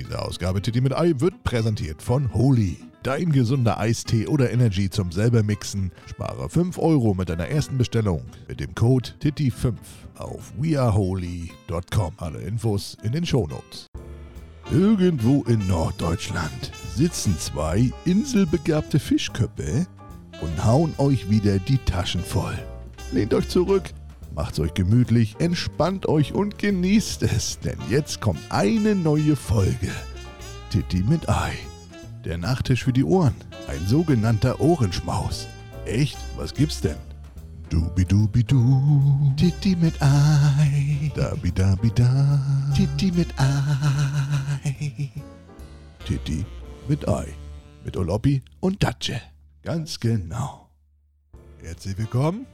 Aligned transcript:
Diese 0.00 0.18
Ausgabe 0.18 0.62
Titi 0.62 0.80
mit 0.80 0.96
Ei 0.96 1.12
wird 1.18 1.44
präsentiert 1.44 2.00
von 2.00 2.32
Holy. 2.32 2.78
Dein 3.02 3.32
gesunder 3.32 3.78
Eistee 3.78 4.26
oder 4.26 4.50
Energy 4.50 4.88
zum 4.88 5.12
selber 5.12 5.42
mixen. 5.42 5.92
Spare 6.08 6.48
5 6.48 6.78
Euro 6.78 7.12
mit 7.12 7.28
deiner 7.28 7.48
ersten 7.48 7.76
Bestellung 7.76 8.22
mit 8.48 8.60
dem 8.60 8.74
Code 8.74 9.10
TITI5 9.22 9.74
auf 10.16 10.54
weareholy.com. 10.58 12.14
Alle 12.16 12.40
Infos 12.40 12.96
in 13.02 13.12
den 13.12 13.26
Shownotes. 13.26 13.88
Irgendwo 14.72 15.42
in 15.42 15.66
Norddeutschland 15.66 16.72
sitzen 16.94 17.36
zwei 17.38 17.92
inselbegabte 18.06 18.98
Fischköppe 18.98 19.86
und 20.40 20.64
hauen 20.64 20.94
euch 20.96 21.28
wieder 21.28 21.58
die 21.58 21.78
Taschen 21.84 22.22
voll. 22.22 22.58
Lehnt 23.12 23.34
euch 23.34 23.50
zurück, 23.50 23.92
macht's 24.34 24.60
euch 24.60 24.74
gemütlich, 24.74 25.36
entspannt 25.38 26.06
euch 26.06 26.32
und 26.32 26.58
genießt 26.58 27.22
es, 27.22 27.58
denn 27.60 27.78
jetzt 27.88 28.20
kommt 28.20 28.40
eine 28.50 28.94
neue 28.94 29.36
Folge. 29.36 29.90
Titi 30.70 31.02
mit 31.02 31.28
Ei. 31.28 31.52
Der 32.24 32.38
Nachtisch 32.38 32.84
für 32.84 32.92
die 32.92 33.04
Ohren. 33.04 33.34
Ein 33.66 33.86
sogenannter 33.86 34.60
Ohrenschmaus. 34.60 35.46
Echt? 35.84 36.18
Was 36.36 36.54
gibt's 36.54 36.80
denn? 36.80 36.96
Dubidubidu. 37.70 39.32
Titi 39.36 39.76
mit 39.76 39.94
Ei. 40.02 41.10
Dabidabida. 41.14 42.40
Titi 42.76 43.12
mit 43.12 43.28
Ei. 43.38 45.10
Titi 46.04 46.44
mit 46.88 47.08
Ei. 47.08 47.26
Mit 47.84 47.96
Oloppi 47.96 48.42
und 48.60 48.82
Datsche. 48.82 49.20
Ganz 49.62 50.00
genau. 50.00 50.68
Herzlich 51.62 51.96
willkommen. 51.96 52.46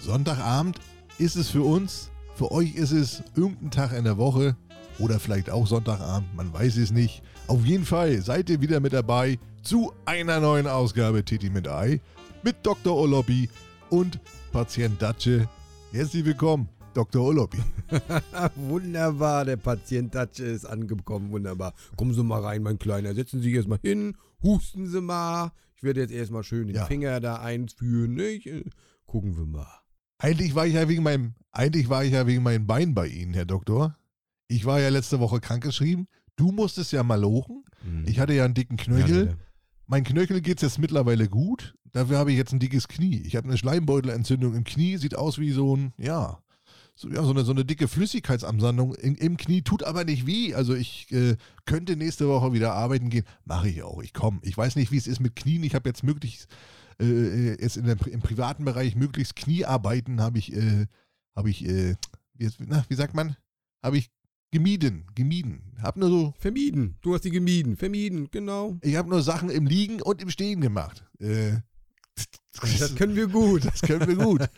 Sonntagabend 0.00 0.78
ist 1.18 1.36
es 1.36 1.50
für 1.50 1.62
uns. 1.62 2.10
Für 2.34 2.52
euch 2.52 2.74
ist 2.74 2.92
es 2.92 3.22
irgendein 3.36 3.70
Tag 3.70 3.92
in 3.92 4.04
der 4.04 4.16
Woche. 4.18 4.56
Oder 4.98 5.18
vielleicht 5.20 5.50
auch 5.50 5.66
Sonntagabend. 5.66 6.34
Man 6.34 6.52
weiß 6.52 6.76
es 6.76 6.90
nicht. 6.90 7.22
Auf 7.46 7.64
jeden 7.64 7.84
Fall 7.84 8.20
seid 8.22 8.50
ihr 8.50 8.60
wieder 8.60 8.80
mit 8.80 8.92
dabei 8.92 9.38
zu 9.62 9.92
einer 10.04 10.40
neuen 10.40 10.66
Ausgabe 10.66 11.24
Titi 11.24 11.50
mit 11.50 11.68
Ei. 11.68 12.00
Mit 12.42 12.56
Dr. 12.64 12.96
Oloppi 12.96 13.48
und 13.90 14.20
Patient 14.52 15.00
Datsche. 15.00 15.48
Herzlich 15.92 16.24
willkommen, 16.24 16.68
Dr. 16.94 17.24
Oloppi. 17.24 17.58
Wunderbar, 18.56 19.44
der 19.44 19.56
Patient 19.56 20.14
Datsche 20.14 20.44
ist 20.44 20.64
angekommen. 20.64 21.30
Wunderbar. 21.30 21.74
Kommen 21.96 22.12
Sie 22.14 22.22
mal 22.22 22.42
rein, 22.42 22.62
mein 22.62 22.78
Kleiner. 22.78 23.14
Setzen 23.14 23.40
Sie 23.40 23.48
sich 23.48 23.54
erstmal 23.56 23.78
hin. 23.82 24.16
Husten 24.42 24.86
Sie 24.86 25.00
mal. 25.00 25.52
Ich 25.76 25.82
werde 25.82 26.00
jetzt 26.00 26.12
erstmal 26.12 26.42
schön 26.44 26.66
den 26.68 26.76
Ja. 26.76 26.86
Finger 26.86 27.20
da 27.20 27.36
einführen. 27.36 28.14
Nicht? 28.14 28.48
Gucken 29.06 29.36
wir 29.36 29.46
mal. 29.46 29.68
Eigentlich 30.18 30.54
war 30.54 30.66
ich 30.66 30.74
ja 30.74 30.88
wegen 30.88 31.02
meinem, 31.02 31.34
eigentlich 31.52 31.88
war 31.88 32.04
ich 32.04 32.12
ja 32.12 32.26
wegen 32.26 32.42
meinem 32.42 32.66
Bein 32.66 32.94
bei 32.94 33.06
Ihnen, 33.06 33.34
Herr 33.34 33.46
Doktor. 33.46 33.96
Ich 34.48 34.64
war 34.64 34.80
ja 34.80 34.88
letzte 34.88 35.20
Woche 35.20 35.40
krankgeschrieben. 35.40 36.08
Du 36.36 36.52
musstest 36.52 36.92
ja 36.92 37.02
mal 37.02 37.20
lochen. 37.20 37.64
Hm. 37.82 38.04
Ich 38.06 38.18
hatte 38.18 38.32
ja 38.32 38.44
einen 38.44 38.54
dicken 38.54 38.76
Ja, 38.78 38.84
Knöchel. 38.84 39.26
bitte. 39.26 39.38
mein 39.86 40.04
Knöchel 40.04 40.40
geht's 40.40 40.62
jetzt 40.62 40.78
mittlerweile 40.78 41.28
gut. 41.28 41.74
Dafür 41.92 42.18
habe 42.18 42.30
ich 42.32 42.36
jetzt 42.36 42.52
ein 42.52 42.58
dickes 42.58 42.88
Knie. 42.88 43.22
Ich 43.24 43.36
habe 43.36 43.48
eine 43.48 43.56
Schleimbeutelentzündung 43.58 44.54
im 44.54 44.64
Knie. 44.64 44.96
Sieht 44.98 45.16
aus 45.16 45.38
wie 45.38 45.52
so 45.52 45.76
ein, 45.76 45.92
ja, 45.98 46.38
so, 46.94 47.08
ja, 47.08 47.22
so, 47.22 47.30
eine, 47.30 47.44
so 47.44 47.52
eine 47.52 47.64
dicke 47.64 47.86
Flüssigkeitsansammlung 47.88 48.94
im 48.96 49.36
Knie. 49.36 49.62
Tut 49.62 49.84
aber 49.84 50.04
nicht 50.04 50.26
weh. 50.26 50.54
Also 50.54 50.74
ich 50.74 51.10
äh, 51.12 51.36
könnte 51.64 51.96
nächste 51.96 52.28
Woche 52.28 52.52
wieder 52.52 52.74
arbeiten 52.74 53.08
gehen. 53.08 53.24
Mache 53.44 53.68
ich 53.68 53.82
auch. 53.82 54.02
Ich 54.02 54.12
komme. 54.12 54.40
Ich 54.42 54.56
weiß 54.56 54.76
nicht, 54.76 54.90
wie 54.90 54.96
es 54.96 55.06
ist 55.06 55.20
mit 55.20 55.36
Knien. 55.36 55.62
Ich 55.62 55.74
habe 55.74 55.88
jetzt 55.88 56.02
möglichst, 56.02 56.48
äh, 57.00 57.60
jetzt 57.60 57.76
in 57.76 57.84
der, 57.84 57.96
im 58.06 58.20
privaten 58.20 58.64
Bereich 58.64 58.96
möglichst 58.96 59.36
Kniearbeiten 59.36 60.20
habe 60.20 60.38
ich, 60.38 60.52
äh, 60.54 60.86
habe 61.36 61.50
ich, 61.50 61.64
äh, 61.64 61.96
wie, 62.34 62.50
na, 62.66 62.84
wie 62.88 62.94
sagt 62.94 63.14
man? 63.14 63.36
Habe 63.82 63.98
ich 63.98 64.10
gemieden. 64.50 65.06
Gemieden. 65.14 65.74
Hab 65.80 65.96
nur 65.96 66.08
so 66.08 66.34
Vermieden. 66.38 66.96
Du 67.02 67.14
hast 67.14 67.24
die 67.24 67.30
gemieden. 67.30 67.76
Vermieden, 67.76 68.28
genau. 68.30 68.76
ich 68.82 68.96
habe 68.96 69.08
nur 69.08 69.22
Sachen 69.22 69.50
im 69.50 69.66
Liegen 69.66 70.02
und 70.02 70.22
im 70.22 70.30
Stehen 70.30 70.60
gemacht. 70.60 71.04
Äh, 71.20 71.58
Das 72.60 72.94
können 72.96 73.14
wir 73.14 73.28
gut. 73.28 73.64
das 73.64 73.80
können 73.80 74.06
wir 74.08 74.16
gut. 74.16 74.48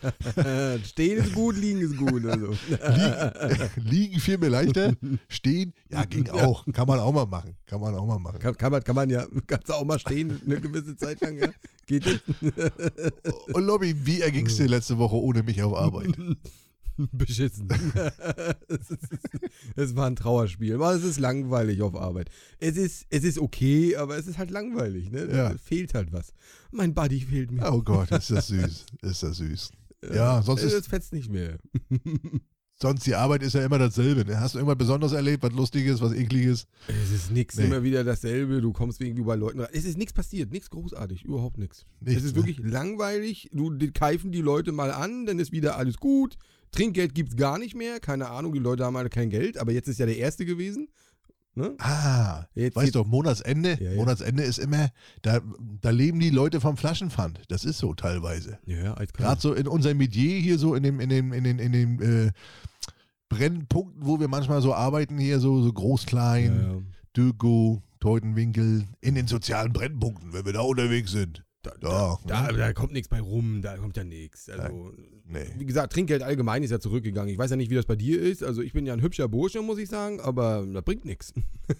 Stehen 0.85 1.17
ist 1.23 1.33
gut, 1.33 1.55
liegen 1.55 1.81
ist 1.81 1.97
gut. 1.97 2.25
Also. 2.25 2.55
Liegen, 2.69 3.89
liegen 3.89 4.19
fiel 4.19 4.37
mir 4.37 4.49
leichter. 4.49 4.93
Stehen, 5.27 5.73
ja, 5.89 6.03
ging 6.05 6.29
auch. 6.29 6.65
Kann 6.73 6.87
man 6.87 6.99
auch 6.99 7.11
mal 7.11 7.27
machen. 7.27 7.55
Kann 7.65 7.79
man 7.79 7.93
auch 7.95 8.05
mal 8.05 8.19
machen. 8.19 8.39
Kann, 8.39 8.57
kann, 8.57 8.71
man, 8.71 8.83
kann 8.83 8.95
man 8.95 9.09
ja, 9.09 9.25
kannst 9.45 9.71
auch 9.71 9.85
mal 9.85 9.99
stehen, 9.99 10.41
eine 10.45 10.59
gewisse 10.59 10.95
Zeit 10.95 11.21
lang, 11.21 11.37
ja? 11.37 11.49
Geht 11.85 12.05
das? 12.05 12.19
Und 13.53 13.65
Lobby, 13.65 13.95
wie 14.05 14.21
erging 14.21 14.47
es 14.47 14.57
dir 14.57 14.67
letzte 14.67 14.97
Woche 14.97 15.15
ohne 15.15 15.43
mich 15.43 15.61
auf 15.61 15.75
Arbeit? 15.75 16.17
Beschissen. 17.11 17.67
es, 18.67 18.89
ist, 18.89 18.99
es 19.75 19.95
war 19.95 20.07
ein 20.07 20.15
Trauerspiel. 20.15 20.75
Aber 20.75 20.93
es 20.95 21.03
ist 21.03 21.19
langweilig 21.19 21.81
auf 21.81 21.95
Arbeit. 21.95 22.29
Es 22.59 22.77
ist, 22.77 23.05
es 23.09 23.23
ist 23.23 23.37
okay, 23.39 23.95
aber 23.95 24.17
es 24.17 24.27
ist 24.27 24.37
halt 24.37 24.51
langweilig. 24.51 25.11
Ne? 25.11 25.27
Ja. 25.31 25.51
Es 25.51 25.61
fehlt 25.61 25.93
halt 25.93 26.11
was. 26.11 26.33
Mein 26.71 26.93
Buddy 26.93 27.21
fehlt 27.21 27.51
mir. 27.51 27.71
Oh 27.71 27.81
Gott, 27.81 28.11
ist 28.11 28.31
das 28.31 28.47
süß. 28.49 28.85
Ist 29.01 29.23
das 29.23 29.37
süß. 29.37 29.71
Ja, 30.13 30.41
sonst 30.41 30.63
Es 30.63 30.73
ist, 30.73 30.87
fetzt 30.87 31.13
nicht 31.13 31.29
mehr. 31.29 31.57
sonst 32.81 33.05
die 33.05 33.13
Arbeit 33.13 33.43
ist 33.43 33.53
ja 33.53 33.63
immer 33.63 33.77
dasselbe. 33.77 34.25
ne? 34.25 34.39
Hast 34.39 34.55
du 34.55 34.59
irgendwas 34.59 34.77
Besonderes 34.79 35.13
erlebt, 35.13 35.43
was 35.43 35.51
Lustiges, 35.53 36.01
was 36.01 36.13
Ekliges? 36.13 36.65
Es 36.87 37.11
ist 37.11 37.31
nix, 37.31 37.55
Nee. 37.57 37.65
immer 37.65 37.83
wieder 37.83 38.03
dasselbe. 38.03 38.61
Du 38.61 38.73
kommst 38.73 38.99
irgendwie 38.99 39.21
bei 39.21 39.35
Leuten 39.35 39.59
rein. 39.59 39.69
Es 39.73 39.85
ist 39.85 39.99
nichts 39.99 40.13
passiert, 40.13 40.51
nichts 40.51 40.71
großartig, 40.71 41.23
überhaupt 41.25 41.59
nichts. 41.59 41.85
Nichts, 41.99 42.21
Es 42.21 42.25
ist 42.29 42.35
ne? 42.35 42.43
wirklich 42.43 42.57
langweilig. 42.63 43.49
Du 43.53 43.77
keifen 43.93 44.31
die 44.31 44.41
Leute 44.41 44.71
mal 44.71 44.89
an, 44.91 45.27
dann 45.27 45.37
ist 45.37 45.51
wieder 45.51 45.77
alles 45.77 45.97
gut. 45.97 46.35
Trinkgeld 46.71 47.13
gibt's 47.13 47.35
gar 47.35 47.57
nicht 47.57 47.75
mehr. 47.75 47.99
Keine 47.99 48.29
Ahnung, 48.29 48.53
die 48.53 48.59
Leute 48.59 48.85
haben 48.85 48.97
halt 48.97 49.11
kein 49.11 49.29
Geld, 49.29 49.57
aber 49.57 49.71
jetzt 49.71 49.87
ist 49.87 49.99
ja 49.99 50.05
der 50.05 50.17
erste 50.17 50.45
gewesen. 50.45 50.87
Ne? 51.53 51.75
Ah, 51.79 52.45
Jetzt 52.55 52.77
weißt 52.77 52.95
du, 52.95 53.03
Monatsende, 53.03 53.77
Ja, 53.81 53.91
ja. 53.91 53.95
Monatsende 53.97 54.43
ist 54.43 54.57
immer, 54.57 54.87
da, 55.21 55.41
da 55.81 55.89
leben 55.89 56.21
die 56.21 56.29
Leute 56.29 56.61
vom 56.61 56.77
Flaschenpfand. 56.77 57.41
Das 57.49 57.65
ist 57.65 57.77
so 57.77 57.93
teilweise. 57.93 58.57
Ja. 58.65 58.95
Gerade 59.13 59.41
so 59.41 59.53
in 59.53 59.67
unserem 59.67 59.97
Metier 59.97 60.39
hier 60.39 60.57
so 60.57 60.75
in 60.75 60.83
dem, 60.83 61.01
in 61.01 61.09
dem, 61.09 61.33
in 61.33 61.43
den, 61.43 61.59
in 61.59 61.71
den 61.73 62.01
äh, 62.01 62.31
Brennpunkten, 63.27 64.05
wo 64.05 64.19
wir 64.19 64.29
manchmal 64.29 64.61
so 64.61 64.73
arbeiten 64.73 65.17
hier, 65.17 65.39
so, 65.39 65.61
so 65.61 65.73
groß, 65.73 66.05
klein, 66.05 66.55
ja. 66.61 66.81
Dögo, 67.17 67.83
Teutenwinkel, 67.99 68.85
in 69.01 69.15
den 69.15 69.27
sozialen 69.27 69.73
Brennpunkten, 69.73 70.31
wenn 70.31 70.45
wir 70.45 70.53
da 70.53 70.61
unterwegs 70.61 71.11
sind. 71.11 71.43
Da, 71.63 71.73
Ja, 71.83 72.17
da, 72.25 72.51
ne? 72.51 72.57
da 72.57 72.73
kommt 72.73 72.91
nichts 72.91 73.07
bei 73.07 73.19
rum, 73.21 73.61
da 73.61 73.77
kommt 73.77 73.95
ja 73.95 74.03
nichts. 74.03 74.49
Also, 74.49 74.93
Nee. 75.25 75.45
wie 75.57 75.65
gesagt, 75.65 75.93
Trinkgeld 75.93 76.23
allgemein 76.23 76.63
ist 76.63 76.71
ja 76.71 76.79
zurückgegangen. 76.79 77.31
Ich 77.31 77.37
weiß 77.37 77.51
ja 77.51 77.55
nicht, 77.55 77.69
wie 77.69 77.75
das 77.75 77.85
bei 77.85 77.95
dir 77.95 78.19
ist. 78.21 78.43
Also, 78.43 78.61
ich 78.61 78.73
bin 78.73 78.85
ja 78.85 78.93
ein 78.93 79.01
hübscher 79.01 79.27
Bursche, 79.27 79.61
muss 79.61 79.77
ich 79.77 79.87
sagen, 79.89 80.19
aber 80.19 80.65
das 80.65 80.83
bringt 80.83 81.05
nichts. 81.05 81.33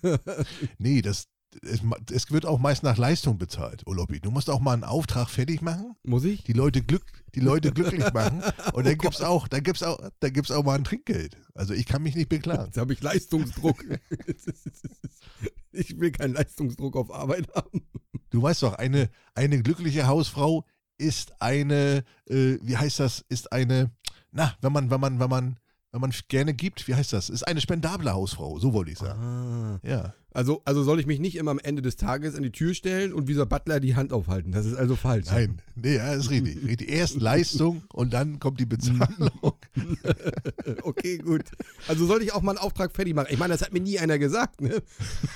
Nee, 0.77 1.01
das, 1.01 1.25
es, 1.61 1.81
es 2.11 2.31
wird 2.31 2.45
auch 2.45 2.59
meist 2.59 2.83
nach 2.83 2.97
Leistung 2.97 3.37
bezahlt, 3.37 3.85
Olopi. 3.85 4.19
Du 4.19 4.31
musst 4.31 4.49
auch 4.49 4.59
mal 4.59 4.73
einen 4.73 4.83
Auftrag 4.83 5.29
fertig 5.29 5.61
machen, 5.61 5.95
Muss 6.03 6.23
ich? 6.23 6.43
die 6.43 6.53
Leute, 6.53 6.81
glück, 6.81 7.03
die 7.35 7.39
Leute 7.39 7.71
glücklich 7.73 8.11
machen 8.13 8.41
und 8.73 8.85
dann 8.85 8.93
Oh 8.95 8.97
gibt's 8.97 9.21
auch, 9.21 9.47
dann 9.47 9.63
gibt's 9.63 9.83
auch, 9.83 9.99
dann 10.19 10.33
gibt's 10.33 10.51
auch 10.51 10.63
mal 10.63 10.75
ein 10.75 10.83
Trinkgeld. 10.83 11.37
Also 11.53 11.73
ich 11.73 11.85
kann 11.85 12.03
mich 12.03 12.15
nicht 12.15 12.29
beklagen. 12.29 12.65
Jetzt 12.65 12.77
habe 12.77 12.93
ich 12.93 13.01
Leistungsdruck. 13.01 13.83
ich 15.71 15.99
will 15.99 16.11
keinen 16.11 16.33
Leistungsdruck 16.33 16.95
auf 16.95 17.11
Arbeit 17.13 17.53
haben. 17.55 17.81
Du 18.29 18.41
weißt 18.41 18.63
doch, 18.63 18.73
eine, 18.75 19.09
eine 19.35 19.61
glückliche 19.61 20.07
Hausfrau 20.07 20.65
ist 20.97 21.33
eine, 21.41 22.03
äh, 22.29 22.57
wie 22.61 22.77
heißt 22.77 22.99
das, 22.99 23.25
ist 23.27 23.51
eine, 23.51 23.91
na, 24.31 24.55
wenn 24.61 24.71
man, 24.71 24.89
wenn 24.89 25.01
man, 25.01 25.19
wenn 25.19 25.29
man, 25.29 25.59
wenn 25.91 26.01
man 26.01 26.13
gerne 26.29 26.53
gibt, 26.53 26.87
wie 26.87 26.95
heißt 26.95 27.11
das? 27.11 27.29
Ist 27.29 27.43
eine 27.43 27.59
spendable 27.59 28.13
Hausfrau, 28.13 28.59
so 28.59 28.71
wollte 28.73 28.91
ich 28.91 28.99
sagen. 28.99 29.21
Ah. 29.21 29.79
Ja. 29.83 30.13
Also, 30.33 30.61
also 30.65 30.83
soll 30.83 30.99
ich 30.99 31.07
mich 31.07 31.19
nicht 31.19 31.35
immer 31.35 31.51
am 31.51 31.59
Ende 31.59 31.81
des 31.81 31.97
Tages 31.97 32.35
an 32.35 32.43
die 32.43 32.51
Tür 32.51 32.73
stellen 32.73 33.13
und 33.13 33.27
wie 33.27 33.33
so 33.33 33.45
Butler 33.45 33.79
die 33.79 33.95
Hand 33.95 34.13
aufhalten. 34.13 34.51
Das 34.51 34.65
ist 34.65 34.75
also 34.75 34.95
falsch. 34.95 35.27
Nein, 35.29 35.61
nee, 35.75 35.95
ja, 35.95 36.13
ist 36.13 36.29
richtig. 36.29 36.63
richtig. 36.63 36.89
Erst 36.89 37.19
Leistung 37.19 37.83
und 37.91 38.13
dann 38.13 38.39
kommt 38.39 38.59
die 38.59 38.65
Bezahlung. 38.65 39.31
Okay, 40.83 41.17
gut. 41.17 41.43
Also 41.87 42.05
soll 42.05 42.21
ich 42.21 42.33
auch 42.33 42.41
mal 42.41 42.51
einen 42.51 42.59
Auftrag 42.59 42.95
fertig 42.95 43.15
machen? 43.15 43.27
Ich 43.29 43.39
meine, 43.39 43.53
das 43.53 43.61
hat 43.61 43.73
mir 43.73 43.79
nie 43.79 43.99
einer 43.99 44.19
gesagt, 44.19 44.61
ne? 44.61 44.81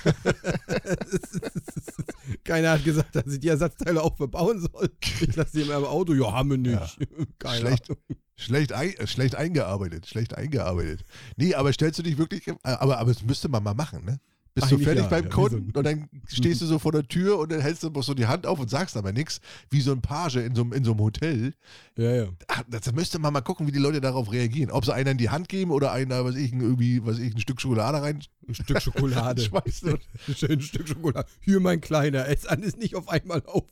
Keiner 2.44 2.72
hat 2.72 2.84
gesagt, 2.84 3.16
dass 3.16 3.26
ich 3.26 3.40
die 3.40 3.48
Ersatzteile 3.48 4.02
auch 4.02 4.16
verbauen 4.16 4.60
soll. 4.60 4.90
Ich 5.20 5.36
lasse 5.36 5.58
die 5.58 5.62
immer 5.62 5.78
im 5.78 5.84
Auto. 5.84 6.14
Ja, 6.14 6.32
haben 6.32 6.50
wir 6.50 6.58
nicht. 6.58 6.98
Keine 7.38 7.58
Schlecht, 7.58 7.92
schlecht, 8.36 8.72
ein, 8.72 8.94
äh, 8.94 9.06
schlecht 9.06 9.34
eingearbeitet, 9.34 10.06
schlecht 10.06 10.34
eingearbeitet. 10.34 11.04
Nee, 11.36 11.54
aber 11.54 11.72
stellst 11.72 11.98
du 11.98 12.02
dich 12.02 12.18
wirklich, 12.18 12.46
äh, 12.48 12.54
aber, 12.62 12.98
aber 12.98 13.12
das 13.12 13.22
müsste 13.22 13.48
man 13.48 13.62
mal 13.62 13.74
machen, 13.74 14.04
ne? 14.04 14.20
Bist 14.56 14.70
du 14.70 14.76
Eigentlich 14.76 14.86
fertig 14.86 15.02
ja, 15.02 15.10
beim 15.10 15.24
ja, 15.24 15.30
Kunden 15.30 15.70
so 15.70 15.78
und 15.78 15.84
dann 15.84 16.08
stehst 16.26 16.62
du 16.62 16.66
so 16.66 16.78
vor 16.78 16.90
der 16.90 17.06
Tür 17.06 17.38
und 17.38 17.52
dann 17.52 17.60
hältst 17.60 17.82
du 17.82 17.92
so 18.00 18.14
die 18.14 18.24
Hand 18.24 18.46
auf 18.46 18.58
und 18.58 18.70
sagst 18.70 18.96
aber 18.96 19.12
nichts, 19.12 19.42
wie 19.68 19.82
so 19.82 19.92
ein 19.92 20.00
Page 20.00 20.36
in 20.36 20.54
so, 20.54 20.62
einem- 20.62 20.72
in 20.72 20.82
so 20.82 20.92
einem 20.92 21.00
Hotel. 21.00 21.52
Ja, 21.98 22.14
ja. 22.14 22.28
Ach, 22.48 22.62
da 22.66 22.92
müsste 22.92 23.18
man 23.18 23.34
mal 23.34 23.42
gucken, 23.42 23.66
wie 23.66 23.72
die 23.72 23.78
Leute 23.78 24.00
darauf 24.00 24.32
reagieren. 24.32 24.70
Ob 24.70 24.86
sie 24.86 24.94
einen 24.94 25.08
in 25.10 25.18
die 25.18 25.28
Hand 25.28 25.50
geben 25.50 25.72
oder 25.72 25.92
einer, 25.92 26.24
was 26.24 26.36
ich, 26.36 26.54
irgendwie, 26.54 27.04
was 27.04 27.18
ich, 27.18 27.34
ein 27.34 27.38
Stück 27.38 27.60
Schokolade 27.60 28.00
rein. 28.00 28.22
Ein 28.48 28.54
Stück 28.54 28.80
Schokolade. 28.80 29.42
Schmeißen. 29.42 29.98
Ein 30.48 30.60
Stück 30.62 30.88
Schokolade. 30.88 31.28
Hier, 31.40 31.60
mein 31.60 31.82
Kleiner. 31.82 32.26
Ess 32.26 32.46
alles 32.46 32.78
nicht 32.78 32.94
auf 32.94 33.10
einmal 33.10 33.42
auf. 33.44 33.64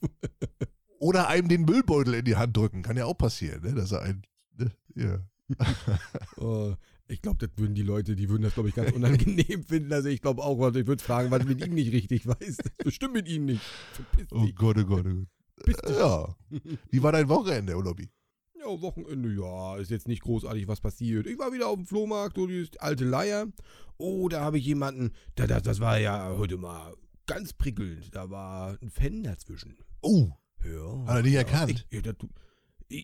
Oder 0.98 1.28
einem 1.28 1.48
den 1.48 1.62
Müllbeutel 1.62 2.12
in 2.12 2.26
die 2.26 2.36
Hand 2.36 2.54
drücken. 2.58 2.82
Kann 2.82 2.98
ja 2.98 3.06
auch 3.06 3.16
passieren, 3.16 3.62
ne? 3.62 3.72
Dass 3.72 3.90
er 3.90 4.02
einen. 4.02 4.22
Ne? 4.58 4.70
Ja. 4.94 5.18
Oh, 6.36 6.74
Ich 7.06 7.20
glaube, 7.20 7.46
das 7.46 7.50
würden 7.58 7.74
die 7.74 7.82
Leute, 7.82 8.16
die 8.16 8.28
würden 8.30 8.42
das, 8.42 8.54
glaube 8.54 8.70
ich, 8.70 8.74
ganz 8.74 8.92
unangenehm 8.92 9.62
finden. 9.68 9.92
Also 9.92 10.08
ich 10.08 10.22
glaube 10.22 10.42
auch, 10.42 10.58
also 10.60 10.78
ich 10.80 10.86
würde 10.86 11.02
fragen, 11.02 11.30
was 11.30 11.44
mit 11.44 11.64
ihm 11.64 11.74
nicht 11.74 11.92
richtig 11.92 12.26
weiß. 12.26 12.56
Das 12.78 12.94
stimmt 12.94 13.14
mit 13.14 13.28
ihnen 13.28 13.44
nicht. 13.46 13.62
Verpiss 13.92 14.26
Oh 14.32 14.44
dich. 14.44 14.54
Gott, 14.56 14.78
oh 14.78 14.84
Gott, 14.84 15.06
oh 15.06 15.24
Gott. 15.66 15.90
Ja. 15.90 16.34
Wie 16.90 17.02
war 17.02 17.12
dein 17.12 17.28
Wochenende, 17.28 17.76
Urlaubi? 17.76 18.08
Ja, 18.58 18.80
Wochenende, 18.80 19.30
ja, 19.34 19.76
ist 19.76 19.90
jetzt 19.90 20.08
nicht 20.08 20.22
großartig 20.22 20.66
was 20.66 20.80
passiert. 20.80 21.26
Ich 21.26 21.38
war 21.38 21.52
wieder 21.52 21.68
auf 21.68 21.76
dem 21.76 21.86
Flohmarkt, 21.86 22.36
so 22.36 22.46
die 22.46 22.66
alte 22.78 23.04
Leier. 23.04 23.46
Oh, 23.98 24.28
da 24.28 24.40
habe 24.40 24.58
ich 24.58 24.64
jemanden, 24.64 25.12
da, 25.34 25.46
das, 25.46 25.62
das 25.62 25.80
war 25.80 25.98
ja 25.98 26.34
heute 26.38 26.56
mal 26.56 26.94
ganz 27.26 27.52
prickelnd. 27.52 28.14
Da 28.14 28.30
war 28.30 28.78
ein 28.80 28.90
Fan 28.90 29.22
dazwischen. 29.22 29.76
Oh, 30.00 30.30
Ja. 30.64 31.04
Hat 31.06 31.16
er 31.16 31.22
dich 31.22 31.34
erkannt? 31.34 31.86
Ich, 31.90 31.96
ja, 31.96 32.00
das, 32.00 32.16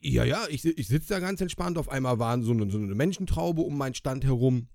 ja, 0.02 0.24
ja, 0.24 0.46
ich, 0.48 0.64
ich 0.64 0.88
sitze 0.88 1.14
da 1.14 1.20
ganz 1.20 1.40
entspannt. 1.40 1.78
Auf 1.78 1.88
einmal 1.88 2.18
waren 2.18 2.42
so 2.42 2.52
eine, 2.52 2.70
so 2.70 2.78
eine 2.78 2.94
Menschentraube 2.94 3.62
um 3.62 3.76
meinen 3.76 3.94
Stand 3.94 4.24
herum. 4.24 4.68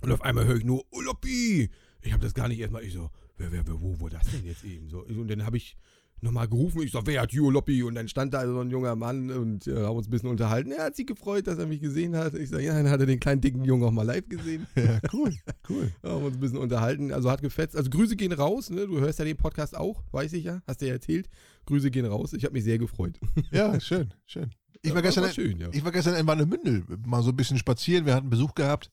Und 0.00 0.12
auf 0.12 0.22
einmal 0.22 0.46
höre 0.46 0.56
ich 0.56 0.64
nur, 0.64 0.84
Uloppi! 0.90 1.70
Ich 2.02 2.12
habe 2.12 2.22
das 2.22 2.34
gar 2.34 2.48
nicht 2.48 2.58
erstmal, 2.58 2.82
ich 2.82 2.92
so, 2.92 3.10
wer, 3.36 3.52
wer, 3.52 3.66
wer, 3.66 3.80
wo, 3.80 4.00
wo 4.00 4.08
das 4.08 4.28
denn 4.30 4.44
jetzt 4.44 4.64
eben? 4.64 4.88
So, 4.88 5.04
und 5.04 5.28
dann 5.28 5.44
habe 5.44 5.56
ich 5.56 5.76
nochmal 6.22 6.48
gerufen, 6.48 6.82
ich 6.82 6.92
so, 6.92 7.00
wer 7.04 7.22
hat 7.22 7.34
Uloppi? 7.34 7.82
Und 7.82 7.94
dann 7.94 8.08
stand 8.08 8.32
da 8.32 8.46
so 8.46 8.60
ein 8.60 8.70
junger 8.70 8.96
Mann 8.96 9.30
und 9.30 9.66
äh, 9.66 9.74
haben 9.76 9.96
uns 9.96 10.06
ein 10.08 10.10
bisschen 10.10 10.28
unterhalten. 10.28 10.72
Er 10.72 10.84
hat 10.84 10.96
sich 10.96 11.06
gefreut, 11.06 11.46
dass 11.46 11.58
er 11.58 11.66
mich 11.66 11.80
gesehen 11.80 12.16
hat. 12.16 12.34
Ich 12.34 12.50
sage, 12.50 12.64
ja, 12.64 12.74
dann 12.74 12.88
hat 12.88 13.00
er 13.00 13.06
den 13.06 13.20
kleinen 13.20 13.40
dicken 13.40 13.64
Jungen 13.64 13.84
auch 13.84 13.90
mal 13.90 14.04
live 14.04 14.28
gesehen. 14.28 14.66
ja, 14.76 15.00
cool, 15.12 15.34
cool. 15.68 15.92
Haben 16.02 16.24
uns 16.24 16.36
ein 16.36 16.40
bisschen 16.40 16.58
unterhalten. 16.58 17.12
Also 17.12 17.30
hat 17.30 17.42
gefetzt. 17.42 17.76
Also 17.76 17.90
Grüße 17.90 18.16
gehen 18.16 18.32
raus, 18.32 18.70
ne? 18.70 18.86
Du 18.86 19.00
hörst 19.00 19.18
ja 19.18 19.24
den 19.24 19.36
Podcast 19.36 19.76
auch, 19.76 20.02
weiß 20.12 20.32
ich 20.34 20.44
ja. 20.44 20.62
Hast 20.66 20.80
du 20.80 20.86
ja 20.86 20.92
erzählt. 20.92 21.28
Grüße 21.66 21.90
gehen 21.90 22.06
raus. 22.06 22.32
Ich 22.32 22.44
habe 22.44 22.54
mich 22.54 22.64
sehr 22.64 22.78
gefreut. 22.78 23.18
Ja, 23.50 23.78
schön, 23.80 24.14
schön. 24.26 24.50
Ich 24.82 24.88
Ja, 24.90 24.94
war 24.94 25.02
gestern, 25.02 25.30
schön, 25.32 25.58
ja. 25.58 25.68
ich 25.72 25.84
war 25.84 25.92
gestern 25.92 26.14
in 26.14 26.26
Warnemünde, 26.26 26.84
mal 27.06 27.22
so 27.22 27.30
ein 27.30 27.36
bisschen 27.36 27.58
spazieren. 27.58 28.06
Wir 28.06 28.14
hatten 28.14 28.30
Besuch 28.30 28.54
gehabt 28.54 28.90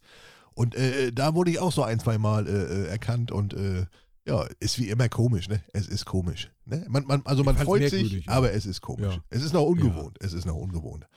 und 0.53 0.75
äh, 0.75 1.11
da 1.11 1.33
wurde 1.33 1.51
ich 1.51 1.59
auch 1.59 1.71
so 1.71 1.83
ein, 1.83 1.99
zwei 1.99 2.17
Mal 2.17 2.47
äh, 2.47 2.51
äh, 2.51 2.87
erkannt 2.87 3.31
und 3.31 3.53
äh, 3.53 3.85
ja, 4.25 4.47
ist 4.59 4.79
wie 4.79 4.89
immer 4.89 5.09
komisch, 5.09 5.49
ne? 5.49 5.63
Es 5.73 5.87
ist 5.87 6.05
komisch. 6.05 6.51
Ne? 6.65 6.85
Man, 6.89 7.05
man, 7.05 7.21
also 7.25 7.43
man 7.43 7.57
freut 7.57 7.89
sich, 7.89 8.25
ja. 8.25 8.31
aber 8.31 8.53
es 8.53 8.65
ist 8.65 8.81
komisch. 8.81 9.15
Ja. 9.15 9.23
Es 9.29 9.43
ist 9.43 9.53
noch 9.53 9.65
ungewohnt. 9.65 10.17
Es 10.19 10.33
ist 10.33 10.45
noch 10.45 10.55
ungewohnt. 10.55 11.07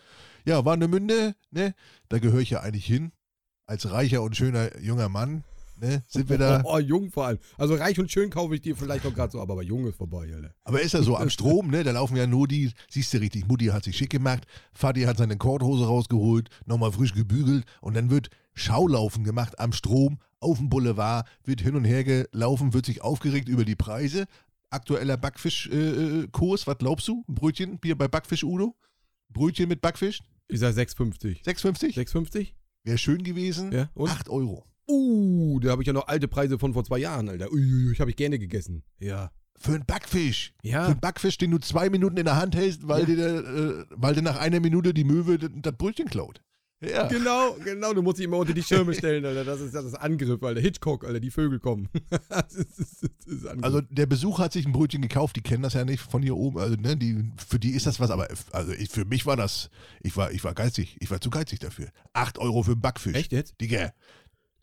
Ja, 0.44 0.64
Warnemünde, 0.64 1.34
ne? 1.50 1.74
Da 2.08 2.18
gehöre 2.18 2.40
ich 2.40 2.50
ja 2.50 2.60
eigentlich 2.60 2.86
hin. 2.86 3.12
Als 3.66 3.90
reicher 3.90 4.22
und 4.22 4.36
schöner 4.36 4.76
junger 4.80 5.08
Mann, 5.08 5.44
ne? 5.82 6.02
Sind 6.08 6.28
wir 6.28 6.38
da. 6.38 6.62
Oh, 6.66 6.78
jung 6.78 7.10
vor 7.10 7.26
allem. 7.26 7.38
Also 7.58 7.74
reich 7.74 7.98
und 7.98 8.10
schön 8.10 8.30
kaufe 8.30 8.54
ich 8.54 8.60
dir 8.60 8.76
vielleicht 8.76 9.04
auch 9.06 9.14
gerade 9.14 9.32
so, 9.32 9.40
aber 9.40 9.56
bei 9.56 9.62
jung 9.62 9.86
ist 9.86 9.96
vorbei, 9.96 10.32
Alter. 10.34 10.54
Aber 10.64 10.80
ist 10.80 10.94
ja 10.94 11.02
so 11.02 11.16
am 11.16 11.30
Strom, 11.30 11.70
ne? 11.70 11.84
Da 11.84 11.92
laufen 11.92 12.16
ja 12.16 12.26
nur 12.26 12.48
die, 12.48 12.72
siehst 12.90 13.12
du 13.14 13.18
richtig, 13.18 13.46
Mutti 13.46 13.66
hat 13.66 13.84
sich 13.84 13.96
schick 13.96 14.10
gemacht, 14.10 14.46
Vati 14.72 15.02
hat 15.02 15.18
seine 15.18 15.36
Korthose 15.36 15.86
rausgeholt, 15.86 16.48
nochmal 16.66 16.92
frisch 16.92 17.14
gebügelt 17.14 17.64
und 17.80 17.94
dann 17.94 18.10
wird 18.10 18.30
Schaulaufen 18.54 19.24
gemacht 19.24 19.58
am 19.58 19.72
Strom, 19.72 20.18
auf 20.40 20.58
dem 20.58 20.68
Boulevard, 20.68 21.26
wird 21.44 21.60
hin 21.60 21.76
und 21.76 21.84
her 21.84 22.04
gelaufen, 22.04 22.74
wird 22.74 22.86
sich 22.86 23.02
aufgeregt 23.02 23.48
über 23.48 23.64
die 23.64 23.76
Preise. 23.76 24.26
Aktueller 24.70 25.16
Backfischkurs, 25.16 26.24
äh, 26.24 26.28
Kurs, 26.32 26.66
was 26.66 26.78
glaubst 26.78 27.06
du? 27.08 27.24
Ein 27.28 27.34
Brötchen, 27.34 27.78
Bier 27.78 27.96
bei 27.96 28.08
Backfisch 28.08 28.42
Udo? 28.44 28.74
Brötchen 29.28 29.68
mit 29.68 29.80
Backfisch? 29.80 30.20
Ich 30.48 30.60
sag 30.60 30.74
6,50. 30.74 31.44
6,50? 31.44 31.94
6,50? 31.94 32.48
Wäre 32.84 32.98
schön 32.98 33.22
gewesen. 33.22 33.72
Ja, 33.72 33.88
und? 33.94 34.10
8 34.10 34.28
Euro. 34.28 34.64
Uh, 34.88 35.60
da 35.60 35.70
habe 35.70 35.82
ich 35.82 35.86
ja 35.86 35.92
noch 35.92 36.08
alte 36.08 36.26
Preise 36.28 36.58
von 36.58 36.72
vor 36.74 36.84
zwei 36.84 36.98
Jahren, 36.98 37.28
Alter. 37.28 37.52
Uiuiui, 37.52 37.92
ich 37.92 38.00
habe 38.00 38.10
ich 38.10 38.16
gerne 38.16 38.38
gegessen. 38.38 38.82
Ja. 38.98 39.30
Für 39.56 39.74
einen 39.74 39.86
Backfisch. 39.86 40.52
Für 40.60 40.68
Ja. 40.68 40.86
einen 40.86 40.98
Backfisch, 41.00 41.38
den 41.38 41.52
du 41.52 41.58
zwei 41.58 41.88
Minuten 41.88 42.16
in 42.16 42.24
der 42.24 42.36
Hand 42.36 42.56
hältst, 42.56 42.88
weil, 42.88 43.00
Ja. 43.00 43.06
dir, 43.06 43.16
der, 43.16 43.34
äh, 43.36 43.84
weil 43.90 44.14
dir 44.14 44.22
nach 44.22 44.36
einer 44.40 44.58
Minute 44.60 44.92
die 44.92 45.04
Möwe 45.04 45.38
das 45.38 45.76
Brötchen 45.76 46.08
klaut. 46.08 46.40
Ja. 46.88 47.06
Genau, 47.06 47.56
genau, 47.64 47.92
du 47.92 48.02
musst 48.02 48.18
dich 48.18 48.24
immer 48.24 48.38
unter 48.38 48.52
die 48.52 48.62
Schirme 48.62 48.92
stellen, 48.94 49.24
Alter. 49.24 49.44
Das 49.44 49.60
ist 49.60 49.74
das 49.74 49.84
ist 49.84 49.94
Angriff, 49.94 50.42
Alter. 50.42 50.60
Hitchcock, 50.60 51.04
Alter, 51.04 51.20
die 51.20 51.30
Vögel 51.30 51.60
kommen. 51.60 51.88
das 52.28 52.54
ist, 52.54 52.78
das 52.80 53.10
ist. 53.26 53.46
Also 53.62 53.80
der 53.82 54.06
Besuch 54.06 54.38
hat 54.40 54.52
sich 54.52 54.66
ein 54.66 54.72
Brötchen 54.72 55.00
gekauft, 55.02 55.36
die 55.36 55.42
kennen 55.42 55.62
das 55.62 55.74
ja 55.74 55.84
nicht 55.84 56.00
von 56.00 56.22
hier 56.22 56.36
oben. 56.36 56.58
Also, 56.58 56.74
ne, 56.76 56.96
die, 56.96 57.30
für 57.48 57.58
die 57.58 57.70
ist 57.70 57.86
das 57.86 58.00
was, 58.00 58.10
aber 58.10 58.28
also 58.50 58.72
ich, 58.72 58.88
für 58.88 59.04
mich 59.04 59.26
war 59.26 59.36
das, 59.36 59.70
ich 60.02 60.16
war, 60.16 60.32
ich 60.32 60.42
war 60.42 60.54
geizig, 60.54 60.96
ich 61.00 61.10
war 61.10 61.20
zu 61.20 61.30
geizig 61.30 61.60
dafür. 61.60 61.88
8 62.14 62.38
Euro 62.38 62.62
für 62.62 62.72
einen 62.72 62.80
Backfisch. 62.80 63.14
Echt 63.14 63.32
jetzt? 63.32 63.60
Digga, 63.60 63.92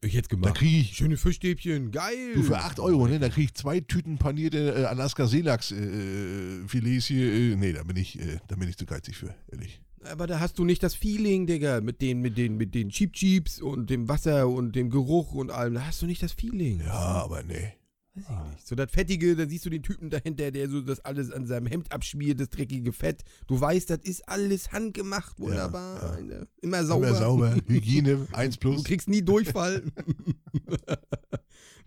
Ich 0.02 0.14
hätte 0.16 0.28
da 0.30 0.36
gemacht. 0.36 0.56
kriege 0.56 0.78
ich, 0.78 0.96
Schöne 0.98 1.16
Fischstäbchen, 1.18 1.92
geil. 1.92 2.34
du 2.34 2.44
für 2.44 2.58
8 2.60 2.80
Euro, 2.82 3.08
ne, 3.08 3.20
da 3.20 3.30
kriege 3.30 3.46
ich 3.46 3.54
zwei 3.54 3.80
Tüten 3.80 4.18
panierte 4.18 4.74
äh, 4.82 4.84
Alaska 4.86 5.26
Seelachs 5.26 5.72
äh, 5.72 6.68
Filets 6.68 7.06
hier. 7.06 7.32
Äh, 7.32 7.56
nee, 7.56 7.72
da 7.74 7.84
bin 7.84 7.96
ich, 7.96 8.20
äh, 8.20 8.40
da 8.50 8.56
bin 8.58 8.68
ich 8.68 8.78
zu 8.78 8.86
geizig 8.86 9.16
für, 9.18 9.34
ehrlich. 9.52 9.82
Aber 10.04 10.28
da 10.28 10.40
hast 10.40 10.58
du 10.60 10.66
nicht 10.66 10.82
das 10.84 10.96
Feeling, 10.96 11.48
Digga, 11.48 11.82
mit 11.82 12.02
den, 12.02 12.22
mit 12.22 12.38
den, 12.38 12.58
mit 12.58 12.74
den 12.76 12.90
Cheap 12.90 13.14
Cheeps 13.14 13.62
und 13.62 13.90
dem 13.90 14.08
Wasser 14.08 14.48
und 14.48 14.76
dem 14.76 14.90
Geruch 14.90 15.34
und 15.34 15.52
allem. 15.52 15.74
Da 15.76 15.86
hast 15.86 16.02
du 16.02 16.06
nicht 16.06 16.24
das 16.24 16.32
Feeling. 16.34 16.80
Ja, 16.86 16.94
aber 16.94 17.44
nee. 17.44 17.74
Weiß 18.16 18.26
ich 18.28 18.50
nicht. 18.56 18.68
So 18.68 18.76
das 18.76 18.92
Fettige, 18.92 19.36
da 19.36 19.48
siehst 19.48 19.66
du 19.66 19.70
den 19.70 19.84
Typen 19.84 20.10
dahinter, 20.10 20.52
der 20.52 20.68
so 20.70 20.82
das 20.82 21.00
alles 21.06 21.32
an 21.32 21.46
seinem 21.48 21.68
Hemd 21.68 21.92
abschmiert, 21.92 22.40
das 22.40 22.50
dreckige 22.50 22.92
Fett. 22.92 23.24
Du 23.48 23.60
weißt, 23.62 23.90
das 23.90 24.00
ist 24.00 24.28
alles 24.28 24.72
handgemacht, 24.72 25.40
wunderbar. 25.40 26.02
ja. 26.02 26.10
Alter. 26.10 26.48
Immer 26.62 26.84
sauber. 26.84 27.08
Immer 27.10 27.18
sauber, 27.18 27.56
Hygiene, 27.68 28.28
1 28.34 28.56
Du 28.60 28.72
plus. 28.72 28.84
kriegst 28.84 29.08
nie 29.08 29.22
Durchfall. 29.22 29.84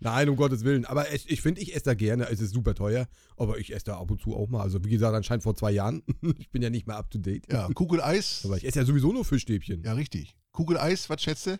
Nein, 0.03 0.27
um 0.27 0.35
Gottes 0.35 0.65
Willen. 0.65 0.83
Aber 0.85 1.09
es, 1.11 1.25
ich 1.27 1.41
finde, 1.41 1.61
ich 1.61 1.73
esse 1.73 1.85
da 1.85 1.93
gerne. 1.93 2.29
Es 2.29 2.41
ist 2.41 2.53
super 2.53 2.75
teuer. 2.75 3.07
Aber 3.37 3.57
ich 3.57 3.73
esse 3.73 3.85
da 3.85 3.99
ab 3.99 4.11
und 4.11 4.19
zu 4.19 4.35
auch 4.35 4.49
mal. 4.49 4.61
Also, 4.61 4.83
wie 4.83 4.89
gesagt, 4.89 5.15
anscheinend 5.15 5.43
vor 5.43 5.55
zwei 5.55 5.71
Jahren. 5.71 6.03
ich 6.37 6.51
bin 6.51 6.61
ja 6.61 6.69
nicht 6.69 6.87
mehr 6.87 6.97
up 6.97 7.09
to 7.09 7.17
date. 7.17 7.51
Ja, 7.51 7.69
Kugel 7.73 8.01
Eis. 8.01 8.41
Aber 8.43 8.57
ich 8.57 8.65
esse 8.65 8.79
ja 8.79 8.85
sowieso 8.85 9.13
nur 9.13 9.23
Fischstäbchen. 9.23 9.81
Ja, 9.83 9.93
richtig. 9.93 10.35
Kugel 10.51 10.77
Eis, 10.77 11.09
was 11.09 11.21
schätzt 11.21 11.47
du? 11.47 11.59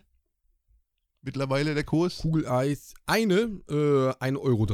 Mittlerweile 1.22 1.74
der 1.74 1.84
Kurs? 1.84 2.18
Kugeleis. 2.18 2.92
Eine, 3.06 3.62
äh, 3.70 4.12
1,30 4.12 4.38
Euro. 4.38 4.66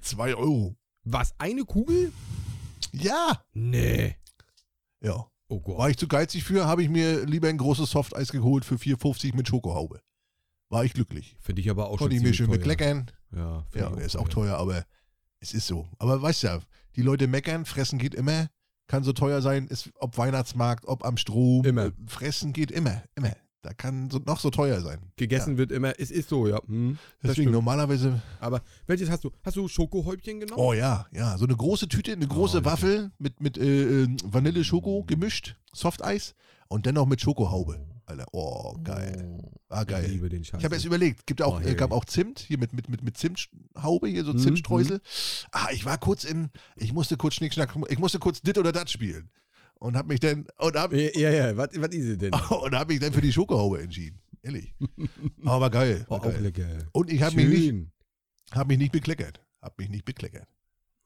2 0.00 0.34
Euro. 0.36 0.76
Was? 1.02 1.34
Eine 1.38 1.64
Kugel? 1.64 2.12
Ja. 2.92 3.44
Nee. 3.54 4.14
Ja. 5.00 5.26
Oh 5.48 5.60
Gott. 5.60 5.78
War 5.78 5.90
ich 5.90 5.96
zu 5.96 6.06
geizig 6.06 6.44
für, 6.44 6.66
habe 6.66 6.84
ich 6.84 6.88
mir 6.88 7.24
lieber 7.26 7.48
ein 7.48 7.58
großes 7.58 7.90
Softeis 7.90 8.30
geholt 8.30 8.64
für 8.64 8.76
4,50 8.76 9.34
mit 9.34 9.48
Schokohaube. 9.48 10.00
War 10.68 10.84
ich 10.84 10.94
glücklich. 10.94 11.36
Finde 11.40 11.60
ich 11.62 11.70
aber 11.70 11.88
auch 11.90 11.98
Konnte 11.98 12.16
ich 12.16 12.22
mir 12.22 12.34
schön 12.34 12.46
teuer. 12.46 12.56
bekleckern. 12.58 13.10
Ja, 13.34 13.64
Ja, 13.74 13.90
er 13.90 13.98
ist 14.04 14.16
auch 14.16 14.28
teuer, 14.28 14.56
aber 14.56 14.84
es 15.40 15.54
ist 15.54 15.66
so. 15.66 15.86
Aber 15.98 16.20
weißt 16.20 16.42
ja, 16.42 16.60
die 16.96 17.02
Leute 17.02 17.26
meckern, 17.28 17.64
fressen 17.64 17.98
geht 17.98 18.14
immer. 18.14 18.48
Kann 18.88 19.02
so 19.04 19.12
teuer 19.12 19.42
sein, 19.42 19.66
ist 19.66 19.90
ob 19.98 20.16
Weihnachtsmarkt, 20.16 20.86
ob 20.86 21.04
am 21.04 21.16
Strom. 21.16 21.64
Immer. 21.64 21.90
Fressen 22.06 22.52
geht 22.52 22.70
immer, 22.70 23.02
immer. 23.16 23.32
Da 23.62 23.72
kann 23.74 24.10
so, 24.10 24.18
noch 24.24 24.38
so 24.38 24.50
teuer 24.50 24.80
sein. 24.80 25.00
Gegessen 25.16 25.56
wird 25.58 25.72
immer, 25.72 25.92
es 25.98 26.12
ist 26.12 26.28
so, 26.28 26.46
ja. 26.46 26.60
Hm, 26.66 26.96
Deswegen 27.20 27.50
normalerweise, 27.50 28.22
Aber 28.38 28.62
welches 28.86 29.10
hast 29.10 29.24
du? 29.24 29.32
Hast 29.42 29.56
du 29.56 29.66
Schokohäubchen 29.66 30.38
genommen? 30.38 30.60
oh 30.60 30.72
ja, 30.72 31.06
ja, 31.12 31.36
so 31.36 31.44
eine 31.46 31.56
große 31.56 31.88
Tüte, 31.88 32.12
eine 32.12 32.28
große 32.28 32.58
Oh, 32.60 32.64
Waffel 32.64 33.10
mit, 33.18 33.40
mit 33.40 33.58
äh, 33.58 34.04
äh, 34.04 34.16
Vanille-Schoko 34.24 35.02
gemischt, 35.04 35.56
Softeis 35.72 36.34
und 36.68 36.86
dann 36.86 36.94
noch 36.94 37.06
mit 37.06 37.20
Schokohaube. 37.20 37.84
Alter, 38.08 38.26
oh, 38.32 38.76
geil. 38.84 39.38
War 39.68 39.82
Ich 39.82 39.88
geil. 39.88 40.06
liebe 40.10 40.28
den 40.28 40.44
Scheiß. 40.44 40.60
Ich 40.60 40.64
habe 40.64 40.76
erst 40.76 40.84
überlegt, 40.86 41.26
gibt 41.26 41.42
auch, 41.42 41.60
Oh, 41.60 41.66
äh, 41.66 41.74
gab 41.74 41.90
auch 41.90 42.04
Zimt, 42.04 42.38
hier 42.38 42.56
mit, 42.56 42.72
mit, 42.72 42.88
mit, 42.88 43.02
mit 43.02 43.16
Zimthaube, 43.18 44.06
hier 44.08 44.24
so 44.24 44.32
Mhm, 44.32 44.38
Zimtstreusel. 44.38 45.00
Ah, 45.50 45.68
ich 45.72 45.84
war 45.84 45.98
kurz 45.98 46.22
in, 46.22 46.50
ich 46.76 46.92
musste 46.92 47.16
kurz 47.16 47.34
Schnickschnack, 47.34 47.74
ich 47.88 47.98
musste 47.98 48.20
kurz 48.20 48.40
dit 48.42 48.58
oder 48.58 48.70
dat 48.70 48.88
spielen. 48.90 49.28
Und 49.74 49.96
hab 49.96 50.06
mich 50.06 50.20
dann, 50.20 50.46
und 50.58 50.76
hab, 50.76 50.92
Ja, 50.92 51.10
ja, 51.14 51.30
ja. 51.30 51.56
Was, 51.56 51.70
was 51.74 51.90
ist 51.90 52.22
denn? 52.22 52.32
und 52.62 52.74
hab 52.76 52.88
mich 52.88 53.00
dann 53.00 53.12
für 53.12 53.20
die 53.20 53.32
Schokohaube 53.32 53.82
entschieden. 53.82 54.20
Ehrlich. 54.42 54.72
Aber 55.42 55.60
war 55.62 55.70
geil. 55.70 56.04
Oh, 56.08 56.12
War 56.12 56.18
auch 56.20 56.24
geil. 56.24 56.40
lecker. 56.42 56.68
Und 56.92 57.10
ich 57.12 57.20
habe 57.22 57.34
mich, 57.34 57.48
nicht, 57.48 58.68
mich 58.68 58.78
nicht 58.78 58.92
bekleckert. 58.92 59.42
Hab 59.60 59.76
mich 59.78 59.88
nicht 59.88 60.04
bekleckert. 60.04 60.46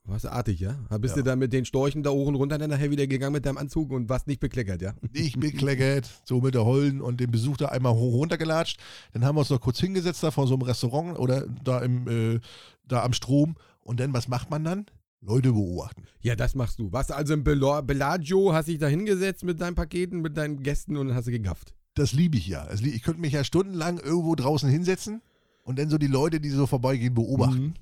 Warst 0.04 0.24
du 0.24 0.32
artig, 0.32 0.60
ja? 0.60 0.72
Bist 0.98 1.14
Ja. 1.16 1.22
du 1.22 1.28
da 1.28 1.36
mit 1.36 1.52
den 1.52 1.64
Storchen 1.64 2.02
da 2.02 2.10
und 2.10 2.34
runter 2.34 2.58
dann 2.58 2.70
nachher 2.70 2.90
wieder 2.90 3.06
gegangen 3.06 3.34
mit 3.34 3.46
deinem 3.46 3.58
Anzug 3.58 3.92
und 3.92 4.08
warst 4.08 4.26
nicht 4.26 4.40
bekleckert, 4.40 4.80
ja? 4.82 4.94
Nicht 5.12 5.38
bekleckert, 5.38 6.08
so 6.24 6.40
mit 6.40 6.54
der 6.54 6.64
Hollen 6.64 7.00
und 7.00 7.20
dem 7.20 7.30
Besuch 7.30 7.56
da 7.58 7.66
einmal 7.66 7.92
hoch 7.94 8.14
runtergelatscht. 8.14 8.80
Dann 9.12 9.24
haben 9.24 9.36
wir 9.36 9.40
uns 9.40 9.50
noch 9.50 9.60
kurz 9.60 9.78
hingesetzt 9.78 10.22
da 10.22 10.30
vor 10.30 10.46
so 10.46 10.54
einem 10.54 10.62
Restaurant 10.62 11.18
oder 11.18 11.46
da 11.62 11.80
im, 11.80 12.08
äh, 12.08 12.40
da 12.88 13.04
am 13.04 13.12
Strom. 13.12 13.56
Und 13.82 14.00
dann, 14.00 14.12
was 14.12 14.26
macht 14.26 14.50
man 14.50 14.64
dann? 14.64 14.86
Leute 15.22 15.52
beobachten. 15.52 16.04
Ja, 16.22 16.34
das 16.34 16.54
machst 16.54 16.78
du. 16.78 16.90
Warst 16.92 17.10
du 17.10 17.14
also 17.14 17.34
im 17.34 17.44
Bellagio, 17.44 18.54
hast 18.54 18.68
dich 18.68 18.78
da 18.78 18.86
hingesetzt 18.86 19.44
mit 19.44 19.60
deinen 19.60 19.74
Paketen, 19.74 20.22
mit 20.22 20.36
deinen 20.36 20.62
Gästen 20.62 20.96
und 20.96 21.14
hast 21.14 21.26
du 21.28 21.30
gegafft. 21.30 21.74
Das 21.94 22.12
liebe 22.14 22.38
ich 22.38 22.46
ja. 22.46 22.66
Lieb, 22.72 22.94
ich 22.94 23.02
könnte 23.02 23.20
mich 23.20 23.34
ja 23.34 23.44
stundenlang 23.44 23.98
irgendwo 23.98 24.34
draußen 24.34 24.70
hinsetzen 24.70 25.20
und 25.62 25.78
dann 25.78 25.90
so 25.90 25.98
die 25.98 26.06
Leute, 26.06 26.40
die 26.40 26.48
so 26.48 26.66
vorbeigehen, 26.66 27.14
beobachten. 27.14 27.74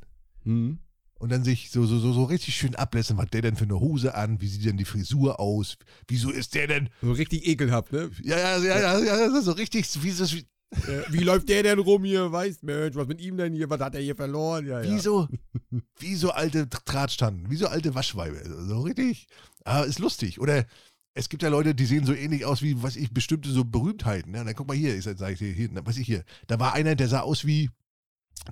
Mhm. 0.43 0.79
Und 1.19 1.31
dann 1.33 1.43
sich 1.43 1.71
so, 1.71 1.85
so, 1.85 1.99
so, 1.99 2.13
so 2.13 2.25
richtig 2.25 2.55
schön 2.57 2.77
ablässen, 2.77 3.17
was 3.19 3.29
der 3.31 3.43
denn 3.43 3.57
für 3.57 3.65
eine 3.65 3.81
Hose 3.81 4.15
an, 4.15 4.41
wie 4.41 4.47
sieht 4.47 4.65
denn 4.65 4.77
die 4.77 4.85
Frisur 4.85 5.41
aus, 5.41 5.77
wieso 6.07 6.31
ist 6.31 6.55
der 6.55 6.69
denn, 6.69 6.89
So 7.03 7.13
richtig 7.13 7.47
ekelhaft, 7.47 7.93
ne? 7.93 8.11
ja, 8.23 8.39
ja, 8.39 8.59
ja, 8.59 8.81
ja, 8.81 9.05
ja 9.05 9.29
das 9.29 9.41
ist 9.41 9.45
so 9.47 9.53
richtig, 9.53 9.87
wie, 10.03 10.11
so, 10.11 10.31
wie, 10.31 10.47
Äh, 10.71 11.03
Wie 11.09 11.25
läuft 11.25 11.49
der 11.49 11.63
denn 11.63 11.79
rum 11.79 12.05
hier? 12.05 12.31
Weißt 12.31 12.63
Mensch, 12.63 12.95
was 12.95 13.09
mit 13.09 13.21
ihm 13.21 13.37
denn 13.39 13.55
hier? 13.55 13.71
Was 13.71 13.81
hat 13.81 13.95
er 13.95 14.03
hier 14.03 14.15
verloren? 14.15 14.67
Ja, 14.67 14.83
ja. 14.83 14.91
wie 14.95 14.99
so, 14.99 15.27
wie 15.99 16.15
so 16.15 16.31
alte 16.31 16.67
Drahtstanden, 16.67 17.51
wie 17.51 17.57
so 17.57 17.69
alte 17.69 17.95
Waschweibe, 17.95 18.43
so 18.67 18.81
richtig, 18.83 19.29
aber 19.65 19.87
ist 19.87 19.99
lustig. 19.99 20.41
Oder 20.41 20.67
es 21.15 21.29
gibt 21.29 21.43
ja 21.43 21.49
Leute, 21.49 21.75
die 21.75 21.87
sehen 21.87 22.05
so 22.05 22.13
ähnlich 22.13 22.45
aus 22.45 22.63
wie, 22.63 22.83
was 22.83 22.97
ich, 22.97 23.13
bestimmte 23.13 23.51
so 23.51 23.65
Berühmtheiten. 23.65 24.33
Ne? 24.33 24.41
Und 24.41 24.47
dann 24.47 24.55
guck 24.55 24.69
mal 24.69 24.77
hier, 24.77 24.95
ich 24.95 25.05
sag, 25.05 25.33
ich 25.33 25.39
hier, 25.39 25.53
hier, 25.53 25.71
was 25.85 25.97
ich 25.97 26.07
hier. 26.07 26.23
Da 26.47 26.61
war 26.61 26.75
einer, 26.75 26.95
der 26.95 27.09
sah 27.09 27.21
aus 27.21 27.47
wie, 27.47 27.71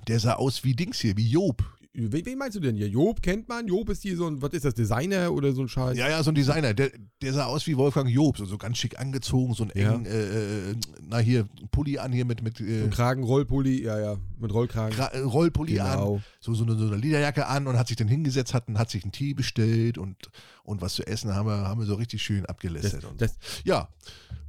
der 0.07 0.19
sah 0.19 0.33
aus 0.33 0.63
wie 0.63 0.75
Dings 0.75 0.99
hier, 0.99 1.15
wie 1.17 1.29
Job. 1.29 1.63
Wen, 1.99 2.25
wen 2.27 2.37
meinst 2.37 2.55
du 2.55 2.59
denn 2.59 2.75
hier? 2.75 2.87
Job 2.87 3.23
kennt 3.23 3.49
man? 3.49 3.65
Job 3.65 3.89
ist 3.89 4.03
hier 4.03 4.15
so 4.15 4.27
ein, 4.27 4.39
was 4.39 4.51
ist 4.53 4.65
das, 4.65 4.75
Designer 4.75 5.33
oder 5.33 5.51
so 5.53 5.63
ein 5.63 5.67
Scheiß? 5.67 5.97
Ja, 5.97 6.07
ja, 6.07 6.21
so 6.21 6.29
ein 6.29 6.35
Designer. 6.35 6.75
Der, 6.75 6.91
der 7.23 7.33
sah 7.33 7.45
aus 7.45 7.65
wie 7.65 7.75
Wolfgang 7.75 8.07
Job, 8.07 8.37
so, 8.37 8.45
so 8.45 8.59
ganz 8.59 8.77
schick 8.77 8.99
angezogen, 8.99 9.55
so 9.55 9.63
ein 9.63 9.71
Ja. 9.73 9.93
engen, 9.95 10.05
äh, 10.05 10.69
äh, 10.71 10.75
na 11.09 11.17
hier, 11.17 11.47
Pulli 11.71 11.97
an 11.97 12.11
hier 12.11 12.25
mit, 12.25 12.43
mit 12.43 12.57
So 12.59 12.63
äh, 12.65 12.83
ein 12.83 12.91
Kragen, 12.91 13.23
Rollpulli, 13.23 13.83
ja, 13.83 13.99
ja, 13.99 14.17
mit 14.39 14.53
Rollkragen. 14.53 14.97
Gra- 14.97 15.11
äh, 15.13 15.19
Rollpulli 15.19 15.79
an, 15.79 15.91
genau. 15.91 16.21
so, 16.39 16.53
so, 16.53 16.63
eine, 16.63 16.75
so 16.75 16.87
eine 16.87 16.97
Lederjacke 16.97 17.47
an 17.47 17.67
und 17.67 17.77
hat 17.77 17.87
sich 17.87 17.97
dann 17.97 18.07
hingesetzt, 18.07 18.53
hat, 18.53 18.65
hat 18.75 18.89
sich 18.89 19.03
einen 19.03 19.11
Tee 19.11 19.33
bestellt 19.33 19.97
und, 19.97 20.29
und 20.63 20.81
was 20.81 20.93
zu 20.95 21.05
essen 21.05 21.33
haben 21.33 21.47
wir, 21.47 21.55
haben 21.67 21.79
wir 21.79 21.85
so 21.87 21.95
richtig 21.95 22.21
schön 22.23 22.41
Das, 22.41 22.49
abgelästert. 22.49 23.05
und 23.05 23.21
das, 23.21 23.31
so. 23.33 23.37
Ja, 23.65 23.89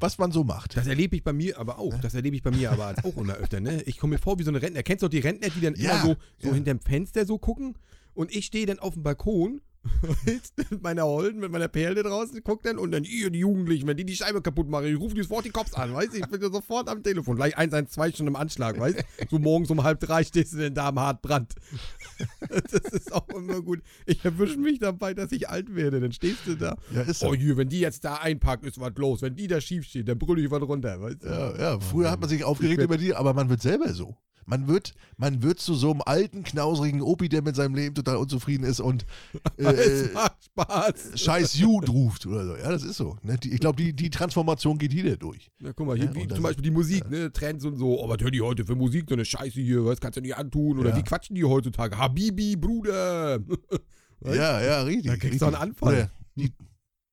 was 0.00 0.18
man 0.18 0.30
so 0.32 0.44
macht. 0.44 0.76
das 0.76 0.86
erlebe 0.86 1.16
ich 1.16 1.24
bei 1.24 1.32
mir 1.32 1.58
aber 1.58 1.78
auch. 1.78 1.94
Das 2.00 2.14
erlebe 2.14 2.36
ich 2.36 2.42
bei 2.42 2.50
mir 2.50 2.70
aber 2.72 2.94
auch 3.02 3.16
immer 3.16 3.34
öfter, 3.34 3.60
ne? 3.60 3.82
Ich 3.82 3.98
komme 3.98 4.12
mir 4.14 4.18
vor 4.18 4.38
wie 4.38 4.42
so 4.44 4.50
eine 4.50 4.62
Rentner. 4.62 4.82
Kennst 4.82 5.02
du 5.02 5.06
doch 5.06 5.10
die 5.10 5.18
Rentner, 5.20 5.48
die 5.50 5.60
dann 5.60 5.74
Ja, 5.76 5.92
immer 5.92 6.02
so, 6.02 6.16
so 6.42 6.48
ja. 6.48 6.54
hinterm 6.54 6.80
Fenster 6.80 7.26
so 7.26 7.38
gucken? 7.38 7.76
Und 8.14 8.34
ich 8.34 8.46
stehe 8.46 8.66
dann 8.66 8.78
auf 8.80 8.94
dem 8.94 9.02
Balkon 9.02 9.60
mit 10.24 10.82
meiner 10.82 11.04
Holden, 11.04 11.40
mit 11.40 11.50
meiner 11.50 11.68
Perle 11.68 12.02
draußen, 12.02 12.40
guck 12.44 12.62
dann 12.62 12.78
und 12.78 12.92
dann, 12.92 13.04
ihr, 13.04 13.30
die 13.30 13.40
Jugendlichen, 13.40 13.86
wenn 13.86 13.96
die 13.96 14.04
die 14.04 14.16
Scheibe 14.16 14.42
kaputt 14.42 14.68
machen, 14.68 14.86
ich 14.86 14.98
rufe 14.98 15.14
die 15.14 15.22
sofort 15.22 15.44
die 15.44 15.50
Cops 15.50 15.74
an, 15.74 15.94
weißt 15.94 16.14
du? 16.14 16.18
Ich 16.18 16.26
bin 16.26 16.40
ja 16.40 16.50
sofort 16.50 16.88
am 16.88 17.02
Telefon. 17.02 17.36
Gleich 17.36 17.56
112 17.56 18.16
schon 18.16 18.26
im 18.26 18.36
Anschlag, 18.36 18.78
weißt 18.78 18.98
du? 18.98 19.26
So 19.30 19.38
morgens 19.38 19.70
um 19.70 19.82
halb 19.82 20.00
drei 20.00 20.24
stehst 20.24 20.54
du 20.54 20.58
denn 20.58 20.74
da 20.74 20.88
am 20.88 20.98
Hartbrand. 20.98 21.54
Das 22.50 22.82
ist 22.92 23.12
auch 23.12 23.28
immer 23.28 23.62
gut. 23.62 23.80
Ich 24.04 24.24
erwische 24.24 24.58
mich 24.58 24.80
dabei, 24.80 25.14
dass 25.14 25.30
ich 25.30 25.48
alt 25.48 25.76
werde. 25.76 26.00
Dann 26.00 26.10
stehst 26.10 26.46
du 26.46 26.56
da. 26.56 26.76
Ja, 26.92 27.02
ist 27.02 27.20
so. 27.20 27.28
Oh, 27.28 27.34
je, 27.34 27.56
wenn 27.56 27.68
die 27.68 27.78
jetzt 27.78 28.04
da 28.04 28.16
einpackt, 28.16 28.66
ist 28.66 28.80
was 28.80 28.92
los. 28.96 29.22
Wenn 29.22 29.36
die 29.36 29.46
da 29.46 29.60
schief 29.60 29.84
steht, 29.84 30.08
dann 30.08 30.18
brülle 30.18 30.42
ich 30.42 30.50
was 30.50 30.62
runter, 30.62 31.00
weißt 31.00 31.22
du? 31.22 31.28
Ja, 31.28 31.56
ja, 31.58 31.80
früher 31.80 32.10
hat 32.10 32.20
man 32.20 32.28
sich 32.28 32.42
aufgeregt 32.42 32.82
über 32.82 32.96
die, 32.96 33.14
aber 33.14 33.34
man 33.34 33.48
wird 33.48 33.62
selber 33.62 33.92
so. 33.92 34.16
Man 34.48 34.66
wird, 34.66 34.94
man 35.18 35.42
wird 35.42 35.60
zu 35.60 35.74
so 35.74 35.90
einem 35.90 36.00
alten, 36.06 36.42
knausrigen 36.42 37.02
Opi, 37.02 37.28
der 37.28 37.42
mit 37.42 37.54
seinem 37.54 37.74
Leben 37.74 37.94
total 37.94 38.16
unzufrieden 38.16 38.64
ist 38.64 38.80
und 38.80 39.04
äh, 39.58 40.08
Spaß. 40.44 41.12
scheiß 41.20 41.58
Jude 41.58 41.90
ruft 41.92 42.24
oder 42.24 42.46
so. 42.46 42.56
Ja, 42.56 42.70
das 42.70 42.82
ist 42.82 42.96
so. 42.96 43.18
Ne? 43.22 43.36
Die, 43.36 43.52
ich 43.52 43.60
glaube, 43.60 43.76
die, 43.76 43.92
die 43.92 44.08
Transformation 44.08 44.78
geht 44.78 44.94
jeder 44.94 45.16
durch. 45.18 45.50
Ja, 45.60 45.74
guck 45.74 45.86
mal, 45.86 45.96
hier, 45.96 46.06
Ja, 46.06 46.14
wie 46.14 46.26
zum 46.28 46.42
Beispiel 46.42 46.62
die 46.64 46.70
Musik, 46.70 47.10
ne, 47.10 47.30
Trends 47.30 47.66
und 47.66 47.76
so. 47.76 48.00
Oh, 48.02 48.08
was 48.08 48.22
hören 48.22 48.32
die 48.32 48.40
heute 48.40 48.64
für 48.64 48.74
Musik? 48.74 49.04
So 49.08 49.14
eine 49.16 49.26
Scheiße 49.26 49.60
hier, 49.60 49.84
was 49.84 50.00
kannst 50.00 50.16
du 50.16 50.22
nicht 50.22 50.34
antun? 50.36 50.78
Oder 50.78 50.90
Ja. 50.90 50.96
wie 50.96 51.02
quatschen 51.02 51.36
die 51.36 51.44
heutzutage? 51.44 51.98
Habibi, 51.98 52.56
Bruder. 52.56 53.40
Ja, 54.24 54.60
ja, 54.60 54.82
richtig. 54.82 55.06
Da 55.12 55.16
kriegst 55.16 55.40
du 55.40 55.46
einen 55.46 55.54
Anfall. 55.54 56.10
Die 56.34 56.52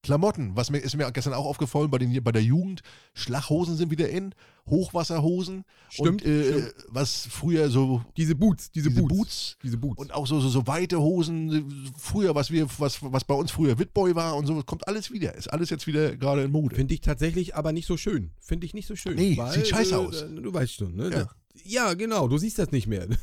Klamotten, 0.06 0.56
was 0.56 0.70
mir 0.70 0.78
ist 0.78 0.96
mir 0.96 1.12
gestern 1.12 1.34
auch 1.34 1.46
aufgefallen 1.46 1.90
bei, 1.90 1.98
den, 1.98 2.24
bei 2.24 2.32
der 2.32 2.44
Jugend, 2.44 2.84
Schlachhosen 3.16 3.76
sind 3.76 3.90
wieder 3.90 4.08
in, 4.08 4.36
Hochwasserhosen 4.68 5.66
Stimmt, 5.90 6.24
und 6.24 6.26
äh, 6.26 6.44
stimmt. 6.44 6.74
was 6.90 7.28
früher 7.28 7.70
so 7.70 8.04
Diese 8.16 8.36
Boots, 8.36 8.72
diese, 8.72 8.90
diese 8.90 9.02
Boots. 9.02 9.16
Boots 9.16 9.58
Diese 9.64 9.78
Boots. 9.78 10.00
und 10.00 10.14
auch 10.14 10.28
so, 10.28 10.40
so, 10.40 10.50
so 10.50 10.68
weite 10.68 11.00
Hosen, 11.00 11.92
früher, 11.98 12.36
was 12.36 12.52
wir, 12.52 12.68
was, 12.78 13.02
was 13.02 13.24
bei 13.24 13.34
uns 13.34 13.50
früher 13.50 13.80
Witboy 13.80 14.14
war 14.14 14.36
und 14.36 14.46
so, 14.46 14.62
kommt 14.62 14.88
alles 14.88 15.12
wieder. 15.12 15.34
Ist 15.34 15.52
alles 15.52 15.72
jetzt 15.72 15.88
wieder 15.88 16.16
gerade 16.16 16.44
in 16.44 16.52
Mode. 16.52 16.76
Finde 16.76 16.94
ich 16.94 17.02
tatsächlich 17.02 17.56
aber 17.56 17.74
nicht 17.74 17.88
so 17.88 17.98
schön. 17.98 18.30
Finde 18.40 18.68
ich 18.68 18.76
nicht 18.76 18.88
so 18.88 18.96
schön. 18.96 19.16
Nee, 19.16 19.40
sieht 19.54 19.68
scheiße 19.68 19.96
äh, 19.96 19.98
aus. 19.98 20.24
Du 20.30 20.54
weißt 20.54 20.74
schon, 20.76 20.96
ne? 20.96 21.10
Ja. 21.10 21.30
Ja. 21.64 21.94
genau, 21.94 22.28
du 22.28 22.38
siehst 22.38 22.60
das 22.60 22.72
nicht 22.72 22.88
mehr. 22.88 23.08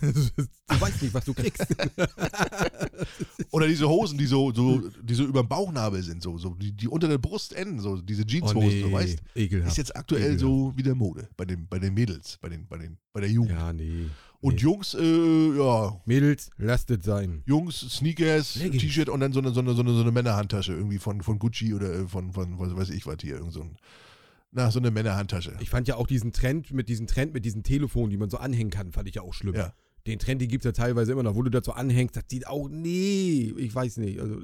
Du 0.73 0.81
weißt 0.81 1.03
nicht, 1.03 1.13
was 1.13 1.27
du 1.27 1.35
kriegst. 1.35 1.67
Oder 3.51 3.67
diese 3.67 3.87
Hosen, 3.87 4.17
die 4.17 4.25
so, 4.25 4.53
so, 4.55 4.89
die 5.03 5.15
so 5.15 5.25
über 5.25 5.43
dem 5.43 5.49
Bauchnabel 5.49 6.03
sind, 6.03 6.23
so, 6.23 6.39
so 6.39 6.55
die, 6.55 6.73
die 6.73 6.89
unter 6.89 7.09
der 7.09 7.19
Brust 7.19 7.53
enden, 7.53 7.79
so 7.79 8.01
diese 8.01 8.25
Jeanshosen, 8.27 8.81
so 8.81 8.93
weißt 8.93 9.19
ekelhaft. 9.35 9.73
Ist 9.73 9.77
jetzt 9.77 9.95
aktuell 9.95 10.39
so 10.39 10.73
wieder 10.75 10.95
Mode 10.95 11.29
bei 11.37 11.45
den, 11.45 11.69
bei 11.69 11.79
den 11.79 11.93
Mädels, 11.93 12.39
bei 12.41 12.49
den, 12.49 12.67
bei 12.67 12.79
den, 12.79 12.97
bei 13.13 13.21
der 13.21 13.31
Jugend. 13.31 13.53
Ja, 13.53 13.71
nee. 13.71 14.07
Und 14.43 14.55
nee. 14.55 14.61
Jungs, 14.61 14.95
äh, 14.95 15.57
ja, 15.57 16.01
Mädels, 16.05 16.51
lastet 16.57 17.05
sein. 17.05 17.43
Jungs, 17.47 17.79
Sneakers. 17.79 18.55
T-Shirt 18.55 19.09
und 19.09 19.21
dann 19.21 19.33
so 19.33 19.39
eine, 19.39 19.53
so 19.53 19.61
eine, 19.61 19.73
so 19.75 19.83
eine, 19.83 19.95
so 19.95 20.01
eine 20.01 20.11
Männerhandtasche 20.11 20.73
irgendwie 20.73 20.99
von, 20.99 21.23
von 21.23 21.39
Gucci 21.39 21.73
oder 21.73 21.93
äh, 21.93 22.09
von, 22.09 22.33
von, 22.33 22.59
was 22.59 22.75
weiß 22.75 22.91
ich 22.91 23.07
was 23.07 23.19
hier, 23.21 23.37
irgend 23.37 23.53
so 23.53 23.61
ein, 23.61 23.77
na, 24.53 24.71
so 24.71 24.79
eine 24.79 24.91
Männerhandtasche. 24.91 25.57
Ich 25.61 25.71
fand 25.71 25.89
ja 25.89 25.97
auch 25.97 26.07
diesen 26.07 26.33
Trend 26.33 26.73
mit 26.73 26.89
diesem 26.89 27.07
Trend 27.07 27.33
mit 27.35 27.45
diesen 27.45 27.63
Telefonen, 27.63 28.11
die 28.11 28.19
man 28.19 28.31
so 28.31 28.37
anhängen 28.37 28.71
kann, 28.71 28.93
fand 28.93 29.09
ich 29.09 29.15
ja 29.17 29.23
auch 29.23 29.35
schlimm. 29.35 29.55
Ja. 29.55 29.73
Den 30.07 30.19
Trend, 30.19 30.41
den 30.41 30.49
gibt 30.49 30.65
es 30.65 30.67
ja 30.67 30.73
teilweise 30.73 31.13
immer 31.13 31.23
noch, 31.23 31.37
wo 31.37 31.43
du 31.43 31.51
dazu 31.51 31.73
anhängst, 31.75 32.17
das 32.17 32.25
sieht 32.29 32.49
auch, 32.49 32.69
nee, 32.69 33.55
ich 33.57 33.73
weiß 33.73 33.99
nicht. 33.99 34.19
Also, 34.21 34.37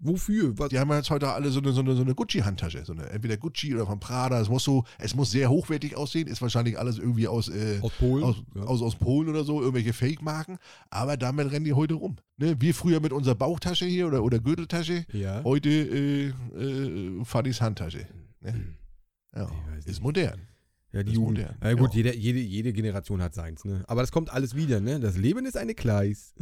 wofür? 0.00 0.58
Was? 0.58 0.70
Die 0.70 0.80
haben 0.80 0.90
jetzt 0.90 1.10
heute 1.10 1.30
alle 1.32 1.50
so 1.50 1.60
eine, 1.60 1.70
so 1.70 1.80
eine, 1.80 1.94
so 1.94 2.02
eine 2.02 2.12
Gucci-Handtasche. 2.16 2.84
So 2.84 2.92
eine, 2.92 3.08
entweder 3.10 3.36
Gucci 3.36 3.72
oder 3.72 3.86
von 3.86 4.00
Prada. 4.00 4.40
Es 4.40 4.48
muss 4.48 4.64
so, 4.64 4.82
es 4.98 5.14
muss 5.14 5.30
sehr 5.30 5.48
hochwertig 5.48 5.96
aussehen. 5.96 6.26
Ist 6.26 6.42
wahrscheinlich 6.42 6.76
alles 6.76 6.98
irgendwie 6.98 7.28
aus, 7.28 7.48
äh, 7.48 7.78
Aus 7.82 7.92
Polen? 7.92 8.24
aus, 8.24 8.42
ja. 8.56 8.62
aus, 8.62 8.82
aus 8.82 8.96
Polen 8.96 9.28
oder 9.28 9.44
so, 9.44 9.60
irgendwelche 9.60 9.92
Fake-Marken. 9.92 10.58
Aber 10.90 11.16
damit 11.16 11.52
rennen 11.52 11.64
die 11.64 11.72
heute 11.74 11.94
rum. 11.94 12.16
Ne? 12.36 12.56
Wir 12.60 12.74
früher 12.74 12.98
mit 12.98 13.12
unserer 13.12 13.36
Bauchtasche 13.36 13.86
hier 13.86 14.08
oder, 14.08 14.24
oder 14.24 14.40
Gürteltasche. 14.40 15.06
ja. 15.12 15.44
Heute 15.44 15.70
äh, 15.70 16.26
äh, 16.58 17.24
Fadis 17.24 17.60
Handtasche. 17.60 18.08
Ne? 18.40 18.74
Ja, 19.36 19.50
ist 19.84 20.02
modern. 20.02 20.40
Ja, 20.92 21.02
die 21.02 21.10
ist 21.10 21.16
Jugend. 21.16 21.38
modern. 21.38 21.56
Ja, 21.62 21.72
gut, 21.74 21.90
Ja. 21.94 21.96
Jede, 21.96 22.16
jede, 22.16 22.38
jede 22.40 22.72
Generation 22.72 23.20
hat 23.20 23.34
seins, 23.34 23.64
ne? 23.64 23.84
Aber 23.86 24.00
das 24.00 24.12
kommt 24.12 24.30
alles 24.32 24.54
wieder, 24.54 24.80
ne? 24.80 24.98
Das 24.98 25.16
Leben 25.18 25.44
ist 25.44 25.56
eine 25.56 25.74
Gleis. 25.74 26.32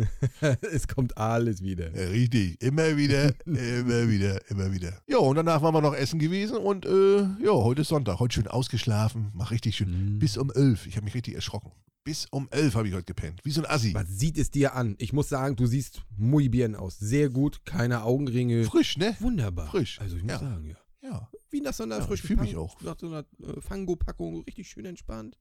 es 0.73 0.87
kommt 0.87 1.17
alles 1.19 1.63
wieder. 1.63 1.93
Richtig. 1.93 2.61
Immer 2.63 2.97
wieder, 2.97 3.35
immer 3.47 4.09
wieder, 4.09 4.51
immer 4.51 4.73
wieder. 4.73 5.01
Ja, 5.09 5.19
und 5.19 5.37
danach 5.37 5.61
waren 5.63 5.75
wir 5.75 5.81
noch 5.81 5.95
essen 5.95 6.19
gewesen 6.21 6.57
und 6.59 6.85
äh, 6.87 7.23
ja, 7.43 7.51
heute 7.53 7.81
ist 7.83 7.89
Sonntag. 7.89 8.21
Heute 8.21 8.35
schön 8.35 8.47
ausgeschlafen. 8.47 9.31
Mach 9.35 9.51
richtig 9.51 9.77
schön. 9.77 10.17
Mm. 10.17 10.19
Bis 10.21 10.37
um 10.37 10.53
elf. 10.55 10.87
Ich 10.87 10.97
habe 10.97 11.05
mich 11.05 11.15
richtig 11.15 11.35
erschrocken. 11.35 11.73
Bis 12.05 12.27
um 12.31 12.47
elf 12.51 12.75
habe 12.75 12.87
ich 12.87 12.93
heute 12.95 13.07
gepennt. 13.07 13.41
Wie 13.45 13.51
so 13.51 13.63
ein 13.63 13.67
Assi. 13.71 13.95
Was 13.95 14.07
sieht 14.09 14.37
es 14.37 14.51
dir 14.51 14.75
an? 14.77 14.95
Ich 14.99 15.15
muss 15.15 15.31
sagen, 15.31 15.57
du 15.57 15.67
siehst 15.67 16.03
muy 16.19 16.51
bien 16.51 16.77
aus. 16.77 16.99
Sehr 16.99 17.31
gut, 17.31 17.65
keine 17.65 18.05
Augenringe. 18.05 18.65
Frisch, 18.65 18.99
ne? 18.99 19.17
Wunderbar. 19.21 19.69
Frisch. 19.69 19.99
Also 20.01 20.17
ich 20.19 20.23
muss 20.23 20.33
Ja. 20.33 20.39
sagen, 20.39 20.67
ja. 20.69 20.77
Ja. 21.05 21.29
Wie 21.51 21.61
nach 21.61 21.75
so 21.75 21.83
einer 21.83 21.99
Ja, 21.99 22.01
ich 22.01 22.23
frischen 22.23 22.41
mich 22.41 22.57
auch. 22.57 22.81
Nach 22.81 22.99
so 22.99 23.07
einer 23.09 23.25
äh, 23.43 23.61
Fango-Packung, 23.61 24.43
richtig 24.45 24.69
schön 24.69 24.87
entspannt. 24.87 25.39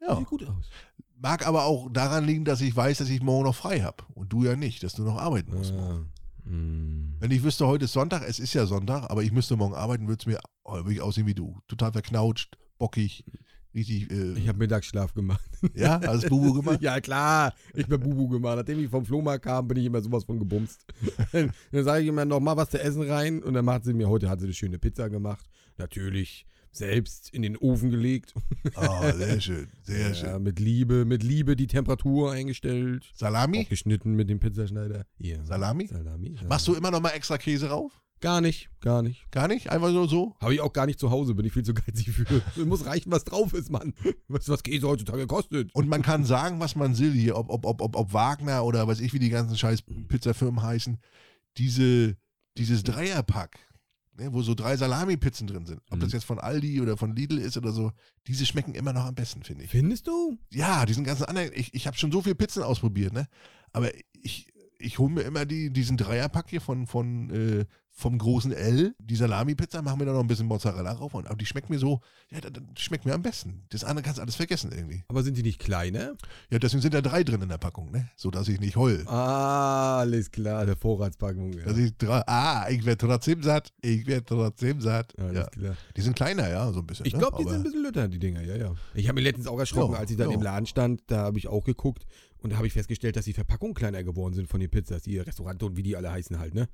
ja. 0.00 0.16
Sieht 0.16 0.26
gut 0.26 0.44
aus. 0.44 0.66
Mag 1.16 1.46
aber 1.46 1.64
auch 1.64 1.88
daran 1.90 2.24
liegen, 2.24 2.44
dass 2.44 2.60
ich 2.60 2.76
weiß, 2.76 2.98
dass 2.98 3.08
ich 3.08 3.22
morgen 3.22 3.44
noch 3.44 3.54
frei 3.54 3.80
habe. 3.80 4.04
Und 4.14 4.32
du 4.32 4.44
ja 4.44 4.54
nicht, 4.54 4.82
dass 4.82 4.92
du 4.92 5.02
noch 5.02 5.16
arbeiten 5.16 5.56
musst. 5.56 5.72
morgen. 5.72 6.12
Ah, 6.44 6.48
mm. 6.48 7.16
Wenn 7.18 7.30
ich 7.30 7.42
wüsste, 7.42 7.66
heute 7.66 7.86
ist 7.86 7.92
Sonntag, 7.92 8.22
es 8.28 8.38
ist 8.38 8.52
ja 8.54 8.66
Sonntag, 8.66 9.10
aber 9.10 9.22
ich 9.22 9.32
müsste 9.32 9.56
morgen 9.56 9.74
arbeiten, 9.74 10.06
würde 10.06 10.20
es 10.20 10.26
mir 10.26 10.38
oh, 10.64 10.84
ich 10.88 11.00
aussehen 11.00 11.26
wie 11.26 11.34
du. 11.34 11.58
Total 11.66 11.90
verknautscht, 11.90 12.58
bockig, 12.78 13.24
richtig. 13.74 14.10
Äh, 14.10 14.38
Ich 14.38 14.48
habe 14.48 14.58
Mittagsschlaf 14.58 15.14
gemacht. 15.14 15.44
ja, 15.74 15.98
alles 15.98 16.26
Bubu 16.28 16.52
gemacht. 16.54 16.80
Ja, 16.82 17.00
klar. 17.00 17.54
Ich 17.74 17.86
bin 17.86 18.00
Bubu 18.00 18.28
gemacht. 18.28 18.56
Nachdem 18.56 18.78
ich 18.82 18.88
vom 18.90 19.04
Flohmarkt 19.04 19.44
kam, 19.44 19.66
bin 19.68 19.76
ich 19.78 19.84
immer 19.86 20.00
sowas 20.00 20.24
von 20.24 20.38
gebumst. 20.38 20.84
dann 21.32 21.84
sage 21.84 22.02
ich 22.02 22.08
immer 22.08 22.24
noch 22.24 22.40
mal 22.40 22.56
was 22.56 22.70
zu 22.70 22.80
essen 22.80 23.02
rein 23.02 23.42
und 23.42 23.54
dann 23.54 23.64
macht 23.64 23.84
sie 23.84 23.94
mir, 23.94 24.08
heute 24.08 24.28
hat 24.28 24.40
sie 24.40 24.46
eine 24.46 24.54
schöne 24.54 24.78
Pizza 24.78 25.08
gemacht. 25.10 25.46
Natürlich 25.76 26.46
selbst 26.70 27.30
in 27.32 27.42
den 27.42 27.56
Ofen 27.56 27.90
gelegt. 27.90 28.34
Ah, 28.74 29.12
sehr 29.12 29.40
schön, 29.40 29.68
sehr 29.82 30.08
Ja, 30.08 30.14
schön. 30.14 30.42
mit 30.42 30.60
Liebe, 30.60 31.04
mit 31.04 31.22
Liebe 31.22 31.56
die 31.56 31.66
Temperatur 31.66 32.32
eingestellt. 32.32 33.10
Salami? 33.14 33.64
Geschnitten 33.64 34.14
mit 34.14 34.28
dem 34.28 34.38
Pizzaschneider. 34.38 35.04
Ja. 35.18 35.44
Salami? 35.44 35.86
Salami. 35.88 36.36
ja. 36.40 36.46
Machst 36.46 36.68
du 36.68 36.74
immer 36.74 36.90
noch 36.90 37.00
mal 37.00 37.10
extra 37.10 37.38
Käse 37.38 37.68
rauf? 37.70 38.00
Gar 38.20 38.40
nicht, 38.40 38.68
gar 38.80 39.02
nicht. 39.02 39.30
Gar 39.30 39.46
nicht? 39.48 39.70
Einfach 39.70 39.92
nur 39.92 40.08
so? 40.08 40.34
Habe 40.40 40.52
ich 40.54 40.60
auch 40.60 40.72
gar 40.72 40.86
nicht 40.86 40.98
zu 40.98 41.10
Hause, 41.10 41.34
bin 41.34 41.46
ich 41.46 41.52
viel 41.52 41.64
zu 41.64 41.72
geizig 41.74 42.10
für. 42.10 42.42
Es 42.56 42.64
muss 42.64 42.84
reichen, 42.84 43.12
was 43.12 43.24
drauf 43.24 43.52
ist, 43.54 43.70
Mann. 43.70 43.94
Du, 44.02 44.12
was 44.28 44.62
Käse 44.62 44.88
heutzutage 44.88 45.26
kostet? 45.26 45.72
Und 45.74 45.88
man 45.88 46.02
kann 46.02 46.24
sagen, 46.24 46.58
was 46.58 46.74
man 46.74 46.98
will 46.98 47.12
hier, 47.12 47.36
ob, 47.36 47.48
ob, 47.50 47.64
ob, 47.64 47.80
ob, 47.80 47.94
ob 47.96 48.12
Wagner 48.12 48.64
oder 48.64 48.86
weiß 48.88 49.00
ich, 49.00 49.12
wie 49.12 49.18
die 49.20 49.28
ganzen 49.30 49.56
scheiß 49.56 49.82
Pizzafirmen 50.08 50.62
heißen, 50.62 50.98
diese, 51.56 52.16
dieses 52.56 52.82
Dreierpack, 52.82 53.58
ne, 54.16 54.32
wo 54.32 54.42
so 54.42 54.54
drei 54.54 54.76
Salami-Pizzen 54.76 55.46
drin 55.46 55.66
sind, 55.66 55.80
ob 55.90 55.98
Mhm. 55.98 56.00
das 56.00 56.12
jetzt 56.12 56.24
von 56.24 56.38
Aldi 56.38 56.80
oder 56.80 56.96
von 56.96 57.14
Lidl 57.14 57.38
ist 57.38 57.56
oder 57.56 57.72
so, 57.72 57.92
diese 58.26 58.46
schmecken 58.46 58.74
immer 58.74 58.92
noch 58.92 59.04
am 59.04 59.14
besten, 59.14 59.42
finde 59.42 59.64
ich. 59.64 59.70
Findest 59.70 60.06
du? 60.06 60.36
Ja, 60.52 60.86
diesen 60.86 61.04
ganzen 61.04 61.24
anderen, 61.24 61.50
ich, 61.54 61.72
ich 61.74 61.86
habe 61.86 61.96
schon 61.96 62.12
so 62.12 62.22
viele 62.22 62.34
Pizzen 62.34 62.62
ausprobiert, 62.62 63.12
ne? 63.12 63.28
Aber 63.72 63.90
ich, 64.22 64.52
ich 64.78 64.98
hole 64.98 65.12
mir 65.12 65.22
immer 65.22 65.44
die, 65.44 65.70
diesen 65.72 65.96
Dreierpack 65.96 66.50
hier 66.50 66.60
von, 66.60 66.86
von, 66.86 67.30
äh, 67.30 67.64
vom 67.98 68.16
großen 68.16 68.52
L, 68.52 68.94
die 69.00 69.16
Salami-Pizza, 69.16 69.82
machen 69.82 69.98
wir 69.98 70.06
da 70.06 70.12
noch 70.12 70.20
ein 70.20 70.28
bisschen 70.28 70.46
Mozzarella 70.46 70.94
drauf 70.94 71.14
und 71.14 71.26
aber 71.26 71.36
die 71.36 71.46
schmeckt 71.46 71.68
mir 71.68 71.80
so, 71.80 72.00
ja, 72.30 72.40
das, 72.40 72.52
das 72.52 72.62
schmeckt 72.84 73.04
mir 73.04 73.12
am 73.12 73.22
besten. 73.22 73.64
Das 73.70 73.82
andere 73.82 74.04
kannst 74.04 74.18
du 74.18 74.22
alles 74.22 74.36
vergessen 74.36 74.70
irgendwie. 74.70 75.02
Aber 75.08 75.24
sind 75.24 75.36
die 75.36 75.42
nicht 75.42 75.58
kleiner? 75.58 76.14
Ja, 76.48 76.60
deswegen 76.60 76.80
sind 76.80 76.94
da 76.94 77.00
drei 77.00 77.24
drin 77.24 77.42
in 77.42 77.48
der 77.48 77.58
Packung, 77.58 77.90
ne? 77.90 78.08
So 78.14 78.30
dass 78.30 78.46
ich 78.46 78.60
nicht 78.60 78.76
heul. 78.76 79.02
Ah, 79.08 79.98
alles 79.98 80.30
klar, 80.30 80.64
der 80.64 80.76
Vorratspackung. 80.76 81.52
Ja. 81.54 81.64
Dass 81.64 81.76
ich 81.76 81.96
drei, 81.96 82.22
ah, 82.28 82.68
ich 82.70 82.84
werde 82.86 83.04
trotzdem 83.04 83.42
satt. 83.42 83.72
Ich 83.82 84.06
werde 84.06 84.24
trotzdem 84.26 84.80
satt. 84.80 85.18
Alles 85.18 85.34
Ja. 85.36 85.46
klar. 85.46 85.76
Die 85.96 86.00
sind 86.00 86.14
kleiner, 86.14 86.48
ja, 86.48 86.72
so 86.72 86.78
ein 86.78 86.86
bisschen. 86.86 87.04
Ich 87.04 87.14
ne? 87.14 87.18
glaube, 87.18 87.38
die 87.38 87.42
Aber- 87.42 87.50
sind 87.50 87.60
ein 87.60 87.64
bisschen 87.64 87.82
lütter, 87.82 88.06
die 88.06 88.20
Dinger, 88.20 88.42
ja, 88.42 88.54
ja. 88.56 88.74
Ich 88.94 89.08
habe 89.08 89.16
mir 89.16 89.22
letztens 89.24 89.48
auch 89.48 89.58
erschrocken, 89.58 89.94
Ja, 89.94 89.98
als 89.98 90.10
ich 90.12 90.16
dann 90.16 90.30
ja. 90.30 90.36
im 90.36 90.42
Laden 90.42 90.66
stand, 90.66 91.02
da 91.08 91.18
habe 91.24 91.38
ich 91.38 91.48
auch 91.48 91.64
geguckt 91.64 92.06
und 92.38 92.52
da 92.52 92.56
habe 92.58 92.68
ich 92.68 92.72
festgestellt, 92.72 93.16
dass 93.16 93.24
die 93.24 93.32
Verpackungen 93.32 93.74
kleiner 93.74 94.04
geworden 94.04 94.34
sind 94.34 94.48
von 94.48 94.60
den 94.60 94.70
Pizzas, 94.70 95.02
die 95.02 95.18
Restaurante 95.18 95.66
und 95.66 95.76
wie 95.76 95.82
die 95.82 95.96
alle 95.96 96.12
heißen 96.12 96.38
halt, 96.38 96.54
ne? 96.54 96.68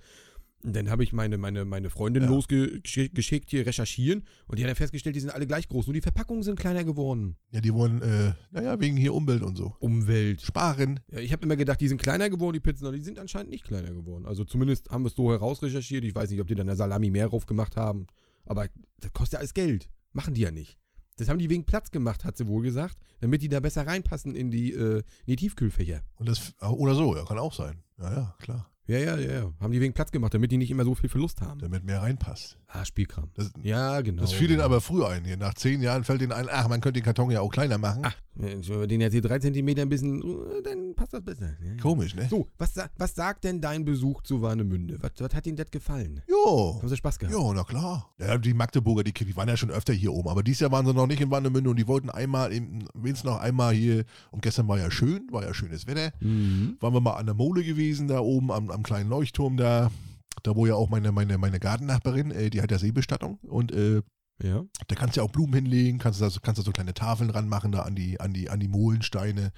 Und 0.64 0.74
dann 0.74 0.88
habe 0.88 1.04
ich 1.04 1.12
meine, 1.12 1.36
meine, 1.36 1.66
meine 1.66 1.90
Freundin 1.90 2.22
Ja. 2.22 2.28
losgeschickt, 2.30 3.50
hier 3.50 3.66
recherchieren. 3.66 4.24
Und 4.46 4.58
die 4.58 4.62
hat 4.64 4.70
dann 4.70 4.76
festgestellt, 4.76 5.14
die 5.14 5.20
sind 5.20 5.30
alle 5.30 5.46
gleich 5.46 5.68
groß. 5.68 5.86
Nur 5.86 5.94
die 5.94 6.00
Verpackungen 6.00 6.42
sind 6.42 6.58
kleiner 6.58 6.84
geworden. 6.84 7.36
Ja, 7.50 7.60
die 7.60 7.74
wollen, 7.74 8.00
äh, 8.00 8.32
naja, 8.50 8.80
wegen 8.80 8.96
hier 8.96 9.12
Umwelt 9.12 9.42
und 9.42 9.56
so. 9.56 9.76
Umwelt. 9.78 10.40
Sparen. 10.40 11.00
Ja, 11.12 11.18
ich 11.20 11.32
habe 11.32 11.44
immer 11.44 11.56
gedacht, 11.56 11.80
die 11.82 11.88
sind 11.88 12.00
kleiner 12.00 12.30
geworden, 12.30 12.54
die 12.54 12.60
Pizzen, 12.60 12.86
aber 12.86 12.96
die 12.96 13.02
sind 13.02 13.18
anscheinend 13.18 13.50
nicht 13.50 13.64
kleiner 13.64 13.90
geworden. 13.92 14.24
Also 14.24 14.44
zumindest 14.44 14.88
haben 14.90 15.02
wir 15.04 15.08
es 15.08 15.14
so 15.16 15.30
herausrecherchiert. 15.30 16.02
Ich 16.04 16.14
weiß 16.14 16.30
nicht, 16.30 16.40
ob 16.40 16.46
die 16.46 16.54
dann 16.54 16.66
der 16.66 16.76
Salami 16.76 17.10
mehr 17.10 17.28
drauf 17.28 17.44
gemacht 17.44 17.76
haben. 17.76 18.06
Aber 18.46 18.68
das 19.00 19.12
kostet 19.12 19.34
ja 19.34 19.38
alles 19.40 19.52
Geld. 19.52 19.90
Machen 20.12 20.32
die 20.32 20.40
ja 20.42 20.50
nicht. 20.50 20.78
Das 21.16 21.28
haben 21.28 21.38
die 21.38 21.50
wegen 21.50 21.64
Platz 21.64 21.90
gemacht, 21.90 22.24
hat 22.24 22.36
sie 22.36 22.46
wohl 22.48 22.62
gesagt, 22.62 22.96
damit 23.20 23.42
die 23.42 23.48
da 23.48 23.60
besser 23.60 23.86
reinpassen 23.86 24.34
in 24.34 24.50
die, 24.50 24.72
äh, 24.72 24.98
in 24.98 25.04
die 25.26 25.36
Tiefkühlfächer. 25.36 26.00
Und 26.16 26.28
das, 26.28 26.54
oder 26.60 26.94
so, 26.94 27.14
ja, 27.14 27.24
kann 27.24 27.38
auch 27.38 27.52
sein. 27.52 27.82
Ja, 27.98 28.12
ja, 28.12 28.34
klar. 28.40 28.70
Ja, 28.86 28.98
ja, 28.98 29.16
ja, 29.16 29.32
ja. 29.32 29.52
Haben 29.60 29.72
die 29.72 29.80
wegen 29.80 29.94
Platz 29.94 30.10
gemacht, 30.10 30.34
damit 30.34 30.52
die 30.52 30.58
nicht 30.58 30.70
immer 30.70 30.84
so 30.84 30.94
viel 30.94 31.08
Verlust 31.08 31.40
haben. 31.40 31.60
Damit 31.60 31.84
mehr 31.84 32.02
reinpasst. 32.02 32.58
Ah, 32.76 32.84
Spielkram. 32.84 33.30
Das, 33.34 33.52
Ja, 33.62 34.00
genau. 34.00 34.22
das 34.22 34.32
fiel 34.32 34.48
denen 34.48 34.60
aber 34.60 34.80
früh 34.80 35.04
ein. 35.04 35.24
Hier. 35.24 35.36
Nach 35.36 35.54
zehn 35.54 35.80
Jahren 35.80 36.02
fällt 36.02 36.20
denen 36.22 36.32
ein, 36.32 36.48
ach, 36.50 36.66
man 36.68 36.80
könnte 36.80 36.98
den 37.00 37.04
Karton 37.04 37.30
ja 37.30 37.40
auch 37.40 37.50
kleiner 37.52 37.78
machen. 37.78 38.02
Ach, 38.04 38.16
wenn 38.34 38.66
wir 38.66 38.88
den 38.88 39.00
jetzt 39.00 39.12
hier 39.12 39.22
drei 39.22 39.38
Zentimeter 39.38 39.82
ein 39.82 39.88
bisschen, 39.88 40.20
äh, 40.20 40.60
dann 40.64 40.92
passt 40.96 41.12
das 41.12 41.22
besser. 41.22 41.50
Ja. 41.64 41.80
Komisch, 41.80 42.16
ne? 42.16 42.26
So, 42.28 42.48
was, 42.58 42.72
was 42.98 43.14
sagt 43.14 43.44
denn 43.44 43.60
dein 43.60 43.84
Besuch 43.84 44.22
zu 44.22 44.42
Warnemünde? 44.42 44.98
Was, 45.00 45.12
was 45.18 45.32
hat 45.34 45.46
Ihnen 45.46 45.56
das 45.56 45.70
gefallen? 45.70 46.20
Jo. 46.28 46.78
Haben 46.80 46.88
Sie 46.88 46.96
Spaß 46.96 47.16
gehabt? 47.20 47.36
Ja, 47.36 47.52
na 47.54 47.62
klar. 47.62 48.10
Ja, 48.18 48.36
die 48.38 48.54
Magdeburger, 48.54 49.04
die, 49.04 49.12
die 49.12 49.36
waren 49.36 49.48
ja 49.48 49.56
schon 49.56 49.70
öfter 49.70 49.92
hier 49.92 50.12
oben, 50.12 50.28
aber 50.28 50.42
dieses 50.42 50.58
Jahr 50.58 50.72
waren 50.72 50.84
sie 50.84 50.92
noch 50.92 51.06
nicht 51.06 51.20
in 51.20 51.30
Warnemünde 51.30 51.70
und 51.70 51.76
die 51.78 51.86
wollten 51.86 52.10
einmal, 52.10 52.50
wenigstens 52.50 53.22
noch 53.22 53.38
einmal 53.40 53.72
hier, 53.72 54.04
und 54.32 54.42
gestern 54.42 54.66
war 54.66 54.78
ja 54.80 54.90
schön, 54.90 55.28
war 55.30 55.44
ja 55.44 55.54
schönes 55.54 55.86
Wetter, 55.86 56.12
Mhm. 56.20 56.76
waren 56.80 56.92
wir 56.92 57.00
mal 57.00 57.12
an 57.14 57.26
der 57.26 57.36
Mole 57.36 57.62
gewesen, 57.62 58.08
da 58.08 58.18
oben 58.18 58.50
am, 58.50 58.68
am 58.72 58.82
kleinen 58.82 59.08
Leuchtturm 59.10 59.56
da, 59.56 59.92
da 60.42 60.54
wo 60.56 60.66
ja 60.66 60.74
auch 60.74 60.88
meine, 60.88 61.12
meine, 61.12 61.38
meine 61.38 61.60
Gartennachbarin, 61.60 62.30
äh, 62.30 62.50
die 62.50 62.60
hat 62.62 62.70
ja 62.70 62.78
Seebestattung 62.78 63.38
und 63.42 63.72
äh, 63.72 64.02
Ja. 64.42 64.64
da 64.88 64.94
kannst 64.96 65.16
du 65.16 65.20
ja 65.20 65.26
auch 65.26 65.30
Blumen 65.32 65.54
hinlegen, 65.54 65.98
kannst 65.98 66.20
du 66.20 66.24
da, 66.24 66.30
so- 66.30 66.40
kannst 66.40 66.58
du 66.58 66.62
so 66.64 66.72
kleine 66.72 66.94
Tafeln 66.94 67.30
ranmachen 67.30 67.72
da 67.72 67.80
an 67.82 67.94
die, 67.94 68.18
an 68.20 68.32
die, 68.32 68.50
an 68.50 68.60
die 68.60 68.68
Molensteine. 68.68 69.52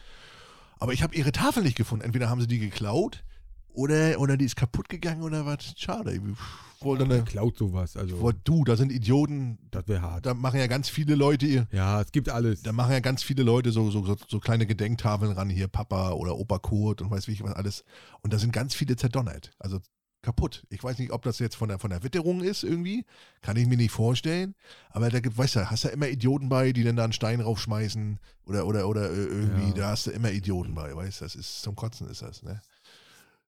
Aber 0.78 0.92
ich 0.92 1.02
habe 1.02 1.14
ihre 1.14 1.32
Tafel 1.32 1.62
nicht 1.62 1.76
gefunden. 1.76 2.04
Entweder 2.04 2.28
haben 2.28 2.40
sie 2.40 2.46
die 2.46 2.58
geklaut 2.58 3.24
oder, 3.68 4.20
oder 4.20 4.36
die 4.36 4.44
ist 4.44 4.56
kaputt 4.56 4.88
gegangen 4.88 5.22
oder 5.22 5.46
was. 5.46 5.72
Schade. 5.76 6.12
Ich 6.14 6.84
wollte 6.84 7.04
eine, 7.04 7.22
klaut 7.24 7.56
sowas? 7.56 7.96
Also, 7.96 8.18
Boah, 8.18 8.34
du, 8.44 8.62
da 8.64 8.76
sind 8.76 8.92
Idioten, 8.92 9.58
das 9.70 9.88
wäre 9.88 10.02
hart. 10.02 10.26
da 10.26 10.34
machen 10.34 10.60
ja 10.60 10.66
ganz 10.66 10.90
viele 10.90 11.14
Leute, 11.14 11.46
ihr- 11.46 11.66
Ja, 11.72 12.02
es 12.02 12.12
gibt 12.12 12.28
alles. 12.28 12.60
da 12.62 12.72
machen 12.72 12.92
ja 12.92 13.00
ganz 13.00 13.22
viele 13.22 13.42
Leute 13.42 13.72
so, 13.72 13.90
so, 13.90 14.04
so, 14.04 14.16
so 14.28 14.38
kleine 14.40 14.66
Gedenktafeln 14.66 15.32
ran, 15.32 15.48
hier 15.48 15.68
Papa 15.68 16.10
oder 16.12 16.36
Opa 16.36 16.58
Kurt 16.58 17.00
und 17.00 17.10
weiß 17.10 17.26
wie 17.28 17.32
ich 17.32 17.42
was 17.42 17.54
alles. 17.54 17.82
Und 18.20 18.34
da 18.34 18.38
sind 18.38 18.52
ganz 18.52 18.74
viele 18.74 18.96
zerdonnert. 18.96 19.52
Also 19.58 19.80
kaputt. 20.26 20.64
Ich 20.70 20.82
weiß 20.82 20.98
nicht, 20.98 21.12
ob 21.12 21.22
das 21.22 21.38
jetzt 21.38 21.54
von 21.56 21.68
der, 21.68 21.78
von 21.78 21.88
der 21.90 22.02
Witterung 22.02 22.42
ist 22.42 22.64
irgendwie. 22.64 23.06
Kann 23.42 23.56
ich 23.56 23.66
mir 23.66 23.76
nicht 23.76 23.92
vorstellen. 23.92 24.54
Aber 24.90 25.08
da 25.08 25.20
gibt, 25.20 25.38
weißt 25.38 25.56
du, 25.56 25.70
hast 25.70 25.84
du 25.84 25.88
immer 25.88 26.08
Idioten 26.08 26.48
bei, 26.48 26.72
die 26.72 26.82
dann 26.84 26.96
da 26.96 27.04
einen 27.04 27.12
Stein 27.12 27.40
raufschmeißen 27.40 28.18
oder, 28.46 28.66
oder, 28.66 28.88
oder 28.88 29.10
äh, 29.10 29.14
irgendwie, 29.14 29.68
Ja. 29.68 29.74
da 29.74 29.88
hast 29.92 30.06
du 30.08 30.10
immer 30.10 30.30
Idioten 30.32 30.74
bei, 30.74 30.94
weißt 30.94 31.20
du, 31.20 31.24
das 31.24 31.36
ist, 31.36 31.62
zum 31.62 31.76
Kotzen 31.76 32.08
ist 32.10 32.22
das, 32.22 32.42
ne? 32.42 32.60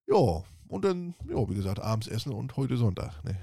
Ja, 0.07 0.43
und 0.69 0.85
dann, 0.85 1.15
ja, 1.29 1.49
wie 1.51 1.55
gesagt, 1.55 1.81
abends 1.81 2.07
essen 2.07 2.33
und 2.33 2.57
heute 2.57 2.77
Sonntag, 2.77 3.23
ne? 3.25 3.37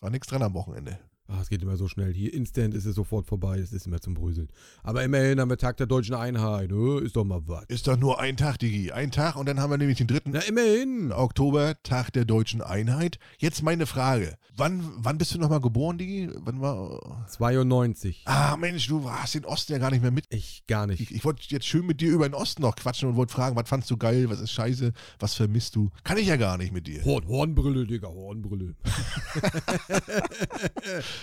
War 0.00 0.10
nichts 0.10 0.28
dran 0.28 0.42
am 0.42 0.54
Wochenende. 0.54 0.98
Ah, 1.30 1.42
es 1.42 1.50
geht 1.50 1.62
immer 1.62 1.76
so 1.76 1.88
schnell. 1.88 2.14
Hier 2.14 2.32
instant 2.32 2.72
ist 2.72 2.86
es 2.86 2.94
sofort 2.94 3.26
vorbei. 3.26 3.58
Es 3.58 3.74
ist 3.74 3.86
immer 3.86 4.00
zum 4.00 4.14
Bröseln. 4.14 4.48
Aber 4.82 5.04
immerhin 5.04 5.38
haben 5.38 5.50
wir 5.50 5.58
Tag 5.58 5.76
der 5.76 5.86
deutschen 5.86 6.14
Einheit. 6.14 6.70
Ne? 6.70 7.00
Ist 7.00 7.16
doch 7.16 7.24
mal 7.24 7.42
was. 7.46 7.64
Ist 7.66 7.86
doch 7.86 7.98
nur 7.98 8.18
ein 8.18 8.38
Tag, 8.38 8.58
Digi. 8.58 8.92
Ein 8.92 9.10
Tag 9.10 9.36
und 9.36 9.46
dann 9.46 9.60
haben 9.60 9.70
wir 9.70 9.76
nämlich 9.76 9.98
den 9.98 10.06
3. 10.06 10.20
Na, 10.24 10.40
immerhin. 10.40 11.12
Oktober, 11.12 11.74
Tag 11.82 12.14
der 12.14 12.24
deutschen 12.24 12.62
Einheit. 12.62 13.18
Jetzt 13.36 13.62
meine 13.62 13.84
Frage. 13.84 14.38
Wann, 14.56 14.82
wann 14.96 15.18
bist 15.18 15.34
du 15.34 15.38
nochmal 15.38 15.60
geboren, 15.60 15.98
Digi? 15.98 16.30
Wann 16.34 16.62
war. 16.62 17.26
92. 17.28 18.22
Ah, 18.24 18.56
Mensch, 18.56 18.86
du 18.86 19.10
hast 19.10 19.34
den 19.34 19.44
Osten 19.44 19.74
ja 19.74 19.78
gar 19.78 19.90
nicht 19.90 20.00
mehr 20.00 20.10
mit. 20.10 20.24
Ich 20.30 20.64
gar 20.66 20.86
nicht. 20.86 21.00
Ich, 21.00 21.14
ich 21.14 21.24
wollte 21.26 21.42
jetzt 21.48 21.66
schön 21.66 21.84
mit 21.84 22.00
dir 22.00 22.10
über 22.10 22.26
den 22.26 22.34
Osten 22.34 22.62
noch 22.62 22.74
quatschen 22.74 23.06
und 23.06 23.16
wollte 23.16 23.34
fragen, 23.34 23.54
was 23.54 23.68
fandst 23.68 23.90
du 23.90 23.98
geil, 23.98 24.30
was 24.30 24.40
ist 24.40 24.52
scheiße, 24.52 24.94
was 25.18 25.34
vermisst 25.34 25.76
du? 25.76 25.90
Kann 26.04 26.16
ich 26.16 26.28
ja 26.28 26.36
gar 26.36 26.56
nicht 26.56 26.72
mit 26.72 26.86
dir. 26.86 27.04
Horn, 27.04 27.28
Hornbrille, 27.28 27.86
Digga, 27.86 28.08
Hornbrille. 28.08 28.74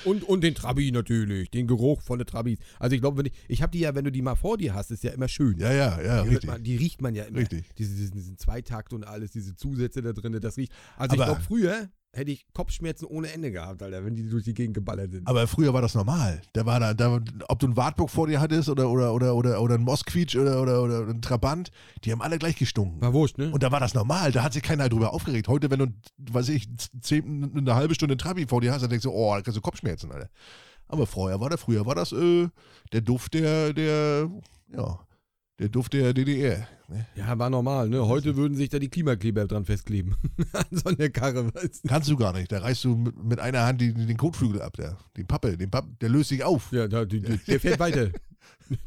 und, 0.03 0.23
und 0.23 0.41
den 0.43 0.55
Trabi 0.55 0.91
natürlich, 0.91 1.49
den 1.51 1.67
Geruch 1.67 2.01
von 2.01 2.19
der 2.19 2.25
Trabis. 2.25 2.59
Also 2.79 2.95
ich 2.95 3.01
glaube, 3.01 3.17
wenn 3.19 3.25
ich, 3.27 3.33
ich 3.47 3.61
habe 3.61 3.71
die 3.71 3.79
ja, 3.79 3.95
wenn 3.95 4.05
du 4.05 4.11
die 4.11 4.21
mal 4.21 4.35
vor 4.35 4.57
dir 4.57 4.73
hast, 4.73 4.91
ist 4.91 5.03
ja 5.03 5.11
immer 5.11 5.27
schön. 5.27 5.57
Ja, 5.57 5.71
ja, 5.71 6.01
ja, 6.01 6.23
die, 6.23 6.29
richtig. 6.29 6.49
man, 6.49 6.63
die 6.63 6.75
riecht 6.75 7.01
man 7.01 7.15
ja 7.15 7.23
immer. 7.23 7.39
Richtig. 7.39 7.65
Diese, 7.77 7.95
diesen, 7.95 8.13
diesen 8.15 8.37
Zweitakt 8.37 8.93
und 8.93 9.05
alles, 9.05 9.31
diese 9.31 9.55
Zusätze 9.55 10.01
da 10.01 10.13
drin, 10.13 10.37
das 10.41 10.57
riecht. 10.57 10.71
Also 10.97 11.15
ich 11.15 11.21
Aber- 11.21 11.31
glaube, 11.31 11.41
früher 11.47 11.89
hätte 12.15 12.31
ich 12.31 12.45
Kopfschmerzen 12.53 13.05
ohne 13.05 13.31
Ende 13.31 13.51
gehabt, 13.51 13.83
Alter, 13.83 14.05
wenn 14.05 14.15
die 14.15 14.29
durch 14.29 14.43
die 14.43 14.53
Gegend 14.53 14.73
geballert 14.73 15.11
sind. 15.11 15.27
Aber 15.27 15.47
früher 15.47 15.73
war 15.73 15.81
das 15.81 15.93
normal. 15.95 16.41
Da 16.53 16.65
war 16.65 16.79
da, 16.79 16.93
da 16.93 17.19
ob 17.47 17.59
du 17.59 17.67
einen 17.67 17.77
Wartburg 17.77 18.09
vor 18.09 18.27
dir 18.27 18.39
hattest 18.39 18.69
oder, 18.69 18.89
oder, 18.89 19.13
oder, 19.13 19.35
oder, 19.35 19.61
oder 19.61 19.75
einen 19.75 19.83
Mosquitsch 19.83 20.35
oder, 20.35 20.61
oder, 20.61 20.81
oder 20.81 21.01
einen 21.01 21.21
Trabant, 21.21 21.71
die 22.03 22.11
haben 22.11 22.21
alle 22.21 22.37
gleich 22.37 22.55
gestunken. 22.55 23.01
War 23.01 23.13
wurscht, 23.13 23.37
ne? 23.37 23.51
Und 23.51 23.63
da 23.63 23.71
war 23.71 23.79
das 23.79 23.93
normal, 23.93 24.31
da 24.31 24.43
hat 24.43 24.53
sich 24.53 24.63
keiner 24.63 24.89
drüber 24.89 25.13
aufgeregt. 25.13 25.47
Heute, 25.47 25.69
wenn 25.69 25.79
du, 25.79 25.87
weiß 26.31 26.49
ich, 26.49 26.67
zehn, 27.01 27.51
eine 27.55 27.75
halbe 27.75 27.95
Stunde 27.95 28.17
Trabi 28.17 28.47
vor 28.47 28.61
dir 28.61 28.71
hast, 28.71 28.81
dann 28.81 28.89
denkst 28.89 29.03
du, 29.03 29.11
oh, 29.11 29.35
da 29.35 29.41
kriegst 29.41 29.57
du 29.57 29.61
Kopfschmerzen, 29.61 30.11
Alter. 30.11 30.29
Aber 30.87 31.07
vorher 31.07 31.39
war 31.39 31.49
da, 31.49 31.57
früher 31.57 31.85
war 31.85 31.95
das 31.95 32.11
äh, 32.11 32.47
der 32.93 33.01
Duft 33.01 33.33
der, 33.33 33.73
der, 33.73 34.29
ja, 34.71 34.99
der 35.59 35.69
Duft 35.69 35.93
der 35.93 36.13
DDR. 36.13 36.67
Ne? 36.87 37.05
ja, 37.15 37.37
war 37.39 37.49
normal, 37.49 37.89
ne? 37.89 38.05
Heute 38.07 38.35
würden 38.35 38.55
sich 38.55 38.69
da 38.69 38.77
die 38.77 38.89
Klimakleber 38.89 39.47
dran 39.47 39.65
festkleben. 39.65 40.15
An 40.53 40.65
so 40.71 40.89
eine 40.89 41.09
Karre, 41.09 41.53
weißt 41.53 41.85
du? 41.85 41.87
Kannst 41.87 42.09
du 42.09 42.17
gar 42.17 42.33
nicht. 42.33 42.51
Da 42.51 42.59
reißt 42.59 42.83
du 42.83 42.95
mit, 42.95 43.23
mit 43.23 43.39
einer 43.39 43.65
Hand 43.65 43.81
die, 43.81 43.93
den 43.93 44.17
Kotflügel 44.17 44.61
ab, 44.61 44.73
der, 44.77 44.97
den 45.17 45.25
Pappe, 45.25 45.57
den 45.57 45.71
Papp, 45.71 45.87
der 45.99 46.09
löst 46.09 46.29
sich 46.29 46.43
auf. 46.43 46.71
Ja, 46.71 46.87
die, 46.87 47.21
die, 47.21 47.37
der 47.47 47.59
fährt 47.59 47.79
weiter. 47.79 48.09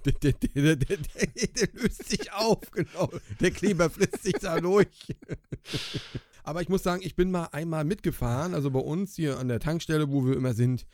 Der, 0.04 0.12
der, 0.12 0.32
der, 0.32 0.76
der, 0.76 0.76
der, 0.76 0.96
der 0.96 1.68
löst 1.72 2.08
sich 2.08 2.32
auf, 2.32 2.70
genau. 2.70 3.10
Der 3.40 3.50
Kleber 3.50 3.90
frisst 3.90 4.22
sich 4.22 4.34
da 4.34 4.60
durch. 4.60 4.88
Aber 6.42 6.62
ich 6.62 6.68
muss 6.68 6.82
sagen, 6.82 7.02
ich 7.04 7.14
bin 7.14 7.30
mal 7.30 7.48
einmal 7.52 7.84
mitgefahren, 7.84 8.54
also 8.54 8.70
bei 8.70 8.80
uns 8.80 9.14
hier 9.14 9.38
an 9.38 9.48
der 9.48 9.60
Tankstelle, 9.60 10.10
wo 10.10 10.26
wir 10.26 10.36
immer 10.36 10.54
sind. 10.54 10.86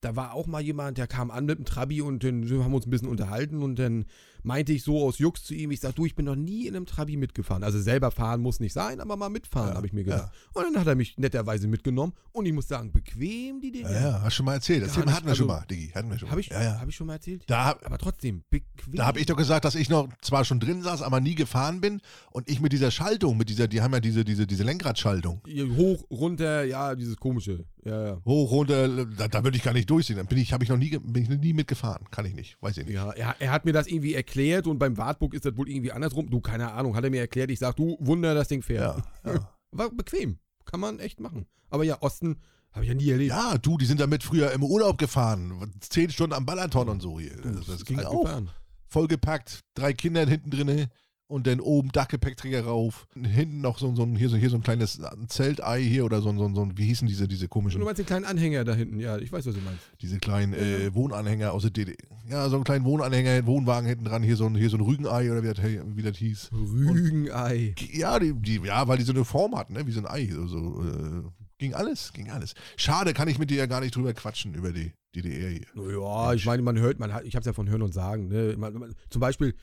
Da 0.00 0.16
war 0.16 0.34
auch 0.34 0.46
mal 0.46 0.60
jemand, 0.60 0.98
der 0.98 1.06
kam 1.06 1.30
an 1.30 1.46
mit 1.46 1.58
dem 1.58 1.64
Trabi 1.64 2.02
und 2.02 2.22
dann 2.22 2.42
haben 2.42 2.72
wir 2.72 2.76
uns 2.76 2.86
ein 2.86 2.90
bisschen 2.90 3.08
unterhalten 3.08 3.62
und 3.62 3.78
dann 3.78 4.04
meinte 4.46 4.72
ich 4.72 4.82
so 4.84 5.02
aus 5.04 5.18
Jux 5.18 5.42
zu 5.44 5.54
ihm, 5.54 5.72
ich 5.72 5.80
sag, 5.80 5.94
du, 5.96 6.06
ich 6.06 6.14
bin 6.14 6.24
noch 6.24 6.36
nie 6.36 6.66
in 6.66 6.76
einem 6.76 6.86
Trabi 6.86 7.16
mitgefahren. 7.16 7.64
Also 7.64 7.80
selber 7.80 8.10
fahren 8.10 8.40
muss 8.40 8.60
nicht 8.60 8.72
sein, 8.72 9.00
aber 9.00 9.16
mal 9.16 9.28
mitfahren, 9.28 9.70
Ja, 9.70 9.74
habe 9.74 9.86
ich 9.86 9.92
mir 9.92 10.04
gedacht. 10.04 10.32
Und 10.54 10.62
dann 10.64 10.78
hat 10.80 10.86
er 10.86 10.94
mich 10.94 11.18
netterweise 11.18 11.66
mitgenommen 11.66 12.12
und 12.32 12.46
ich 12.46 12.52
muss 12.52 12.68
sagen, 12.68 12.92
bequem 12.92 13.60
die 13.60 13.72
Dinge. 13.72 13.90
Ja, 13.92 14.00
ja, 14.00 14.22
hast 14.22 14.34
schon 14.34 14.46
mal 14.46 14.54
erzählt. 14.54 14.84
Das 14.84 14.94
Thema 14.94 15.12
hatten 15.12 15.26
wir 15.26 15.34
schon 15.34 15.50
also- 15.50 15.60
mal, 15.60 15.66
Diggi. 15.68 15.90
Hatten 15.94 16.10
wir 16.10 16.18
schon 16.18 16.28
Habe 16.30 16.36
mal. 16.36 16.40
ich, 16.40 16.48
ja, 16.48 16.62
ja. 16.62 16.80
hab 16.80 16.88
ich 16.88 16.94
schon 16.94 17.06
mal 17.08 17.14
erzählt? 17.14 17.42
Da, 17.48 17.76
Aber 17.82 17.98
trotzdem, 17.98 18.44
bequem. 18.48 18.94
da 18.94 19.06
habe 19.06 19.18
ich 19.18 19.26
doch 19.26 19.36
gesagt, 19.36 19.64
dass 19.64 19.74
ich 19.74 19.88
noch 19.90 20.08
zwar 20.22 20.44
schon 20.44 20.60
drin 20.60 20.80
saß, 20.82 21.02
aber 21.02 21.20
nie 21.20 21.34
gefahren 21.34 21.80
bin 21.80 22.00
und 22.30 22.48
ich 22.48 22.60
mit 22.60 22.72
dieser 22.72 22.90
Schaltung, 22.92 23.36
mit 23.36 23.48
dieser, 23.48 23.66
die 23.66 23.82
haben 23.82 23.92
ja 23.92 24.00
diese, 24.00 24.24
diese, 24.24 24.46
diese 24.46 24.62
Lenkradschaltung. 24.62 25.42
Hoch, 25.76 26.04
runter, 26.10 26.64
ja, 26.64 26.94
dieses 26.94 27.16
komische. 27.16 27.64
Ja, 27.84 28.06
ja. 28.06 28.22
Hoch, 28.24 28.50
runter, 28.50 29.06
da, 29.06 29.28
da 29.28 29.44
würde 29.44 29.56
ich 29.56 29.62
gar 29.62 29.72
nicht 29.72 29.88
durchsehen. 29.90 30.16
Dann 30.16 30.26
bin 30.26 30.38
ich, 30.38 30.52
habe 30.52 30.62
ich 30.64 30.70
noch 30.70 30.76
nie, 30.76 30.90
bin 30.98 31.22
ich 31.22 31.28
nie 31.28 31.52
mitgefahren. 31.52 32.04
Kann 32.10 32.26
ich 32.26 32.34
nicht, 32.34 32.56
weiß 32.60 32.76
ich 32.78 32.86
nicht. 32.86 32.94
Ja, 32.94 33.10
er, 33.12 33.36
er 33.38 33.50
hat 33.52 33.64
mir 33.64 33.72
das 33.72 33.86
irgendwie 33.86 34.14
erklärt 34.14 34.35
und 34.66 34.78
beim 34.78 34.96
Wartburg 34.96 35.34
ist 35.34 35.44
das 35.44 35.56
wohl 35.56 35.68
irgendwie 35.68 35.92
andersrum. 35.92 36.30
Du, 36.30 36.40
keine 36.40 36.72
Ahnung, 36.72 36.94
hat 36.96 37.04
er 37.04 37.10
mir 37.10 37.20
erklärt. 37.20 37.50
Ich 37.50 37.58
sag, 37.58 37.76
du, 37.76 37.96
Wunder, 38.00 38.34
das 38.34 38.48
Ding 38.48 38.62
fährt. 38.62 39.02
Ja, 39.24 39.32
ja. 39.34 39.50
War 39.72 39.90
bequem. 39.90 40.38
Kann 40.64 40.80
man 40.80 40.98
echt 40.98 41.20
machen. 41.20 41.46
Aber 41.70 41.84
ja, 41.84 42.00
Osten 42.02 42.36
habe 42.72 42.84
ich 42.84 42.88
ja 42.88 42.94
nie 42.94 43.10
erlebt. 43.10 43.30
Ja, 43.30 43.56
du, 43.58 43.78
die 43.78 43.86
sind 43.86 44.00
damit 44.00 44.22
früher 44.22 44.52
im 44.52 44.62
Urlaub 44.62 44.98
gefahren. 44.98 45.72
Zehn 45.80 46.10
Stunden 46.10 46.34
am 46.34 46.44
Balaton 46.44 46.88
und 46.88 47.00
so 47.00 47.18
hier. 47.18 47.36
Das, 47.42 47.66
das 47.66 47.84
ging 47.84 48.00
auch. 48.00 48.24
gefahren. 48.24 48.50
Vollgepackt, 48.88 49.60
drei 49.74 49.92
Kinder 49.92 50.26
hinten 50.26 50.50
drinne 50.50 50.88
und 51.28 51.46
dann 51.46 51.60
oben 51.60 51.90
Dachgepäckträger 51.90 52.64
rauf. 52.64 53.06
Hinten 53.14 53.60
noch 53.60 53.78
so, 53.78 53.94
so, 53.96 54.02
ein, 54.04 54.14
hier, 54.14 54.28
so, 54.28 54.36
hier 54.36 54.48
so 54.50 54.56
ein 54.56 54.62
kleines 54.62 55.00
Zeltei 55.28 55.82
hier 55.82 56.04
oder 56.04 56.22
so, 56.22 56.28
ein- 56.28 56.38
so, 56.38 56.44
ein- 56.46 56.54
so, 56.54 56.62
ein- 56.62 56.78
wie 56.78 56.84
hießen 56.86 57.08
diese, 57.08 57.26
diese 57.26 57.46
Du 57.46 57.48
komischen, 57.48 57.82
meinst 57.82 57.98
den 57.98 58.06
kleinen 58.06 58.24
Anhänger 58.24 58.64
da 58.64 58.74
hinten. 58.74 59.00
Ja, 59.00 59.18
ich 59.18 59.32
weiß, 59.32 59.44
was 59.46 59.54
du 59.54 59.60
meinst. 59.60 59.80
diese 60.00 60.18
kleinen 60.18 60.52
äh, 60.54 60.94
Wohnanhänger 60.94 61.52
aus 61.52 61.62
der 61.62 61.72
DDR. 61.72 61.96
Ja, 62.28 62.48
so 62.48 62.56
einen 62.56 62.64
kleinen 62.64 62.84
Wohnanhänger, 62.84 63.44
Wohnwagen 63.46 63.88
hinten 63.88 64.04
dran, 64.04 64.22
hier 64.22 64.36
so 64.36 64.46
ein, 64.46 64.54
hier 64.54 64.70
so 64.70 64.76
ein 64.76 64.82
Rügenei 64.82 65.30
oder 65.30 65.42
wie 65.42 65.48
das, 65.48 65.58
wie 65.62 66.02
das 66.02 66.16
hieß. 66.16 66.50
Rügenei. 66.52 67.74
Ja, 67.92 68.18
die, 68.18 68.32
die, 68.34 68.60
ja, 68.64 68.86
weil 68.88 68.98
die 68.98 69.04
so 69.04 69.12
eine 69.12 69.24
Form 69.24 69.56
hatten, 69.56 69.74
ne? 69.74 69.86
wie 69.86 69.92
so 69.92 70.00
ein 70.00 70.06
Ei. 70.06 70.28
So, 70.32 70.46
so, 70.46 70.82
äh, 70.82 71.22
ging 71.58 71.74
alles, 71.74 72.12
ging 72.12 72.30
alles. 72.30 72.54
Schade, 72.76 73.12
kann 73.14 73.28
ich 73.28 73.38
mit 73.38 73.50
dir 73.50 73.56
ja 73.58 73.66
gar 73.66 73.80
nicht 73.80 73.94
drüber 73.96 74.12
quatschen, 74.14 74.54
über 74.54 74.72
die 74.72 74.92
DDR 75.14 75.50
hier. 75.50 75.66
Ja, 76.00 76.34
ich 76.34 76.44
meine, 76.46 76.62
man 76.62 76.78
hört, 76.78 76.98
man 76.98 77.12
hat, 77.12 77.24
ich 77.24 77.34
habe 77.34 77.40
es 77.40 77.46
ja 77.46 77.52
von 77.52 77.68
Hören 77.68 77.82
und 77.82 77.92
Sagen. 77.94 78.28
Ne? 78.28 78.54
Man, 78.58 78.74
man, 78.74 78.94
zum 79.10 79.20
Beispiel, 79.20 79.54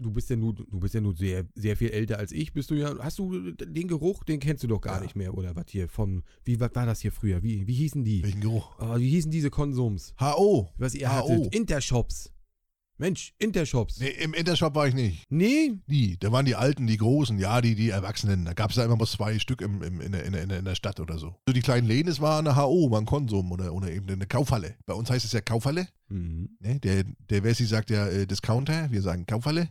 du 0.00 0.10
bist 0.10 0.28
ja 0.30 0.36
nur, 0.36 0.54
du 0.54 0.78
bist 0.78 0.94
ja 0.94 1.00
nur 1.00 1.16
sehr, 1.16 1.46
sehr 1.54 1.76
viel 1.76 1.90
älter 1.90 2.18
als 2.18 2.32
ich. 2.32 2.52
Bist 2.52 2.70
du 2.70 2.74
ja? 2.74 2.94
Hast 2.98 3.18
du 3.18 3.52
den 3.52 3.88
Geruch? 3.88 4.22
Den 4.24 4.40
kennst 4.40 4.62
du 4.62 4.68
doch 4.68 4.80
gar 4.80 4.96
Ja. 4.96 5.02
nicht 5.02 5.16
mehr 5.16 5.34
oder 5.36 5.56
was 5.56 5.66
hier 5.68 5.88
von? 5.88 6.22
Wie 6.44 6.60
was 6.60 6.70
war 6.74 6.86
das 6.86 7.00
hier 7.00 7.12
früher? 7.12 7.42
Wie, 7.42 7.66
wie 7.66 7.72
hießen 7.74 8.04
die? 8.04 8.22
Welchen 8.22 8.40
Geruch? 8.40 8.70
Oh, 8.78 8.98
wie 8.98 9.08
hießen 9.10 9.30
diese 9.30 9.50
Konsums? 9.50 10.14
HO. 10.20 10.68
Was 10.76 10.94
ihr 10.94 11.08
HO. 11.08 11.28
hattet? 11.30 11.54
Intershops. 11.54 12.30
Mensch, 12.96 13.34
Intershops. 13.38 13.98
Nee, 13.98 14.10
im 14.10 14.34
Intershop 14.34 14.74
war 14.76 14.86
ich 14.86 14.94
nicht. 14.94 15.24
Nee? 15.28 15.72
Nie. 15.86 16.16
Da 16.18 16.30
waren 16.30 16.46
die 16.46 16.54
Alten, 16.54 16.86
die 16.86 16.96
Großen, 16.96 17.38
ja, 17.38 17.60
die, 17.60 17.74
die 17.74 17.90
Erwachsenen. 17.90 18.44
Da 18.44 18.52
gab 18.52 18.70
es 18.70 18.76
da 18.76 18.84
immer 18.84 18.96
mal 18.96 19.06
zwei 19.06 19.38
Stück 19.40 19.60
im, 19.62 19.82
im, 19.82 20.00
in, 20.00 20.12
der, 20.12 20.24
in, 20.24 20.32
der, 20.32 20.58
in 20.58 20.64
der 20.64 20.74
Stadt 20.76 21.00
oder 21.00 21.18
so. 21.18 21.34
So 21.48 21.52
die 21.52 21.60
kleinen 21.60 21.88
Läden, 21.88 22.08
es 22.08 22.20
war 22.20 22.38
eine 22.38 22.54
HO, 22.54 22.88
mal 22.88 22.98
ein 22.98 23.06
Konsum 23.06 23.50
oder, 23.50 23.72
oder 23.74 23.90
eben 23.90 24.08
eine 24.08 24.26
Kaufhalle. 24.26 24.76
Bei 24.86 24.94
uns 24.94 25.10
heißt 25.10 25.24
es 25.24 25.32
ja 25.32 25.40
Kaufhalle. 25.40 25.88
Mhm. 26.08 26.56
Ne? 26.60 26.78
Der, 26.80 27.04
der 27.04 27.42
Wessi 27.42 27.66
sagt 27.66 27.90
ja 27.90 28.06
äh, 28.06 28.26
Discounter, 28.26 28.90
wir 28.92 29.02
sagen 29.02 29.26
Kaufhalle. 29.26 29.70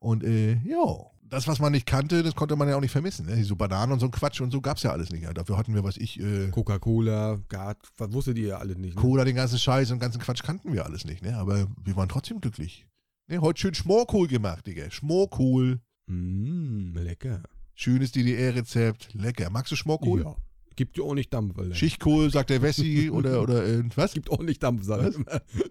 Und 0.00 0.24
äh, 0.24 0.54
ja, 0.64 1.11
das, 1.32 1.48
was 1.48 1.58
man 1.60 1.72
nicht 1.72 1.86
kannte, 1.86 2.22
das 2.22 2.34
konnte 2.34 2.54
man 2.56 2.68
ja 2.68 2.76
auch 2.76 2.80
nicht 2.80 2.90
vermissen. 2.92 3.26
Ne? 3.26 3.42
So 3.44 3.56
Bananen 3.56 3.92
und 3.92 4.00
so 4.00 4.06
ein 4.06 4.12
Quatsch 4.12 4.40
und 4.40 4.50
so 4.50 4.60
gab 4.60 4.76
es 4.76 4.82
ja 4.82 4.92
alles 4.92 5.10
nicht. 5.10 5.26
Dafür 5.36 5.56
hatten 5.56 5.74
wir, 5.74 5.82
was 5.82 5.96
ich, 5.96 6.20
äh, 6.20 6.48
Coca-Cola, 6.50 7.40
Gat, 7.48 7.78
was 7.96 8.12
wusstet 8.12 8.36
ihr 8.38 8.48
ja 8.48 8.58
alle 8.58 8.76
nicht? 8.76 8.94
Ne? 8.94 9.00
Cola, 9.00 9.24
den 9.24 9.34
ganzen 9.36 9.58
Scheiß 9.58 9.90
und 9.90 9.98
ganzen 9.98 10.20
Quatsch 10.20 10.42
kannten 10.42 10.72
wir 10.72 10.84
alles 10.84 11.04
nicht. 11.04 11.22
Ne? 11.22 11.36
Aber 11.36 11.66
wir 11.84 11.96
waren 11.96 12.08
trotzdem 12.08 12.40
glücklich. 12.40 12.86
Ne? 13.28 13.40
Heute 13.40 13.60
schön 13.60 13.74
Schmorkohl 13.74 14.28
gemacht, 14.28 14.66
Digga. 14.66 14.90
Schmorkohl. 14.90 15.80
Mm, 16.06 16.94
lecker. 16.98 17.42
Schönes 17.74 18.12
DDR-Rezept. 18.12 19.14
Lecker. 19.14 19.48
Magst 19.50 19.72
du 19.72 19.76
Schmorkohl? 19.76 20.22
Ja. 20.24 20.36
Gibt 20.76 20.96
ja 20.98 21.04
auch 21.04 21.14
nicht 21.14 21.32
Dampf, 21.32 21.58
Alter. 21.58 21.74
Schichtkohl, 21.74 22.30
sagt 22.30 22.50
der 22.50 22.62
Wessi 22.62 23.10
oder, 23.12 23.42
oder 23.42 23.64
äh, 23.66 23.82
was? 23.94 24.12
Gibt 24.12 24.28
ordentlich 24.30 24.58
Dampf, 24.58 24.84
sag 24.84 25.00
ich 25.08 25.14
immer. 25.16 25.24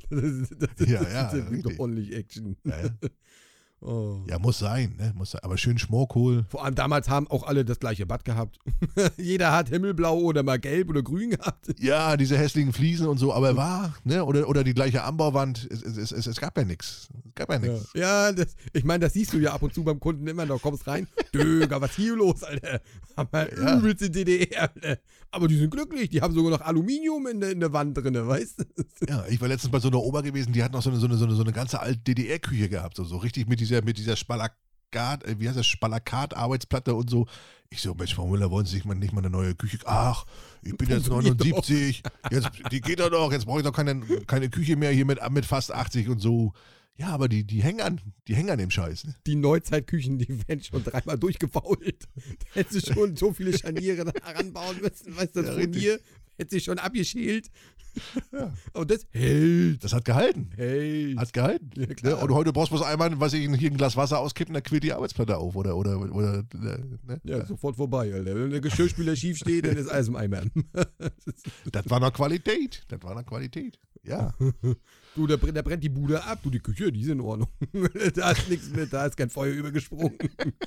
Das, 0.10 0.24
ist, 0.24 0.56
das, 0.60 0.69
ist- 0.78 0.89
Ja, 0.89 1.02
ja, 1.04 1.24
das 1.24 1.34
gibt 1.34 1.52
richtig. 1.52 1.63
doch 1.74 1.80
ordentlich 1.80 2.13
Action. 2.15 2.56
Ja, 2.65 2.82
ja. 2.82 2.89
Oh. 3.84 4.20
ja, 4.30 4.38
muss 4.38 4.60
sein, 4.60 4.96
ne? 5.00 5.12
Muss 5.17 5.32
sein. 5.32 5.41
Aber 5.44 5.58
schön 5.58 5.80
Schmorkohl. 5.80 6.46
Vor 6.50 6.63
allem 6.63 6.76
damals 6.76 7.10
haben 7.10 7.28
auch 7.30 7.41
alle 7.44 7.65
das 7.65 7.80
gleiche 7.80 8.06
Bad 8.06 8.24
gehabt. 8.26 8.60
Jeder 9.17 9.52
hat 9.54 9.70
himmelblau 9.70 10.20
oder 10.20 10.44
mal 10.44 10.60
gelb 10.60 10.89
oder 10.89 11.02
grün 11.02 11.32
gehabt. 11.32 11.67
Ja, 11.80 12.15
diese 12.15 12.38
hässlichen 12.38 12.74
Fliesen 12.74 13.08
und 13.08 13.17
so, 13.17 13.34
aber 13.34 13.56
war, 13.58 13.96
ne? 14.04 14.24
Oder, 14.24 14.48
oder 14.48 14.63
die 14.63 14.76
gleiche 14.76 15.04
Anbauwand. 15.04 15.67
Es, 15.72 15.82
es, 15.82 16.12
es, 16.12 16.28
es 16.28 16.39
gab 16.39 16.56
ja 16.60 16.63
nichts. 16.63 17.10
Es 17.26 17.34
gab 17.34 17.50
ja 17.50 17.56
Ja, 17.56 17.72
nichts. 17.74 17.89
ja 17.96 18.32
das, 18.32 18.56
ich 18.72 18.84
meine, 18.84 19.00
das 19.00 19.13
siehst 19.13 19.34
du 19.34 19.39
ja 19.39 19.52
ab 19.54 19.63
und 19.63 19.74
zu 19.74 19.84
beim 19.84 20.00
Kunden 20.00 20.28
immer 20.28 20.46
noch. 20.46 20.62
Kommst 20.62 20.86
rein, 20.86 21.08
Döger, 21.34 21.82
was 21.82 21.96
hier 21.96 22.15
los, 22.15 22.44
Alter? 22.44 22.82
Haben 23.17 23.30
wir 23.32 23.50
Ja. 23.58 23.78
übelste 23.80 24.12
DDR, 24.12 24.70
Alter. 24.76 24.98
Aber 25.34 25.48
die 25.48 25.56
sind 25.56 25.72
glücklich, 25.72 26.10
die 26.10 26.22
haben 26.22 26.34
sogar 26.36 26.52
noch 26.52 26.60
Aluminium 26.62 27.26
in 27.26 27.39
der, 27.39 27.52
in 27.52 27.62
der 27.62 27.72
Wand 27.72 27.98
drin, 27.98 28.13
weißt 28.28 28.60
du? 28.60 28.65
Ja, 29.08 29.24
ich 29.30 29.39
war 29.39 29.48
letztens 29.48 29.72
bei 29.72 29.80
so 29.80 29.88
einer 29.88 30.04
Oma 30.04 30.20
gewesen, 30.20 30.52
die 30.52 30.62
hat 30.62 30.74
noch 30.74 30.82
so 30.82 30.89
eine, 30.89 31.00
so 31.00 31.06
eine, 31.06 31.15
so 31.15 31.24
eine, 31.26 31.36
so 31.36 31.41
eine 31.41 31.54
ganze 31.54 31.80
alte 31.80 32.00
DDR-Küche 32.00 32.67
gehabt. 32.67 32.98
So, 32.98 33.06
so 33.06 33.15
richtig 33.15 33.48
mit 33.48 33.62
dieser, 33.72 33.84
mit 33.84 33.98
dieser 33.98 34.16
Spalakat, 34.16 35.24
äh, 35.24 35.40
wie 35.40 35.48
heißt 35.48 35.58
das, 35.58 35.68
Spalakat-Arbeitsplatte 35.68 36.94
und 36.94 37.10
so. 37.10 37.28
Ich 37.70 37.82
so, 37.82 37.94
Mensch, 37.94 38.14
Frau 38.14 38.28
Müller, 38.28 38.52
wollen 38.52 38.66
Sie 38.66 38.76
sich 38.76 38.86
mal 38.86 38.96
nicht 38.96 39.14
mal 39.14 39.22
eine 39.22 39.30
neue 39.30 39.56
Küche? 39.56 39.80
Ach, 39.86 40.26
ich 40.62 40.76
bin 40.76 40.90
jetzt 40.90 41.08
Funktioniert 41.08 41.40
79. 41.40 42.04
Jetzt, 42.30 42.50
die 42.70 42.82
geht 42.82 43.00
doch 43.00 43.10
noch, 43.10 43.32
jetzt 43.32 43.46
brauche 43.46 43.60
ich 43.60 43.66
doch 43.66 43.74
keine, 43.74 44.02
keine 44.28 44.50
Küche 44.50 44.76
mehr 44.76 44.92
hier 44.92 45.06
mit, 45.06 45.20
mit 45.32 45.46
fast 45.46 45.72
80 45.72 46.10
und 46.10 46.20
so. 46.20 46.52
Ja, 46.98 47.08
aber 47.08 47.30
die, 47.30 47.46
die 47.46 47.64
hängen 47.64 47.82
an, 47.82 48.02
die 48.28 48.36
hängen 48.36 48.50
an 48.50 48.58
dem 48.58 48.70
Scheiß. 48.70 49.06
Ne? 49.06 49.16
Die 49.26 49.36
Neuzeitküchen, 49.36 50.20
die 50.20 50.48
werden 50.48 50.62
schon 50.62 50.84
dreimal 50.84 51.18
durchgefault. 51.18 52.08
Da 52.16 52.56
hätte 52.56 52.74
sie 52.74 52.94
schon 52.94 53.16
so 53.16 53.32
viele 53.32 53.58
Scharniere 53.58 54.04
da 54.04 54.12
heranbauen 54.22 54.82
müssen, 54.82 55.16
weißt 55.16 55.36
du, 55.38 55.42
das 55.42 55.56
Ja, 55.56 55.66
hier 55.74 56.00
hätte 56.38 56.52
sie 56.52 56.60
schon 56.60 56.78
abgeschält. 56.78 57.50
Ja. 58.32 58.54
Und 58.74 58.90
das 58.90 59.06
hält. 59.12 59.84
Das 59.84 59.94
hat 59.94 60.06
gehalten. 60.06 60.52
Hält. 60.56 61.18
Hat 61.18 61.34
gehalten. 61.34 61.70
Ja, 61.76 61.88
ne? 61.88 61.96
klar. 61.96 62.24
Und 62.24 62.32
heute 62.34 62.54
brauchst 62.54 62.72
du 62.72 62.78
bloß 62.78 62.86
einmal, 62.88 63.20
weiß 63.20 63.34
ich, 63.34 63.50
hier 63.58 63.72
ein 63.72 63.78
Glas 63.78 63.98
Wasser 63.98 64.20
auskippen, 64.20 64.54
dann 64.54 64.64
quillt 64.64 64.84
die 64.84 64.94
Arbeitsplatte 64.94 65.38
auf. 65.38 65.56
Oder, 65.56 65.76
oder, 65.76 66.00
oder, 66.00 66.44
ne? 66.54 67.22
Ja, 67.24 67.46
sofort 67.46 67.76
vorbei, 67.76 68.14
Alter. 68.14 68.36
Wenn 68.36 68.52
der 68.52 68.62
Geschirrspüler 68.62 69.16
schief 69.16 69.38
steht, 69.38 69.66
dann 69.66 69.76
ist 69.76 69.90
alles 69.90 70.08
im 70.08 70.16
Eimer. 70.16 70.42
Das 71.72 71.90
war 71.90 72.00
noch 72.00 72.14
Qualität. 72.14 72.84
Das 72.88 73.02
war 73.04 73.14
noch 73.16 73.26
Qualität. 73.26 73.80
Ja. 74.04 74.34
Du, 75.15 75.28
da, 75.28 75.36
brennt- 75.36 75.58
da 75.58 75.62
brennt 75.62 75.84
die 75.84 75.89
Bude 75.89 76.24
ab. 76.24 76.39
Du, 76.41 76.50
die 76.50 76.60
Küche, 76.60 76.91
die 76.91 77.02
ist 77.02 77.10
in 77.10 77.19
Ordnung. 77.19 77.50
da 78.15 78.32
ist 78.32 78.50
nichts 78.50 78.69
mit, 78.69 78.93
da 78.93 79.06
ist 79.06 79.17
kein 79.17 79.30
Feuer 79.30 79.54
übergesprungen. 79.54 80.17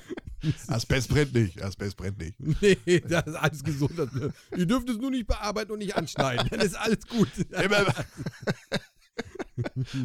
Asbest 0.67 1.09
brennt 1.09 1.33
nicht. 1.33 1.61
Asbest 1.63 1.97
brennt 1.97 2.19
nicht. 2.19 2.35
nee, 2.85 2.99
da 2.99 3.21
ist 3.21 3.35
alles 3.35 3.63
gesund. 3.63 3.97
Das, 3.97 4.09
ihr 4.55 4.65
dürft 4.67 4.87
es 4.89 4.97
nur 4.97 5.09
nicht 5.09 5.25
bearbeiten 5.25 5.71
und 5.71 5.79
nicht 5.79 5.95
anschneiden. 5.95 6.47
Dann 6.49 6.59
ist 6.59 6.75
alles 6.75 7.07
gut. 7.07 7.29
Immer, 7.49 7.85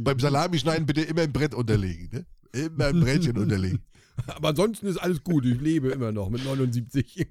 beim 0.00 0.18
Salamischneiden 0.18 0.86
bitte 0.86 1.02
immer 1.02 1.22
ein 1.22 1.32
Brett 1.32 1.54
unterlegen. 1.54 2.08
Ne? 2.12 2.26
Immer 2.52 2.86
ein 2.86 3.00
Brettchen 3.00 3.36
unterlegen. 3.36 3.80
Aber 4.26 4.48
ansonsten 4.48 4.86
ist 4.86 4.96
alles 4.98 5.22
gut. 5.22 5.44
Ich 5.44 5.60
lebe 5.60 5.90
immer 5.90 6.12
noch 6.12 6.30
mit 6.30 6.44
79. 6.44 7.26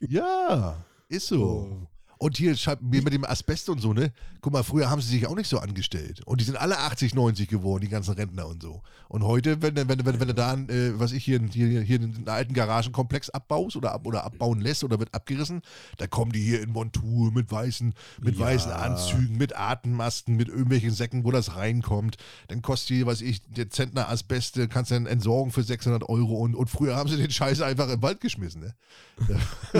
Ja, 0.00 0.84
ist 1.08 1.26
so. 1.28 1.42
Oh. 1.42 1.88
Und 2.24 2.38
hier 2.38 2.56
mit 2.80 3.12
dem 3.12 3.22
Asbest 3.26 3.68
und 3.68 3.82
so, 3.82 3.92
ne? 3.92 4.10
Guck 4.40 4.54
mal, 4.54 4.62
früher 4.62 4.88
haben 4.88 5.02
sie 5.02 5.10
sich 5.10 5.26
auch 5.26 5.36
nicht 5.36 5.46
so 5.48 5.58
angestellt. 5.58 6.22
Und 6.24 6.40
die 6.40 6.44
sind 6.46 6.56
alle 6.56 6.78
80, 6.78 7.14
90 7.14 7.48
geworden, 7.48 7.82
die 7.82 7.90
ganzen 7.90 8.14
Rentner 8.14 8.46
und 8.46 8.62
so. 8.62 8.80
Und 9.08 9.24
heute, 9.24 9.60
wenn, 9.60 9.74
du- 9.74 9.86
wenn, 9.88 10.06
wenn, 10.06 10.20
wenn 10.20 10.28
du 10.28 10.32
da, 10.34 10.52
einen, 10.54 10.70
äh, 10.70 10.98
was 10.98 11.12
ich 11.12 11.22
hier, 11.22 11.38
hier, 11.52 11.82
hier 11.82 11.98
einen 12.00 12.26
alten 12.26 12.54
Garagenkomplex 12.54 13.28
abbaust 13.28 13.76
oder, 13.76 13.92
ab, 13.92 14.06
oder 14.06 14.24
abbauen 14.24 14.62
lässt 14.62 14.84
oder 14.84 14.98
wird 14.98 15.12
abgerissen, 15.12 15.60
da 15.98 16.06
kommen 16.06 16.32
die 16.32 16.42
hier 16.42 16.62
in 16.62 16.70
Montur 16.70 17.30
mit 17.30 17.52
weißen, 17.52 17.92
mit 18.22 18.36
Ja. 18.38 18.46
weißen 18.46 18.72
Anzügen, 18.72 19.36
mit 19.36 19.54
Atemmasken, 19.54 20.34
mit 20.34 20.48
irgendwelchen 20.48 20.92
Säcken, 20.92 21.24
wo 21.24 21.30
das 21.30 21.56
reinkommt. 21.56 22.16
Dann 22.48 22.62
kostet 22.62 22.88
die, 22.96 23.04
was 23.06 23.20
ich, 23.20 23.42
der 23.50 23.68
Zentner 23.68 24.08
Asbest, 24.08 24.56
äh, 24.56 24.66
kannst 24.66 24.90
du 24.90 24.94
dann 24.94 25.04
entsorgen 25.06 25.52
für 25.52 25.62
600 25.62 26.08
Euro. 26.08 26.36
Und, 26.38 26.54
und 26.54 26.70
früher 26.70 26.96
haben 26.96 27.10
sie 27.10 27.18
den 27.18 27.30
Scheiß 27.30 27.60
einfach 27.60 27.90
im 27.90 28.00
Wald 28.00 28.22
geschmissen, 28.22 28.62
ne? 28.62 28.74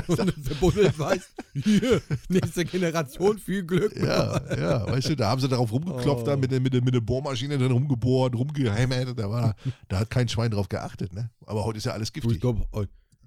Und 0.08 0.32
verbuddelt 0.44 0.98
weiß, 0.98 1.22
hier, 1.54 2.02
nächste 2.34 2.64
Generation, 2.64 3.38
viel 3.38 3.64
Glück. 3.64 3.96
Ja, 3.96 4.40
ja, 4.56 4.86
weißt 4.86 5.08
du, 5.10 5.16
da 5.16 5.30
haben 5.30 5.40
sie 5.40 5.48
darauf 5.48 5.72
rumgeklopft, 5.72 6.22
Oh. 6.24 6.26
da 6.26 6.36
mit 6.36 6.50
der, 6.50 6.60
mit, 6.60 6.74
der, 6.74 6.82
mit 6.82 6.92
der 6.94 7.00
Bohrmaschine 7.00 7.56
dann 7.56 7.70
rumgebohrt, 7.70 8.34
rumgehämmert, 8.34 9.18
da, 9.18 9.30
war, 9.30 9.54
da 9.88 10.00
hat 10.00 10.10
kein 10.10 10.28
Schwein 10.28 10.50
drauf 10.50 10.68
geachtet, 10.68 11.12
ne? 11.14 11.30
Aber 11.46 11.64
heute 11.64 11.78
ist 11.78 11.84
ja 11.86 11.92
alles 11.92 12.12
Du, 12.12 12.18
ich 12.18 12.22
giftig. 12.24 12.40
glaube, 12.42 12.66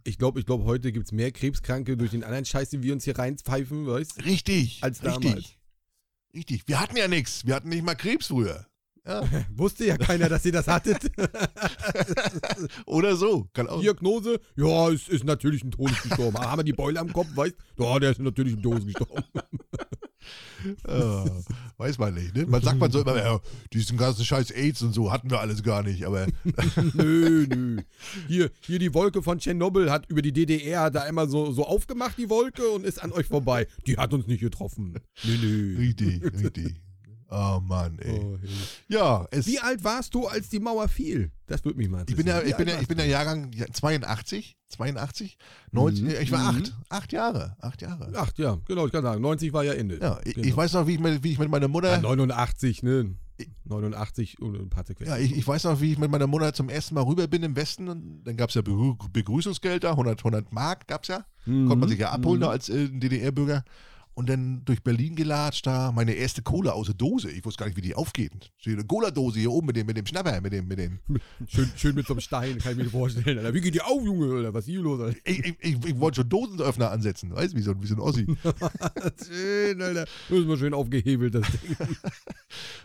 ich 0.03 0.17
glaube, 0.17 0.39
ich 0.39 0.45
glaub, 0.45 0.63
heute 0.65 0.91
gibt 0.91 1.05
es 1.07 1.11
mehr 1.11 1.31
Krebskranke 1.31 1.97
durch 1.97 2.11
den 2.11 2.23
anderen 2.23 2.45
Scheiß, 2.45 2.69
den 2.69 2.83
wir 2.83 2.93
uns 2.93 3.03
hier 3.03 3.17
reinpfeifen, 3.17 3.87
weißt 3.87 4.23
Richtig, 4.25 4.79
Als 4.83 5.03
richtig, 5.03 5.23
damals. 5.23 5.45
richtig. 6.33 6.63
Wir 6.67 6.79
hatten 6.79 6.95
ja 6.97 7.07
nichts, 7.07 7.45
wir 7.45 7.55
hatten 7.55 7.69
nicht 7.69 7.83
mal 7.83 7.95
Krebs 7.95 8.27
früher. 8.27 8.65
Ja. 9.07 9.23
Wusste 9.55 9.85
ja 9.85 9.97
keiner, 9.97 10.29
dass 10.29 10.45
ihr 10.45 10.51
das 10.51 10.67
hattet. 10.67 11.11
Oder 12.85 13.15
so, 13.15 13.47
kann 13.53 13.67
auch. 13.67 13.81
Diagnose, 13.81 14.39
ja, 14.55 14.89
es 14.89 15.07
ist 15.07 15.23
natürlich 15.23 15.63
ein 15.63 15.71
Todes 15.71 16.01
gestorben. 16.01 16.37
Haben 16.37 16.59
wir 16.59 16.63
die 16.63 16.73
Beule 16.73 16.99
am 16.99 17.11
Kopf, 17.13 17.27
weißt 17.35 17.55
Ja, 17.77 17.99
der 17.99 18.11
ist 18.11 18.19
natürlich 18.19 18.55
ein 18.55 18.61
Todes 18.61 18.85
gestorben. 18.85 19.23
Ja, 20.87 21.25
weiß 21.77 21.97
man 21.99 22.13
nicht, 22.15 22.35
ne? 22.35 22.45
Man 22.45 22.61
sagt 22.61 22.79
man 22.79 22.91
so 22.91 23.01
immer, 23.01 23.17
ja, 23.17 23.39
diesen 23.73 23.97
ganzen 23.97 24.25
Scheiß 24.25 24.51
AIDS 24.51 24.81
und 24.81 24.93
so 24.93 25.11
hatten 25.11 25.29
wir 25.29 25.39
alles 25.39 25.63
gar 25.63 25.83
nicht, 25.83 26.05
aber 26.05 26.27
nö, 26.93 27.47
nö. 27.47 27.77
Hier, 28.27 28.49
hier 28.61 28.79
die 28.79 28.93
Wolke 28.93 29.21
von 29.21 29.39
Tschernobyl 29.39 29.91
hat 29.91 30.09
über 30.09 30.21
die 30.21 30.33
DDR 30.33 30.81
hat 30.81 30.95
da 30.95 31.01
einmal 31.01 31.29
so, 31.29 31.51
so 31.51 31.65
aufgemacht, 31.65 32.17
die 32.17 32.29
Wolke, 32.29 32.67
und 32.69 32.85
ist 32.85 33.01
an 33.01 33.11
euch 33.11 33.27
vorbei. 33.27 33.67
Die 33.85 33.97
hat 33.97 34.13
uns 34.13 34.27
nicht 34.27 34.41
getroffen. 34.41 34.99
Nö, 35.23 35.37
nö. 35.41 35.77
richtig, 35.77 36.23
richtig. 36.23 36.81
Oh 37.29 37.59
Mann, 37.61 37.99
ey. 37.99 38.19
Oh. 38.23 38.37
Ja, 38.87 39.27
es, 39.31 39.45
Wie 39.47 39.59
alt 39.59 39.83
warst 39.83 40.13
du, 40.13 40.27
als 40.27 40.47
die 40.49 40.59
Mauer 40.59 40.87
fiel? 40.87 41.31
Das 41.47 41.63
würde 41.65 41.77
mich 41.77 41.89
mal 41.89 42.03
Ich 42.07 42.17
interessieren. 42.17 42.25
bin 42.25 42.45
ja, 42.45 42.49
ich 42.49 42.55
bin 42.57 42.67
ja, 42.67 42.81
ich 42.81 42.87
bin 42.87 42.97
ja 42.99 43.05
Jahrgang 43.05 43.51
ja, 43.53 43.65
82, 43.71 44.55
82, 44.69 45.37
90, 45.71 46.03
Mhm, 46.03 46.09
ich 46.21 46.31
war 46.31 46.51
mhm. 46.53 46.57
acht, 46.59 46.73
acht 46.89 47.11
Jahre, 47.13 47.57
acht 47.61 47.81
Jahre. 47.81 48.11
du? 48.11 48.17
Ach 48.19 48.31
ja, 48.37 48.57
genau, 48.67 48.85
ich 48.85 48.91
kann 48.91 49.03
sagen, 49.03 49.21
90 49.21 49.51
war 49.53 49.63
ja 49.63 49.73
Ende. 49.73 49.99
Ja, 50.01 50.19
ich, 50.23 50.35
genau. 50.35 50.47
ich 50.47 50.55
weiß 50.55 50.73
noch, 50.73 50.87
wie 50.87 50.93
ich, 50.95 50.99
mit, 50.99 51.23
wie 51.23 51.31
ich 51.33 51.39
mit 51.39 51.49
meiner 51.49 51.67
Mutter, 51.67 51.91
Ja, 51.91 52.01
89, 52.01 52.83
ne? 52.83 53.15
89 53.65 54.39
und 54.41 54.55
ein 54.55 54.69
paar 54.69 54.85
Zerquetschte. 54.85 55.15
ja, 55.15 55.21
ich, 55.23 55.35
ich 55.35 55.47
weiß 55.47 55.65
noch, 55.65 55.79
wie 55.81 55.91
ich 55.91 55.97
mit 55.99 56.09
meiner 56.09 56.27
Mutter 56.27 56.53
zum 56.53 56.69
ersten 56.69 56.95
Mal 56.95 57.03
rüber 57.03 57.27
bin 57.27 57.43
im 57.43 57.55
Westen 57.55 57.87
und 57.87 58.23
dann 58.23 58.35
gab 58.37 58.49
es 58.49 58.55
ja 58.55 58.61
Begrü 58.61 58.93
Begrüßungsgelder, 59.13 59.91
100, 59.91 60.19
100 60.19 60.51
Mark 60.53 60.87
gab 60.87 61.03
es 61.03 61.09
ja, 61.09 61.25
Mhm, 61.45 61.67
konnte 61.67 61.79
man 61.79 61.89
sich 61.89 61.99
ja 61.99 62.11
abholen 62.11 62.39
mhm. 62.39 62.43
da 62.43 62.49
als 62.49 62.67
äh, 62.69 62.89
DDR-Bürger 62.89 63.63
und 64.17 64.27
dann 64.29 64.65
durch 64.65 64.81
Berlin 64.81 65.15
gelatscht 65.15 65.67
da, 65.67 65.91
meine 65.91 66.13
erste 66.13 66.41
Cola 66.41 66.71
aus 66.71 66.87
der 66.87 66.95
Dose, 66.95 67.29
ich 67.29 67.45
wusste 67.45 67.59
gar 67.59 67.67
nicht, 67.67 67.77
wie 67.77 67.81
die 67.81 67.93
aufgeht. 67.93 68.31
So 68.57 68.71
eine 68.71 68.83
Cola-Dose 68.83 69.37
hier 69.39 69.51
oben 69.51 69.67
mit 69.67 69.75
dem, 69.75 69.85
mit 69.85 69.95
dem 69.95 70.07
Schnapper, 70.07 70.41
mit 70.41 70.53
dem, 70.53 70.67
mit 70.67 70.79
dem, 70.79 70.99
Schön, 71.47 71.69
schön 71.75 71.93
mit 71.93 72.07
so 72.07 72.13
einem 72.15 72.21
Stein, 72.21 72.57
kann 72.57 72.71
ich 72.71 72.77
mir 72.79 72.89
vorstellen. 72.89 73.37
Alter. 73.37 73.53
Wie 73.53 73.61
geht 73.61 73.75
die 73.75 73.81
auf, 73.81 74.03
Junge? 74.03 74.25
Oder 74.39 74.51
was 74.53 74.65
ist 74.65 74.71
hier 74.71 74.81
los? 74.81 74.99
Alter? 74.99 75.19
ich, 75.23 75.39
ich, 75.45 75.55
ich, 75.61 75.85
ich 75.85 75.99
wollte 75.99 76.21
schon 76.21 76.29
Dosenöffner 76.29 76.89
ansetzen, 76.89 77.31
weißt 77.35 77.53
du, 77.53 77.57
wie 77.57 77.61
so, 77.61 77.71
ein- 77.71 77.81
wie 77.83 77.85
so 77.87 77.93
ein 77.93 77.99
Ossi. 77.99 78.25
schön, 79.27 79.81
Alter. 79.81 80.05
Das 80.29 80.39
ist 80.39 80.47
mal 80.47 80.57
schön 80.57 80.73
aufgehebelt, 80.73 81.35
das 81.35 81.47
Ding. 81.51 81.77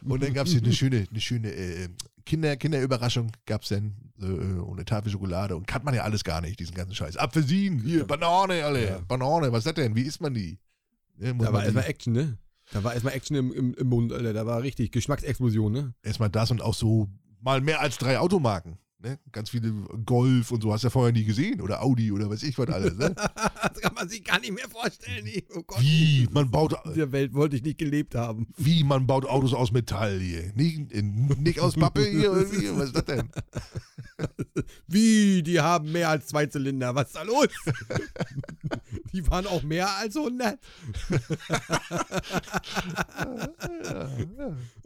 Und 0.05 0.23
dann 0.23 0.35
gab 0.35 0.47
es 0.47 0.53
hier 0.53 0.63
eine 0.63 0.73
schöne, 0.73 1.07
eine 1.11 1.21
schöne 1.21 1.51
äh, 1.51 1.89
Kinder, 2.27 2.57
Kinderüberraschung, 2.57 3.33
gab 3.47 3.63
es 3.63 3.71
dann 3.71 3.95
äh, 4.21 4.25
und 4.27 4.75
eine 4.75 4.85
Tafel 4.85 5.11
Schokolade 5.11 5.57
und 5.57 5.67
kann 5.67 5.83
man 5.83 5.95
ja 5.95 6.03
alles 6.03 6.23
gar 6.25 6.41
nicht, 6.41 6.61
diesen 6.61 6.75
ganzen 6.75 6.95
Scheiß. 6.95 7.17
Apfelsinen, 7.17 7.81
hier, 7.81 8.05
Banane, 8.07 8.65
alle, 8.65 8.87
Ja. 8.87 8.99
Banane, 9.09 9.51
was 9.51 9.61
ist 9.61 9.67
das 9.67 9.75
denn? 9.75 9.97
Wie 9.97 10.03
isst 10.03 10.21
man 10.21 10.35
die? 10.35 10.59
Ne, 11.17 11.35
Da 11.35 11.53
war 11.53 11.63
erstmal 11.63 11.85
Action, 11.85 12.13
ne? 12.13 12.39
Da 12.73 12.83
war 12.85 12.93
erstmal 12.95 13.15
Action 13.15 13.37
im, 13.37 13.53
im, 13.53 13.75
im 13.75 13.87
Mund, 13.87 14.13
Alter. 14.13 14.33
Da 14.33 14.47
war 14.47 14.63
richtig 14.63 14.93
Geschmacksexplosion, 14.93 15.73
ne? 15.73 15.95
erstmal 16.03 16.31
das 16.31 16.51
und 16.51 16.63
auch 16.63 16.75
so 16.75 17.09
mal 17.41 17.61
mehr 17.61 17.81
als 17.81 17.99
drei 17.99 18.19
Automarken. 18.19 18.79
Ne? 19.03 19.19
Ganz 19.33 19.51
viele 19.51 19.73
Golf 20.07 20.53
und 20.53 20.63
so 20.63 20.73
hast 20.73 20.85
du 20.85 20.87
ja 20.87 20.91
vorher 20.91 21.13
nie 21.13 21.25
gesehen. 21.25 21.61
Oder 21.61 21.83
Audi 21.83 22.13
oder 22.13 22.31
weiß 22.31 22.45
ich 22.45 22.57
was 22.57 22.69
alles. 22.69 22.97
Ne? 22.97 23.13
das 23.15 23.81
kann 23.81 23.95
man 23.95 24.09
sich 24.09 24.23
gar 24.23 24.39
nicht 24.39 24.53
mehr 24.53 24.69
vorstellen. 24.69 25.29
Oh 25.57 25.63
Gott. 25.67 25.81
Wie? 25.81 26.29
Man 26.31 26.53
baut, 26.53 26.75
In 26.85 26.95
dieser 26.95 27.11
Welt 27.11 27.35
wollte 27.35 27.57
ich 27.57 27.65
nicht 27.65 27.79
gelebt 27.79 28.15
haben. 28.15 28.47
wie 28.57 28.85
man 28.85 29.09
baut 29.09 29.27
Autos 29.27 29.55
aus 29.55 29.73
Metall 29.73 30.21
hier. 30.21 30.53
Nicht, 30.55 30.95
nicht 30.95 31.59
aus 31.59 31.75
Pappe 31.75 32.05
hier. 32.05 32.33
Irgendwie. 32.33 32.71
Was 32.77 32.87
ist 32.87 32.97
das 32.97 33.05
denn? 33.07 33.29
Wie? 34.87 35.43
Die 35.43 35.61
haben 35.61 35.91
mehr 35.91 36.09
als 36.09 36.29
zwei 36.29 36.47
Zylinder. 36.47 36.95
Was 36.95 37.09
ist 37.09 37.17
da 37.17 37.23
los? 37.23 37.49
die 39.13 39.27
waren 39.29 39.47
auch 39.47 39.63
mehr 39.65 39.91
als 39.97 40.17
100. 40.17 40.59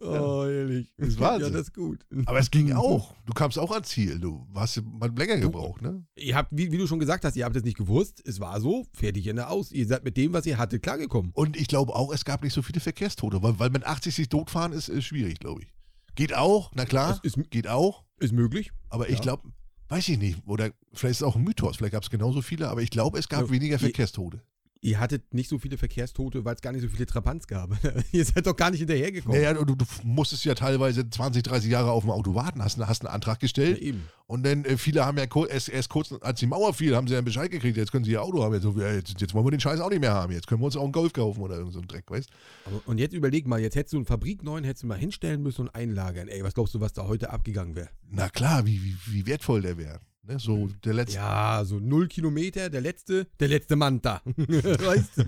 Oh, 0.01 0.47
ehrlich. 0.47 0.95
Das 0.97 1.09
ist 1.09 1.21
Wahnsinn. 1.21 1.53
Ja, 1.53 1.59
das 1.59 1.69
ist 1.69 1.75
gut. 1.75 2.07
Aber 2.25 2.39
es 2.39 2.51
ging 2.51 2.73
auch. 2.73 3.15
Du 3.27 3.33
kamst 3.35 3.59
auch 3.59 3.73
ans 3.73 3.89
Ziel. 3.89 4.06
Du 4.19 4.47
hast 4.55 4.83
mal 4.85 5.11
länger 5.17 5.39
gebraucht, 5.39 5.83
ne? 5.83 6.05
Ihr 6.17 6.35
habt, 6.37 6.51
wie, 6.53 6.71
wie 6.73 6.79
du 6.79 6.87
schon 6.87 6.99
gesagt 6.99 7.25
hast, 7.25 7.37
ihr 7.37 7.45
habt 7.45 7.57
es 7.57 7.65
nicht 7.65 7.77
gewusst. 7.77 8.23
Es 8.27 8.41
war 8.41 8.61
so, 8.61 8.85
fertig 8.93 9.27
Ende 9.27 9.49
aus. 9.49 9.73
Ihr 9.73 9.87
seid 9.87 10.05
mit 10.05 10.17
dem, 10.17 10.33
was 10.33 10.47
ihr 10.47 10.59
hattet, 10.59 10.83
klargekommen. 10.83 11.33
Und 11.35 11.57
ich 11.57 11.69
glaube 11.69 11.95
auch, 11.95 12.13
es 12.13 12.25
gab 12.25 12.43
nicht 12.43 12.53
so 12.55 12.63
viele 12.63 12.81
Verkehrstote, 12.81 13.43
weil, 13.43 13.59
weil 13.59 13.71
mit 13.71 13.85
80 13.85 14.15
sich 14.15 14.29
totfahren 14.29 14.73
ist, 14.73 14.89
ist 14.89 15.05
schwierig, 15.05 15.39
glaube 15.41 15.63
ich. 15.63 15.73
Geht 16.15 16.35
auch, 16.35 16.71
na 16.75 16.85
klar, 16.87 17.21
ist, 17.23 17.39
geht 17.51 17.69
auch. 17.69 18.05
ist 18.19 18.33
möglich. 18.33 18.71
Aber 18.89 19.09
ich 19.09 19.17
Ja. 19.17 19.23
glaube, 19.23 19.51
weiß 19.89 20.09
ich 20.09 20.19
nicht, 20.19 20.43
oder 20.47 20.71
vielleicht 20.95 21.11
ist 21.13 21.17
es 21.19 21.23
auch 21.23 21.37
ein 21.37 21.45
Mythos, 21.45 21.77
vielleicht 21.77 21.93
gab 21.93 22.03
es 22.03 22.11
genauso 22.11 22.41
viele, 22.43 22.69
aber 22.69 22.81
ich 22.83 22.91
glaube, 22.91 23.19
es 23.19 23.29
gab 23.29 23.43
Ja, 23.43 23.51
weniger 23.51 23.79
Verkehrstote. 23.79 24.43
Ihr 24.83 25.01
hattet 25.01 25.33
nicht 25.35 25.49
so 25.49 25.59
viele 25.59 25.79
Verkehrstote, 25.79 26.45
weil 26.45 26.55
es 26.55 26.61
gar 26.61 26.73
nicht 26.73 26.83
so 26.83 26.89
viele 26.89 27.07
Trabants 27.07 27.47
gab. 27.47 27.71
ihr 28.13 28.25
seid 28.25 28.47
doch 28.47 28.57
gar 28.57 28.71
nicht 28.71 28.81
hinterhergekommen. 28.81 29.37
Naja, 29.37 29.55
du, 29.55 29.75
du 29.75 29.85
musstest 30.05 30.45
ja 30.45 30.55
teilweise 30.55 31.09
20, 31.09 31.43
30 31.43 31.71
Jahre 31.71 31.91
auf 31.91 32.05
dem 32.05 32.11
Auto 32.11 32.35
warten, 32.35 32.63
hast, 32.63 32.79
hast 32.79 33.05
einen 33.05 33.13
Antrag 33.15 33.37
Ja, 33.37 33.41
gestellt 33.41 33.79
eben. 33.79 34.05
und 34.27 34.45
dann 34.45 34.65
äh, 34.65 34.77
viele 34.77 35.05
haben 35.05 35.17
ja 35.19 35.25
erst, 35.49 35.71
erst 35.71 35.89
kurz, 35.89 36.13
als 36.21 36.41
die 36.41 36.47
Mauer 36.47 36.75
fiel, 36.75 36.95
haben 36.95 37.07
sie 37.07 37.15
ja 37.15 37.19
einen 37.19 37.25
Bescheid 37.25 37.51
gekriegt, 37.51 37.77
jetzt 37.77 37.91
können 37.91 38.05
sie 38.05 38.13
ihr 38.13 38.23
Auto 38.23 38.43
haben. 38.43 38.55
Jetzt, 38.55 38.65
ja, 38.65 38.93
jetzt, 38.93 39.21
jetzt 39.21 39.35
wollen 39.35 39.47
wir 39.47 39.51
den 39.51 39.61
Scheiß 39.61 39.81
auch 39.81 39.91
nicht 39.91 40.01
mehr 40.01 40.13
haben, 40.13 40.33
jetzt 40.33 40.47
können 40.47 40.61
wir 40.61 40.67
uns 40.67 40.77
auch 40.77 40.85
einen 40.85 40.93
Golf 40.93 41.13
kaufen 41.13 41.41
oder 41.41 41.57
irgend 41.57 41.73
so 41.73 41.79
einen 41.79 41.89
Dreck, 41.89 42.11
weißt 42.11 42.29
Aber, 42.67 42.81
und 42.87 42.99
jetzt 42.99 43.15
überleg 43.15 43.47
mal, 43.47 43.61
jetzt 43.61 43.77
hättest 43.77 43.95
du 43.95 43.97
einen 43.99 44.07
Fabrikneuen, 44.07 44.65
hättest 44.65 44.83
du 44.85 44.89
mal 44.89 44.99
hinstellen 44.99 45.43
müssen 45.43 45.63
und 45.63 45.75
einlagern. 45.75 46.29
Ey, 46.29 46.45
was 46.45 46.55
glaubst 46.55 46.75
du, 46.75 46.81
was 46.81 46.93
da 46.93 47.07
heute 47.07 47.31
abgegangen 47.31 47.75
wäre? 47.75 47.89
Na 48.11 48.29
klar, 48.29 48.67
wie, 48.67 48.83
wie, 48.83 48.97
wie 49.07 49.27
wertvoll 49.27 49.63
der 49.63 49.79
wäre. 49.79 50.01
Ne? 50.27 50.39
So 50.39 50.69
der 50.85 50.95
letzte. 50.95 51.17
Ja, 51.17 51.65
so 51.65 51.79
null 51.79 52.09
Kilometer, 52.09 52.69
der 52.69 52.81
letzte, 52.81 53.27
der 53.39 53.49
letzte 53.49 53.77
Manta. 53.77 54.21
weißt 54.25 55.19
du? 55.19 55.25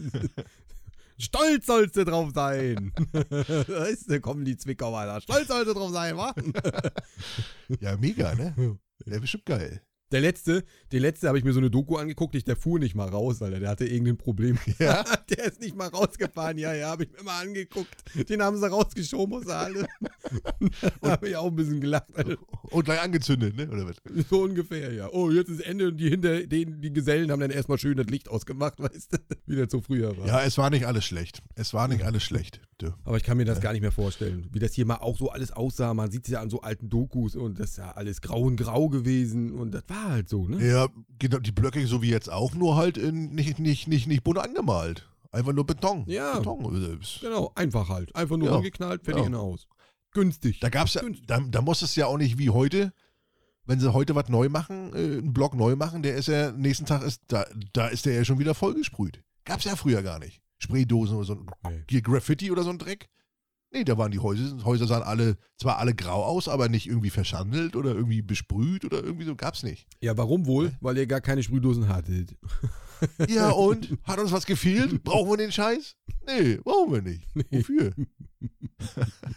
Stolz 1.20 1.66
sollst 1.66 1.96
du 1.96 2.04
drauf 2.04 2.30
sein. 2.34 2.92
weißt 3.12 4.10
du, 4.10 4.20
kommen 4.20 4.44
die 4.44 4.56
Zwickauer 4.56 5.04
da. 5.04 5.20
Stolz 5.20 5.48
sollst 5.48 5.68
du 5.68 5.74
drauf 5.74 5.92
sein, 5.92 6.16
wa? 6.16 6.34
Ja, 7.80 7.96
mega, 7.96 8.34
ne? 8.34 8.78
Der 9.04 9.14
ist 9.14 9.20
bestimmt 9.20 9.46
geil. 9.46 9.82
Der 10.10 10.20
letzte, 10.22 10.64
der 10.90 11.00
letzte 11.00 11.28
habe 11.28 11.38
ich 11.38 11.44
mir 11.44 11.52
so 11.52 11.58
eine 11.58 11.70
Doku 11.70 11.96
angeguckt, 11.96 12.34
ich, 12.34 12.44
der 12.44 12.56
fuhr 12.56 12.78
nicht 12.78 12.94
mal 12.94 13.08
raus, 13.08 13.42
Alter. 13.42 13.60
Der 13.60 13.68
hatte 13.68 13.86
irgendein 13.86 14.16
Problem. 14.16 14.58
Ja? 14.78 15.04
der 15.28 15.44
ist 15.46 15.60
nicht 15.60 15.74
mal 15.76 15.88
rausgefahren. 15.88 16.56
Ja, 16.56 16.72
ja, 16.72 16.90
habe 16.90 17.04
ich 17.04 17.10
mir 17.10 17.24
mal 17.24 17.42
angeguckt. 17.42 17.96
Den 18.28 18.42
haben 18.42 18.56
sie 18.56 18.68
rausgeschoben 18.68 19.38
aus 19.38 19.44
der 19.44 19.58
Halle. 19.58 19.86
da 21.00 21.10
habe 21.10 21.28
ich 21.28 21.36
auch 21.36 21.46
ein 21.46 21.56
bisschen 21.56 21.80
gelacht. 21.80 22.16
Alter. 22.16 22.36
Und 22.70 22.84
gleich 22.84 23.00
angezündet, 23.00 23.56
ne? 23.56 23.68
Oder 23.68 23.86
was? 23.86 23.96
So 24.30 24.42
ungefähr, 24.42 24.92
ja. 24.92 25.08
Oh, 25.10 25.30
jetzt 25.30 25.48
ist 25.48 25.60
Ende 25.60 25.88
und 25.88 25.96
die 25.96 26.10
hinter 26.10 26.46
denen, 26.46 26.80
die 26.80 26.92
Gesellen 26.92 27.32
haben 27.32 27.40
dann 27.40 27.50
erstmal 27.50 27.78
schön 27.78 27.96
das 27.96 28.06
Licht 28.06 28.28
ausgemacht, 28.28 28.78
weißt 28.78 29.14
du? 29.14 29.18
Wie 29.46 29.56
das 29.56 29.70
so 29.70 29.80
früher 29.80 30.16
war. 30.16 30.26
Ja, 30.26 30.42
es 30.42 30.56
war 30.58 30.70
nicht 30.70 30.86
alles 30.86 31.04
schlecht. 31.04 31.42
Es 31.56 31.74
war 31.74 31.88
nicht 31.88 32.04
alles 32.04 32.22
schlecht. 32.22 32.60
Du. 32.78 32.92
Aber 33.04 33.16
ich 33.16 33.24
kann 33.24 33.36
mir 33.36 33.44
das 33.44 33.60
gar 33.60 33.72
nicht 33.72 33.82
mehr 33.82 33.90
vorstellen, 33.90 34.48
wie 34.52 34.60
das 34.60 34.72
hier 34.72 34.86
mal 34.86 34.98
auch 34.98 35.18
so 35.18 35.30
alles 35.30 35.50
aussah. 35.50 35.94
Man 35.94 36.12
sieht 36.12 36.26
es 36.26 36.30
ja 36.30 36.40
an 36.40 36.48
so 36.48 36.60
alten 36.60 36.88
Dokus 36.88 37.34
und 37.34 37.58
das 37.58 37.70
ist 37.70 37.78
ja 37.78 37.90
alles 37.90 38.20
grau 38.20 38.42
und 38.42 38.56
grau 38.56 38.88
gewesen 38.88 39.50
und 39.50 39.72
das 39.72 39.82
war 39.88 39.97
halt 40.04 40.28
so, 40.28 40.46
ne? 40.46 40.64
Ja, 40.66 40.88
genau, 41.18 41.38
die 41.38 41.52
Blöcke 41.52 41.86
so 41.86 42.02
wie 42.02 42.10
jetzt 42.10 42.30
auch, 42.30 42.54
nur 42.54 42.76
halt 42.76 42.96
in, 42.96 43.34
nicht, 43.34 43.58
nicht, 43.58 43.88
nicht, 43.88 44.06
nicht 44.06 44.24
bunt 44.24 44.38
angemalt. 44.38 45.08
Einfach 45.30 45.52
nur 45.52 45.66
Beton. 45.66 46.04
Ja. 46.06 46.38
Beton. 46.38 47.00
Genau, 47.20 47.52
einfach 47.54 47.88
halt. 47.88 48.14
Einfach 48.16 48.36
nur 48.36 48.48
Ja. 48.50 48.56
angeknallt, 48.56 49.04
fertig 49.04 49.24
Ja. 49.26 49.32
Haus. 49.38 49.66
Günstig. 50.12 50.60
Da 50.60 50.68
gab's 50.70 50.94
ja, 50.94 51.02
da, 51.26 51.40
da 51.40 51.60
muss 51.60 51.82
es 51.82 51.94
ja 51.96 52.06
auch 52.06 52.16
nicht 52.16 52.38
wie 52.38 52.50
heute, 52.50 52.92
wenn 53.66 53.78
sie 53.78 53.92
heute 53.92 54.14
was 54.14 54.28
neu 54.30 54.48
machen, 54.48 54.92
äh, 54.94 55.18
einen 55.18 55.34
Block 55.34 55.54
neu 55.54 55.76
machen, 55.76 56.02
der 56.02 56.14
ist 56.16 56.28
ja, 56.28 56.50
nächsten 56.52 56.86
Tag 56.86 57.02
ist, 57.02 57.20
da, 57.28 57.44
da 57.74 57.88
ist 57.88 58.06
der 58.06 58.14
ja 58.14 58.24
schon 58.24 58.38
wieder 58.38 58.54
vollgesprüht. 58.54 59.22
Gab's 59.44 59.64
ja 59.64 59.76
früher 59.76 60.02
gar 60.02 60.18
nicht. 60.18 60.40
Spraydosen 60.58 61.16
oder 61.16 61.26
so, 61.26 61.34
Nee. 61.68 61.84
hier 61.90 62.00
Graffiti 62.02 62.50
oder 62.50 62.62
so 62.62 62.70
ein 62.70 62.78
Dreck. 62.78 63.08
Nee, 63.70 63.84
da 63.84 63.98
waren 63.98 64.10
die 64.10 64.18
Häuser, 64.18 64.64
Häuser 64.64 64.86
sahen 64.86 65.02
alle, 65.02 65.36
zwar 65.58 65.78
alle 65.78 65.94
grau 65.94 66.24
aus, 66.24 66.48
aber 66.48 66.68
nicht 66.68 66.86
irgendwie 66.86 67.10
verschandelt 67.10 67.76
oder 67.76 67.94
irgendwie 67.94 68.22
besprüht 68.22 68.84
oder 68.84 69.02
irgendwie 69.04 69.26
so, 69.26 69.36
gab's 69.36 69.62
nicht. 69.62 69.86
Ja, 70.00 70.16
warum 70.16 70.46
wohl? 70.46 70.72
Weil 70.80 70.96
ihr 70.96 71.06
gar 71.06 71.20
keine 71.20 71.42
Sprühdosen 71.42 71.88
hattet. 71.88 72.34
Ja 73.28 73.50
und? 73.50 73.96
Hat 74.02 74.18
uns 74.18 74.32
was 74.32 74.44
gefehlt? 74.44 75.04
Brauchen 75.04 75.30
wir 75.30 75.36
den 75.36 75.52
Scheiß? 75.52 75.94
Nee, 76.26 76.56
brauchen 76.56 76.92
wir 76.94 77.02
nicht. 77.02 77.24
Wofür? 77.52 77.92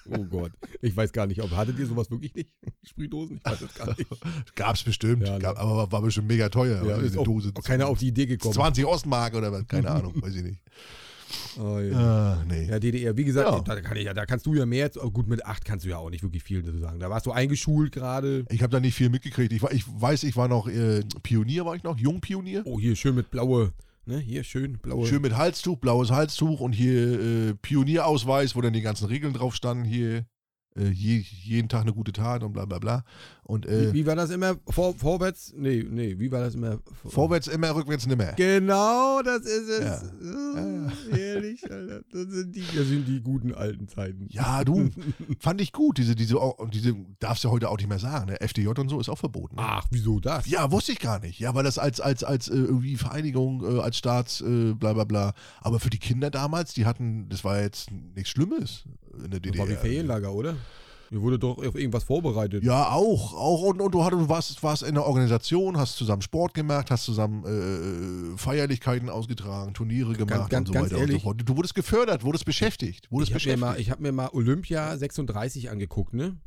Oh 0.10 0.24
Gott. 0.26 0.52
Ich 0.82 0.96
weiß 0.96 1.12
gar 1.12 1.26
nicht, 1.26 1.41
ob 1.41 1.52
hattet 1.52 1.78
ihr 1.80 1.88
sowas 1.88 2.10
wirklich 2.12 2.34
nicht? 2.36 2.52
Sprühdosen? 2.84 3.38
Ich 3.38 3.52
weiß 3.52 3.62
es 3.62 3.74
gar 3.74 3.88
nicht. 3.88 4.06
Gab's 4.56 4.84
bestimmt, 4.84 5.26
Ja, 5.28 5.34
ne. 5.34 5.39
gab, 5.39 5.58
aber 5.60 5.91
war, 5.91 6.02
bestimmt 6.02 6.28
mega 6.28 6.50
teuer. 6.50 6.86
Ja, 6.86 6.98
ist 6.98 7.17
auch, 7.17 7.24
Dose 7.24 7.52
auch 7.56 7.63
keiner 7.63 7.88
auf 7.88 7.98
die 8.00 8.08
Idee 8.10 8.26
gekommen. 8.28 8.54
20 8.54 8.86
Ostmark 8.86 9.34
oder 9.36 9.52
was, 9.52 9.67
keine 9.67 9.89
Ahnung, 9.89 10.13
weiß 10.22 10.36
ich 10.36 10.44
nicht. 10.44 10.62
Oh, 11.60 11.80
ja. 11.80 11.98
Ah, 11.98 12.44
nee. 12.48 12.67
Ja, 12.70 12.80
DDR, 12.80 13.15
wie 13.17 13.24
gesagt, 13.24 13.50
Ja. 13.50 13.60
da, 13.62 13.82
kann 13.82 13.98
ich, 13.98 14.06
da 14.06 14.26
kannst 14.26 14.46
du 14.46 14.54
ja 14.54 14.65
mehr, 14.65 14.89
oh, 15.02 15.12
gut, 15.12 15.28
mit 15.28 15.46
acht 15.46 15.65
kannst 15.65 15.86
du 15.86 15.89
ja 15.89 15.98
auch 15.98 16.10
nicht 16.10 16.24
wirklich 16.24 16.44
viel 16.44 16.62
dazu 16.62 16.80
sagen. 16.80 17.00
Da 17.00 17.10
warst 17.10 17.26
du 17.26 17.32
eingeschult 17.32 17.91
gerade. 17.91 18.46
Ich 18.50 18.62
habe 18.63 18.72
da 18.72 18.80
nicht 18.80 18.96
viel 18.96 19.10
mitgekriegt. 19.10 19.52
Ich, 19.54 19.62
war, 19.62 19.72
ich 19.72 19.84
weiß, 19.88 20.24
ich 20.24 20.36
war 20.36 20.48
noch 20.48 20.67
äh, 20.67 21.02
Pionier, 21.24 21.65
war 21.65 21.76
ich 21.76 21.84
noch, 21.84 21.98
Jungpionier. 21.98 22.63
Oh, 22.65 22.80
hier 22.80 22.96
schön 22.96 23.15
mit 23.15 23.30
blaue, 23.32 23.72
ne, 24.06 24.17
hier 24.20 24.44
schön 24.44 24.78
blaue. 24.80 25.08
Schön 25.08 25.22
mit 25.22 25.36
Halstuch, 25.36 25.78
blaues 25.78 26.12
Halstuch 26.12 26.60
und 26.60 26.74
hier 26.74 27.20
äh, 27.50 27.54
Pionierausweis, 27.62 28.56
wo 28.56 28.62
dann 28.62 28.74
die 28.74 28.82
ganzen 28.82 29.06
Regeln 29.06 29.34
drauf 29.34 29.56
standen. 29.56 29.84
Hier 29.84 30.26
äh, 30.77 30.89
je, 30.89 31.23
jeden 31.43 31.69
Tag 31.69 31.81
eine 31.81 31.93
gute 31.93 32.12
Tat 32.12 32.43
und 32.43 32.53
bla 32.53 32.65
bla 32.65 32.79
bla. 32.79 33.03
Und 33.43 33.65
äh, 33.65 33.91
wie, 33.91 34.01
wie 34.01 34.05
war 34.05 34.15
das 34.15 34.29
immer? 34.29 34.55
Vor, 34.69 34.93
vorwärts? 34.95 35.53
Nee, 35.57 35.86
nee, 35.89 36.17
wie 36.17 36.31
war 36.31 36.39
das 36.39 36.55
immer? 36.55 36.79
vorwärts 37.05 37.47
immer, 37.47 37.75
rückwärts 37.75 38.07
nimmer. 38.07 38.34
Genau, 38.34 39.21
das 39.21 39.41
ist 39.41 39.69
es. 39.69 39.84
Ja. 39.84 40.91
Oh, 41.12 41.15
Ehrlich, 41.15 41.69
Alter. 41.69 42.01
Das 42.12 42.27
sind, 42.29 42.55
die, 42.55 42.63
das 42.75 42.88
sind 42.88 43.07
die 43.07 43.21
guten 43.21 43.53
alten 43.53 43.88
Zeiten. 43.89 44.27
Ja, 44.29 44.63
du, 44.63 44.89
fand 45.39 45.60
ich 45.60 45.73
gut. 45.73 45.97
Diese, 45.97 46.15
diese, 46.15 46.39
diese, 46.71 46.95
darfst 47.19 47.43
du 47.43 47.49
ja 47.49 47.51
heute 47.51 47.69
auch 47.69 47.77
nicht 47.77 47.89
mehr 47.89 47.99
sagen. 47.99 48.31
Ne? 48.31 48.39
FDJ 48.39 48.67
und 48.67 48.89
so 48.89 48.99
ist 48.99 49.10
auch 49.10 49.17
verboten. 49.17 49.57
Ne? 49.57 49.63
Ach, 49.65 49.86
wieso 49.91 50.19
das? 50.21 50.47
Ja, 50.47 50.71
wusste 50.71 50.93
ich 50.93 50.99
gar 50.99 51.19
nicht. 51.19 51.39
Ja, 51.39 51.53
weil 51.53 51.63
das 51.63 51.77
als, 51.77 51.99
als, 51.99 52.23
als 52.23 52.47
äh, 52.47 52.55
irgendwie 52.55 52.95
Vereinigung, 52.95 53.77
äh, 53.77 53.81
als 53.81 53.97
Staats, 53.97 54.39
äh, 54.41 54.73
bla 54.73 54.93
bla 54.93 55.03
bla. 55.03 55.34
Aber 55.60 55.81
für 55.81 55.89
die 55.89 55.99
Kinder 55.99 56.29
damals, 56.29 56.73
die 56.73 56.86
hatten, 56.86 57.27
das 57.27 57.43
war 57.43 57.60
jetzt 57.60 57.91
nichts 57.91 58.29
Schlimmes 58.29 58.86
in 59.23 59.31
der 59.31 59.39
Das 59.39 59.51
DDR. 59.51 59.60
war 59.63 59.69
wie 59.69 59.75
Ferienlager, 59.75 60.34
oder? 60.34 60.55
Mir 61.13 61.21
wurde 61.21 61.38
doch 61.38 61.57
auf 61.57 61.75
irgendwas 61.75 62.05
vorbereitet. 62.05 62.63
Ja, 62.63 62.89
auch. 62.91 63.34
auch 63.34 63.63
und, 63.63 63.81
und 63.81 63.93
du, 63.93 64.03
hattest, 64.05 64.29
warst, 64.29 64.63
warst 64.63 64.84
in 64.84 64.93
der 64.95 65.05
Organisation, 65.05 65.77
hast 65.77 65.97
zusammen 65.97 66.21
Sport 66.21 66.53
gemacht, 66.53 66.89
hast 66.89 67.03
zusammen 67.03 67.43
äh, 67.43 68.38
Feierlichkeiten 68.38 69.10
ausgetragen, 69.10 69.73
Turniere 69.73 70.13
gemacht 70.13 70.49
ganz- 70.49 70.69
und 70.69 70.73
so 70.75 70.79
ganz 70.79 70.91
weiter 70.93 71.03
und 71.03 71.12
so 71.12 71.19
fort. 71.19 71.41
Du 71.43 71.57
wurdest 71.57 71.75
gefördert, 71.75 72.23
wurdest 72.23 72.45
beschäftigt. 72.45 73.12
Wurdest 73.12 73.31
Ich 73.31 73.36
habe 73.36 73.43
mir, 73.45 73.53
beschäftigt. 73.57 73.60
mal- 73.62 73.79
ich 73.81 73.91
hab 73.91 73.99
mir 73.99 74.12
mal 74.13 74.29
Olympia 74.31 74.95
36 74.97 75.69
angeguckt, 75.69 76.13
ne? 76.13 76.38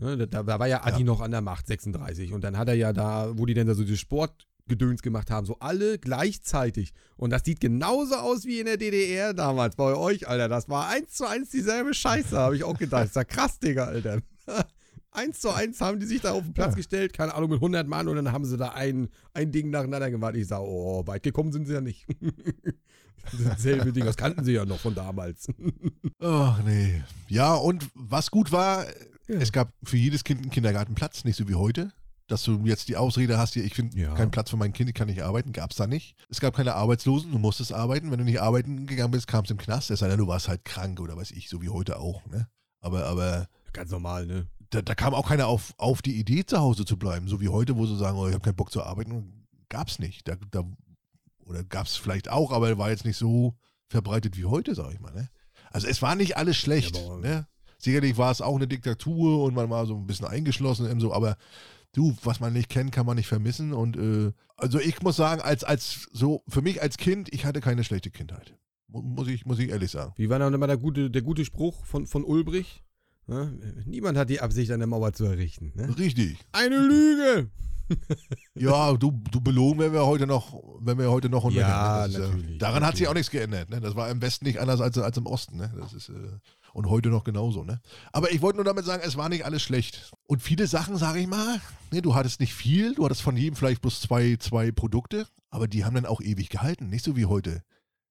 Ja, 0.00 0.16
Da, 0.16 0.42
da 0.42 0.58
war 0.58 0.68
ja 0.68 0.84
Adi 0.84 1.00
Ja. 1.00 1.04
noch 1.04 1.20
an 1.20 1.30
der 1.32 1.42
Macht, 1.42 1.66
36. 1.66 2.32
Und 2.32 2.44
dann 2.44 2.56
hat 2.56 2.68
er 2.68 2.74
ja 2.74 2.94
da, 2.94 3.32
wo 3.36 3.44
die 3.44 3.52
denn 3.54 3.66
da 3.66 3.74
so 3.74 3.82
dieses 3.82 4.00
Sportgedöns 4.68 5.02
gemacht 5.02 5.30
haben, 5.30 5.46
so 5.46 5.56
alle 5.60 5.98
gleichzeitig. 5.98 6.92
Und 7.16 7.30
das 7.30 7.44
sieht 7.44 7.60
genauso 7.60 8.16
aus 8.16 8.44
wie 8.44 8.60
in 8.60 8.66
der 8.66 8.76
DDR 8.76 9.32
damals 9.34 9.76
bei 9.76 9.94
euch, 9.94 10.28
Alter. 10.28 10.48
Das 10.48 10.68
war 10.68 10.88
eins 10.88 11.14
zu 11.14 11.26
eins 11.26 11.50
dieselbe 11.50 11.94
Scheiße, 11.94 12.36
habe 12.38 12.56
ich 12.56 12.64
auch 12.64 12.78
gedacht. 12.78 13.02
Das 13.04 13.10
ist 13.10 13.16
ja 13.16 13.24
krass, 13.24 13.58
Digga, 13.58 13.84
Alter. 13.86 14.20
Eins 15.10 15.40
zu 15.40 15.50
eins 15.50 15.80
haben 15.80 15.98
die 15.98 16.06
sich 16.06 16.20
da 16.20 16.32
auf 16.32 16.42
den 16.44 16.52
Platz 16.52 16.72
Ja. 16.72 16.76
gestellt, 16.76 17.12
keine 17.14 17.34
Ahnung, 17.34 17.48
mit 17.50 17.56
100 17.56 17.88
Mann 17.88 18.06
und 18.08 18.16
dann 18.16 18.30
haben 18.30 18.44
sie 18.44 18.58
da 18.58 18.68
ein, 18.68 19.08
ein 19.32 19.50
Ding 19.50 19.70
nacheinander 19.70 20.10
gemacht. 20.10 20.36
Ich 20.36 20.46
sage, 20.46 20.62
oh, 20.64 21.04
weit 21.06 21.22
gekommen 21.22 21.50
sind 21.50 21.66
sie 21.66 21.72
ja 21.72 21.80
nicht. 21.80 22.06
Dasselbe 23.44 23.90
Ding, 23.92 24.04
das 24.04 24.16
kannten 24.18 24.44
sie 24.44 24.52
ja 24.52 24.64
noch 24.66 24.78
von 24.78 24.94
damals. 24.94 25.48
Ach 26.20 26.62
nee. 26.62 27.02
Ja, 27.28 27.54
und 27.54 27.88
was 27.94 28.30
gut 28.30 28.52
war, 28.52 28.84
Ja. 29.28 29.36
es 29.40 29.50
gab 29.50 29.72
für 29.82 29.96
jedes 29.96 30.24
Kind 30.24 30.42
einen 30.42 30.50
Kindergartenplatz, 30.50 31.24
nicht 31.24 31.36
so 31.36 31.48
wie 31.48 31.54
heute. 31.54 31.90
Dass 32.28 32.42
du 32.44 32.60
jetzt 32.64 32.88
die 32.88 32.96
Ausrede 32.96 33.38
hast, 33.38 33.54
hier, 33.54 33.64
ich 33.64 33.74
finde 33.74 33.98
Ja. 33.98 34.14
keinen 34.14 34.30
Platz 34.30 34.50
für 34.50 34.56
mein 34.56 34.72
Kind, 34.72 34.88
ich 34.88 34.94
kann 34.94 35.08
nicht 35.08 35.22
arbeiten, 35.22 35.52
gab 35.52 35.70
es 35.70 35.76
da 35.78 35.86
nicht. 35.86 36.14
Es 36.28 36.40
gab 36.40 36.54
keine 36.54 36.74
Arbeitslosen, 36.74 37.32
du 37.32 37.38
musstest 37.38 37.72
arbeiten. 37.72 38.10
Wenn 38.10 38.18
du 38.18 38.24
nicht 38.24 38.40
arbeiten 38.40 38.86
gegangen 38.86 39.10
bist, 39.10 39.26
kamst 39.26 39.50
du 39.50 39.54
im 39.54 39.58
Knast. 39.58 39.90
Es 39.90 40.00
sei 40.00 40.08
denn, 40.08 40.18
du 40.18 40.26
warst 40.28 40.46
halt 40.46 40.64
krank 40.64 41.00
oder 41.00 41.16
weiß 41.16 41.30
ich, 41.32 41.48
so 41.48 41.60
wie 41.62 41.70
heute 41.70 41.98
auch. 41.98 42.24
Ne? 42.26 42.46
Aber, 42.80 43.06
aber 43.06 43.48
Ganz 43.72 43.90
normal, 43.90 44.26
ne? 44.26 44.46
da, 44.70 44.82
da 44.82 44.94
kam 44.94 45.14
auch 45.14 45.28
keiner 45.28 45.46
auf, 45.46 45.72
auf 45.78 46.02
die 46.02 46.18
Idee, 46.18 46.44
zu 46.44 46.58
Hause 46.58 46.84
zu 46.84 46.98
bleiben, 46.98 47.28
so 47.28 47.40
wie 47.40 47.48
heute, 47.48 47.76
wo 47.76 47.86
sie 47.86 47.96
sagen, 47.96 48.18
oh, 48.18 48.28
ich 48.28 48.34
habe 48.34 48.44
keinen 48.44 48.56
Bock 48.56 48.70
zu 48.70 48.82
arbeiten. 48.82 49.46
Gab's 49.70 49.98
nicht. 49.98 50.28
Da, 50.28 50.36
da, 50.50 50.64
oder 51.46 51.64
gab's 51.64 51.96
vielleicht 51.96 52.28
auch, 52.30 52.52
aber 52.52 52.76
war 52.76 52.90
jetzt 52.90 53.06
nicht 53.06 53.16
so 53.16 53.56
verbreitet 53.88 54.36
wie 54.36 54.44
heute, 54.44 54.74
sag 54.74 54.92
ich 54.92 55.00
mal. 55.00 55.14
Ne? 55.14 55.30
Also 55.70 55.86
es 55.86 56.02
war 56.02 56.14
nicht 56.14 56.36
alles 56.36 56.56
schlecht. 56.58 56.94
Ja, 56.96 57.16
ne? 57.16 57.46
Sicherlich 57.78 58.18
war 58.18 58.30
es 58.32 58.40
auch 58.42 58.56
eine 58.56 58.66
Diktatur 58.66 59.44
und 59.44 59.54
man 59.54 59.70
war 59.70 59.86
so 59.86 59.94
ein 59.96 60.06
bisschen 60.06 60.26
eingeschlossen 60.26 60.90
und 60.90 61.00
so, 61.00 61.14
aber 61.14 61.36
du, 61.94 62.16
was 62.22 62.40
man 62.40 62.52
nicht 62.52 62.68
kennt, 62.68 62.92
kann 62.92 63.06
man 63.06 63.16
nicht 63.16 63.28
vermissen. 63.28 63.72
Und 63.72 63.96
äh, 63.96 64.32
also 64.56 64.78
ich 64.80 65.00
muss 65.02 65.16
sagen, 65.16 65.40
als, 65.40 65.64
als 65.64 66.08
so, 66.12 66.42
für 66.48 66.62
mich 66.62 66.82
als 66.82 66.96
Kind, 66.96 67.32
ich 67.32 67.44
hatte 67.44 67.60
keine 67.60 67.84
schlechte 67.84 68.10
Kindheit. 68.10 68.54
Mu- 68.88 69.02
Muss 69.02 69.28
ich, 69.28 69.44
muss 69.46 69.58
ich 69.58 69.68
ehrlich 69.70 69.90
sagen. 69.90 70.12
Wie 70.16 70.28
war 70.30 70.38
dann 70.38 70.54
immer 70.54 70.66
der 70.66 70.78
gute, 70.78 71.10
der 71.10 71.22
gute 71.22 71.44
Spruch 71.44 71.84
von, 71.84 72.06
von 72.06 72.24
Ulbrich? 72.24 72.82
Ne? 73.26 73.58
Niemand 73.84 74.16
hat 74.16 74.30
die 74.30 74.40
Absicht, 74.40 74.70
eine 74.72 74.86
Mauer 74.86 75.12
zu 75.12 75.24
errichten. 75.26 75.72
Ne? 75.74 75.96
Richtig. 75.98 76.38
Eine 76.52 76.78
Lüge! 76.78 77.50
Ja, 78.54 78.92
du, 78.94 79.12
du 79.30 79.40
belogen, 79.40 79.78
wenn 79.80 79.92
wir 79.94 80.04
heute 80.04 80.26
noch, 80.26 80.52
wenn 80.80 80.98
wir 80.98 81.10
heute 81.10 81.30
noch 81.30 81.44
und 81.44 81.54
Ja, 81.54 82.06
nöcher, 82.06 82.18
ne? 82.18 82.24
Ist, 82.26 82.30
natürlich, 82.34 82.58
daran 82.58 82.84
hat 82.84 82.96
sich 82.96 83.06
natürlich. 83.06 83.08
auch 83.08 83.14
nichts 83.14 83.30
geändert. 83.30 83.70
Ne? 83.70 83.80
Das 83.80 83.94
war 83.96 84.10
im 84.10 84.20
Westen 84.20 84.44
nicht 84.44 84.60
anders 84.60 84.80
als, 84.82 84.98
als 84.98 85.16
im 85.16 85.24
Osten. 85.26 85.56
Ne? 85.56 85.72
Das 85.80 85.94
ist, 85.94 86.10
äh, 86.10 86.12
und 86.78 86.88
heute 86.88 87.08
noch 87.08 87.24
genauso. 87.24 87.64
Ne? 87.64 87.80
Aber 88.12 88.30
ich 88.30 88.40
wollte 88.40 88.58
nur 88.58 88.64
damit 88.64 88.84
sagen, 88.84 89.02
es 89.04 89.16
war 89.16 89.28
nicht 89.28 89.44
alles 89.44 89.62
schlecht. 89.62 90.12
Und 90.28 90.42
viele 90.42 90.68
Sachen, 90.68 90.96
sage 90.96 91.18
ich 91.18 91.26
mal, 91.26 91.60
ne, 91.90 92.02
du 92.02 92.14
hattest 92.14 92.38
nicht 92.38 92.54
viel, 92.54 92.94
du 92.94 93.04
hattest 93.04 93.20
von 93.20 93.36
jedem 93.36 93.56
vielleicht 93.56 93.82
bloß 93.82 94.00
zwei, 94.00 94.36
zwei 94.38 94.70
Produkte, 94.70 95.26
aber 95.50 95.66
die 95.66 95.84
haben 95.84 95.96
dann 95.96 96.06
auch 96.06 96.20
ewig 96.20 96.50
gehalten. 96.50 96.88
Nicht 96.88 97.04
so 97.04 97.16
wie 97.16 97.26
heute. 97.26 97.64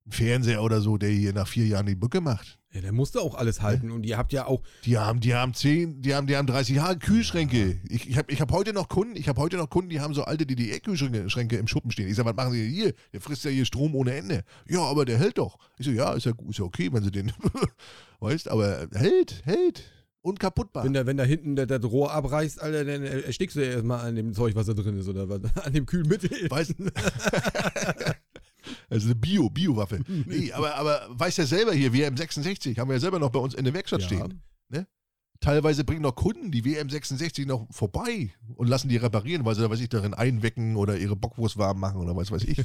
Ein 0.06 0.12
Fernseher 0.12 0.62
oder 0.62 0.82
so, 0.82 0.98
der 0.98 1.10
hier 1.10 1.32
nach 1.32 1.48
vier 1.48 1.66
Jahren 1.66 1.86
die 1.86 1.96
Bücke 1.96 2.20
macht. 2.20 2.57
Ja, 2.74 2.82
der 2.82 2.92
musste 2.92 3.22
auch 3.22 3.36
alles 3.36 3.62
halten. 3.62 3.92
Und 3.92 4.06
ihr 4.06 4.18
habt 4.18 4.34
ja 4.34 4.46
auch, 4.46 4.62
Die 4.86 4.98
haben, 4.98 5.20
die 5.20 5.34
haben 5.34 5.54
10, 5.54 6.02
die 6.02 6.14
haben, 6.14 6.28
die 6.28 6.36
haben 6.36 6.48
30 6.48 6.76
Jahre 6.76 6.98
Kühlschränke. 6.98 7.80
Ich, 7.90 8.10
ich 8.10 8.18
habe 8.18 8.32
ich 8.32 8.42
hab 8.42 8.52
heute 8.52 8.74
noch 8.74 8.90
Kunden, 8.90 9.16
ich 9.16 9.30
habe 9.30 9.40
heute 9.42 9.58
noch 9.58 9.70
Kunden, 9.70 9.90
die 9.90 10.02
haben 10.02 10.14
so 10.14 10.24
alte 10.24 10.46
DDR-Kühlschränke 10.46 11.30
Schränke 11.30 11.58
im 11.58 11.68
Schuppen 11.68 11.92
stehen. 11.92 12.08
Ich 12.08 12.16
sage, 12.16 12.28
was 12.30 12.36
machen 12.36 12.54
Sie 12.54 12.70
hier? 12.70 12.94
Der 13.14 13.22
frisst 13.22 13.46
ja 13.46 13.52
hier 13.52 13.66
Strom 13.66 13.96
ohne 13.96 14.14
Ende. 14.16 14.44
Ja, 14.68 14.82
aber 14.82 15.06
der 15.06 15.18
hält 15.18 15.38
doch. 15.38 15.58
Ich 15.78 15.86
so, 15.86 15.92
ja, 15.92 16.14
ist 16.14 16.26
ja, 16.26 16.34
gut, 16.34 16.50
ist 16.50 16.60
ja 16.60 16.66
okay, 16.66 16.92
wenn 16.92 17.04
Sie 17.04 17.12
den, 17.12 17.32
weißt, 18.20 18.50
aber 18.50 18.88
hält, 18.94 19.42
hält. 19.46 19.84
Unkaputtbar. 20.22 20.84
wenn, 20.84 20.94
da, 20.94 21.06
wenn 21.06 21.16
da 21.16 21.24
hinten 21.24 21.56
der, 21.56 21.68
das 21.68 21.82
Rohr 21.86 22.12
abreißt, 22.12 22.62
Alter, 22.62 22.84
dann 22.84 23.02
erstickst 23.04 23.56
du 23.56 23.66
ja 23.66 23.72
erstmal 23.72 24.06
an 24.06 24.16
dem 24.16 24.34
Zeug, 24.34 24.56
was 24.56 24.66
da 24.66 24.74
drin 24.74 25.00
ist, 25.00 25.08
oder 25.08 25.30
was? 25.30 25.40
An 25.64 25.72
dem 25.72 25.86
Kühlmittel. 25.86 26.50
Weißt 26.50 26.76
Also 28.90 29.08
eine 29.08 29.16
Bio, 29.16 29.50
Bio-Waffe. 29.50 30.00
Nee, 30.26 30.52
aber, 30.54 30.76
aber 30.76 31.08
weiß 31.10 31.38
ja 31.38 31.46
selber 31.46 31.74
hier, 31.74 31.92
WM66 31.92 32.78
haben 32.80 32.90
wir 32.90 32.96
ja 32.96 33.00
selber 33.00 33.20
noch 33.20 33.30
bei 33.32 33.40
uns 33.40 33.54
in 33.54 33.64
der 33.66 33.74
Werkstatt 33.74 34.02
Ja. 34.02 34.08
stehen. 34.08 34.42
Teilweise 35.40 35.84
bringen 35.84 36.02
noch 36.02 36.16
Kunden 36.16 36.52
die 36.52 36.64
WM66 36.64 37.46
noch 37.46 37.68
vorbei 37.72 38.32
und 38.56 38.68
lassen 38.68 38.90
die 38.90 38.98
reparieren, 38.98 39.46
weil 39.46 39.56
sie 39.56 39.62
da, 39.62 39.70
weiß 39.70 39.80
ich, 39.80 39.90
darin 39.90 40.14
einwecken 40.14 40.76
oder 40.76 40.98
ihre 40.98 41.16
Bockwurst 41.16 41.58
warm 41.58 41.80
machen 41.80 42.02
oder 42.02 42.16
was 42.16 42.32
weiß 42.32 42.44
ich. 42.44 42.60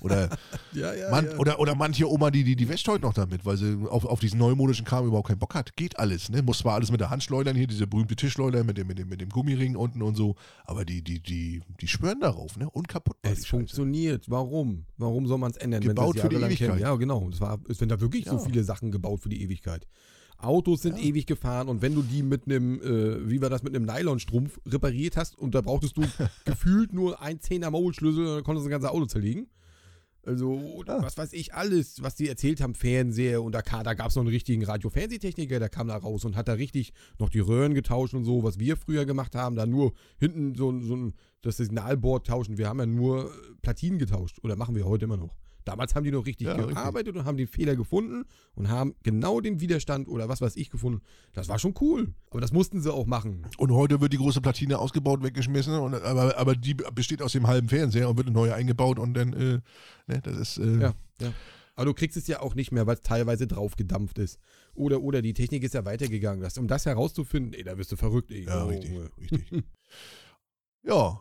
Oder, 0.00 0.28
Ja, 0.72 0.92
ja, 0.94 1.10
man, 1.10 1.24
ja. 1.26 1.36
oder, 1.38 1.58
oder 1.58 1.74
manche 1.74 2.08
Oma, 2.10 2.30
die, 2.30 2.44
die, 2.44 2.54
die 2.56 2.68
wäscht 2.68 2.86
heute 2.88 3.02
noch 3.04 3.14
damit, 3.14 3.44
weil 3.46 3.56
sie 3.56 3.78
auf, 3.88 4.04
auf 4.04 4.20
diesen 4.20 4.38
neumodischen 4.38 4.84
Kram 4.84 5.06
überhaupt 5.06 5.28
keinen 5.28 5.38
Bock 5.38 5.54
hat. 5.54 5.74
Geht 5.76 5.98
alles, 5.98 6.28
ne? 6.28 6.42
Muss 6.42 6.58
zwar 6.58 6.74
alles 6.74 6.90
mit 6.90 7.00
der 7.00 7.10
Hand 7.10 7.22
schleudern 7.22 7.56
hier, 7.56 7.66
diese 7.66 7.86
berühmte 7.86 8.14
Tischschleuder 8.16 8.62
mit 8.64 8.76
dem, 8.78 8.86
mit 8.86 8.98
dem, 8.98 9.08
mit 9.08 9.20
dem 9.20 9.30
Gummiring 9.30 9.76
unten 9.76 10.02
und 10.02 10.14
so, 10.16 10.36
aber 10.64 10.84
die, 10.84 11.02
die, 11.02 11.20
die, 11.20 11.62
die 11.80 11.88
schwören 11.88 12.20
darauf, 12.20 12.56
ne? 12.56 12.68
Unkaputtbar. 12.70 13.32
Es 13.32 13.38
Scheiße. 13.40 13.48
funktioniert. 13.48 14.28
Warum? 14.30 14.84
Warum 14.98 15.26
soll 15.26 15.38
man 15.38 15.50
es 15.50 15.56
ändern? 15.56 15.80
Gebaut 15.80 16.18
für 16.20 16.28
die 16.28 16.36
Ewigkeit. 16.36 16.68
kennt? 16.70 16.80
Ja, 16.80 16.94
genau. 16.96 17.28
Es 17.32 17.40
war, 17.40 17.58
es 17.68 17.78
sind 17.78 17.90
da 17.90 18.00
wirklich 18.00 18.26
so 18.26 18.32
Ja. 18.32 18.38
viele 18.38 18.62
Sachen 18.64 18.90
gebaut 18.90 19.20
für 19.20 19.28
die 19.30 19.42
Ewigkeit. 19.42 19.86
Autos 20.38 20.82
sind 20.82 20.98
Ja. 20.98 21.04
ewig 21.04 21.26
gefahren 21.26 21.68
und 21.68 21.82
wenn 21.82 21.94
du 21.94 22.02
die 22.02 22.22
mit 22.22 22.46
einem, 22.46 22.80
äh, 22.80 23.28
wie 23.28 23.40
war 23.42 23.50
das, 23.50 23.62
mit 23.62 23.74
einem 23.74 23.84
Nylonstrumpf 23.86 24.60
repariert 24.66 25.16
hast 25.16 25.36
und 25.38 25.54
da 25.54 25.60
brauchtest 25.60 25.96
du 25.96 26.02
gefühlt 26.44 26.92
nur 26.92 27.20
ein 27.20 27.40
Zehner 27.40 27.70
Maulschlüssel, 27.70 28.24
dann 28.24 28.44
konntest 28.44 28.64
du 28.66 28.70
das 28.70 28.80
ganze 28.80 28.90
Auto 28.92 29.06
zerlegen. 29.06 29.48
Also, 30.24 30.82
Ja. 30.86 31.02
was 31.02 31.16
weiß 31.16 31.32
ich, 31.32 31.54
alles, 31.54 32.02
was 32.02 32.14
die 32.14 32.28
erzählt 32.28 32.60
haben, 32.60 32.74
Fernseher 32.74 33.42
und 33.42 33.52
da, 33.52 33.62
da 33.62 33.94
gab 33.94 34.08
es 34.10 34.14
noch 34.16 34.22
einen 34.22 34.28
richtigen 34.28 34.62
Radio-Fernsehtechniker, 34.64 35.58
der 35.58 35.70
kam 35.70 35.88
da 35.88 35.96
raus 35.96 36.24
und 36.24 36.36
hat 36.36 36.48
da 36.48 36.52
richtig 36.52 36.92
noch 37.18 37.30
die 37.30 37.38
Röhren 37.40 37.72
getauscht 37.74 38.14
und 38.14 38.24
so, 38.24 38.42
was 38.42 38.58
wir 38.58 38.76
früher 38.76 39.06
gemacht 39.06 39.34
haben, 39.34 39.56
da 39.56 39.64
nur 39.64 39.92
hinten 40.18 40.54
so, 40.54 40.70
ein- 40.70 40.82
so 40.82 41.12
das 41.42 41.56
Signalboard 41.56 42.26
tauschen. 42.26 42.58
Wir 42.58 42.68
haben 42.68 42.78
ja 42.80 42.86
nur 42.86 43.32
Platinen 43.62 43.98
getauscht 43.98 44.38
oder 44.42 44.54
machen 44.56 44.74
wir 44.74 44.84
heute 44.86 45.06
immer 45.06 45.16
noch. 45.16 45.34
Damals 45.68 45.94
haben 45.94 46.04
die 46.04 46.10
noch 46.10 46.24
richtig 46.24 46.46
Ja, 46.46 46.54
richtig. 46.54 46.76
gearbeitet 46.76 47.14
und 47.14 47.26
haben 47.26 47.36
den 47.36 47.46
Fehler 47.46 47.76
gefunden 47.76 48.24
und 48.54 48.70
haben 48.70 48.94
genau 49.02 49.42
den 49.42 49.60
Widerstand 49.60 50.08
oder 50.08 50.26
was 50.26 50.40
weiß 50.40 50.56
ich 50.56 50.70
gefunden. 50.70 51.02
Das 51.34 51.48
war 51.50 51.58
schon 51.58 51.74
cool. 51.82 52.14
Aber 52.30 52.40
das 52.40 52.52
mussten 52.52 52.80
sie 52.80 52.90
auch 52.90 53.04
machen. 53.04 53.46
Und 53.58 53.70
heute 53.72 54.00
wird 54.00 54.14
die 54.14 54.16
große 54.16 54.40
Platine 54.40 54.78
ausgebaut, 54.78 55.22
weggeschmissen, 55.22 55.74
und, 55.74 55.94
aber, 55.94 56.38
aber 56.38 56.56
die 56.56 56.72
besteht 56.72 57.20
aus 57.20 57.32
dem 57.32 57.46
halben 57.46 57.68
Fernseher 57.68 58.08
und 58.08 58.16
wird 58.16 58.28
eine 58.28 58.34
neue 58.34 58.54
eingebaut 58.54 58.98
und 58.98 59.12
dann, 59.12 59.34
äh, 59.34 59.60
ne, 60.06 60.20
das 60.22 60.36
ist, 60.38 60.58
äh, 60.58 60.80
Ja, 60.80 60.94
ja. 61.20 61.32
Aber 61.74 61.84
du 61.84 61.94
kriegst 61.94 62.16
es 62.16 62.26
ja 62.26 62.40
auch 62.40 62.54
nicht 62.54 62.72
mehr, 62.72 62.86
weil 62.86 62.94
es 62.94 63.02
teilweise 63.02 63.46
drauf 63.46 63.76
gedampft 63.76 64.18
ist. 64.18 64.40
Oder, 64.74 65.02
oder 65.02 65.20
die 65.20 65.34
Technik 65.34 65.62
ist 65.64 65.74
ja 65.74 65.84
weitergegangen. 65.84 66.40
Das, 66.40 66.56
um 66.56 66.66
das 66.66 66.86
herauszufinden, 66.86 67.52
ey, 67.52 67.62
da 67.62 67.76
wirst 67.76 67.92
du 67.92 67.96
verrückt, 67.96 68.30
ey. 68.30 68.46
ja, 68.46 68.64
richtig, 68.64 68.90
richtig. 69.20 69.64
ja, 70.82 71.20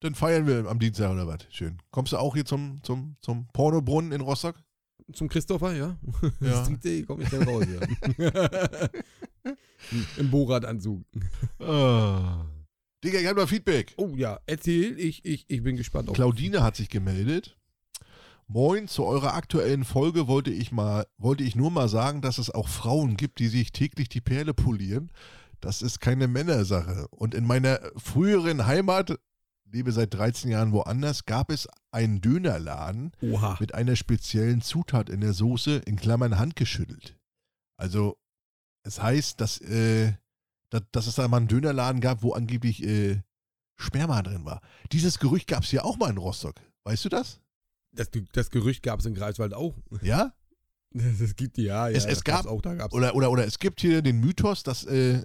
dann 0.00 0.14
feiern 0.14 0.46
wir 0.46 0.66
am 0.66 0.78
Dienstag 0.78 1.10
oder 1.12 1.26
was? 1.26 1.46
Schön. 1.50 1.78
Kommst 1.90 2.12
du 2.12 2.16
auch 2.16 2.34
hier 2.34 2.44
zum, 2.44 2.80
zum, 2.82 3.16
zum 3.20 3.46
Pornobrunnen 3.52 4.12
in 4.12 4.20
Rostock? 4.20 4.56
Zum 5.12 5.28
Christopher, 5.28 5.74
ja? 5.74 5.98
Ja. 6.40 6.64
Sieht, 6.82 7.06
komm 7.06 7.20
ich 7.20 7.28
dann 7.28 7.42
raus, 7.42 7.64
ja. 7.66 8.88
Im 10.18 10.30
Borat-Anzug. 10.30 11.02
Ah. 11.58 12.44
Digga, 13.02 13.18
ich 13.18 13.26
hab 13.26 13.36
mal 13.36 13.46
Feedback. 13.46 13.94
Oh 13.96 14.12
ja, 14.14 14.38
erzähl, 14.46 14.98
ich, 14.98 15.24
ich, 15.24 15.46
ich 15.48 15.62
bin 15.62 15.76
gespannt 15.76 16.08
auf. 16.08 16.14
Claudine 16.14 16.62
hat 16.62 16.76
sich 16.76 16.88
gemeldet. 16.88 17.56
Moin, 18.46 18.88
zu 18.88 19.04
eurer 19.04 19.34
aktuellen 19.34 19.84
Folge 19.84 20.26
wollte 20.26 20.50
ich 20.50 20.72
mal, 20.72 21.06
wollte 21.18 21.44
ich 21.44 21.54
nur 21.56 21.70
mal 21.70 21.88
sagen, 21.88 22.20
dass 22.20 22.38
es 22.38 22.50
auch 22.50 22.68
Frauen 22.68 23.16
gibt, 23.16 23.38
die 23.38 23.48
sich 23.48 23.72
täglich 23.72 24.08
die 24.08 24.20
Perle 24.20 24.54
polieren. 24.54 25.12
Das 25.60 25.82
ist 25.82 26.00
keine 26.00 26.26
Männersache. 26.26 27.06
Und 27.10 27.34
in 27.34 27.46
meiner 27.46 27.80
früheren 27.96 28.66
Heimat, 28.66 29.18
lebe 29.72 29.92
seit 29.92 30.12
13 30.14 30.50
Jahren 30.50 30.72
woanders, 30.72 31.24
gab 31.26 31.50
es 31.50 31.68
einen 31.92 32.20
Dönerladen 32.20 33.12
Oha. 33.22 33.56
mit 33.60 33.74
einer 33.74 33.96
speziellen 33.96 34.60
Zutat 34.62 35.08
in 35.08 35.20
der 35.20 35.32
Soße, 35.32 35.76
in 35.86 35.96
Klammern 35.96 36.38
handgeschüttelt. 36.38 37.16
Also, 37.76 38.18
es 38.82 39.00
heißt, 39.02 39.40
dass, 39.40 39.60
äh, 39.60 40.12
dass, 40.70 40.82
dass 40.92 41.06
es 41.06 41.14
da 41.16 41.28
mal 41.28 41.38
einen 41.38 41.48
Dönerladen 41.48 42.00
gab, 42.00 42.22
wo 42.22 42.32
angeblich 42.32 42.82
äh, 42.84 43.22
Sperma 43.76 44.22
drin 44.22 44.44
war. 44.44 44.60
Dieses 44.92 45.18
Gerücht 45.18 45.46
gab 45.48 45.62
es 45.64 45.72
ja 45.72 45.82
auch 45.84 45.96
mal 45.96 46.10
in 46.10 46.18
Rostock. 46.18 46.56
Weißt 46.84 47.04
du 47.04 47.08
das? 47.08 47.40
Das, 47.92 48.08
das 48.32 48.50
Gerücht 48.50 48.82
gab 48.82 49.00
es 49.00 49.06
in 49.06 49.14
Greifswald 49.14 49.54
auch. 49.54 49.74
Ja? 50.02 50.32
Es 50.92 51.36
gibt 51.36 51.56
ja, 51.56 51.88
ja. 51.88 51.96
Es- 51.96 52.04
es 52.04 52.24
gab- 52.24 52.46
auch, 52.46 52.60
da 52.62 52.74
gab's. 52.74 52.92
Oder, 52.92 53.14
oder, 53.14 53.30
oder 53.30 53.46
es 53.46 53.60
gibt 53.60 53.80
hier 53.80 54.02
den 54.02 54.18
Mythos, 54.18 54.64
dass 54.64 54.82
äh, 54.84 55.24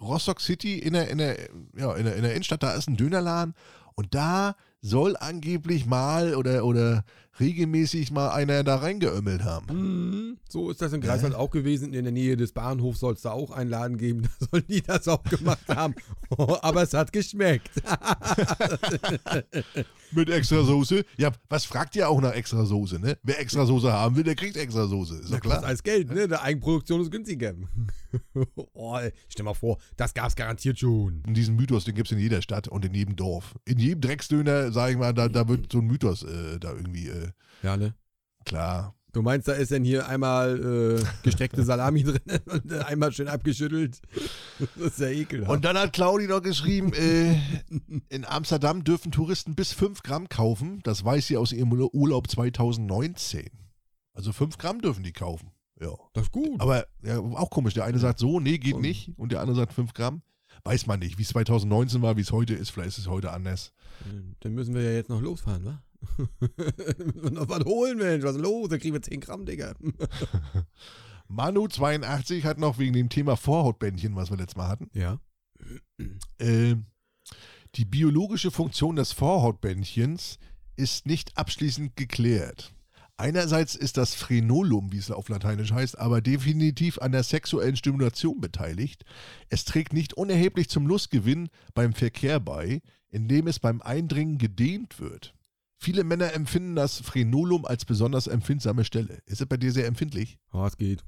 Rostock 0.00 0.40
City 0.40 0.78
in 0.78 0.92
der, 0.92 1.08
in, 1.08 1.18
der, 1.18 1.36
ja, 1.76 1.94
in, 1.94 2.04
der, 2.04 2.16
in 2.16 2.22
der 2.22 2.32
Innenstadt, 2.32 2.62
da 2.62 2.72
ist 2.72 2.88
ein 2.88 2.96
Dönerladen 2.96 3.54
und 3.94 4.14
da 4.14 4.54
soll 4.80 5.16
angeblich 5.16 5.86
mal 5.86 6.34
oder, 6.34 6.64
oder 6.64 7.04
regelmäßig 7.40 8.10
mal 8.10 8.30
einer 8.30 8.64
da 8.64 8.76
reingeömmelt 8.76 9.44
haben. 9.44 9.66
Mhm, 9.68 10.38
so 10.48 10.70
ist 10.70 10.82
das 10.82 10.92
in 10.92 11.00
Greifswald 11.00 11.34
auch 11.34 11.50
gewesen. 11.50 11.92
In 11.92 12.04
der 12.04 12.12
Nähe 12.12 12.36
des 12.36 12.52
Bahnhofs 12.52 13.00
soll 13.00 13.14
es 13.14 13.22
da 13.22 13.32
auch 13.32 13.50
einen 13.50 13.70
Laden 13.70 13.98
geben. 13.98 14.22
Da 14.38 14.46
sollen 14.50 14.64
die 14.68 14.82
das 14.82 15.08
auch 15.08 15.22
gemacht 15.24 15.68
haben. 15.68 15.94
Aber 16.62 16.82
es 16.82 16.94
hat 16.94 17.12
geschmeckt. 17.12 17.70
Mit 20.12 20.30
extra 20.30 20.62
Soße? 20.62 21.04
Ja, 21.16 21.32
was 21.48 21.64
fragt 21.64 21.94
ihr 21.96 22.08
auch 22.08 22.20
nach 22.20 22.32
extra 22.32 22.64
Soße, 22.64 22.98
ne? 22.98 23.18
Wer 23.22 23.40
extra 23.40 23.66
Soße 23.66 23.92
haben 23.92 24.16
will, 24.16 24.24
der 24.24 24.36
kriegt 24.36 24.56
extra 24.56 24.86
Soße. 24.86 25.16
Ist 25.16 25.32
doch 25.32 25.40
klar. 25.40 25.62
alles 25.62 25.82
Geld, 25.82 26.10
ne? 26.10 26.28
Der 26.28 26.42
Eigenproduktion 26.42 27.02
ist 27.02 27.10
günstiger. 27.10 27.54
oh, 28.72 28.96
ey, 28.96 29.12
stell 29.28 29.44
mal 29.44 29.54
vor, 29.54 29.78
das 29.96 30.14
gab's 30.14 30.34
garantiert 30.34 30.78
schon. 30.78 31.22
Und 31.26 31.34
diesen 31.34 31.56
Mythos, 31.56 31.84
den 31.84 31.94
gibt 31.94 32.08
es 32.08 32.12
in 32.12 32.18
jeder 32.18 32.40
Stadt 32.40 32.68
und 32.68 32.84
in 32.84 32.94
jedem 32.94 33.16
Dorf. 33.16 33.54
In 33.64 33.78
jedem 33.78 34.00
Drecksdöner, 34.00 34.72
sag 34.72 34.92
ich 34.92 34.96
mal, 34.96 35.12
da, 35.12 35.28
da 35.28 35.46
wird 35.48 35.70
so 35.70 35.78
ein 35.78 35.86
Mythos 35.86 36.22
äh, 36.22 36.58
da 36.58 36.72
irgendwie, 36.72 37.08
äh, 37.08 37.27
Ja, 37.62 37.76
ne? 37.76 37.94
klar. 38.48 38.94
Du 39.12 39.22
meinst, 39.22 39.48
da 39.48 39.52
ist 39.52 39.72
dann 39.72 39.84
hier 39.84 40.06
einmal 40.06 40.98
äh, 41.00 41.04
gestreckte 41.22 41.64
Salami 41.64 42.02
drin 42.04 42.20
und 42.46 42.70
äh, 42.70 42.80
einmal 42.80 43.10
schön 43.12 43.28
abgeschüttelt? 43.28 44.02
Das 44.58 44.92
ist 44.92 45.00
ja 45.00 45.08
ekelhaft. 45.08 45.50
Und 45.50 45.64
dann 45.64 45.78
hat 45.78 45.94
Claudi 45.94 46.26
noch 46.26 46.42
geschrieben, 46.42 46.92
äh, 46.92 47.38
in 48.10 48.24
Amsterdam 48.26 48.84
dürfen 48.84 49.10
Touristen 49.10 49.54
bis 49.54 49.72
5 49.72 50.02
Gramm 50.02 50.28
kaufen. 50.28 50.80
Das 50.82 51.04
weiß 51.04 51.26
sie 51.26 51.38
aus 51.38 51.52
ihrem 51.52 51.72
Urlaub 51.72 52.30
2019. 52.30 53.48
Also 54.12 54.32
5 54.32 54.58
Gramm 54.58 54.82
dürfen 54.82 55.02
die 55.02 55.12
kaufen. 55.12 55.52
Ja. 55.80 55.90
das 56.12 56.24
ist 56.24 56.32
gut. 56.32 56.60
Aber 56.60 56.86
ja, 57.02 57.18
auch 57.18 57.50
komisch. 57.50 57.74
Der 57.74 57.84
eine 57.84 57.98
sagt 57.98 58.18
so, 58.18 58.40
nee, 58.40 58.58
geht 58.58 58.78
nicht. 58.78 59.12
Und 59.16 59.32
der 59.32 59.40
andere 59.40 59.56
sagt 59.56 59.72
5 59.72 59.94
Gramm. 59.94 60.22
Weiß 60.64 60.86
man 60.86 60.98
nicht, 60.98 61.18
wie 61.18 61.22
es 61.22 61.28
2019 61.28 62.02
war, 62.02 62.16
wie 62.16 62.20
es 62.20 62.32
heute 62.32 62.52
ist. 62.54 62.70
Vielleicht 62.70 62.90
ist 62.90 62.98
es 62.98 63.08
heute 63.08 63.32
anders. 63.32 63.72
Dann 64.40 64.54
müssen 64.54 64.74
wir 64.74 64.82
ja 64.82 64.90
jetzt 64.90 65.08
noch 65.08 65.22
losfahren, 65.22 65.64
wa? 65.64 65.82
Müssen 66.98 67.22
wir 67.22 67.30
noch 67.30 67.48
was 67.48 67.64
holen, 67.64 67.98
Mensch. 67.98 68.24
Was 68.24 68.36
ist 68.36 68.42
los? 68.42 68.68
Da 68.68 68.78
kriegen 68.78 68.94
wir 68.94 69.02
10 69.02 69.20
Gramm, 69.20 69.46
Digga. 69.46 69.74
Manu82 71.30 72.44
hat 72.44 72.58
noch 72.58 72.78
wegen 72.78 72.94
dem 72.94 73.08
Thema 73.08 73.36
Vorhautbändchen, 73.36 74.16
was 74.16 74.30
wir 74.30 74.38
letztes 74.38 74.56
Mal 74.56 74.68
hatten, 74.68 74.90
Ja. 74.94 75.20
äh, 76.38 76.76
die 77.74 77.84
biologische 77.84 78.50
Funktion 78.50 78.96
des 78.96 79.12
Vorhautbändchens 79.12 80.38
ist 80.76 81.06
nicht 81.06 81.36
abschließend 81.36 81.96
geklärt. 81.96 82.72
Einerseits 83.20 83.74
ist 83.74 83.96
das 83.96 84.14
Frenulum, 84.14 84.92
wie 84.92 84.98
es 84.98 85.10
auf 85.10 85.28
Lateinisch 85.28 85.72
heißt, 85.72 85.98
aber 85.98 86.20
definitiv 86.20 86.98
an 86.98 87.10
der 87.10 87.24
sexuellen 87.24 87.74
Stimulation 87.74 88.40
beteiligt. 88.40 89.04
Es 89.48 89.64
trägt 89.64 89.92
nicht 89.92 90.14
unerheblich 90.14 90.70
zum 90.70 90.86
Lustgewinn 90.86 91.48
beim 91.74 91.92
Verkehr 91.92 92.38
bei, 92.38 92.80
indem 93.10 93.48
es 93.48 93.58
beim 93.58 93.82
Eindringen 93.82 94.38
gedehnt 94.38 95.00
wird. 95.00 95.34
Viele 95.78 96.04
Männer 96.04 96.34
empfinden 96.34 96.74
das 96.74 97.00
Frenulum 97.00 97.64
als 97.64 97.84
besonders 97.84 98.26
empfindsame 98.26 98.84
Stelle. 98.84 99.22
Ist 99.26 99.40
es 99.40 99.46
bei 99.46 99.56
dir 99.56 99.72
sehr 99.72 99.86
empfindlich? 99.86 100.38
Oh, 100.52 100.64
es 100.64 100.76
geht. 100.76 101.04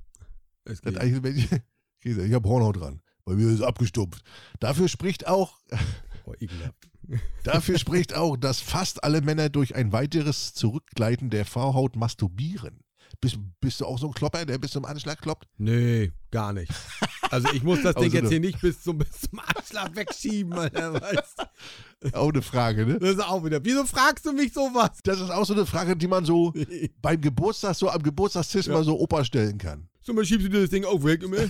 Es 0.64 0.80
geht. 0.82 0.96
Ich 2.02 2.32
habe 2.32 2.48
Hornhaut 2.48 2.80
dran. 2.80 3.02
Bei 3.26 3.34
mir 3.34 3.46
ist 3.48 3.56
es 3.56 3.60
abgestumpft. 3.60 4.24
Dafür 4.58 4.88
spricht 4.88 5.26
auch, 5.26 5.58
Oh, 6.26 6.34
dafür 7.44 7.78
spricht 7.78 8.14
auch, 8.14 8.36
dass 8.36 8.60
fast 8.60 9.04
alle 9.04 9.20
Männer 9.20 9.48
durch 9.48 9.74
ein 9.74 9.92
weiteres 9.92 10.54
Zurückgleiten 10.54 11.30
der 11.30 11.44
Vorhaut 11.44 11.96
masturbieren. 11.96 12.80
Bist, 13.20 13.38
bist 13.60 13.80
du 13.80 13.86
auch 13.86 13.98
so 13.98 14.06
ein 14.06 14.14
Klopper, 14.14 14.46
der 14.46 14.58
bis 14.58 14.70
zum 14.70 14.84
Anschlag 14.84 15.20
kloppt? 15.20 15.48
Nee, 15.58 16.12
gar 16.30 16.52
nicht. 16.52 16.72
Also 17.30 17.48
ich 17.52 17.62
muss 17.62 17.82
das 17.82 17.96
Ding 17.96 18.12
jetzt 18.12 18.28
hier 18.28 18.40
nicht 18.40 18.60
bis 18.60 18.82
zum, 18.82 18.98
bis 18.98 19.10
zum 19.22 19.40
Anschlag 19.40 19.94
wegschieben, 19.96 20.52
Alter. 20.52 20.94
Weißt 20.94 21.38
du? 21.38 21.44
Auch 22.14 22.30
eine 22.30 22.40
Frage, 22.42 22.86
ne? 22.86 22.98
Das 22.98 23.10
ist 23.10 23.20
auch 23.20 23.44
wieder. 23.44 23.62
Wieso 23.62 23.84
fragst 23.84 24.24
du 24.24 24.32
mich 24.32 24.54
sowas? 24.54 24.90
Das 25.04 25.20
ist 25.20 25.30
auch 25.30 25.44
so 25.44 25.52
eine 25.52 25.66
Frage, 25.66 25.94
die 25.96 26.06
man 26.08 26.24
so 26.24 26.52
beim 27.02 27.20
Geburtstag, 27.20 27.74
so 27.74 27.90
am 27.90 28.02
Geburtstagstisch 28.02 28.66
Ja. 28.68 28.72
mal 28.72 28.84
so 28.84 28.98
Opa 28.98 29.22
stellen 29.24 29.58
kann. 29.58 29.86
So, 30.02 30.14
mal 30.14 30.24
schiebst 30.24 30.46
du 30.46 30.50
dir 30.50 30.62
das 30.62 30.70
Ding 30.70 30.86
auch 30.86 31.04
weg, 31.04 31.22
immer? 31.22 31.36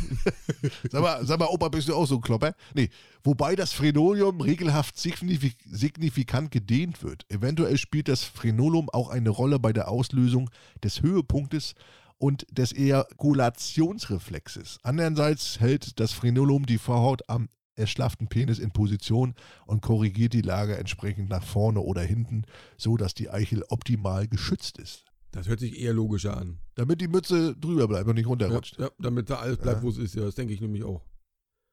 Sag 0.91 1.03
mal, 1.03 1.25
sag 1.25 1.39
mal, 1.39 1.47
Opa, 1.47 1.69
bist 1.69 1.89
du 1.89 1.95
auch 1.95 2.05
so 2.07 2.17
ein 2.17 2.21
Klopper? 2.21 2.53
Nee, 2.75 2.91
wobei 3.23 3.55
das 3.55 3.73
Frenolium 3.73 4.41
regelhaft 4.41 4.99
signifik 4.99 5.57
signifikant 5.71 6.51
gedehnt 6.51 7.05
wird. 7.05 7.25
Eventuell 7.29 7.79
spielt 7.79 8.09
das 8.09 8.25
Frenolum 8.25 8.91
auch 8.91 9.09
eine 9.09 9.31
Rolle 9.31 9.61
bei 9.61 9.73
der 9.73 9.87
Auslösung 9.89 10.51
des 10.83 11.01
Höhepunktes 11.01 11.75
und 12.19 12.45
des 12.51 12.73
Ejakulationsreflexes. 12.73 14.79
Andererseits 14.83 15.61
hält 15.61 16.01
das 16.01 16.13
Frenolum 16.13 16.67
die 16.67 16.79
Vorhaut 16.79 17.23
am 17.29 17.49
erschlafften 17.81 18.29
Penis 18.29 18.59
in 18.61 18.71
Position 18.71 19.35
und 19.67 19.83
korrigiert 19.83 20.33
die 20.35 20.43
Lage 20.43 20.77
entsprechend 20.77 21.29
nach 21.31 21.43
vorne 21.43 21.81
oder 21.81 22.03
hinten, 22.03 22.45
so 22.77 22.97
dass 22.97 23.15
die 23.15 23.31
Eichel 23.31 23.65
optimal 23.69 24.29
geschützt 24.29 24.79
ist. 24.79 25.05
Das 25.33 25.49
hört 25.49 25.61
sich 25.61 25.79
eher 25.81 25.93
logischer 25.93 26.37
an. 26.37 26.59
Damit 26.75 27.01
die 27.01 27.09
Mütze 27.09 27.57
drüber 27.57 27.87
bleibt 27.89 28.09
und 28.09 28.15
nicht 28.17 28.25
Ja, 28.25 28.29
runterrutscht. 28.31 28.79
ja, 28.79 28.91
damit 28.99 29.31
da 29.31 29.37
alles 29.37 29.59
bleibt, 29.59 29.79
Ja. 29.79 29.83
wo 29.83 29.89
es 29.91 29.97
ist. 29.99 30.15
Ja, 30.15 30.23
das 30.25 30.35
denke 30.35 30.53
ich 30.55 30.61
nämlich 30.61 30.85
auch. 30.85 31.03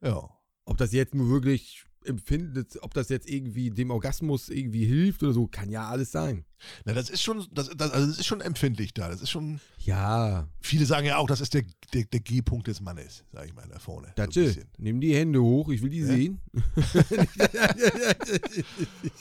ja. 0.02 0.30
Ob 0.70 0.78
das 0.78 0.92
jetzt 0.92 1.16
nur 1.16 1.30
wirklich 1.30 1.86
empfindet, 2.08 2.78
ob 2.82 2.94
das 2.94 3.10
jetzt 3.10 3.30
irgendwie 3.30 3.70
dem 3.70 3.92
Orgasmus 3.92 4.50
irgendwie 4.50 4.86
hilft 4.86 5.22
oder 5.24 5.34
so, 5.34 5.48
kann 5.48 5.70
ja 5.70 5.88
alles 5.88 6.12
sein. 6.12 6.46
Na, 6.86 6.94
das 6.94 7.10
ist 7.10 7.22
schon, 7.22 7.46
das, 7.52 7.70
das, 7.76 7.92
also 7.92 8.08
das 8.08 8.18
ist 8.20 8.26
schon 8.26 8.42
empfindlich 8.42 8.94
da. 8.94 9.10
Das 9.10 9.22
ist 9.22 9.30
schon. 9.30 9.60
Ja, 9.80 10.48
Viele 10.62 10.86
sagen 10.86 11.06
ja 11.06 11.18
auch, 11.18 11.28
das 11.28 11.40
ist 11.42 11.54
der, 11.54 11.64
der, 11.94 12.06
der 12.06 12.20
G-Punkt 12.20 12.68
des 12.68 12.82
Mannes, 12.82 13.24
sag 13.32 13.46
ich 13.46 13.54
mal, 13.54 13.66
da 13.70 13.78
vorne. 13.80 14.08
So 14.08 14.14
Datsche, 14.16 14.44
bisschen. 14.44 14.66
nimm 14.78 15.00
die 15.00 15.16
Hände 15.16 15.42
hoch, 15.42 15.70
ich 15.70 15.82
will 15.82 15.90
die 15.92 16.00
Ja. 16.00 16.08
sehen. 16.08 16.40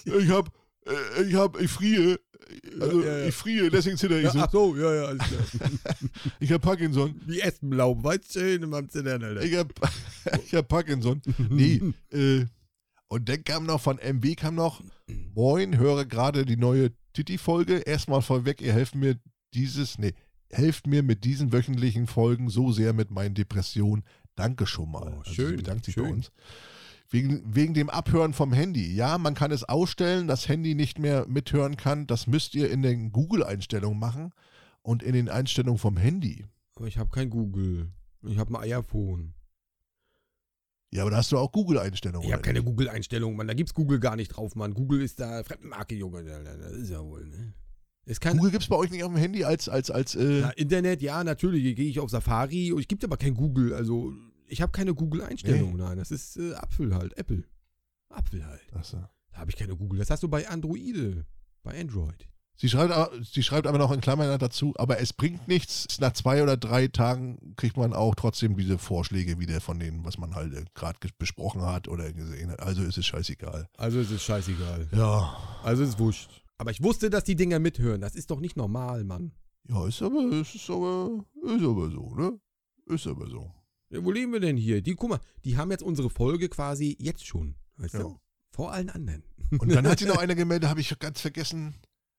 Ich 0.05 0.29
hab, 0.31 0.51
äh, 0.87 1.23
ich 1.25 1.35
hab, 1.35 1.61
ich 1.61 1.71
friere. 1.71 2.19
Also, 2.81 3.03
Ja, 3.03 3.19
ja, 3.19 3.27
ich 3.27 3.35
friere, 3.35 3.71
deswegen 3.71 3.97
zitter 3.97 4.21
ich 4.21 4.31
so. 4.31 4.39
ach 4.39 4.51
so, 4.53 4.77
ja, 4.77 4.95
ja, 4.95 5.05
alles 5.07 5.23
klar. 5.27 5.97
Ich 6.41 6.53
hab 6.53 6.63
Parkinson. 6.63 7.21
Wie 7.27 7.41
Espenlaub, 7.41 8.03
weißt 8.05 8.35
du, 8.37 8.41
schön 8.41 8.63
im 8.63 8.89
Zittern, 8.89 9.23
Alter. 9.25 9.43
Ich 9.43 9.55
hab, 9.57 9.73
ich 10.47 10.55
hab 10.55 10.69
Parkinson. 10.69 11.21
Nee, 11.51 11.83
äh, 12.13 12.45
und 13.09 13.29
dann 13.29 13.45
kam 13.45 13.67
noch 13.67 13.81
von 13.81 13.99
MB 13.99 14.37
kam 14.37 14.55
noch, 14.55 14.83
moin, 15.35 15.79
höre 15.79 16.05
gerade 16.05 16.45
die 16.45 16.57
neue 16.57 16.91
Titi-Folge. 17.13 17.79
Erstmal 17.79 18.23
vorweg, 18.23 18.61
ihr 18.61 18.73
helft 18.73 18.95
mir 18.95 19.19
dieses, 19.55 19.99
nee, 19.99 20.13
helft 20.51 20.87
mir 20.87 21.03
mit 21.03 21.25
diesen 21.25 21.53
wöchentlichen 21.53 22.07
Folgen 22.07 22.49
so 22.51 22.73
sehr 22.73 22.93
mit 22.93 23.11
meinen 23.11 23.35
Depressionen. 23.35 24.05
Danke 24.35 24.67
schon 24.67 24.91
mal. 24.91 25.13
Oh, 25.15 25.19
Also 25.21 25.33
schön, 25.35 25.57
bedankt 25.57 25.85
sich 25.85 25.95
bei 25.97 26.03
schön. 26.03 26.13
uns. 26.13 26.31
Wegen, 27.09 27.43
wegen 27.55 27.73
dem 27.73 27.89
Abhören 27.89 28.33
vom 28.35 28.53
Handy. 28.53 28.93
Ja, 28.93 29.17
man 29.19 29.35
kann 29.35 29.53
es 29.53 29.63
ausstellen, 29.63 30.27
das 30.27 30.49
Handy 30.49 30.75
nicht 30.75 30.99
mehr 30.99 31.25
mithören 31.29 31.77
kann. 31.77 32.09
Das 32.09 32.27
müsst 32.27 32.55
ihr 32.57 32.69
in 32.71 32.83
den 32.83 33.13
Google-Einstellungen 33.13 33.99
machen 33.99 34.33
und 34.83 35.05
in 35.05 35.13
den 35.13 35.29
Einstellungen 35.29 35.79
vom 35.79 35.97
Handy. 35.97 36.45
Aber 36.75 36.89
ich 36.89 36.99
habe 36.99 37.11
kein 37.11 37.31
Google. 37.31 37.93
Ich 38.27 38.39
habe 38.39 38.59
ein 38.59 38.73
iPhone. 38.73 39.35
Ja, 40.93 41.03
aber 41.03 41.11
da 41.11 41.17
hast 41.19 41.33
du 41.33 41.39
auch 41.39 41.53
Google-Einstellungen. 41.53 42.27
Ich 42.27 42.33
habe 42.33 42.43
keine 42.43 42.61
nicht? 42.61 42.69
Google-Einstellung, 42.69 43.37
Mann. 43.37 43.49
Da 43.49 43.55
gibt's 43.55 43.75
Google 43.75 43.99
gar 43.99 44.17
nicht 44.17 44.29
drauf, 44.29 44.55
Mann. 44.55 44.73
Google 44.75 45.03
ist 45.03 45.21
da 45.21 45.43
Fremdenmarke, 45.43 45.95
Junge. 45.95 46.25
Das 46.25 46.73
ist 46.73 46.91
ja 46.91 47.05
wohl, 47.05 47.27
ne? 47.27 47.55
Google 48.07 48.53
gibt 48.53 48.63
es 48.63 48.69
bei 48.69 48.77
euch 48.77 48.91
nicht 48.91 49.03
auf 49.03 49.13
dem 49.13 49.19
Handy 49.19 49.43
als, 49.43 49.69
als, 49.69 49.91
als, 49.91 50.15
äh, 50.15 50.41
Na, 50.43 50.51
Internet, 50.51 51.03
ja, 51.03 51.25
natürlich. 51.25 51.75
Gehe 51.75 51.89
ich 51.89 51.99
auf 51.99 52.09
Safari 52.09 52.73
es 52.79 52.87
gibt 52.87 53.03
aber 53.03 53.17
kein 53.17 53.35
Google. 53.35 53.75
Also, 53.75 54.13
ich 54.47 54.63
habe 54.63 54.71
keine 54.71 54.95
Google-Einstellung. 54.95 55.73
Nee. 55.73 55.83
Nein, 55.83 55.99
das 55.99 56.13
ist 56.13 56.37
äh, 56.37 56.55
Apfel 56.55 56.95
halt. 56.95 57.19
Apple. 57.19 57.43
Apfel 58.09 58.47
halt. 58.47 58.73
Achso. 58.73 58.99
Da 59.33 59.39
habe 59.39 59.51
ich 59.51 59.57
keine 59.57 59.77
Google. 59.77 59.99
Das 59.99 60.11
hast 60.11 60.23
du 60.23 60.29
bei 60.29 60.49
Androide. 60.49 61.27
Bei 61.65 61.79
Android. 61.79 62.29
Sie 62.59 62.69
schreibt, 62.71 62.93
aber- 62.93 63.11
sie 63.23 63.43
schreibt 63.43 63.67
aber 63.67 63.77
noch 63.79 63.93
in 63.93 64.01
Klammern 64.01 64.39
dazu, 64.39 64.73
aber 64.79 64.99
es 65.01 65.13
bringt 65.13 65.47
nichts. 65.47 66.01
Nach 66.01 66.13
zwei 66.13 66.43
oder 66.43 66.57
drei 66.57 66.89
Tagen 66.89 67.55
kriegt 67.57 67.77
man 67.77 67.93
auch 67.93 68.15
trotzdem 68.15 68.57
diese 68.57 68.79
Vorschläge 68.79 69.39
wieder 69.39 69.61
von 69.61 69.79
denen, 69.79 70.05
was 70.05 70.17
man 70.19 70.35
halt 70.35 70.55
äh, 70.55 70.65
gerade 70.75 70.99
besprochen 71.19 71.61
hat 71.63 71.87
oder 71.89 72.13
gesehen 72.13 72.51
hat. 72.51 72.61
Also 72.61 72.83
ist 72.83 72.97
es 72.97 73.05
scheißegal. 73.07 73.69
Also 73.77 73.99
ist 74.01 74.11
es 74.11 74.23
scheißegal. 74.23 74.89
Ja. 74.93 75.37
Also 75.63 75.83
ist 75.83 75.91
es 75.91 75.99
wurscht. 75.99 76.43
Aber 76.59 76.71
ich 76.71 76.83
wusste, 76.83 77.11
dass 77.11 77.25
die 77.25 77.37
Dinger 77.37 77.59
mithören. 77.59 78.01
Das 78.01 78.15
ist 78.15 78.31
doch 78.31 78.41
nicht 78.41 78.57
normal, 78.57 79.05
Mann. 79.05 79.33
Ja, 79.69 79.87
ist 79.87 80.01
aber, 80.01 80.23
ist, 80.33 80.55
ist 80.55 80.71
aber, 80.71 81.25
ist 81.43 81.63
aber 81.63 81.91
so, 81.91 82.15
ne? 82.15 82.39
Ist 82.87 83.07
aber 83.07 83.29
so. 83.29 83.51
Ja, 83.91 84.03
wo 84.03 84.11
leben 84.13 84.33
wir 84.33 84.41
denn 84.41 84.57
hier? 84.57 84.81
Die, 84.81 84.95
guck 84.95 85.11
mal, 85.11 85.21
die 85.45 85.59
haben 85.59 85.71
jetzt 85.71 85.83
unsere 85.83 86.09
Folge 86.09 86.49
quasi 86.49 86.97
jetzt 86.99 87.27
schon. 87.27 87.57
Weißt 87.77 87.95
Ja. 87.95 88.01
du? 88.01 88.19
Vor 88.53 88.73
allen 88.73 88.89
anderen. 88.89 89.23
Und 89.59 89.71
dann 89.75 89.87
hat 89.87 89.99
sie 89.99 90.07
noch 90.07 90.17
eine 90.19 90.35
gemeldet, 90.35 90.71
habe 90.71 90.81
ich 90.81 90.99
ganz 90.99 91.21
vergessen. 91.21 91.75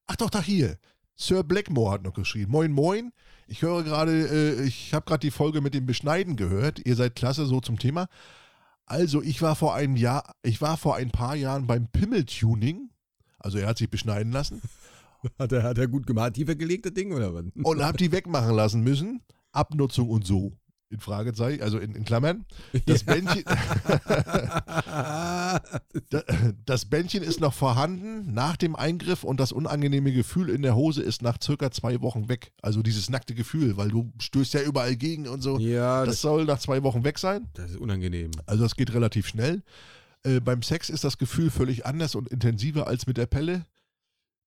Ach 0.08 0.16
doch, 0.16 0.30
da 0.30 0.42
hier. 0.42 0.78
Sir 1.14 1.44
Blackmore 1.44 1.92
hat 1.92 2.02
noch 2.02 2.14
geschrieben. 2.14 2.50
Moin, 2.50 2.72
moin. 2.72 3.12
Ich 3.46 3.62
höre 3.62 3.82
gerade, 3.82 4.28
äh, 4.28 4.64
ich 4.64 4.94
habe 4.94 5.06
gerade 5.06 5.20
die 5.20 5.30
Folge 5.30 5.60
mit 5.60 5.74
dem 5.74 5.86
Beschneiden 5.86 6.36
gehört. 6.36 6.84
Ihr 6.84 6.96
seid 6.96 7.14
klasse 7.14 7.46
so 7.46 7.60
zum 7.60 7.78
Thema. 7.78 8.08
Also, 8.86 9.22
ich 9.22 9.42
war 9.42 9.54
vor 9.54 9.74
einem 9.74 9.96
Jahr, 9.96 10.34
ich 10.42 10.60
war 10.60 10.76
vor 10.76 10.96
ein 10.96 11.10
paar 11.10 11.36
Jahren 11.36 11.66
beim 11.66 11.88
Pimmeltuning. 11.88 12.90
Also, 13.38 13.58
er 13.58 13.68
hat 13.68 13.78
sich 13.78 13.90
beschneiden 13.90 14.32
lassen 14.32 14.62
Hat 15.38 15.52
er, 15.52 15.62
hat 15.64 15.78
er 15.78 15.88
gut 15.88 16.06
gemacht? 16.06 16.34
Tiefer 16.34 16.54
gelegt, 16.54 16.86
das 16.86 16.94
Ding, 16.94 17.12
oder 17.12 17.34
was? 17.34 17.44
und 17.62 17.84
hab 17.84 17.96
die 17.96 18.12
wegmachen 18.12 18.54
lassen 18.54 18.82
müssen. 18.82 19.20
Abnutzung 19.52 20.08
und 20.08 20.24
so. 20.24 20.52
In 20.90 21.00
Fragezeichen, 21.00 21.62
also 21.62 21.78
in, 21.78 21.94
in 21.94 22.04
Klammern. 22.04 22.44
Das 22.86 23.04
Bändchen, 23.04 23.44
Da- 26.10 26.22
Das 26.64 26.84
Bändchen 26.86 27.22
ist 27.22 27.40
noch 27.40 27.52
vorhanden 27.52 28.32
nach 28.32 28.56
dem 28.56 28.76
Eingriff 28.76 29.24
und 29.24 29.40
das 29.40 29.52
unangenehme 29.52 30.12
Gefühl 30.12 30.48
in 30.50 30.62
der 30.62 30.74
Hose 30.76 31.02
ist 31.02 31.22
nach 31.22 31.38
circa 31.42 31.70
zwei 31.70 32.00
Wochen 32.00 32.28
weg. 32.28 32.52
Also 32.62 32.82
dieses 32.82 33.10
nackte 33.10 33.34
Gefühl, 33.34 33.76
weil 33.76 33.88
du 33.88 34.12
stößt 34.18 34.54
ja 34.54 34.62
überall 34.62 34.96
gegen 34.96 35.26
und 35.28 35.42
so. 35.42 35.58
ja, 35.58 36.00
Das 36.04 36.16
das, 36.16 36.20
soll 36.22 36.44
nach 36.44 36.58
zwei 36.58 36.82
Wochen 36.82 37.04
weg 37.04 37.18
sein. 37.18 37.48
das 37.54 37.72
ist 37.72 37.76
unangenehm. 37.78 38.30
Also 38.46 38.62
das 38.62 38.74
geht 38.76 38.92
relativ 38.94 39.26
schnell. 39.28 39.62
Äh, 40.24 40.40
beim 40.40 40.62
Sex 40.62 40.88
ist 40.90 41.04
das 41.04 41.18
Gefühl 41.18 41.50
völlig 41.50 41.86
anders 41.86 42.14
und 42.14 42.28
intensiver 42.28 42.86
als 42.86 43.06
mit 43.06 43.16
der 43.18 43.26
Pelle. 43.26 43.66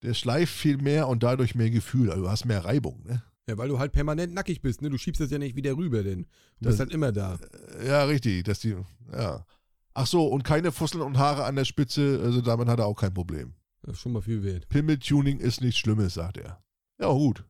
Der 0.03 0.13
schleift 0.15 0.53
viel 0.53 0.77
mehr 0.77 1.07
und 1.07 1.21
dadurch 1.23 1.53
mehr 1.53 1.69
Gefühl. 1.69 2.09
Also 2.09 2.23
du 2.23 2.29
hast 2.29 2.45
mehr 2.45 2.65
Reibung. 2.65 3.03
Ne? 3.05 3.21
Ja, 3.49 3.57
weil 3.57 3.69
du 3.69 3.79
halt 3.79 3.91
permanent 3.91 4.33
nackig 4.33 4.61
bist, 4.61 4.81
ne? 4.81 4.89
Du 4.89 4.97
schiebst 4.97 5.19
das 5.19 5.31
ja 5.31 5.37
nicht 5.39 5.55
wieder 5.55 5.75
rüber, 5.75 6.03
denn 6.03 6.23
du 6.23 6.27
Das- 6.61 6.73
bist 6.73 6.79
halt 6.81 6.91
immer 6.93 7.11
da. 7.11 7.39
Äh, 7.79 7.87
Ja, 7.87 8.03
richtig. 8.03 8.43
Dass 8.43 8.59
die, 8.59 8.75
ja. 9.11 9.45
Ach 9.93 10.07
so, 10.07 10.27
und 10.27 10.43
keine 10.43 10.71
Fusseln 10.71 11.01
und 11.03 11.17
Haare 11.17 11.43
an 11.45 11.55
der 11.55 11.65
Spitze. 11.65 12.21
Also 12.23 12.41
damit 12.41 12.67
hat 12.67 12.79
er 12.79 12.85
auch 12.85 12.95
kein 12.95 13.13
Problem. 13.13 13.55
Das 13.81 13.95
ist 13.95 14.01
schon 14.01 14.13
mal 14.13 14.21
viel 14.21 14.43
wert. 14.43 14.69
Pimmeltuning 14.69 15.39
ist 15.39 15.59
nichts 15.61 15.79
Schlimmes, 15.79 16.13
sagt 16.13 16.37
er. 16.37 16.63
Ja, 16.99 17.07
gut. 17.11 17.43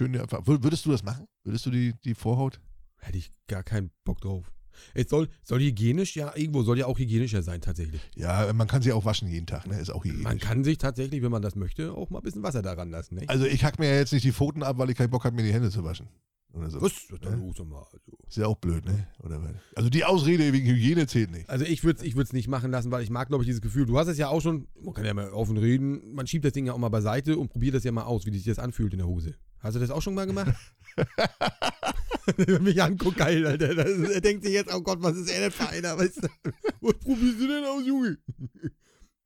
Erfahrung. 0.00 0.46
Wür- 0.46 0.62
Würdest 0.64 0.86
du 0.86 0.90
das 0.90 1.02
machen? 1.02 1.26
Würdest 1.44 1.66
du 1.66 1.70
die, 1.70 1.92
die 2.04 2.14
Vorhaut? 2.14 2.58
Hätte 2.96 3.18
ich 3.18 3.30
gar 3.48 3.62
keinen 3.62 3.90
Bock 4.04 4.20
drauf. 4.22 4.50
Es 4.94 5.08
soll, 5.08 5.28
soll 5.42 5.60
hygienisch, 5.60 6.16
ja, 6.16 6.32
irgendwo 6.34 6.62
soll 6.62 6.78
ja 6.78 6.86
auch 6.86 6.98
hygienischer 6.98 7.42
sein, 7.42 7.60
tatsächlich. 7.60 8.00
Ja, 8.14 8.52
man 8.52 8.66
kann 8.66 8.82
sie 8.82 8.92
auch 8.92 9.04
waschen 9.04 9.28
jeden 9.28 9.46
Tag, 9.46 9.66
ne? 9.66 9.78
Ist 9.78 9.90
auch 9.90 10.04
hygienisch. 10.04 10.24
Man 10.24 10.38
kann 10.38 10.64
sich 10.64 10.78
tatsächlich, 10.78 11.22
wenn 11.22 11.30
man 11.30 11.42
das 11.42 11.56
möchte, 11.56 11.92
auch 11.92 12.10
mal 12.10 12.18
ein 12.18 12.24
bisschen 12.24 12.42
Wasser 12.42 12.62
daran 12.62 12.90
lassen, 12.90 13.16
ne? 13.16 13.24
Also 13.28 13.46
ich 13.46 13.64
hack 13.64 13.78
mir 13.78 13.88
ja 13.88 13.96
jetzt 13.96 14.12
nicht 14.12 14.24
die 14.24 14.32
Pfoten 14.32 14.62
ab, 14.62 14.78
weil 14.78 14.90
ich 14.90 14.96
keinen 14.96 15.10
Bock 15.10 15.24
habe, 15.24 15.36
mir 15.36 15.42
die 15.42 15.52
Hände 15.52 15.70
zu 15.70 15.84
waschen. 15.84 16.08
Oder 16.54 16.70
so. 16.70 16.82
Was? 16.82 16.92
Ja. 17.08 17.18
sag 17.20 17.66
mal, 17.66 17.78
also. 17.78 17.98
Ist 18.28 18.36
ja 18.36 18.46
auch 18.46 18.56
blöd, 18.56 18.84
ne? 18.84 19.08
Oder 19.22 19.42
was? 19.42 19.52
Also 19.74 19.88
die 19.88 20.04
Ausrede 20.04 20.52
wegen 20.52 20.66
Hygiene 20.66 21.06
zählt 21.06 21.30
nicht. 21.30 21.48
Also 21.48 21.64
ich 21.64 21.82
würde 21.82 22.00
es 22.00 22.06
ich 22.06 22.14
würd's 22.14 22.32
nicht 22.32 22.48
machen 22.48 22.70
lassen, 22.70 22.90
weil 22.90 23.02
ich 23.02 23.10
mag, 23.10 23.28
glaube 23.28 23.42
ich, 23.44 23.48
dieses 23.48 23.62
Gefühl. 23.62 23.86
Du 23.86 23.98
hast 23.98 24.08
es 24.08 24.18
ja 24.18 24.28
auch 24.28 24.40
schon, 24.40 24.66
man 24.82 24.92
kann 24.92 25.04
ja 25.04 25.14
mal 25.14 25.30
offen 25.30 25.56
reden, 25.56 26.14
man 26.14 26.26
schiebt 26.26 26.44
das 26.44 26.52
Ding 26.52 26.66
ja 26.66 26.74
auch 26.74 26.78
mal 26.78 26.90
beiseite 26.90 27.38
und 27.38 27.48
probiert 27.48 27.74
das 27.74 27.84
ja 27.84 27.92
mal 27.92 28.04
aus, 28.04 28.26
wie 28.26 28.32
sich 28.32 28.44
das 28.44 28.58
anfühlt 28.58 28.92
in 28.92 28.98
der 28.98 29.08
Hose. 29.08 29.34
Hast 29.60 29.76
du 29.76 29.80
das 29.80 29.90
auch 29.90 30.02
schon 30.02 30.14
mal 30.14 30.26
gemacht? 30.26 30.52
Wenn 32.36 32.62
mich 32.62 32.82
anguckt, 32.82 33.16
geil, 33.16 33.46
Alter. 33.46 33.74
Das, 33.74 33.88
er 33.88 34.20
denkt 34.20 34.44
sich 34.44 34.52
jetzt, 34.52 34.72
oh 34.72 34.80
Gott, 34.80 35.02
was 35.02 35.16
ist 35.16 35.30
er 35.30 35.40
denn 35.40 35.50
für 35.50 35.68
einer, 35.68 35.98
weißt 35.98 36.24
du? 36.24 36.28
Was 36.80 36.98
probierst 36.98 37.40
du 37.40 37.46
denn 37.46 37.64
aus, 37.64 37.86
Junge? 37.86 38.18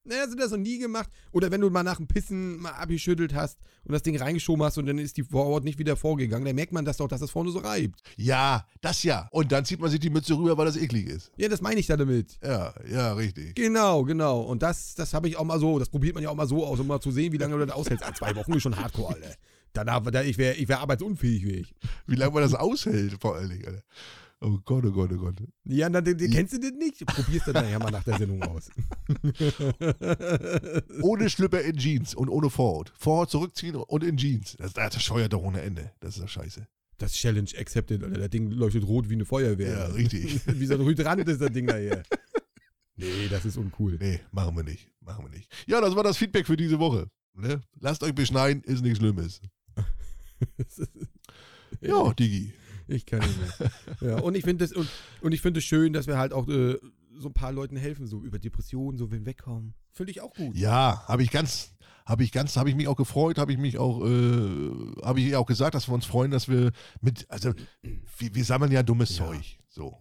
Naja, 0.08 0.22
hast 0.22 0.34
du 0.34 0.36
das 0.36 0.52
noch 0.52 0.58
nie 0.58 0.78
gemacht? 0.78 1.10
Oder 1.32 1.50
wenn 1.50 1.60
du 1.60 1.68
mal 1.68 1.82
nach 1.82 1.96
dem 1.96 2.06
Pissen 2.06 2.58
mal 2.58 2.70
abgeschüttelt 2.70 3.34
hast 3.34 3.58
und 3.84 3.92
das 3.92 4.04
Ding 4.04 4.16
reingeschoben 4.16 4.64
hast 4.64 4.78
und 4.78 4.86
dann 4.86 4.98
ist 4.98 5.16
die 5.16 5.24
Vorhaut 5.24 5.64
nicht 5.64 5.80
wieder 5.80 5.96
vorgegangen, 5.96 6.44
dann 6.44 6.54
merkt 6.54 6.72
man 6.72 6.84
das 6.84 6.98
doch, 6.98 7.08
dass 7.08 7.20
das 7.20 7.32
vorne 7.32 7.50
so 7.50 7.58
reibt. 7.58 8.00
Ja, 8.16 8.66
das 8.80 9.02
ja. 9.02 9.28
Und 9.32 9.50
dann 9.50 9.64
zieht 9.64 9.80
man 9.80 9.90
sich 9.90 9.98
die 9.98 10.10
Mütze 10.10 10.34
rüber, 10.34 10.56
weil 10.56 10.66
das 10.66 10.76
eklig 10.76 11.08
ist. 11.08 11.32
Ja, 11.36 11.48
das 11.48 11.60
meine 11.60 11.80
ich 11.80 11.88
da 11.88 11.96
damit. 11.96 12.38
Ja, 12.40 12.72
ja, 12.88 13.14
richtig. 13.14 13.56
Genau, 13.56 14.04
genau. 14.04 14.42
Und 14.42 14.62
das, 14.62 14.94
das 14.94 15.12
habe 15.12 15.26
ich 15.28 15.36
auch 15.36 15.44
mal 15.44 15.58
so, 15.58 15.80
das 15.80 15.88
probiert 15.88 16.14
man 16.14 16.22
ja 16.22 16.30
auch 16.30 16.36
mal 16.36 16.46
so 16.46 16.64
aus, 16.64 16.78
um 16.78 16.86
mal 16.86 17.00
zu 17.00 17.10
sehen, 17.10 17.32
wie 17.32 17.38
lange 17.38 17.58
du 17.58 17.66
das 17.66 17.74
aushältst. 17.74 18.06
Ah, 18.06 18.14
zwei 18.14 18.36
Wochen 18.36 18.52
ist 18.52 18.62
schon 18.62 18.76
hardcore, 18.76 19.14
Alter. 19.14 19.34
Danach, 19.76 20.00
da, 20.10 20.22
ich 20.22 20.38
wäre 20.38 20.54
ich 20.54 20.68
wär 20.68 20.80
arbeitsununfähig, 20.80 21.44
wäre 21.44 21.58
ich. 21.58 21.74
Wie 22.06 22.16
lange 22.16 22.32
man 22.32 22.42
das 22.42 22.54
aushält, 22.54 23.20
vor 23.20 23.36
allen 23.36 23.50
Dingen, 23.50 23.66
Alter. 23.66 23.82
Oh 24.40 24.58
Gott, 24.64 24.84
oh 24.86 24.90
Gott, 24.90 25.10
oh 25.12 25.16
Gott. 25.16 25.42
Ja, 25.64 25.88
dann, 25.90 26.04
den, 26.04 26.16
den, 26.16 26.30
kennst 26.30 26.54
du 26.54 26.58
den 26.58 26.78
nicht? 26.78 27.04
Probierst 27.06 27.46
du 27.46 27.52
dann 27.52 27.70
ja 27.70 27.78
mal 27.78 27.90
nach 27.90 28.04
der 28.04 28.18
Sendung 28.18 28.42
aus. 28.42 28.70
Ohne 31.02 31.28
Schlüpper 31.28 31.60
in 31.62 31.76
Jeans 31.76 32.14
und 32.14 32.28
ohne 32.28 32.48
Vorhaut. 32.48 32.92
Vorhaut 32.98 33.30
zurückziehen 33.30 33.76
und 33.76 34.04
in 34.04 34.16
Jeans. 34.16 34.56
Das, 34.58 34.72
das 34.72 35.02
scheuert 35.02 35.32
doch 35.32 35.42
ohne 35.42 35.62
Ende. 35.62 35.92
Das 36.00 36.16
ist 36.16 36.22
doch 36.22 36.28
scheiße. 36.28 36.66
Das 36.98 37.12
Challenge 37.12 37.50
accepted, 37.58 38.02
Alter. 38.02 38.18
Das 38.18 38.30
Ding 38.30 38.50
leuchtet 38.50 38.86
rot 38.86 39.08
wie 39.08 39.14
eine 39.14 39.24
Feuerwehr. 39.24 39.72
Ja, 39.72 39.86
richtig. 39.86 40.40
wie 40.46 40.66
so 40.66 40.74
ein 40.74 40.84
Hydrant 40.84 41.26
ist 41.26 41.40
das 41.40 41.52
Ding 41.52 41.66
da 41.66 41.76
hier. 41.76 42.02
Nee, 42.96 43.28
das 43.28 43.44
ist 43.44 43.56
uncool. 43.56 43.98
Nee, 44.00 44.20
machen 44.32 44.56
wir 44.56 44.64
nicht. 44.64 44.90
Machen 45.00 45.24
wir 45.26 45.30
nicht. 45.30 45.50
Ja, 45.66 45.80
das 45.80 45.94
war 45.94 46.02
das 46.02 46.16
Feedback 46.16 46.46
für 46.46 46.56
diese 46.56 46.78
Woche. 46.78 47.10
Ne? 47.34 47.60
Lasst 47.80 48.02
euch 48.02 48.14
beschneiden, 48.14 48.62
ist 48.62 48.82
nichts 48.82 48.98
Schlimmes. 48.98 49.40
ja, 51.80 52.12
Digi. 52.14 52.52
Ich 52.88 53.06
kann 53.06 53.20
nicht 53.20 53.60
mehr. 53.60 53.70
Ja, 54.00 54.18
und 54.20 54.36
ich 54.36 54.44
finde 54.44 54.64
es 54.64 54.72
und, 54.72 54.88
und 55.20 55.32
ich 55.32 55.40
finde 55.40 55.58
es 55.58 55.64
schön, 55.64 55.92
dass 55.92 56.06
wir 56.06 56.18
halt 56.18 56.32
auch 56.32 56.46
äh, 56.48 56.78
so 57.18 57.28
ein 57.28 57.34
paar 57.34 57.52
Leuten 57.52 57.76
helfen, 57.76 58.06
so 58.06 58.22
über 58.22 58.38
Depressionen, 58.38 58.98
so 58.98 59.10
wenn 59.10 59.26
wegkommen. 59.26 59.74
Finde 59.92 60.12
ich 60.12 60.20
auch 60.20 60.34
gut. 60.34 60.54
Ja, 60.56 61.02
habe 61.08 61.22
ich 61.22 61.30
ganz, 61.30 61.74
habe 62.04 62.22
ich 62.22 62.30
ganz, 62.30 62.56
habe 62.56 62.68
ich 62.68 62.76
mich 62.76 62.86
auch 62.88 62.96
gefreut, 62.96 63.38
habe 63.38 63.52
ich 63.52 63.58
mich 63.58 63.78
auch, 63.78 64.04
äh, 64.04 64.70
habe 65.02 65.20
ich 65.20 65.34
auch 65.34 65.46
gesagt, 65.46 65.74
dass 65.74 65.88
wir 65.88 65.94
uns 65.94 66.04
freuen, 66.04 66.30
dass 66.30 66.48
wir 66.48 66.70
mit, 67.00 67.26
also 67.30 67.52
wir, 68.18 68.34
wir 68.34 68.44
sammeln 68.44 68.70
ja 68.70 68.82
dummes 68.82 69.16
Ja. 69.16 69.26
Zeug, 69.26 69.58
so. 69.68 69.96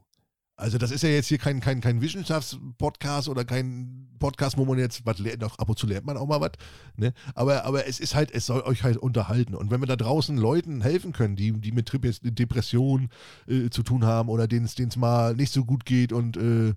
Also 0.57 0.77
das 0.77 0.91
ist 0.91 1.03
ja 1.03 1.09
jetzt 1.09 1.27
hier 1.27 1.37
kein, 1.37 1.59
kein, 1.59 1.81
kein 1.81 2.01
Wissenschaftspodcast 2.01 3.27
oder 3.27 3.43
kein 3.43 4.07
Podcast, 4.19 4.57
wo 4.57 4.63
man 4.63 4.79
jetzt 4.79 5.05
was 5.05 5.19
lernt, 5.19 5.43
auch 5.43 5.59
ab 5.59 5.67
und 5.67 5.77
zu 5.77 5.85
lernt 5.85 6.05
man 6.05 6.15
auch 6.15 6.27
mal 6.27 6.39
was, 6.39 6.51
ne? 6.95 7.13
Aber, 7.33 7.65
aber 7.65 7.87
es 7.87 7.99
ist 7.99 8.15
halt, 8.15 8.31
es 8.31 8.45
soll 8.45 8.61
euch 8.61 8.83
halt 8.83 8.95
unterhalten. 8.95 9.53
Und 9.53 9.69
wenn 9.69 9.81
wir 9.81 9.87
da 9.87 9.97
draußen 9.97 10.37
Leuten 10.37 10.81
helfen 10.81 11.11
können, 11.11 11.35
die, 11.35 11.51
die 11.51 11.73
mit 11.73 11.91
Depressionen 11.91 13.09
äh, 13.47 13.69
zu 13.69 13.83
tun 13.83 14.05
haben 14.05 14.29
oder 14.29 14.47
denen 14.47 14.65
es 14.65 14.95
mal 14.95 15.35
nicht 15.35 15.51
so 15.51 15.65
gut 15.65 15.85
geht 15.85 16.13
und 16.13 16.37
äh, 16.37 16.73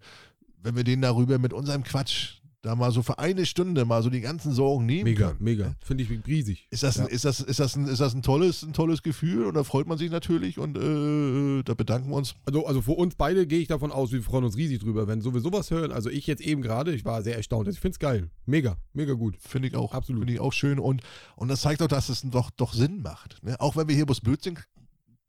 wenn 0.63 0.77
wir 0.77 0.85
denen 0.85 1.03
darüber 1.03 1.39
mit 1.39 1.53
unserem 1.53 1.85
Quatsch 1.85 2.41
da 2.63 2.75
mal 2.75 2.91
so 2.91 3.03
für 3.03 3.19
eine 3.21 3.47
Stunde 3.47 3.85
mal 3.85 4.03
so 4.03 4.11
die 4.11 4.21
ganzen 4.21 4.53
Sorgen 4.53 4.85
nehmen 4.85 5.05
Mega, 5.05 5.29
können. 5.29 5.39
mega. 5.45 5.77
Finde 5.81 6.03
ich 6.03 6.27
riesig. 6.27 6.67
Ist 6.71 6.83
das, 6.83 6.99
ein, 6.99 7.07
Ja. 7.07 7.13
ist, 7.13 7.25
das, 7.25 7.41
ist, 7.41 7.61
das 7.61 7.77
ein, 7.77 7.87
ist 7.87 8.01
das 8.01 8.15
ein 8.15 8.23
tolles, 8.23 8.63
ein 8.65 8.73
tolles 8.73 9.03
Gefühl 9.03 9.47
und 9.47 9.55
da 9.55 9.63
freut 9.63 9.87
man 9.87 9.97
sich 9.97 10.11
natürlich 10.11 10.59
und 10.59 10.77
äh, 10.77 11.63
da 11.63 11.75
bedanken 11.75 12.11
wir 12.11 12.17
uns. 12.17 12.35
Also, 12.47 12.67
also 12.67 12.83
für 12.83 12.93
uns 12.93 13.15
beide 13.15 13.47
gehe 13.47 13.61
ich 13.61 13.69
davon 13.69 13.93
aus, 13.93 14.11
wir 14.11 14.23
freuen 14.23 14.45
uns 14.45 14.57
riesig 14.57 14.81
drüber, 14.81 15.07
wenn 15.07 15.21
sowieso 15.21 15.53
was 15.53 15.71
hören. 15.71 15.93
Also 15.93 16.11
ich 16.11 16.27
jetzt 16.27 16.43
eben 16.43 16.61
gerade, 16.63 16.93
ich 16.95 17.05
war 17.05 17.23
sehr 17.23 17.37
erstaunt. 17.37 17.69
Ich 17.69 17.79
finde 17.79 17.93
es 17.93 17.99
geil. 18.01 18.29
Mega, 18.45 18.77
mega 18.93 19.13
gut. 19.13 19.37
Finde 19.39 19.69
ich 19.69 19.77
auch, 19.77 19.95
Absolut. 19.95 20.23
Finde 20.23 20.33
ich 20.35 20.41
auch 20.41 20.53
schön 20.53 20.79
und, 20.81 21.03
und 21.37 21.49
das 21.49 21.61
zeigt 21.61 21.81
auch, 21.83 21.89
dass 21.89 22.09
es 22.09 22.23
doch, 22.23 22.51
doch 22.51 22.73
Sinn 22.75 23.03
macht. 23.03 23.43
Ne? 23.45 23.61
Auch 23.61 23.77
wenn 23.77 23.87
wir 23.89 23.95
hier 23.95 24.07
bloß 24.07 24.21
Blödsinn 24.21 24.59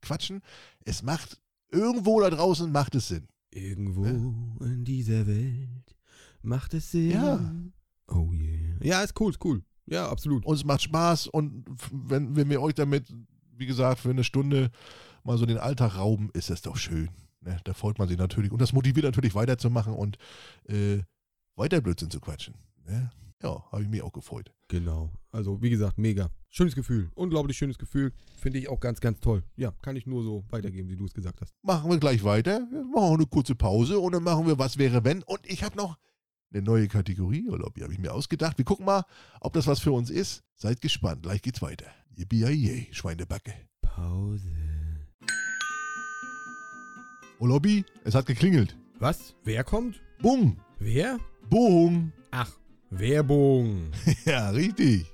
quatschen, 0.02 0.42
es 0.84 1.04
macht, 1.04 1.38
irgendwo 1.72 2.20
da 2.22 2.30
draußen 2.32 2.72
macht 2.72 2.96
es 2.96 3.10
Sinn. 3.10 3.28
Irgendwo 3.52 4.04
in 4.64 4.84
dieser 4.84 5.28
Welt 5.28 5.96
macht 6.42 6.74
es 6.74 6.92
Sinn. 6.92 7.12
Ja. 7.12 7.54
Oh 8.08 8.32
yeah. 8.34 8.78
Ja, 8.82 9.02
ist 9.02 9.20
cool, 9.20 9.32
ist 9.32 9.44
cool. 9.44 9.64
Ja, 9.86 10.08
absolut. 10.10 10.46
Und 10.46 10.56
es 10.56 10.64
macht 10.64 10.82
Spaß 10.82 11.28
und 11.28 11.66
wenn, 11.92 12.36
wenn 12.36 12.50
wir 12.50 12.62
euch 12.62 12.76
damit, 12.76 13.14
wie 13.56 13.66
gesagt, 13.66 14.00
für 14.00 14.12
eine 14.12 14.24
Stunde 14.24 14.70
mal 15.24 15.38
so 15.38 15.46
den 15.46 15.58
Alltag 15.58 15.98
rauben, 15.98 16.30
ist 16.34 16.50
das 16.50 16.62
doch 16.62 16.78
schön. 16.78 17.10
Ne? 17.42 17.60
Da 17.64 17.74
freut 17.74 17.98
man 17.98 18.08
sich 18.08 18.18
natürlich. 18.18 18.52
Und 18.52 18.62
das 18.62 18.74
motiviert 18.74 19.06
natürlich 19.06 19.36
weiterzumachen 19.36 19.94
und 19.94 20.18
äh, 20.66 21.00
weiter 21.56 21.82
Blödsinn 21.82 22.10
zu 22.10 22.20
quatschen. 22.20 22.56
Ne? 22.86 23.12
Ja, 23.42 23.64
habe 23.72 23.84
ich 23.84 23.90
mich 23.90 24.02
auch 24.02 24.12
gefreut. 24.12 24.52
Genau. 24.68 25.12
Also, 25.32 25.62
wie 25.62 25.70
gesagt, 25.70 25.98
mega. 25.98 26.30
Schönes 26.50 26.76
Gefühl. 26.76 27.10
Unglaublich 27.16 27.58
schönes 27.58 27.78
Gefühl. 27.78 28.12
Finde 28.38 28.60
ich 28.60 28.68
auch 28.68 28.80
ganz, 28.80 29.00
ganz 29.00 29.20
toll. 29.20 29.44
Ja, 29.56 29.72
kann 29.82 29.96
ich 29.96 30.06
nur 30.06 30.24
so 30.24 30.44
weitergeben, 30.50 30.90
wie 30.90 30.98
du 30.98 31.06
es 31.06 31.14
gesagt 31.14 31.40
hast. 31.42 31.54
Machen 31.62 31.90
wir 31.90 32.00
gleich 32.00 32.24
weiter. 32.24 32.60
Wir 32.72 32.84
machen 32.84 33.16
eine 33.16 33.26
kurze 33.26 33.56
Pause 33.56 34.00
und 34.00 34.12
dann 34.12 34.24
machen 34.24 34.46
wir 34.46 34.60
Was 34.60 34.78
wäre 34.78 35.04
wenn. 35.04 35.24
Und 35.24 35.40
ich 35.46 35.64
habe 35.64 35.78
noch 35.78 35.98
eine 36.52 36.62
neue 36.62 36.88
Kategorie, 36.88 37.50
oder 37.50 37.66
habe 37.66 37.93
ich 37.93 38.00
mir 38.00 38.14
ausgedacht. 38.14 38.58
Wir 38.58 38.66
gucken 38.66 38.86
mal, 38.86 39.04
ob 39.39 39.54
das 39.54 39.68
was 39.68 39.80
für 39.80 39.91
uns 39.91 40.10
ist. 40.10 40.43
Seid 40.56 40.82
gespannt. 40.82 41.24
Gleich 41.24 41.41
geht's 41.41 41.62
weiter. 41.62 41.86
Yippie 42.16 42.88
Schweinebacke. 42.91 43.54
Pause. 43.82 44.52
Oh 47.39 47.45
Lobby, 47.45 47.86
es 48.04 48.16
hat 48.16 48.26
geklingelt. 48.26 48.76
Was? 49.00 49.36
Wer 49.43 49.64
kommt? 49.64 50.02
Bung, 50.22 50.60
Wer? 50.80 51.20
Bung. 51.50 52.12
Ach, 52.32 52.52
Werbung. 52.89 53.91
Ja, 54.26 54.50
richtig. 54.50 55.06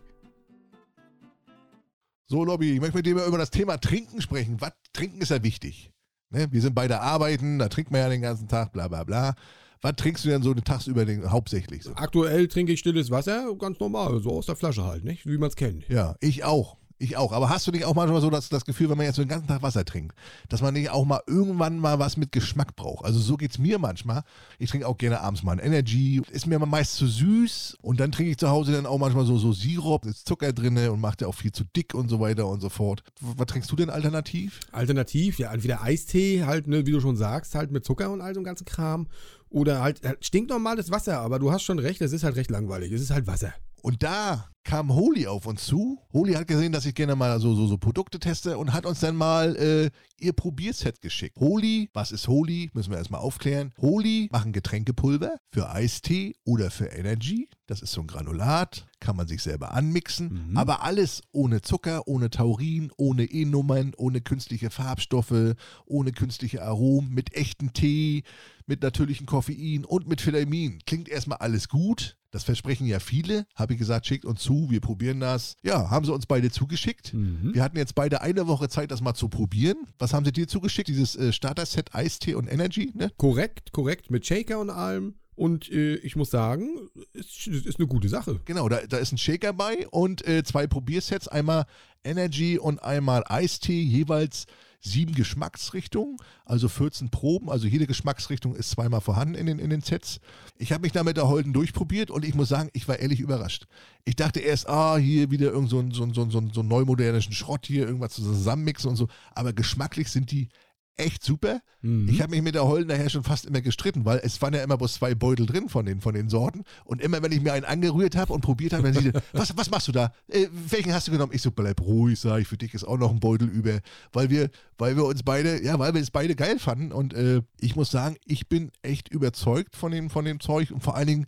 So, 2.28 2.44
Lobby, 2.44 2.74
ich 2.74 2.80
möchte 2.82 2.98
mit 2.98 3.06
dir 3.06 3.24
über 3.26 3.38
das 3.38 3.52
Thema 3.52 3.78
Trinken 3.78 4.22
sprechen. 4.22 4.60
Was 4.60 4.74
Trinken 4.94 5.22
ist 5.22 5.30
ja 5.30 5.44
wichtig. 5.44 5.92
Ne? 6.32 6.52
Wir 6.52 6.62
sind 6.62 6.74
beide 6.74 7.02
arbeiten, 7.02 7.60
da 7.60 7.70
trinkt 7.70 7.92
man 7.92 8.02
ja 8.02 8.10
den 8.10 8.22
ganzen 8.22 8.48
Tag, 8.48 8.74
bla 8.74 8.88
bla 8.88 9.04
bla. 9.04 9.36
Was 9.82 9.96
trinkst 9.96 10.26
du 10.26 10.30
denn 10.30 10.42
so 10.42 10.54
den 10.54 10.64
tagsüber 10.64 11.06
den, 11.06 11.30
hauptsächlich? 11.32 11.84
So? 11.84 11.94
Aktuell 11.96 12.48
trinke 12.48 12.74
ich 12.74 12.80
stilles 12.80 13.12
Wasser, 13.12 13.56
ganz 13.58 13.80
normal, 13.80 14.20
so 14.22 14.32
aus 14.32 14.46
der 14.46 14.56
Flasche 14.56 14.84
halt, 14.84 15.04
nicht? 15.04 15.26
Wie 15.26 15.38
man 15.38 15.50
es 15.50 15.56
kennt. 15.56 15.88
Ja, 15.90 16.16
ich 16.22 16.44
auch. 16.44 16.78
Ich 16.98 17.18
auch. 17.18 17.34
Aber 17.34 17.50
hast 17.50 17.68
du 17.68 17.72
nicht 17.72 17.84
auch 17.84 17.94
manchmal 17.94 18.22
so 18.22 18.30
das, 18.30 18.48
das 18.48 18.64
Gefühl, 18.64 18.90
wenn 18.90 18.98
man 18.98 19.06
jetzt 19.06 19.18
so 19.18 19.22
den 19.22 19.28
ganzen 19.28 19.48
Tag 19.48 19.62
Wasser 19.62 19.84
trinkt, 19.84 20.16
dass 20.48 20.62
man 20.62 20.74
nicht 20.74 20.90
auch 20.90 21.04
mal 21.04 21.22
irgendwann 21.28 21.78
mal 21.78 22.00
was 22.00 22.16
mit 22.16 22.32
Geschmack 22.32 22.76
braucht? 22.78 23.04
Also 23.04 23.20
so 23.20 23.36
geht's 23.36 23.58
mir 23.58 23.80
manchmal. 23.80 24.24
Ich 24.60 24.70
trinke 24.70 24.88
auch 24.88 24.98
gerne 24.98 25.20
abends 25.20 25.44
mal 25.44 25.52
ein 25.52 25.60
Energy. 25.60 26.22
Ist 26.32 26.48
mir 26.48 26.56
aber 26.56 26.66
meist 26.66 26.96
zu 26.96 27.08
süß. 27.08 27.78
Und 27.82 28.00
dann 28.00 28.14
trinke 28.14 28.32
ich 28.32 28.38
zu 28.38 28.50
Hause 28.50 28.72
dann 28.72 28.86
auch 28.86 28.98
manchmal 28.98 29.26
so, 29.26 29.38
so 29.38 29.52
Sirup, 29.52 30.06
ist 30.06 30.26
Zucker 30.26 30.54
drin 30.54 30.78
und 30.90 31.02
macht 31.02 31.22
ja 31.22 31.28
auch 31.28 31.36
viel 31.36 31.52
zu 31.52 31.66
dick 31.66 31.94
und 31.94 32.10
so 32.10 32.22
weiter 32.22 32.48
und 32.48 32.62
so 32.62 32.70
fort. 32.70 33.04
Was 33.20 33.48
trinkst 33.48 33.70
du 33.70 33.76
denn 33.76 33.90
alternativ? 33.90 34.62
Alternativ, 34.72 35.38
ja, 35.38 35.52
entweder 35.52 35.82
Eistee, 35.82 36.46
halt, 36.46 36.68
ne, 36.68 36.86
wie 36.86 36.92
du 36.92 37.02
schon 37.02 37.18
sagst, 37.18 37.56
halt 37.56 37.72
mit 37.72 37.84
Zucker 37.84 38.10
und 38.10 38.22
all 38.22 38.34
so 38.34 38.40
einem 38.40 38.46
ganzen 38.46 38.66
Kram. 38.66 39.08
Oder 39.50 39.82
halt, 39.82 40.06
halt 40.06 40.26
stinknormales 40.26 40.92
Wasser, 40.92 41.20
aber 41.20 41.40
du 41.40 41.52
hast 41.52 41.64
schon 41.64 41.80
recht, 41.80 42.02
es 42.02 42.14
ist 42.14 42.24
halt 42.24 42.36
recht 42.36 42.52
langweilig. 42.52 42.92
Es 42.92 43.02
ist 43.02 43.12
halt 43.12 43.28
Wasser. 43.28 43.54
Und 43.86 44.02
da 44.02 44.50
kam 44.64 44.96
Holi 44.96 45.28
auf 45.28 45.46
uns 45.46 45.68
zu. 45.68 46.00
Holi 46.12 46.34
hat 46.34 46.48
gesehen, 46.48 46.72
dass 46.72 46.88
ich 46.88 46.96
gerne 46.96 47.16
mal 47.16 47.40
so, 47.40 47.54
so, 47.54 47.68
so 47.68 47.78
Produkte 47.78 48.20
teste 48.20 48.58
und 48.58 48.74
hat 48.74 48.88
uns 48.88 49.00
dann 49.00 49.16
mal 49.16 49.56
äh, 49.58 49.92
ihr 50.20 50.34
Probierset 50.34 51.04
geschickt. 51.04 51.38
Holi, 51.40 51.92
was 51.94 52.12
ist 52.12 52.28
Holi? 52.28 52.72
Müssen 52.74 52.90
wir 52.90 52.98
erstmal 52.98 53.22
aufklären. 53.22 53.74
Holi 53.80 54.28
machen 54.32 54.54
Getränkepulver 54.54 55.38
für 55.52 55.70
Eistee 55.70 56.34
oder 56.46 56.72
für 56.72 56.88
Energy. 56.88 57.48
Das 57.68 57.84
ist 57.84 57.92
so 57.92 58.02
ein 58.02 58.08
Granulat, 58.08 58.88
kann 59.00 59.16
man 59.16 59.28
sich 59.28 59.44
selber 59.44 59.76
anmixen. 59.76 60.50
Mhm. 60.50 60.58
Aber 60.58 60.82
alles 60.82 61.22
ohne 61.32 61.62
Zucker, 61.62 62.08
ohne 62.08 62.32
Taurin, 62.32 62.92
ohne 62.98 63.26
E-Nummern, 63.26 63.94
ohne 63.98 64.22
künstliche 64.22 64.72
Farbstoffe, 64.72 65.54
ohne 65.86 66.12
künstliche 66.12 66.64
Aromen, 66.64 67.14
mit 67.14 67.36
echten 67.36 67.72
Tee, 67.74 68.24
mit 68.66 68.82
natürlichem 68.82 69.28
Koffein 69.28 69.86
und 69.86 70.08
mit 70.08 70.22
Philamin. 70.22 70.80
Klingt 70.88 71.08
erstmal 71.08 71.38
alles 71.38 71.70
gut. 71.70 72.18
Das 72.36 72.44
versprechen 72.44 72.86
ja 72.86 73.00
viele. 73.00 73.48
Habe 73.56 73.72
ich 73.72 73.80
gesagt, 73.80 74.06
schickt 74.06 74.26
uns 74.26 74.42
zu, 74.42 74.68
wir 74.70 74.82
probieren 74.82 75.22
das. 75.22 75.56
Ja, 75.64 75.90
haben 75.90 76.04
sie 76.04 76.12
uns 76.12 76.26
beide 76.26 76.52
zugeschickt. 76.52 77.14
Mhm. 77.14 77.54
Wir 77.54 77.64
hatten 77.64 77.78
jetzt 77.78 77.96
beide 77.96 78.22
eine 78.22 78.46
Woche 78.46 78.68
Zeit, 78.68 78.92
das 78.92 79.00
mal 79.00 79.14
zu 79.14 79.30
probieren. 79.30 79.78
Was 80.00 80.14
haben 80.14 80.26
sie 80.26 80.34
dir 80.34 80.46
zugeschickt? 80.46 80.90
Dieses 80.90 81.16
äh, 81.16 81.32
Starter-Set 81.32 81.96
Eistee 81.96 82.36
und 82.36 82.52
Energy, 82.52 82.92
ne? 82.94 83.10
Korrekt, 83.16 83.72
korrekt, 83.72 84.12
mit 84.12 84.26
Shaker 84.26 84.60
und 84.60 84.70
allem. 84.70 85.14
Und 85.36 85.72
äh, 85.72 85.96
ich 85.96 86.18
muss 86.18 86.30
sagen, 86.30 86.90
ist, 87.14 87.48
ist 87.48 87.80
eine 87.80 87.88
gute 87.88 88.10
Sache. 88.10 88.42
Genau, 88.44 88.68
da, 88.68 88.82
da 88.86 88.98
ist 88.98 89.14
ein 89.14 89.18
Shaker 89.18 89.54
bei 89.54 89.88
und 89.88 90.28
äh, 90.28 90.44
zwei 90.44 90.68
Probiersets, 90.68 91.30
einmal 91.30 91.66
Energy 92.04 92.60
und 92.60 92.84
einmal 92.84 93.24
Eistee, 93.30 93.82
jeweils 93.82 94.46
sieben 94.86 95.16
Geschmacksrichtungen, 95.16 96.18
also 96.46 96.70
14 96.70 97.10
Proben, 97.10 97.50
also 97.50 97.68
jede 97.68 97.88
Geschmacksrichtung 97.88 98.56
ist 98.56 98.70
zweimal 98.70 99.02
vorhanden 99.02 99.36
in 99.36 99.48
den, 99.48 99.60
in 99.60 99.70
den 99.70 99.82
Sets. 99.82 100.20
Ich 100.58 100.72
habe 100.72 100.84
mich 100.84 100.92
da 100.92 101.04
mit 101.04 101.18
der 101.18 101.28
Holden 101.28 101.54
durchprobiert 101.54 102.12
und 102.12 102.24
ich 102.24 102.36
muss 102.36 102.50
sagen, 102.50 102.70
ich 102.74 102.88
war 102.88 103.00
ehrlich 103.00 103.20
überrascht. 103.20 103.66
Ich 104.06 104.16
dachte 104.16 104.40
erst, 104.40 104.70
ah, 104.70 104.98
hier 104.98 105.32
wieder 105.32 105.52
irgend 105.52 105.70
so 105.70 105.80
ein, 105.80 105.92
so 105.92 106.04
ein, 106.04 106.14
so 106.14 106.22
ein, 106.22 106.30
so 106.30 106.62
ein, 106.62 106.68
neumodernischen 106.68 107.34
Schrott 107.34 107.66
hier, 107.66 107.88
irgendwas 107.88 108.14
zusammenmixen 108.14 108.92
und 108.92 108.96
so, 108.96 109.08
aber 109.34 109.54
geschmacklich 109.54 110.10
sind 110.10 110.32
die 110.32 110.50
echt 110.98 111.24
super. 111.24 111.62
Mhm. 111.82 112.08
Ich 112.10 112.22
habe 112.22 112.32
mich 112.32 112.42
mit 112.42 112.56
der 112.56 112.66
Holden 112.66 112.88
daher 112.88 113.10
schon 113.10 113.24
fast 113.24 113.46
immer 113.46 113.62
gestritten, 113.62 114.06
weil 114.06 114.20
es 114.24 114.42
waren 114.42 114.54
ja 114.54 114.64
immer 114.64 114.78
bloß 114.78 114.94
zwei 114.94 115.16
Beutel 115.16 115.46
drin 115.46 115.70
von 115.70 115.86
den, 115.86 116.02
von 116.02 116.16
den 116.16 116.30
Sorten. 116.30 116.64
Und 116.84 117.02
immer, 117.02 117.22
wenn 117.22 117.32
ich 117.32 117.42
mir 117.42 117.54
einen 117.54 117.66
angerührt 117.66 118.16
habe 118.16 118.34
und 118.34 118.42
probiert 118.42 118.74
habe, 118.74 118.92
dann 118.92 119.02
sie, 119.02 119.12
was, 119.34 119.56
was 119.58 119.70
machst 119.70 119.88
du 119.88 119.92
da? 119.92 120.12
Äh, 120.28 120.48
welchen 120.52 120.94
hast 120.94 121.08
du 121.08 121.12
genommen? 121.12 121.34
Ich 121.34 121.42
so, 121.42 121.52
bleib 121.52 121.82
ruhig, 121.82 122.20
sag 122.20 122.40
ich, 122.40 122.48
für 122.48 122.58
dich 122.58 122.74
ist 122.74 122.86
auch 122.86 122.98
noch 122.98 123.12
ein 123.12 123.20
Beutel 123.20 123.48
über. 123.48 123.80
Weil 124.14 124.30
wir, 124.30 124.50
weil 124.78 124.96
wir 124.96 125.06
uns 125.06 125.24
beide, 125.24 125.64
ja, 125.64 125.78
weil 125.80 125.94
wir 125.94 126.02
es 126.02 126.12
beide 126.12 126.36
geil 126.36 126.60
fanden. 126.60 126.92
Und 126.92 127.14
äh, 127.14 127.42
ich 127.60 127.76
muss 127.76 127.92
sagen, 127.92 128.18
ich 128.26 128.48
bin 128.48 128.72
echt 128.82 129.10
überzeugt 129.10 129.76
von 129.76 129.92
dem, 129.92 130.10
von 130.10 130.26
dem 130.26 130.40
Zeug 130.40 130.72
und 130.72 130.82
vor 130.82 130.96
allen 130.96 131.08
Dingen, 131.08 131.26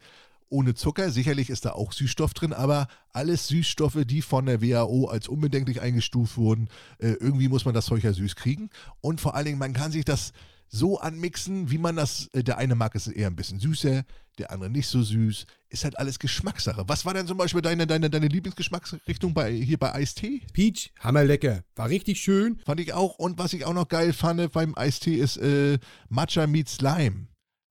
ohne 0.50 0.74
Zucker. 0.74 1.12
Sicherlich 1.12 1.50
ist 1.50 1.66
da 1.66 1.72
auch 1.72 1.94
Süßstoff 1.94 2.34
drin, 2.34 2.54
aber 2.54 2.88
alles 3.12 3.48
Süßstoffe, 3.48 4.06
die 4.06 4.22
von 4.22 4.46
der 4.46 4.62
WHO 4.62 5.06
als 5.06 5.28
unbedenklich 5.28 5.82
eingestuft 5.82 6.38
wurden. 6.38 6.70
Äh, 7.00 7.14
irgendwie 7.20 7.50
muss 7.50 7.66
man 7.66 7.74
das 7.74 7.86
Zeug 7.86 8.04
ja 8.04 8.14
süß 8.14 8.36
kriegen. 8.36 8.70
Und 9.02 9.22
vor 9.22 9.36
allen 9.36 9.46
Dingen, 9.46 9.60
man 9.60 9.74
kann 9.74 9.92
sich 9.92 10.06
das 10.06 10.34
so 10.70 11.00
anmixen, 11.00 11.72
wie 11.72 11.78
man 11.78 11.96
das, 11.96 12.30
äh, 12.34 12.44
der 12.44 12.58
eine 12.58 12.76
mag 12.76 12.96
es 12.96 13.08
eher 13.08 13.28
ein 13.28 13.36
bisschen 13.36 13.60
süßer, 13.60 14.04
der 14.38 14.52
andere 14.52 14.70
nicht 14.70 14.88
so 14.88 15.02
süß. 15.02 15.46
Ist 15.70 15.84
halt 15.84 15.98
alles 15.98 16.20
Geschmackssache. 16.20 16.84
Was 16.88 17.06
war 17.06 17.14
denn 17.14 17.28
zum 17.28 17.38
Beispiel 17.38 17.62
deine, 17.62 17.88
deine, 17.88 18.10
deine 18.10 18.28
Lieblingsgeschmacksrichtung 18.28 19.34
bei, 19.34 19.52
hier 19.52 19.78
bei 19.78 19.94
Eistee? 19.94 20.42
Peach, 20.54 20.92
hammerlecker. 21.00 21.64
War 21.76 21.90
richtig 21.90 22.22
schön. 22.22 22.60
Fand 22.66 22.80
ich 22.80 22.94
auch. 22.94 23.18
Und 23.18 23.38
was 23.38 23.54
ich 23.54 23.66
auch 23.66 23.74
noch 23.74 23.88
geil 23.88 24.14
fand 24.14 24.52
beim 24.52 24.78
Eistee 24.78 25.16
ist 25.16 25.38
äh, 25.38 25.80
Matcha 26.10 26.48
meets 26.48 26.82
Lime. 26.82 27.28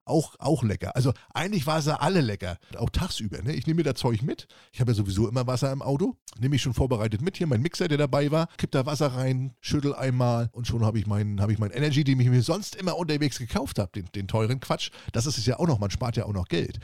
Auch, 0.07 0.37
auch 0.39 0.63
lecker. 0.63 0.95
Also 0.95 1.13
eigentlich 1.35 1.67
war 1.67 1.79
es 1.79 1.87
ja 1.87 1.97
alle 1.97 2.21
lecker. 2.21 2.59
Auch 2.79 2.91
tagsüber. 2.91 3.43
Ne? 3.43 3.55
Ich 3.55 3.67
nehme 3.67 3.79
mir 3.79 3.83
das 3.83 3.97
Zeug 4.01 4.23
mit. 4.23 4.47
Ich 4.73 4.81
habe 4.81 4.93
ja 4.93 4.95
sowieso 4.95 5.29
immer 5.29 5.49
Wasser 5.49 5.73
im 5.73 5.83
Auto. 5.83 6.15
Nehme 6.39 6.55
ich 6.55 6.63
schon 6.63 6.75
vorbereitet 6.75 7.23
mit. 7.23 7.37
Hier 7.37 7.49
mein 7.49 7.61
Mixer, 7.61 7.89
der 7.89 7.99
dabei 7.99 8.31
war. 8.31 8.47
Kipp 8.57 8.71
da 8.71 8.87
Wasser 8.87 9.09
rein, 9.09 9.55
schüttel 9.61 9.97
einmal 9.97 10.49
und 10.53 10.69
schon 10.69 10.85
habe 10.85 11.01
ich 11.01 11.09
meinen 11.09 11.41
hab 11.41 11.51
mein 11.59 11.73
Energy, 11.73 12.05
den 12.05 12.21
ich 12.21 12.29
mir 12.29 12.43
sonst 12.43 12.77
immer 12.77 12.97
unterwegs 12.97 13.39
gekauft 13.39 13.81
habe. 13.81 13.91
Den, 13.97 14.07
den 14.15 14.29
teuren 14.29 14.61
Quatsch. 14.61 14.91
Das 15.11 15.27
ist 15.27 15.39
es 15.39 15.47
ja 15.47 15.59
auch 15.59 15.67
noch. 15.67 15.81
Man 15.81 15.91
spart 15.91 16.17
ja 16.17 16.25
auch 16.27 16.33
noch 16.33 16.47
Geld 16.47 16.79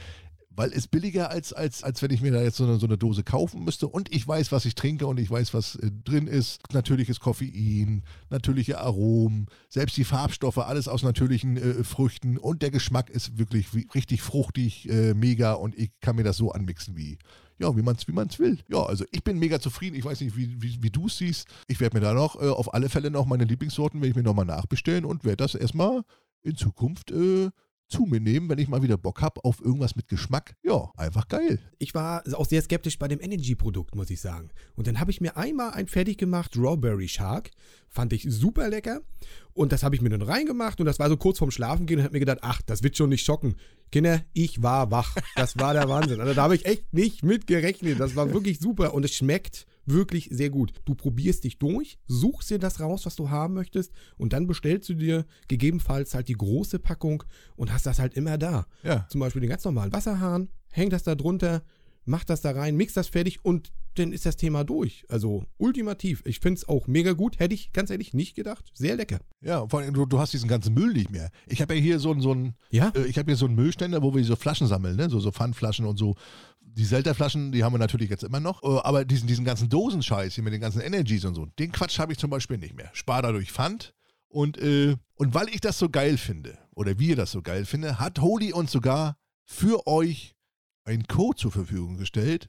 weil 0.55 0.72
es 0.72 0.86
billiger 0.86 1.30
als, 1.30 1.53
als, 1.53 1.82
als 1.82 2.03
wenn 2.03 2.11
ich 2.11 2.20
mir 2.20 2.32
da 2.32 2.42
jetzt 2.42 2.57
so 2.57 2.64
eine, 2.64 2.78
so 2.78 2.86
eine 2.86 2.98
Dose 2.98 3.22
kaufen 3.22 3.64
müsste. 3.64 3.88
Und 3.88 4.14
ich 4.14 4.26
weiß, 4.26 4.53
was 4.53 4.64
ich 4.64 4.74
trinke 4.74 5.07
und 5.07 5.18
ich 5.18 5.30
weiß, 5.30 5.55
was 5.55 5.76
äh, 5.76 5.90
drin 6.05 6.26
ist. 6.26 6.61
Natürliches 6.72 7.20
Koffein, 7.20 8.03
natürliche 8.30 8.80
Aromen, 8.80 9.46
selbst 9.68 9.96
die 9.96 10.05
Farbstoffe, 10.05 10.59
alles 10.59 10.88
aus 10.88 11.03
natürlichen 11.03 11.57
äh, 11.57 11.84
Früchten. 11.84 12.38
Und 12.38 12.62
der 12.62 12.70
Geschmack 12.70 13.11
ist 13.11 13.38
wirklich 13.38 13.74
wie, 13.74 13.88
richtig 13.94 14.22
fruchtig, 14.22 14.88
äh, 14.88 15.14
mega. 15.14 15.55
Und 15.55 15.78
ich 15.78 15.90
kann 16.00 16.16
mir 16.16 16.24
das 16.24 16.36
so 16.36 16.53
anmixen, 16.53 16.96
wie, 16.96 17.18
ja, 17.59 17.74
wie 17.76 17.82
man 17.82 17.96
es 17.96 18.07
wie 18.09 18.12
man's 18.12 18.38
will. 18.38 18.59
Ja, 18.68 18.82
also 18.82 19.05
ich 19.11 19.24
bin 19.24 19.38
mega 19.38 19.61
zufrieden. 19.61 19.96
Ich 19.96 20.05
weiß 20.05 20.20
nicht, 20.20 20.36
wie, 20.36 20.61
wie, 20.61 20.82
wie 20.82 20.90
du 20.90 21.07
es 21.07 21.18
siehst. 21.18 21.48
Ich 21.68 21.80
werde 21.80 21.96
mir 21.96 22.05
da 22.05 22.12
noch 22.12 22.40
äh, 22.40 22.48
auf 22.48 22.74
alle 22.74 22.88
Fälle 22.88 23.11
noch 23.11 23.26
meine 23.26 23.44
Lieblingssorten, 23.44 24.00
werde 24.00 24.11
ich 24.11 24.16
mir 24.16 24.22
nochmal 24.22 24.46
nachbestellen 24.46 25.05
und 25.05 25.24
werde 25.24 25.36
das 25.36 25.55
erstmal 25.55 26.03
in 26.42 26.57
Zukunft 26.57 27.11
äh, 27.11 27.50
zu 27.93 28.07
mir 28.07 28.20
nehmen, 28.20 28.49
wenn 28.49 28.59
ich 28.59 28.68
mal 28.68 28.82
wieder 28.82 28.97
Bock 28.97 29.20
habe 29.20 29.45
auf 29.45 29.61
irgendwas 29.61 29.95
mit 29.95 30.09
Geschmack. 30.09 30.57
Ja, 30.62 30.90
einfach 30.97 31.28
geil. 31.28 31.61
Ich 31.78 31.95
war 31.95 32.24
auch 32.32 32.47
sehr 32.47 32.62
skeptisch 32.62 32.99
bei 32.99 33.07
dem 33.07 33.20
Energy-Produkt, 33.20 33.95
muss 33.95 34.11
ich 34.11 34.20
sagen. 34.20 34.49
Und 34.74 34.86
dann 34.86 34.99
habe 34.99 35.11
ich 35.11 35.20
mir 35.20 35.36
einmal 35.36 35.72
ein 35.72 35.86
fertig 35.86 36.18
gemacht, 36.18 36.55
Strawberry 36.55 37.09
Shark. 37.09 37.51
Fand 37.88 38.12
ich 38.14 38.24
super 38.26 38.68
lecker. 38.68 39.03
Und 39.53 39.70
das 39.70 39.82
habe 39.82 39.95
ich 39.95 40.01
mir 40.01 40.09
dann 40.09 40.22
reingemacht 40.22 40.80
und 40.80 40.86
das 40.86 40.99
war 40.99 41.11
so 41.11 41.18
kurz 41.18 41.38
vorm 41.38 41.51
Schlafengehen 41.51 42.01
und 42.01 42.05
habe 42.05 42.14
mir 42.14 42.20
gedacht, 42.20 42.38
ach, 42.40 42.62
das 42.62 42.82
wird 42.82 42.97
schon 42.97 43.11
nicht 43.11 43.24
schocken. 43.24 43.57
Kinder, 43.90 44.22
ich 44.32 44.62
war 44.62 44.90
wach. 44.90 45.14
Das 45.36 45.59
war 45.59 45.74
der 45.74 45.88
Wahnsinn. 45.88 46.20
Also 46.20 46.32
da 46.32 46.45
habe 46.45 46.55
ich 46.55 46.64
echt 46.64 46.95
nicht 46.95 47.22
mit 47.22 47.47
gerechnet. 47.47 48.01
Das 48.01 48.16
war 48.16 48.32
wirklich 48.32 48.59
super 48.59 48.95
und 48.95 49.05
es 49.05 49.14
schmeckt 49.14 49.66
wirklich 49.87 50.28
sehr 50.30 50.51
gut. 50.51 50.72
Du 50.85 50.95
probierst 50.95 51.45
dich 51.45 51.59
durch, 51.59 51.99
suchst 52.07 52.51
dir 52.51 52.59
das 52.59 52.80
raus, 52.80 53.07
was 53.07 53.16
du 53.16 53.30
haben 53.30 53.55
möchtest 53.55 53.93
und 54.16 54.33
dann 54.33 54.47
bestellst 54.47 54.89
du 54.89 54.95
dir 54.95 55.24
gegebenenfalls 55.49 56.14
halt 56.14 56.28
die 56.28 56.35
große 56.35 56.78
Packung 56.78 57.24
und 57.57 57.72
hast 57.72 57.87
das 57.87 57.99
halt 57.99 58.14
immer 58.14 58.39
da. 58.39 58.66
Ja. 58.83 59.07
Zum 59.09 59.20
Beispiel 59.20 59.41
den 59.41 59.51
ganz 59.51 59.64
normalen 59.64 59.93
Wasserhahn, 59.93 60.49
häng 60.70 60.91
das 60.91 61.03
da 61.03 61.14
drunter, 61.14 61.62
mach 62.05 62.24
das 62.24 62.41
da 62.41 62.53
rein, 62.53 62.76
mix 62.76 62.95
das 62.95 63.09
fertig 63.09 63.45
und 63.45 63.72
dann 63.95 64.12
ist 64.12 64.24
das 64.24 64.37
Thema 64.37 64.64
durch. 64.64 65.05
Also 65.11 65.45
ultimativ. 65.59 66.22
Ich 66.24 66.41
finde 66.41 66.57
es 66.57 66.66
auch 66.66 66.87
mega 66.87 67.12
gut. 67.12 67.39
Hätte 67.39 67.53
ich 67.55 67.74
ganz 67.74 67.91
ehrlich 67.91 68.14
nicht 68.14 68.35
gedacht. 68.35 68.70
Sehr 68.72 68.97
lecker. 68.97 69.20
Ja, 69.43 69.68
vor 69.68 69.80
allem, 69.80 69.93
du, 69.93 70.07
du 70.07 70.18
hast 70.18 70.33
diesen 70.33 70.49
ganzen 70.49 70.72
Müll 70.72 70.95
nicht 70.95 71.11
mehr. 71.11 71.30
Ich 71.47 71.61
habe 71.61 71.74
ja 71.74 71.80
hier 71.83 71.99
so, 71.99 72.18
so 72.18 72.30
einen, 72.33 72.55
Ja? 72.70 72.91
äh, 72.97 73.05
ich 73.05 73.18
habe 73.18 73.30
hier 73.30 73.37
so 73.37 73.45
einen 73.45 73.55
Müllständer, 73.55 74.03
wo 74.03 74.14
wir 74.14 74.24
so 74.24 74.35
Flaschen 74.35 74.66
sammeln, 74.66 74.97
ne? 74.97 75.11
so, 75.11 75.20
so 75.20 75.30
Pfandflaschen 75.30 75.85
und 75.85 75.99
so. 75.99 76.14
Die 76.75 76.85
Selterflaschen, 76.85 77.53
die 77.53 77.64
haben 77.64 77.75
wir 77.75 77.79
natürlich 77.79 78.11
jetzt 78.11 78.25
immer 78.25 78.41
noch. 78.41 78.62
Äh, 78.62 78.81
aber 78.83 79.05
diesen, 79.05 79.27
diesen 79.27 79.45
ganzen 79.45 79.68
Dosenscheiß 79.68 80.35
hier 80.35 80.45
mit 80.45 80.53
den 80.53 80.61
ganzen 80.61 80.81
Energies 80.81 81.25
und 81.25 81.35
so, 81.35 81.47
den 81.59 81.73
Quatsch 81.73 81.99
habe 81.99 82.12
ich 82.12 82.18
zum 82.18 82.31
Beispiel 82.31 82.59
nicht 82.59 82.75
mehr. 82.75 82.91
Spar 82.95 83.23
dadurch 83.23 83.53
Pfand. 83.53 83.95
Und, 84.29 84.57
äh, 84.59 84.97
und 85.14 85.35
weil 85.35 85.49
ich 85.51 85.61
das 85.61 85.79
so 85.79 85.91
geil 85.91 86.16
finde, 86.16 86.57
oder 86.75 86.99
wir 86.99 87.16
das 87.16 87.33
so 87.33 87.43
geil 87.43 87.66
finden, 87.66 87.99
hat 87.99 88.20
Holy 88.20 88.53
uns 88.53 88.73
sogar 88.73 89.16
für 89.45 89.87
euch 89.87 90.35
einen 90.85 91.07
Code 91.07 91.37
zur 91.37 91.53
Verfügung 91.53 91.99
gestellt. 91.99 92.49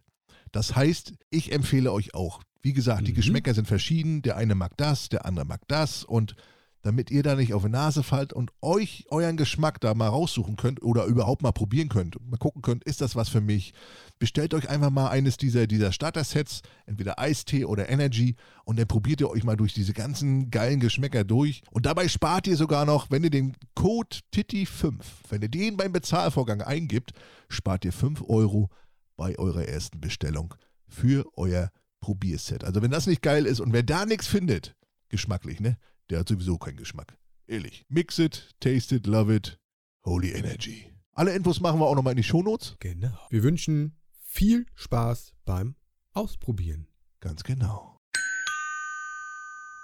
Das 0.52 0.76
heißt, 0.76 1.14
ich 1.30 1.52
empfehle 1.52 1.92
euch 1.92 2.14
auch. 2.14 2.42
Wie 2.62 2.74
gesagt, 2.74 3.06
die 3.06 3.12
Mhm. 3.12 3.16
Geschmäcker 3.18 3.54
sind 3.54 3.68
verschieden. 3.68 4.22
Der 4.22 4.38
eine 4.38 4.56
mag 4.56 4.78
das, 4.78 5.10
der 5.10 5.26
andere 5.26 5.46
mag 5.46 5.62
das. 5.68 6.06
Und 6.06 6.36
damit 6.84 7.10
ihr 7.10 7.24
da 7.24 7.36
nicht 7.36 7.54
auf 7.54 7.64
die 7.64 7.70
Nase 7.70 8.04
fallt 8.04 8.34
und 8.34 8.52
euch 8.62 9.06
euren 9.10 9.38
Geschmack 9.38 9.80
da 9.80 9.94
mal 9.94 10.10
raussuchen 10.10 10.58
könnt 10.58 10.84
oder 10.84 11.06
überhaupt 11.06 11.42
mal 11.42 11.54
probieren 11.54 11.90
könnt, 11.90 12.18
mal 12.30 12.38
gucken 12.38 12.62
könnt, 12.62 12.84
ist 12.84 13.02
das 13.02 13.16
was 13.16 13.30
für 13.30 13.42
mich, 13.42 13.74
bestellt 14.20 14.54
euch 14.54 14.70
einfach 14.70 14.90
mal 14.90 15.08
eines 15.08 15.38
dieser, 15.38 15.66
dieser 15.66 15.94
Starter-Sets, 15.94 16.62
entweder 16.86 17.18
Eistee 17.18 17.66
oder 17.66 17.90
Energy 17.90 18.36
und 18.66 18.78
dann 18.78 18.88
probiert 18.88 19.22
ihr 19.22 19.30
euch 19.30 19.46
mal 19.46 19.56
durch 19.56 19.74
diese 19.74 19.94
ganzen 19.94 20.52
geilen 20.52 20.82
Geschmäcker 20.82 21.24
durch 21.24 21.64
und 21.72 21.86
dabei 21.86 22.08
spart 22.10 22.48
ihr 22.48 22.58
sogar 22.58 22.86
noch, 22.86 23.10
wenn 23.10 23.24
ihr 23.24 23.32
den 23.32 23.56
Code 23.76 24.18
TITI5, 24.34 25.00
wenn 25.30 25.42
ihr 25.42 25.50
den 25.50 25.78
beim 25.78 25.94
Bezahlvorgang 25.94 26.62
eingibt, 26.62 27.12
spart 27.48 27.86
ihr 27.86 27.94
5 27.94 28.24
Euro 28.28 28.70
bei 29.16 29.40
eurer 29.40 29.66
ersten 29.66 30.02
Bestellung 30.02 30.54
für 30.90 31.26
euer 31.38 31.72
Probierset. 32.02 32.66
Also 32.66 32.82
wenn 32.82 32.92
das 32.92 33.08
nicht 33.08 33.22
geil 33.22 33.46
ist 33.46 33.62
und 33.62 33.72
wer 33.72 33.84
da 33.84 34.06
nichts 34.06 34.28
findet, 34.28 34.76
geschmacklich, 35.08 35.62
ne? 35.62 35.78
Der 36.10 36.20
hat 36.20 36.30
sowieso 36.30 36.58
keinen 36.58 36.78
Geschmack. 36.78 37.18
Ehrlich. 37.48 37.86
Mix 37.90 38.20
it, 38.20 38.56
taste 38.60 38.96
it, 38.96 39.08
love 39.08 39.34
it. 39.34 39.60
Holy 40.06 40.32
Energy. 40.32 40.92
Alle 41.14 41.34
Infos 41.34 41.60
machen 41.60 41.80
wir 41.80 41.86
auch 41.86 41.96
nochmal 41.96 42.12
in 42.12 42.18
die 42.18 42.24
Shownotes. 42.24 42.76
Genau. 42.80 43.18
Wir 43.30 43.44
wünschen 43.44 44.00
viel 44.26 44.66
Spaß 44.76 45.34
beim 45.46 45.76
Ausprobieren. 46.14 46.88
Ganz 47.20 47.44
genau. 47.44 48.00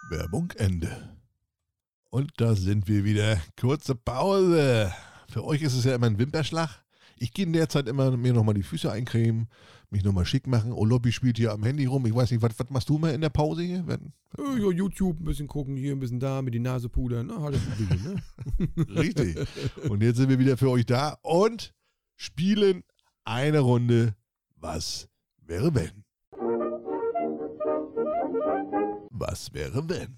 Werbung 0.09 0.51
Ende. 0.57 1.17
Und 2.09 2.31
da 2.37 2.55
sind 2.55 2.87
wir 2.87 3.03
wieder. 3.03 3.39
Kurze 3.59 3.95
Pause. 3.95 4.93
Für 5.29 5.43
euch 5.45 5.61
ist 5.61 5.75
es 5.75 5.83
ja 5.83 5.93
immer 5.93 6.07
ein 6.07 6.17
Wimperschlag. 6.17 6.83
Ich 7.17 7.33
gehe 7.33 7.45
in 7.45 7.53
der 7.53 7.69
Zeit 7.69 7.87
immer 7.87 8.15
mir 8.17 8.33
nochmal 8.33 8.55
die 8.55 8.63
Füße 8.63 8.91
eincremen, 8.91 9.49
mich 9.91 10.03
nochmal 10.03 10.25
schick 10.25 10.45
machen. 10.47 10.71
Olobby 10.71 11.11
spielt 11.11 11.37
hier 11.37 11.51
am 11.51 11.63
Handy 11.63 11.85
rum. 11.85 12.05
Ich 12.05 12.13
weiß 12.13 12.31
nicht, 12.31 12.41
was, 12.41 12.57
was 12.59 12.69
machst 12.69 12.89
du 12.89 12.97
mal 12.97 13.13
in 13.13 13.21
der 13.21 13.29
Pause 13.29 13.63
hier? 13.63 13.85
Wenn, 13.87 14.13
Äh, 14.37 14.59
ja, 14.61 14.71
YouTube, 14.71 15.19
ein 15.19 15.25
bisschen 15.25 15.47
gucken, 15.47 15.75
hier 15.75 15.93
ein 15.93 15.99
bisschen 15.99 16.19
da, 16.19 16.41
mit 16.41 16.53
die 16.53 16.59
Nase 16.59 16.89
pudern. 16.89 17.27
Na, 17.27 17.37
alles 17.37 17.61
Übliche, 17.79 18.09
ne? 18.09 18.21
Richtig. 18.95 19.37
Und 19.89 20.03
jetzt 20.03 20.17
sind 20.17 20.29
wir 20.29 20.39
wieder 20.39 20.57
für 20.57 20.69
euch 20.69 20.85
da 20.85 21.17
und 21.23 21.73
spielen 22.15 22.83
eine 23.25 23.59
Runde 23.59 24.15
Was 24.55 25.07
wäre 25.45 25.73
wenn? 25.73 26.03
Was 29.11 29.53
wäre 29.53 29.87
wenn? 29.89 30.17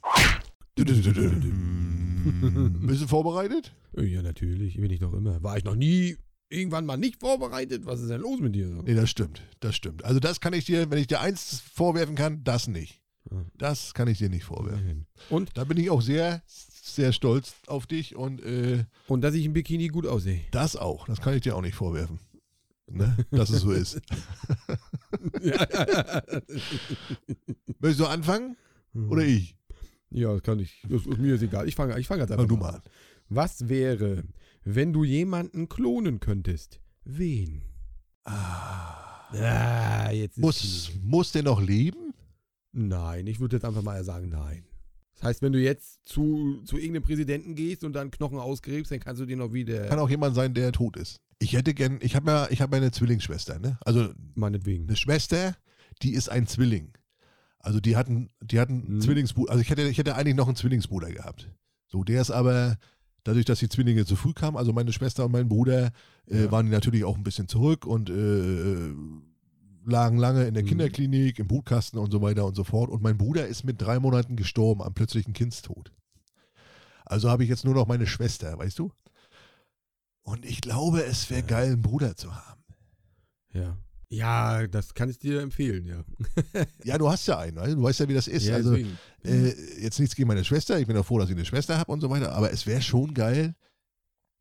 Bist 2.88 3.02
du 3.04 3.08
vorbereitet? 3.08 3.76
Ja, 3.98 4.22
natürlich, 4.22 4.78
bin 4.78 4.92
ich 4.92 5.00
doch 5.00 5.14
immer. 5.14 5.42
War 5.44 5.58
ich 5.58 5.64
noch 5.64 5.76
nie 5.76 6.18
irgendwann 6.52 6.86
mal 6.86 6.98
nicht 6.98 7.20
vorbereitet? 7.20 7.86
Was 7.86 8.02
ist 8.02 8.10
denn 8.10 8.22
los 8.22 8.40
mit 8.40 8.56
dir? 8.56 8.68
So? 8.70 8.82
Nee, 8.82 8.94
das 8.94 9.10
stimmt. 9.10 9.42
Das 9.60 9.76
stimmt. 9.76 10.04
Also 10.06 10.20
das 10.20 10.40
kann 10.42 10.54
ich 10.54 10.66
dir, 10.66 10.90
wenn 10.92 10.98
ich 10.98 11.08
dir 11.08 11.22
eins 11.22 11.62
vorwerfen 11.74 12.16
kann, 12.16 12.44
das 12.44 12.68
nicht. 12.68 13.02
Ah. 13.30 13.44
Das 13.58 13.94
kann 13.94 14.08
ich 14.08 14.18
dir 14.18 14.30
nicht 14.30 14.44
vorwerfen. 14.44 15.06
Und, 15.30 15.52
Da 15.56 15.64
bin 15.64 15.78
ich 15.78 15.90
auch 15.90 16.02
sehr, 16.02 16.42
sehr 16.48 17.14
stolz 17.14 17.54
auf 17.68 17.86
dich 17.88 18.16
und 18.16 18.42
äh, 18.44 18.86
und 19.08 19.22
dass 19.22 19.34
ich 19.36 19.46
im 19.46 19.54
Bikini 19.54 19.88
gut 19.88 20.06
aussehe. 20.08 20.42
das 20.52 20.76
auch. 20.76 21.06
Das 21.08 21.22
kann 21.22 21.34
ich 21.36 21.42
dir 21.42 21.56
auch 21.56 21.62
nicht 21.62 21.76
vorwerfen. 21.76 22.20
Ne? 22.88 23.16
Dass 23.32 23.50
es 23.50 23.62
so 23.62 23.72
ist. 23.82 24.02
ja, 25.42 25.66
ja, 25.72 25.88
ja. 25.88 26.22
Möchtest 27.80 28.00
du 28.00 28.06
anfangen? 28.08 28.58
Oder 29.10 29.24
ich? 29.24 29.56
Ja, 30.10 30.34
das 30.34 30.44
kann 30.44 30.60
ich. 30.60 30.82
Das, 30.90 31.06
ist 31.06 31.18
mir 31.18 31.36
ist 31.36 31.42
egal. 31.44 31.68
Ich 31.70 31.76
fange 31.76 31.98
ich 32.00 32.08
fang 32.08 32.20
jetzt 32.20 32.32
einfach 32.32 32.44
Fang 32.48 32.50
du 32.50 32.58
mal 32.58 32.76
an. 32.76 32.82
Was 33.30 33.70
wäre, 33.70 34.24
wenn 34.64 34.94
du 34.94 35.04
jemanden 35.04 35.70
klonen 35.70 36.20
könntest? 36.20 36.80
Wen? 37.04 37.64
Ah, 38.24 40.10
jetzt 40.12 40.38
ist 40.38 40.42
Muss, 40.42 40.92
muss 41.04 41.32
der 41.32 41.44
noch 41.44 41.62
leben? 41.62 42.14
Nein, 42.74 43.28
ich 43.28 43.40
würde 43.40 43.58
jetzt 43.58 43.66
einfach 43.66 43.82
mal 43.82 44.04
sagen, 44.04 44.30
nein. 44.30 44.66
Das 45.16 45.24
heißt, 45.24 45.42
wenn 45.42 45.54
du 45.54 45.60
jetzt 45.62 46.00
zu, 46.08 46.62
zu 46.66 46.78
irgendeinem 46.78 47.04
Präsidenten 47.04 47.56
gehst 47.56 47.84
und 47.84 47.94
dann 47.94 48.12
Knochen 48.12 48.40
ausgräbst, 48.40 48.92
dann 48.92 49.00
kannst 49.00 49.22
du 49.22 49.26
den 49.26 49.40
noch 49.40 49.54
wieder. 49.54 49.86
Kann 49.88 50.00
auch 50.00 50.10
jemand 50.10 50.36
sein, 50.36 50.54
der 50.54 50.72
tot 50.72 50.98
ist. 50.98 51.20
Ich 51.40 51.54
hätte 51.54 51.74
gern, 51.74 52.00
ich 52.02 52.16
habe 52.16 52.32
ja, 52.32 52.48
ich 52.50 52.62
habe 52.62 52.78
eine 52.78 52.92
Zwillingsschwester, 52.92 53.60
ne? 53.60 53.78
Also 53.82 54.10
meinetwegen. 54.36 54.88
eine 54.88 54.96
Schwester, 54.96 55.56
die 56.02 56.14
ist 56.14 56.30
ein 56.30 56.48
Zwilling. 56.48 56.94
Also 57.60 57.80
die 57.80 57.96
hatten, 57.96 58.30
die 58.42 58.60
hatten 58.60 58.86
einen 58.86 58.96
Mhm. 58.96 59.02
Zwillingsbruder. 59.02 59.52
Also 59.52 59.62
ich 59.62 59.70
hätte, 59.70 59.84
ich 59.88 59.98
hätte 59.98 60.16
eigentlich 60.16 60.36
noch 60.36 60.48
einen 60.48 60.56
Zwillingsbruder 60.56 61.12
gehabt. 61.12 61.52
So, 61.88 62.04
der 62.04 62.22
ist 62.22 62.32
aber, 62.32 62.78
dadurch, 63.24 63.46
dass 63.46 63.60
die 63.60 63.70
Zwillinge 63.70 64.06
zu 64.06 64.16
früh 64.16 64.34
kamen, 64.34 64.58
also 64.58 64.74
meine 64.74 64.92
Schwester 64.94 65.26
und 65.26 65.32
mein 65.32 65.48
Bruder, 65.50 65.92
äh, 66.28 66.44
Ja. 66.46 66.52
waren 66.52 66.66
die 66.66 66.72
natürlich 66.72 67.04
auch 67.04 67.16
ein 67.18 67.24
bisschen 67.24 67.48
zurück 67.48 67.86
und 67.86 68.10
äh, 68.10 68.94
lagen 69.86 70.18
lange 70.18 70.46
in 70.46 70.54
der 70.54 70.64
Mhm. 70.64 70.68
Kinderklinik, 70.68 71.40
im 71.40 71.48
Brutkasten 71.48 72.00
und 72.00 72.12
so 72.12 72.22
weiter 72.22 72.46
und 72.46 72.56
so 72.56 72.64
fort. 72.64 72.90
Und 72.90 73.02
mein 73.02 73.18
Bruder 73.18 73.48
ist 73.48 73.64
mit 73.64 73.82
drei 73.82 74.00
Monaten 74.00 74.36
gestorben 74.36 74.82
am 74.82 74.94
plötzlichen 74.94 75.34
Kindstod. 75.34 75.92
Also 77.06 77.30
habe 77.30 77.44
ich 77.44 77.50
jetzt 77.50 77.66
nur 77.66 77.74
noch 77.74 77.88
meine 77.88 78.08
Schwester, 78.08 78.58
weißt 78.58 78.80
du? 78.80 78.92
Und 80.24 80.46
ich 80.46 80.62
glaube, 80.62 81.04
es 81.04 81.30
wäre 81.30 81.44
geil, 81.44 81.72
einen 81.74 81.82
Bruder 81.82 82.16
zu 82.16 82.36
haben. 82.36 82.64
Ja. 83.54 83.78
Ja, 84.12 84.68
das 84.68 84.94
kann 84.94 85.10
ich 85.10 85.20
dir 85.20 85.42
empfehlen, 85.42 85.86
ja. 85.86 86.04
Ja, 86.84 86.98
du 86.98 87.10
hast 87.10 87.26
ja 87.28 87.40
einen, 87.40 87.56
weißt 87.58 87.74
du? 87.76 87.82
weißt 87.84 88.00
ja, 88.02 88.08
wie 88.10 88.14
das 88.14 88.28
ist. 88.28 88.46
ja, 88.46 88.56
also, 88.56 88.76
äh, 88.76 88.90
jetzt 89.82 90.00
nichts 90.00 90.16
gegen 90.16 90.28
meine 90.28 90.44
Schwester, 90.44 90.78
ich 90.80 90.86
bin 90.88 90.98
auch 90.98 91.06
froh, 91.06 91.18
dass 91.20 91.30
ich 91.30 91.36
eine 91.36 91.46
Schwester 91.46 91.78
habe 91.78 91.92
und 91.92 92.02
so 92.02 92.10
weiter, 92.10 92.34
aber 92.34 92.52
es 92.52 92.68
wäre 92.68 92.82
schon 92.82 93.14
geil, 93.14 93.56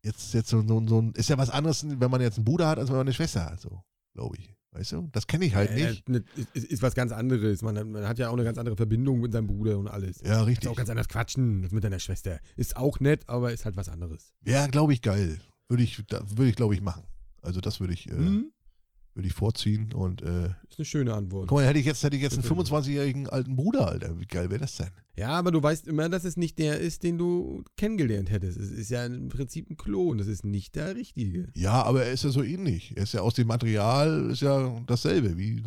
jetzt, 0.03 0.33
jetzt 0.33 0.49
so, 0.49 0.61
so, 0.67 0.85
so 0.87 1.01
ein, 1.01 1.13
ist 1.13 1.29
ja 1.29 1.37
was 1.37 1.49
anderes, 1.49 1.85
wenn 1.87 2.11
man 2.11 2.21
jetzt 2.21 2.35
einen 2.37 2.45
Bruder 2.45 2.67
hat, 2.67 2.79
als 2.79 2.89
wenn 2.89 2.97
man 2.97 3.07
eine 3.07 3.13
Schwester 3.13 3.45
hat, 3.45 3.61
so, 3.61 3.81
glaube 4.13 4.35
ich. 4.37 4.53
Weißt 4.73 4.93
du? 4.93 5.09
Das 5.11 5.27
kenne 5.27 5.43
ich 5.43 5.53
halt 5.53 5.69
Äh, 5.71 5.89
nicht. 5.89 6.07
ne, 6.07 6.23
ist, 6.53 6.63
ist 6.63 6.81
was 6.81 6.95
ganz 6.95 7.11
anderes. 7.11 7.61
Man, 7.61 7.91
man 7.91 8.07
hat 8.07 8.17
ja 8.19 8.29
auch 8.29 8.33
eine 8.33 8.45
ganz 8.45 8.57
andere 8.57 8.77
Verbindung 8.77 9.19
mit 9.19 9.33
seinem 9.33 9.47
Bruder 9.47 9.77
und 9.77 9.89
alles. 9.89 10.21
Ja, 10.23 10.39
Ist 10.41 10.47
richtig. 10.47 10.69
auch 10.69 10.77
ganz 10.77 10.89
anders 10.89 11.09
quatschen 11.09 11.63
als 11.63 11.73
mit 11.73 11.83
deiner 11.83 11.99
Schwester. 11.99 12.39
Ist 12.55 12.77
auch 12.77 13.01
nett, 13.01 13.27
aber 13.27 13.51
ist 13.51 13.65
halt 13.65 13.75
was 13.75 13.89
anderes. 13.89 14.31
Ja, 14.45 14.67
glaube 14.67 14.93
ich, 14.93 15.01
geil. 15.01 15.41
Würde 15.67 15.83
ich, 15.83 15.99
würde 16.09 16.47
ich, 16.47 16.55
glaube 16.55 16.73
ich, 16.73 16.79
machen. 16.81 17.03
Also 17.41 17.59
das 17.59 17.81
würde 17.81 17.91
ich, 17.93 18.07
äh, 18.07 18.13
Hm? 18.15 18.53
Würde 19.13 19.27
ich 19.27 19.33
vorziehen 19.33 19.93
und 19.93 20.21
äh, 20.21 20.45
Ist 20.69 20.77
eine 20.77 20.85
schöne 20.85 21.13
Antwort. 21.13 21.47
guck 21.49 21.57
mal, 21.57 21.65
hätte 21.67 21.79
ich 21.79 21.85
jetzt, 21.85 22.03
hätte 22.03 22.15
ich 22.15 22.21
jetzt 22.21 22.33
einen 22.33 22.43
Bitte. 22.43 22.71
25-jährigen 22.71 23.27
alten 23.27 23.55
Bruder, 23.55 23.87
Alter. 23.87 24.19
Wie 24.19 24.25
geil 24.25 24.49
wäre 24.49 24.61
das 24.61 24.77
denn? 24.77 24.89
Ja, 25.17 25.29
aber 25.29 25.51
du 25.51 25.61
weißt 25.61 25.87
immer, 25.87 26.07
dass 26.07 26.23
es 26.23 26.37
nicht 26.37 26.57
der 26.59 26.79
ist, 26.79 27.03
den 27.03 27.17
du 27.17 27.63
kennengelernt 27.75 28.31
hättest. 28.31 28.57
Es 28.57 28.71
ist 28.71 28.89
ja 28.89 29.05
im 29.05 29.27
Prinzip 29.27 29.69
ein 29.69 29.75
Klon. 29.77 30.17
Das 30.17 30.27
ist 30.27 30.45
nicht 30.45 30.75
der 30.75 30.95
richtige. 30.95 31.49
Ja, 31.55 31.83
aber 31.83 32.05
er 32.05 32.11
ist 32.13 32.23
ja 32.23 32.29
so 32.29 32.41
ähnlich. 32.41 32.93
Er 32.95 33.03
ist 33.03 33.13
ja 33.13 33.21
aus 33.21 33.33
dem 33.33 33.47
Material, 33.47 34.29
ist 34.31 34.41
ja 34.41 34.81
dasselbe. 34.87 35.37
Wie, 35.37 35.57
äh, 35.57 35.63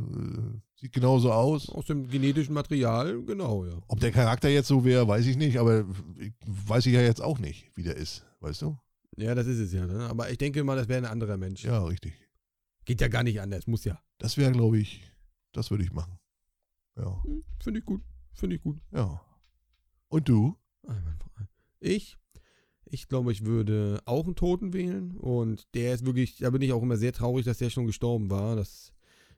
sieht 0.80 0.92
genauso 0.92 1.30
aus. 1.30 1.68
Aus 1.68 1.84
dem 1.86 2.08
genetischen 2.08 2.54
Material, 2.54 3.22
genau, 3.24 3.66
ja. 3.66 3.80
Ob 3.88 4.00
der 4.00 4.12
Charakter 4.12 4.48
jetzt 4.48 4.68
so 4.68 4.84
wäre, 4.84 5.06
weiß 5.06 5.26
ich 5.26 5.36
nicht, 5.36 5.58
aber 5.58 5.84
ich, 6.18 6.32
weiß 6.46 6.86
ich 6.86 6.94
ja 6.94 7.02
jetzt 7.02 7.22
auch 7.22 7.38
nicht, 7.38 7.70
wie 7.74 7.82
der 7.82 7.96
ist. 7.96 8.24
Weißt 8.40 8.62
du? 8.62 8.76
Ja, 9.16 9.34
das 9.34 9.46
ist 9.46 9.58
es 9.58 9.72
ja. 9.72 9.86
Ne? 9.86 10.00
Aber 10.08 10.30
ich 10.30 10.38
denke 10.38 10.64
mal, 10.64 10.76
das 10.76 10.88
wäre 10.88 10.98
ein 10.98 11.10
anderer 11.10 11.36
Mensch. 11.36 11.64
Ja, 11.64 11.84
richtig. 11.84 12.14
Geht 12.84 13.00
ja 13.00 13.08
gar 13.08 13.22
nicht 13.22 13.40
anders, 13.40 13.66
muss 13.66 13.84
ja. 13.84 13.98
Das 14.18 14.36
wäre, 14.36 14.52
glaube 14.52 14.78
ich, 14.78 15.02
das 15.52 15.70
würde 15.70 15.84
ich 15.84 15.92
machen. 15.92 16.18
Ja, 16.96 17.22
Hm, 17.24 17.44
Finde 17.60 17.80
ich 17.80 17.86
gut. 17.86 18.02
Finde 18.34 18.56
ich 18.56 18.62
gut. 18.62 18.80
ja. 18.92 19.20
Und 20.08 20.28
du? 20.28 20.56
Einwandfrei. 20.86 21.48
Ich, 21.80 22.16
ich 22.84 23.08
glaube, 23.08 23.32
ich 23.32 23.44
würde 23.44 24.00
auch 24.04 24.26
einen 24.26 24.36
Toten 24.36 24.72
wählen. 24.72 25.16
Und 25.16 25.66
der 25.74 25.94
ist 25.94 26.06
wirklich, 26.06 26.38
da 26.38 26.50
bin 26.50 26.62
ich 26.62 26.72
auch 26.72 26.82
immer 26.82 26.96
sehr 26.96 27.12
traurig, 27.12 27.44
dass 27.44 27.58
der 27.58 27.70
schon 27.70 27.86
gestorben 27.86 28.30
war. 28.30 28.54
Das, 28.54 28.92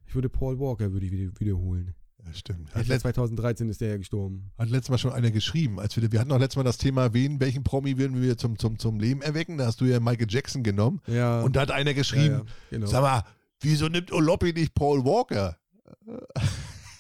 ich 0.07 0.15
würde 0.15 0.29
Paul 0.29 0.59
Walker 0.59 0.93
würde 0.93 1.07
ich 1.07 1.13
wieder, 1.13 1.33
wiederholen. 1.41 1.95
Ja, 2.25 2.35
stimmt. 2.35 2.75
Hat, 2.75 2.87
ja 2.87 2.93
letzt, 2.95 3.03
2013 3.03 3.69
ist 3.71 3.81
der 3.81 3.91
ja 3.91 3.97
gestorben. 3.97 4.51
hat 4.59 4.69
letztes 4.69 4.91
Mal 4.91 4.99
schon 4.99 5.13
einer 5.13 5.31
geschrieben. 5.31 5.79
Als 5.81 5.97
wir, 5.97 6.11
wir 6.13 6.21
hatten 6.21 6.29
noch 6.29 6.39
letztes 6.41 6.57
Mal 6.57 6.65
das 6.65 6.77
Thema, 6.79 7.15
wen, 7.15 7.41
welchen 7.41 7.63
Promi 7.63 7.97
würden 7.97 8.21
wir 8.21 8.37
zum, 8.37 8.59
zum, 8.59 8.79
zum 8.79 8.99
Leben 9.01 9.23
erwecken? 9.23 9.57
Da 9.57 9.67
hast 9.67 9.81
du 9.81 9.87
ja 9.87 9.99
Michael 10.01 10.27
Jackson 10.29 10.63
genommen. 10.63 11.01
Ja. 11.07 11.41
Und 11.43 11.57
da 11.57 11.63
hat 11.63 11.71
einer 11.71 11.91
ja, 11.91 11.97
geschrieben, 11.97 12.35
ja, 12.35 12.45
genau. 12.71 12.87
sag 12.87 13.01
mal, 13.03 13.25
wieso 13.61 13.89
nimmt 13.89 14.13
Oloppi 14.13 14.53
nicht 14.53 14.75
Paul 14.75 15.05
Walker? 15.05 15.57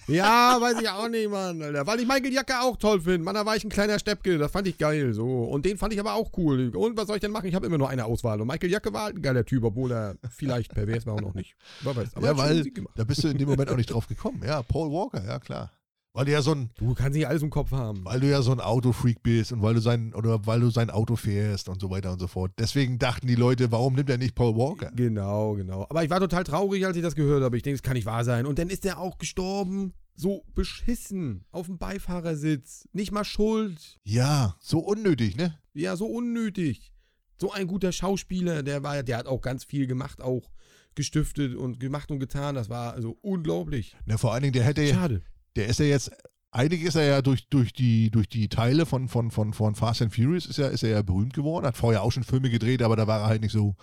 Ja, 0.08 0.58
weiß 0.60 0.80
ich 0.80 0.88
auch 0.88 1.08
nicht, 1.08 1.28
Mann, 1.28 1.60
Alter. 1.60 1.84
Weil 1.86 1.98
ich 1.98 2.06
Michael 2.06 2.32
Jacke 2.32 2.60
auch 2.60 2.76
toll 2.76 3.00
finde. 3.00 3.24
Mann, 3.24 3.34
da 3.34 3.44
war 3.44 3.56
ich 3.56 3.64
ein 3.64 3.70
kleiner 3.70 3.98
Steppke. 3.98 4.38
Das 4.38 4.52
fand 4.52 4.68
ich 4.68 4.78
geil, 4.78 5.12
so. 5.12 5.44
Und 5.44 5.66
den 5.66 5.78
fand 5.78 5.92
ich 5.92 5.98
aber 6.00 6.14
auch 6.14 6.30
cool. 6.36 6.70
Und 6.76 6.96
was 6.96 7.08
soll 7.08 7.16
ich 7.16 7.20
denn 7.20 7.32
machen? 7.32 7.46
Ich 7.46 7.56
habe 7.56 7.66
immer 7.66 7.78
nur 7.78 7.88
eine 7.88 8.04
Auswahl. 8.04 8.40
Und 8.40 8.46
Michael 8.46 8.70
Jacke 8.70 8.92
war 8.92 9.04
halt 9.04 9.16
ein 9.16 9.22
geiler 9.22 9.44
Typ, 9.44 9.64
obwohl 9.64 9.90
er 9.90 10.16
vielleicht 10.30 10.72
pervers 10.74 11.06
war 11.06 11.14
auch 11.14 11.20
noch 11.20 11.34
nicht. 11.34 11.56
Wer 11.82 11.96
weiß. 11.96 12.14
Aber 12.14 12.26
ja, 12.26 12.38
weil 12.38 12.64
da 12.94 13.02
bist 13.02 13.24
du 13.24 13.28
in 13.28 13.38
dem 13.38 13.48
Moment 13.48 13.68
auch 13.68 13.76
nicht 13.76 13.90
drauf 13.92 14.06
gekommen. 14.06 14.42
Ja, 14.46 14.62
Paul 14.62 14.92
Walker, 14.92 15.24
ja 15.24 15.40
klar. 15.40 15.72
Weil 16.16 16.24
du 16.24 16.32
ja 16.32 16.40
so 16.40 16.52
ein, 16.52 16.70
Du 16.78 16.94
kannst 16.94 17.14
nicht 17.14 17.28
alles 17.28 17.42
im 17.42 17.50
Kopf 17.50 17.72
haben. 17.72 18.02
weil 18.06 18.20
du 18.20 18.26
ja 18.30 18.40
so 18.40 18.50
ein 18.50 18.60
Autofreak 18.60 19.22
bist 19.22 19.52
und 19.52 19.60
weil 19.60 19.74
du 19.74 19.80
sein 19.80 20.14
oder 20.14 20.46
weil 20.46 20.60
du 20.60 20.70
sein 20.70 20.88
Auto 20.88 21.14
fährst 21.14 21.68
und 21.68 21.78
so 21.78 21.90
weiter 21.90 22.10
und 22.10 22.18
so 22.18 22.26
fort. 22.26 22.52
Deswegen 22.58 22.98
dachten 22.98 23.26
die 23.26 23.34
Leute, 23.34 23.70
warum 23.70 23.94
nimmt 23.94 24.08
er 24.08 24.16
nicht 24.16 24.34
Paul 24.34 24.56
Walker? 24.56 24.90
Genau, 24.96 25.54
genau. 25.56 25.84
Aber 25.90 26.02
ich 26.04 26.08
war 26.08 26.18
total 26.18 26.42
traurig, 26.44 26.86
als 26.86 26.96
ich 26.96 27.02
das 27.02 27.14
gehört 27.16 27.42
habe. 27.42 27.56
Ich 27.58 27.62
denke, 27.62 27.76
das 27.76 27.82
kann 27.82 27.94
nicht 27.94 28.06
wahr 28.06 28.24
sein. 28.24 28.46
Und 28.46 28.58
dann 28.58 28.70
ist 28.70 28.86
er 28.86 28.98
auch 28.98 29.18
gestorben. 29.18 29.92
So 30.18 30.42
beschissen. 30.54 31.44
Auf 31.50 31.66
dem 31.66 31.76
Beifahrersitz. 31.76 32.88
Nicht 32.94 33.12
mal 33.12 33.24
schuld. 33.24 33.98
Ja, 34.02 34.56
so 34.60 34.78
unnötig, 34.78 35.36
ne? 35.36 35.58
Ja, 35.74 35.94
so 35.96 36.06
unnötig. 36.06 36.94
So 37.38 37.52
ein 37.52 37.66
guter 37.66 37.92
Schauspieler, 37.92 38.62
der 38.62 38.82
war, 38.82 39.02
der 39.02 39.18
hat 39.18 39.26
auch 39.26 39.42
ganz 39.42 39.64
viel 39.64 39.86
gemacht, 39.86 40.22
auch 40.22 40.48
gestiftet 40.94 41.54
und 41.54 41.78
gemacht 41.78 42.10
und 42.10 42.18
getan. 42.20 42.54
Das 42.54 42.70
war 42.70 42.94
also 42.94 43.18
unglaublich. 43.20 43.94
Na, 44.06 44.16
vor 44.16 44.32
allen 44.32 44.44
Dingen, 44.44 44.54
der 44.54 44.64
hätte, 44.64 44.86
Schade. 44.86 45.20
Der 45.56 45.66
ist 45.66 45.78
ja 45.80 45.86
jetzt, 45.86 46.10
eigentlich 46.50 46.82
ist 46.82 46.94
er 46.94 47.04
ja 47.04 47.22
durch, 47.22 47.48
durch, 47.48 47.72
die, 47.72 48.10
durch 48.10 48.28
die 48.28 48.48
Teile 48.48 48.86
von, 48.86 49.08
von, 49.08 49.30
von, 49.30 49.52
von 49.52 49.74
Fast 49.74 50.02
and 50.02 50.14
Furious 50.14 50.46
ist 50.46 50.58
er, 50.58 50.70
ist 50.70 50.82
er 50.82 50.90
ja 50.90 51.02
berühmt 51.02 51.34
geworden, 51.34 51.66
hat 51.66 51.76
vorher 51.76 52.02
auch 52.02 52.12
schon 52.12 52.24
Filme 52.24 52.50
gedreht, 52.50 52.82
aber 52.82 52.96
da 52.96 53.06
war 53.06 53.20
er 53.20 53.26
halt 53.26 53.42
nicht 53.42 53.52
so. 53.52 53.74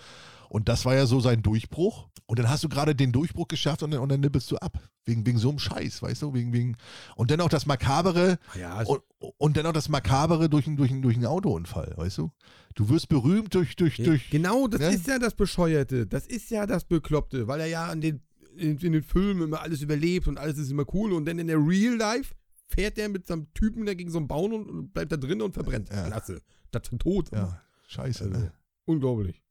Und 0.50 0.70
das 0.70 0.86
war 0.86 0.96
ja 0.96 1.06
so 1.08 1.20
sein 1.20 1.42
Durchbruch. 1.42 2.10
Und 2.26 2.40
dann 2.40 2.48
hast 2.50 2.64
du 2.64 2.70
gerade 2.70 2.96
den 2.96 3.12
Durchbruch 3.12 3.48
geschafft 3.48 3.84
und 3.84 3.92
dann, 3.92 4.00
und 4.00 4.10
dann 4.10 4.22
nippelst 4.22 4.50
du 4.52 4.56
ab. 4.58 4.80
Wegen, 5.06 5.26
wegen 5.26 5.38
so 5.38 5.50
einem 5.50 5.60
Scheiß, 5.60 6.02
weißt 6.02 6.22
du? 6.22 6.34
Wegen, 6.34 6.54
wegen, 6.54 6.78
und 7.16 7.30
dann 7.32 7.42
auch 7.42 7.50
das 7.50 7.66
Makabere, 7.66 8.40
Ah 8.54 8.58
Ja, 8.58 8.82
und, 8.84 9.02
und 9.38 9.58
dann 9.58 9.66
auch 9.66 9.74
das 9.74 9.90
Makabere 9.90 10.50
durch, 10.50 10.66
einen- 10.68 10.78
durch, 10.78 10.92
durch 11.02 11.16
einen 11.16 11.26
Autounfall, 11.26 11.94
weißt 11.98 12.20
du? 12.20 12.32
Du 12.76 12.88
wirst 12.90 13.10
berühmt 13.10 13.54
durch, 13.54 13.76
durch, 13.76 13.98
durch. 13.98 14.30
Genau, 14.30 14.68
das 14.68 14.80
ne? 14.80 14.94
ist 14.94 15.08
ja 15.08 15.20
das 15.20 15.34
Bescheuerte. 15.34 16.08
Das 16.08 16.26
ist 16.28 16.50
ja 16.50 16.66
das 16.66 16.86
Bekloppte, 16.86 17.48
weil 17.48 17.60
er 17.60 17.68
ja 17.68 17.88
an 17.88 18.00
den, 18.00 18.22
in, 18.58 18.78
in 18.78 18.92
den 18.94 19.04
Filmen 19.04 19.42
immer 19.44 19.62
alles 19.62 19.82
überlebt 19.82 20.28
und 20.28 20.38
alles 20.38 20.58
ist 20.58 20.72
immer 20.72 20.86
cool 20.94 21.14
und 21.14 21.26
dann 21.26 21.40
in 21.40 21.48
der 21.48 21.58
Real 21.58 21.96
Life 21.96 22.34
fährt 22.70 22.98
er 22.98 23.10
mit 23.10 23.28
seinem 23.28 23.54
Typen 23.54 23.86
da 23.86 23.94
gegen 23.94 24.10
so 24.10 24.18
einen 24.18 24.28
Baum 24.28 24.54
und- 24.54 24.94
bleibt 24.94 25.12
da 25.12 25.18
drin 25.18 25.42
und 25.42 25.54
verbrennt. 25.54 25.90
Ja. 25.90 26.08
Klasse. 26.08 26.42
Das 26.72 26.84
ist 26.92 27.00
tot. 27.00 27.32
Ja, 27.32 27.62
scheiße, 27.88 28.26
Also, 28.26 28.38
ne? 28.40 28.54
unglaublich. 28.86 29.42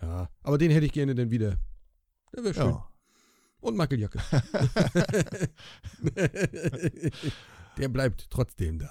Ja, 0.00 0.28
aber 0.42 0.56
den 0.58 0.70
hätte 0.70 0.86
ich 0.86 0.92
gerne 0.92 1.14
dann 1.14 1.30
wieder. 1.30 1.58
Der 2.34 2.44
wäre 2.44 2.54
schön. 2.54 2.68
Ja. 2.70 2.86
Und 3.60 3.76
Michael 3.76 4.00
Jacke. 4.00 4.18
der 7.78 7.88
bleibt 7.88 8.28
trotzdem 8.30 8.78
da. 8.78 8.90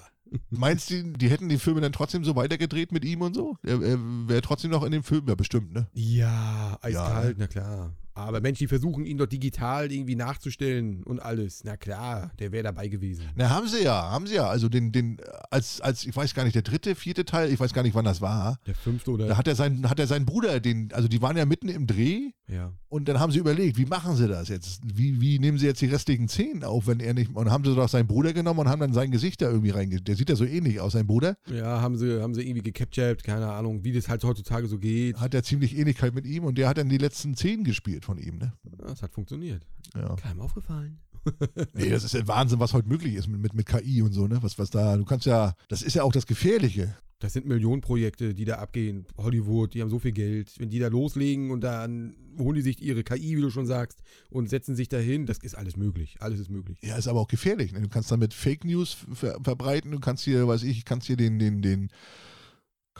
Meinst 0.50 0.90
du, 0.90 1.02
die 1.02 1.28
hätten 1.28 1.48
die 1.48 1.58
Filme 1.58 1.80
dann 1.80 1.90
trotzdem 1.92 2.22
so 2.24 2.36
weitergedreht 2.36 2.92
mit 2.92 3.04
ihm 3.04 3.22
und 3.22 3.34
so? 3.34 3.56
Er, 3.64 3.82
er 3.82 3.98
wäre 4.28 4.42
trotzdem 4.42 4.70
noch 4.70 4.84
in 4.84 4.92
dem 4.92 5.02
Film, 5.02 5.26
ja, 5.26 5.34
bestimmt, 5.34 5.72
ne? 5.72 5.88
Ja, 5.92 6.78
eiskalt, 6.82 7.30
Ja. 7.30 7.34
na 7.38 7.46
klar. 7.48 7.96
Aber 8.14 8.40
Mensch, 8.40 8.58
die 8.58 8.66
versuchen 8.66 9.04
ihn 9.04 9.18
doch 9.18 9.26
digital 9.26 9.90
irgendwie 9.92 10.16
nachzustellen 10.16 11.02
und 11.04 11.20
alles. 11.20 11.62
Na 11.64 11.76
klar, 11.76 12.32
der 12.38 12.52
wäre 12.52 12.64
dabei 12.64 12.88
gewesen. 12.88 13.24
Na, 13.36 13.50
haben 13.50 13.68
sie 13.68 13.82
ja, 13.82 14.10
haben 14.10 14.26
sie 14.26 14.34
ja. 14.34 14.48
Also 14.48 14.68
den, 14.68 14.92
den, 14.92 15.18
als, 15.50 15.80
als, 15.80 16.04
ich 16.04 16.14
weiß 16.14 16.34
gar 16.34 16.44
nicht, 16.44 16.54
der 16.54 16.62
dritte, 16.62 16.94
vierte 16.94 17.24
Teil, 17.24 17.52
ich 17.52 17.60
weiß 17.60 17.72
gar 17.72 17.82
nicht, 17.82 17.94
wann 17.94 18.04
das 18.04 18.20
war. 18.20 18.58
Der 18.66 18.74
fünfte 18.74 19.12
oder. 19.12 19.28
Da 19.28 19.36
hat 19.36 19.48
er 19.48 19.54
seinen, 19.54 19.88
hat 19.88 19.98
er 19.98 20.06
seinen 20.06 20.26
Bruder, 20.26 20.60
den, 20.60 20.92
also 20.92 21.08
die 21.08 21.22
waren 21.22 21.36
ja 21.36 21.44
mitten 21.44 21.68
im 21.68 21.86
Dreh 21.86 22.30
ja. 22.48 22.72
und 22.88 23.08
dann 23.08 23.20
haben 23.20 23.32
sie 23.32 23.38
überlegt, 23.38 23.78
wie 23.78 23.86
machen 23.86 24.16
sie 24.16 24.26
das 24.26 24.48
jetzt? 24.48 24.80
Wie, 24.84 25.20
wie 25.20 25.38
nehmen 25.38 25.58
sie 25.58 25.66
jetzt 25.66 25.80
die 25.80 25.86
restlichen 25.86 26.28
Szenen 26.28 26.64
auf, 26.64 26.86
wenn 26.86 27.00
er 27.00 27.14
nicht, 27.14 27.34
und 27.34 27.50
haben 27.50 27.64
sie 27.64 27.74
doch 27.74 27.88
seinen 27.88 28.06
Bruder 28.06 28.32
genommen 28.32 28.60
und 28.60 28.68
haben 28.68 28.80
dann 28.80 28.92
sein 28.92 29.10
Gesicht 29.10 29.40
da 29.40 29.48
irgendwie 29.48 29.70
reinge, 29.70 30.00
der 30.00 30.16
sieht 30.16 30.28
ja 30.28 30.36
so 30.36 30.44
ähnlich 30.44 30.80
aus, 30.80 30.92
sein 30.92 31.06
Bruder. 31.06 31.36
Ja, 31.52 31.80
haben 31.80 31.96
sie, 31.96 32.20
haben 32.20 32.34
sie 32.34 32.42
irgendwie 32.42 32.62
gecaptured, 32.62 33.22
keine 33.22 33.52
Ahnung, 33.52 33.84
wie 33.84 33.92
das 33.92 34.08
halt 34.08 34.24
heutzutage 34.24 34.66
so 34.66 34.78
geht. 34.78 35.20
Hat 35.20 35.34
er 35.34 35.42
ziemlich 35.42 35.76
Ähnlichkeit 35.78 36.14
mit 36.14 36.26
ihm 36.26 36.44
und 36.44 36.58
der 36.58 36.68
hat 36.68 36.78
dann 36.78 36.88
die 36.88 36.98
letzten 36.98 37.34
Szenen 37.34 37.64
gespielt 37.64 37.99
von 38.04 38.18
ihm, 38.18 38.38
ne? 38.38 38.52
Das 38.78 39.02
hat 39.02 39.12
funktioniert. 39.12 39.66
Ja. 39.94 40.14
Keinem 40.16 40.40
aufgefallen. 40.40 40.98
Nee, 41.74 41.90
das 41.90 42.02
ist 42.02 42.14
ja 42.14 42.26
Wahnsinn, 42.26 42.60
was 42.60 42.72
heute 42.72 42.88
möglich 42.88 43.14
ist 43.14 43.28
mit, 43.28 43.40
mit, 43.40 43.52
mit 43.52 43.66
KI 43.66 44.00
und 44.00 44.12
so, 44.12 44.26
ne? 44.26 44.42
Was, 44.42 44.58
was 44.58 44.70
da, 44.70 44.96
du 44.96 45.04
kannst 45.04 45.26
ja, 45.26 45.54
das 45.68 45.82
ist 45.82 45.94
ja 45.94 46.02
auch 46.02 46.12
das 46.12 46.26
Gefährliche. 46.26 46.96
Das 47.20 47.34
sind 47.34 47.46
Millionenprojekte, 47.46 48.32
die 48.32 48.46
da 48.46 48.56
abgehen. 48.56 49.06
Hollywood, 49.18 49.74
die 49.74 49.82
haben 49.82 49.90
so 49.90 49.98
viel 49.98 50.12
Geld. 50.12 50.54
Wenn 50.58 50.70
die 50.70 50.78
da 50.78 50.88
loslegen 50.88 51.50
und 51.50 51.60
dann 51.60 52.16
holen 52.38 52.54
die 52.54 52.62
sich 52.62 52.80
ihre 52.80 53.04
KI, 53.04 53.36
wie 53.36 53.42
du 53.42 53.50
schon 53.50 53.66
sagst, 53.66 54.02
und 54.30 54.48
setzen 54.48 54.74
sich 54.74 54.88
dahin, 54.88 55.26
das 55.26 55.36
ist 55.38 55.54
alles 55.54 55.76
möglich. 55.76 56.16
Alles 56.20 56.40
ist 56.40 56.48
möglich. 56.48 56.78
Ja, 56.82 56.96
ist 56.96 57.08
aber 57.08 57.20
auch 57.20 57.28
gefährlich. 57.28 57.72
Ne? 57.72 57.82
Du 57.82 57.88
kannst 57.88 58.10
damit 58.10 58.32
Fake 58.32 58.64
News 58.64 58.96
ver 59.12 59.38
verbreiten, 59.42 59.90
du 59.90 60.00
kannst 60.00 60.24
hier, 60.24 60.48
weiß 60.48 60.62
ich, 60.62 60.86
kannst 60.86 61.08
hier 61.08 61.18
den, 61.18 61.38
den, 61.38 61.60
den, 61.60 61.90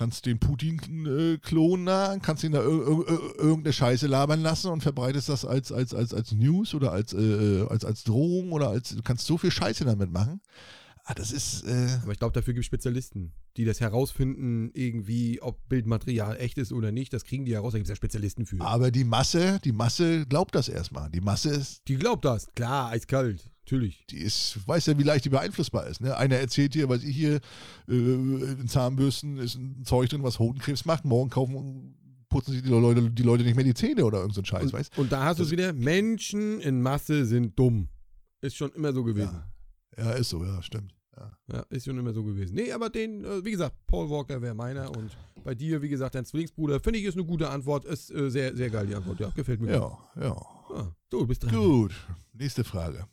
kannst 0.00 0.24
den 0.24 0.38
Putin 0.38 0.80
äh, 1.04 1.36
klonen, 1.36 2.22
kannst 2.22 2.42
ihn 2.42 2.52
da 2.52 2.62
ir 2.62 2.70
ir 2.70 3.06
ir 3.06 3.20
irgendeine 3.36 3.74
Scheiße 3.74 4.06
labern 4.06 4.40
lassen 4.40 4.70
und 4.70 4.80
verbreitest 4.80 5.28
das 5.28 5.44
als, 5.44 5.72
als, 5.72 5.94
als, 5.94 6.14
als 6.14 6.32
News 6.32 6.72
oder 6.72 6.90
als, 6.90 7.12
äh, 7.12 7.66
als, 7.68 7.84
als 7.84 8.04
Drohung 8.04 8.52
oder 8.52 8.70
als, 8.70 8.96
du 8.96 9.02
kannst 9.02 9.26
so 9.26 9.36
viel 9.36 9.50
Scheiße 9.50 9.84
damit 9.84 10.10
machen. 10.10 10.40
Ah, 11.10 11.14
das 11.14 11.32
ist, 11.32 11.64
äh, 11.64 11.98
Aber 12.02 12.12
ich 12.12 12.18
glaube, 12.20 12.32
dafür 12.32 12.54
gibt 12.54 12.62
es 12.62 12.66
Spezialisten, 12.66 13.32
die 13.56 13.64
das 13.64 13.80
herausfinden, 13.80 14.70
irgendwie, 14.74 15.42
ob 15.42 15.68
Bildmaterial 15.68 16.36
echt 16.36 16.56
ist 16.56 16.72
oder 16.72 16.92
nicht. 16.92 17.12
Das 17.12 17.24
kriegen 17.24 17.44
die 17.44 17.52
heraus, 17.54 17.72
da 17.72 17.78
gibt 17.78 17.86
es 17.86 17.90
ja 17.90 17.96
Spezialisten 17.96 18.46
für. 18.46 18.60
aber 18.60 18.92
die 18.92 19.02
Masse, 19.02 19.58
die 19.64 19.72
Masse 19.72 20.24
glaubt 20.26 20.54
das 20.54 20.68
erstmal. 20.68 21.10
Die 21.10 21.20
Masse 21.20 21.50
ist, 21.50 21.82
Die 21.88 21.96
glaubt 21.96 22.24
das. 22.24 22.46
Klar, 22.54 22.90
eiskalt. 22.90 23.50
Natürlich. 23.64 24.04
die 24.10 24.18
ist, 24.18 24.58
weiß 24.66 24.86
ja, 24.86 24.98
wie 24.98 25.02
leicht 25.04 25.24
die 25.24 25.28
beeinflussbar 25.30 25.86
ist. 25.88 26.00
Ne? 26.00 26.16
Einer 26.16 26.36
erzählt 26.36 26.74
dir, 26.74 26.88
weiß 26.88 27.02
ich 27.04 27.14
hier, 27.16 27.40
äh, 27.88 27.92
in 27.92 28.66
Zahnbürsten 28.68 29.38
ist 29.38 29.56
ein 29.56 29.84
Zeug 29.84 30.08
drin, 30.10 30.22
was 30.22 30.38
Hodenkrebs 30.38 30.84
macht. 30.84 31.04
Morgen 31.04 31.30
kaufen, 31.30 31.96
putzen 32.28 32.52
sich 32.52 32.62
die 32.62 32.68
Leute, 32.68 33.10
die 33.10 33.22
Leute 33.22 33.42
nicht 33.44 33.54
mehr 33.56 33.64
die 33.64 33.74
Zähne 33.74 34.04
oder 34.04 34.18
irgend 34.18 34.34
so 34.34 34.44
Scheiß, 34.44 34.64
Und, 34.66 34.72
weißt 34.74 34.98
und 34.98 35.10
da 35.12 35.24
hast 35.24 35.38
du 35.38 35.44
es 35.44 35.50
wieder, 35.50 35.72
Menschen 35.72 36.60
in 36.60 36.80
Masse 36.82 37.24
sind 37.26 37.58
dumm. 37.58 37.88
Ist 38.40 38.56
schon 38.56 38.70
immer 38.72 38.92
so 38.92 39.02
gewesen. 39.04 39.40
Ja. 39.96 40.04
ja, 40.04 40.10
ist 40.12 40.30
so, 40.30 40.44
ja, 40.44 40.62
stimmt. 40.62 40.94
Ja. 41.16 41.32
Ja, 41.52 41.60
ist 41.70 41.84
schon 41.84 41.98
immer 41.98 42.12
so 42.12 42.22
gewesen. 42.22 42.54
Nee, 42.54 42.72
aber 42.72 42.88
den, 42.88 43.24
äh, 43.24 43.44
wie 43.44 43.50
gesagt, 43.50 43.74
Paul 43.86 44.08
Walker 44.08 44.40
wäre 44.40 44.54
meiner 44.54 44.96
und 44.96 45.10
bei 45.44 45.54
dir, 45.54 45.82
wie 45.82 45.88
gesagt, 45.88 46.14
dein 46.14 46.24
Zwillingsbruder, 46.24 46.80
finde 46.80 46.98
ich, 46.98 47.04
ist 47.06 47.14
eine 47.14 47.24
gute 47.24 47.50
Antwort. 47.50 47.84
Ist 47.84 48.10
äh, 48.10 48.30
sehr, 48.30 48.54
sehr 48.54 48.70
geil, 48.70 48.86
die 48.86 48.94
Antwort. 48.94 49.20
Ja, 49.20 49.30
gefällt 49.30 49.60
mir. 49.60 49.78
gut. 49.78 49.98
Ja, 50.16 50.22
ja. 50.22 50.36
Ah, 50.72 50.92
du 51.10 51.26
bist 51.26 51.42
dran. 51.42 51.54
Gut, 51.54 51.92
nächste 52.32 52.64
Frage. 52.64 53.06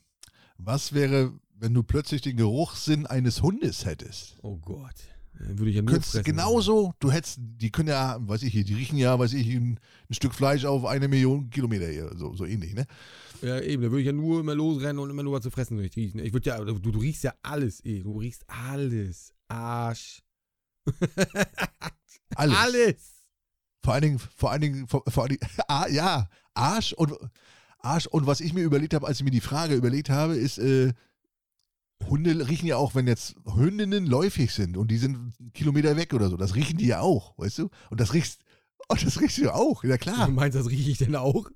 Was 0.57 0.93
wäre, 0.93 1.33
wenn 1.55 1.73
du 1.73 1.83
plötzlich 1.83 2.21
den 2.21 2.37
Geruchssinn 2.37 3.05
eines 3.05 3.41
Hundes 3.41 3.85
hättest? 3.85 4.37
Oh 4.41 4.57
Gott. 4.57 4.95
Würde 5.39 5.69
ich 5.69 5.75
ja 5.75 5.81
nur 5.81 5.95
fressen. 5.95 6.23
genauso, 6.23 6.93
du 6.99 7.11
hättest, 7.11 7.39
die 7.39 7.71
können 7.71 7.89
ja, 7.89 8.17
weiß 8.19 8.43
ich, 8.43 8.53
die 8.53 8.73
riechen 8.73 8.97
ja, 8.97 9.17
weiß 9.17 9.33
ich, 9.33 9.47
ein, 9.47 9.79
ein 10.09 10.13
Stück 10.13 10.33
Fleisch 10.33 10.65
auf 10.65 10.85
eine 10.85 11.07
Million 11.07 11.49
Kilometer 11.49 11.87
hier, 11.87 12.11
so, 12.15 12.33
so 12.35 12.45
ähnlich, 12.45 12.73
ne? 12.73 12.85
Ja, 13.41 13.59
eben. 13.59 13.83
Da 13.83 13.91
würde 13.91 14.01
ich 14.01 14.07
ja 14.07 14.13
nur 14.13 14.39
immer 14.39 14.55
losrennen 14.55 14.99
und 14.99 15.09
immer 15.09 15.23
nur 15.23 15.33
was 15.33 15.43
zu 15.43 15.51
fressen 15.51 15.77
durch 15.77 15.95
riechen. 15.95 16.19
Ich 16.19 16.33
würde 16.33 16.49
ja, 16.49 16.63
du, 16.63 16.79
du 16.79 16.99
riechst 16.99 17.23
ja 17.23 17.33
alles, 17.43 17.83
eh. 17.85 18.01
Du 18.01 18.17
riechst 18.17 18.43
alles. 18.47 19.33
Arsch. 19.47 20.23
Alles. 22.35 22.57
Alles. 22.57 23.23
Vor 23.83 23.93
allen 23.93 24.01
Dingen, 24.01 24.19
vor 24.19 24.51
allen 24.51 24.61
Dingen, 24.61 24.87
vor, 24.87 25.01
vor 25.07 25.23
allen 25.23 25.37
Dingen, 25.37 25.51
ah, 25.67 25.87
ja, 25.87 26.29
Arsch 26.53 26.93
und 26.93 27.13
Arsch. 27.79 28.05
Und 28.07 28.27
was 28.27 28.41
ich 28.41 28.53
mir 28.53 28.63
überlegt 28.63 28.93
habe, 28.93 29.07
als 29.07 29.19
ich 29.19 29.23
mir 29.23 29.31
die 29.31 29.41
Frage 29.41 29.75
überlegt 29.75 30.09
habe, 30.09 30.35
ist, 30.35 30.57
äh, 30.57 30.93
Hunde 32.05 32.47
riechen 32.47 32.67
ja 32.67 32.77
auch, 32.77 32.95
wenn 32.95 33.07
jetzt 33.07 33.35
Hündinnen 33.55 34.05
läufig 34.05 34.53
sind 34.53 34.77
und 34.77 34.89
die 34.91 34.97
sind 34.97 35.15
einen 35.15 35.51
Kilometer 35.53 35.95
weg 35.97 36.13
oder 36.13 36.29
so, 36.29 36.37
das 36.37 36.55
riechen 36.55 36.77
die 36.77 36.87
ja 36.87 37.01
auch, 37.01 37.37
weißt 37.37 37.59
du? 37.59 37.69
Und 37.89 37.99
das 37.99 38.13
riechst, 38.13 38.41
und 38.87 39.05
das 39.05 39.19
riechst 39.19 39.37
du 39.39 39.53
auch, 39.53 39.83
ja 39.83 39.97
Du 39.97 39.97
klar. 39.97 40.27
meinst, 40.29 40.57
das 40.57 40.69
rieche 40.69 40.91
ich 40.91 40.97
denn 40.99 41.15
auch? 41.15 41.49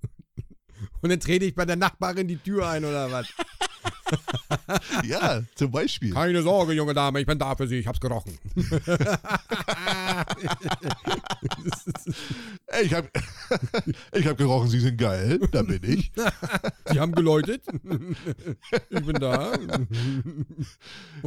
Und 1.02 1.10
dann 1.10 1.20
trete 1.20 1.46
ich 1.46 1.56
bei 1.56 1.66
der 1.66 1.76
Nachbarin 1.76 2.28
die 2.28 2.38
Tür 2.38 2.68
ein 2.68 2.84
oder 2.86 3.12
was? 3.12 3.28
Ja, 5.04 5.42
zum 5.56 5.72
Beispiel. 5.72 6.14
Keine 6.14 6.42
Sorge, 6.44 6.74
junge 6.74 6.94
Dame, 6.94 7.20
ich 7.22 7.26
bin 7.26 7.38
da 7.40 7.56
für 7.56 7.68
Sie, 7.68 7.78
ich 7.78 7.88
hab's 7.88 8.00
gerochen. 8.00 8.38
Ey, 12.68 12.86
ich 12.86 12.94
habe 12.94 13.10
ich 14.14 14.28
hab 14.28 14.38
gerochen, 14.38 14.70
sie 14.70 14.80
sind 14.80 14.98
geil, 14.98 15.40
da 15.52 15.62
bin 15.64 15.82
ich. 15.84 16.12
Sie 16.92 17.00
haben 17.00 17.12
geläutet. 17.14 17.64
Ich 18.90 19.06
bin 19.06 19.16
da. 19.16 19.54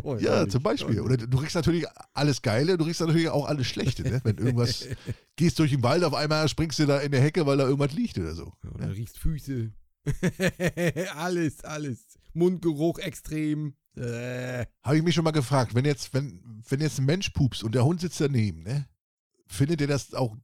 Oh, 0.02 0.16
Ja, 0.16 0.32
herrlich. 0.36 0.52
zum 0.52 0.62
Beispiel. 0.62 1.00
Oder 1.00 1.16
du 1.16 1.38
riechst 1.38 1.54
natürlich 1.56 1.86
alles 2.14 2.42
Geile, 2.42 2.76
du 2.78 2.84
riechst 2.84 3.00
natürlich 3.00 3.28
auch 3.28 3.46
alles 3.46 3.66
Schlechte, 3.66 4.02
ne? 4.02 4.20
Wenn 4.24 4.38
irgendwas, 4.38 4.86
gehst 5.36 5.58
durch 5.58 5.70
den 5.70 5.82
Wald, 5.82 6.04
auf 6.04 6.14
einmal 6.14 6.48
springst 6.48 6.78
du 6.78 6.86
da 6.86 6.98
in 7.00 7.12
der 7.12 7.20
Hecke, 7.20 7.46
weil 7.46 7.56
da 7.58 7.64
irgendwas 7.64 7.92
liegt 7.92 8.18
oder 8.18 8.34
so. 8.34 8.52
Ja, 8.64 8.70
Oder 8.70 8.92
riechst 8.94 9.18
Füße. 9.18 9.70
alles, 11.16 11.64
alles. 11.64 12.13
Mundgeruch 12.34 12.98
extrem. 12.98 13.74
Äh. 13.96 14.66
Habe 14.82 14.96
ich 14.96 15.02
mich 15.02 15.14
schon 15.14 15.24
mal 15.24 15.30
gefragt, 15.30 15.74
wenn 15.74 15.84
jetzt, 15.84 16.12
wenn, 16.14 16.62
wenn 16.68 16.80
jetzt 16.80 16.98
ein 16.98 17.06
Mensch 17.06 17.30
pupst 17.30 17.62
und 17.62 17.74
der 17.74 17.84
Hund 17.84 18.00
sitzt 18.00 18.20
daneben, 18.20 18.62
ne? 18.62 18.86
Findet 19.46 19.80
er 19.80 19.86
das 19.86 20.14
auch 20.14 20.36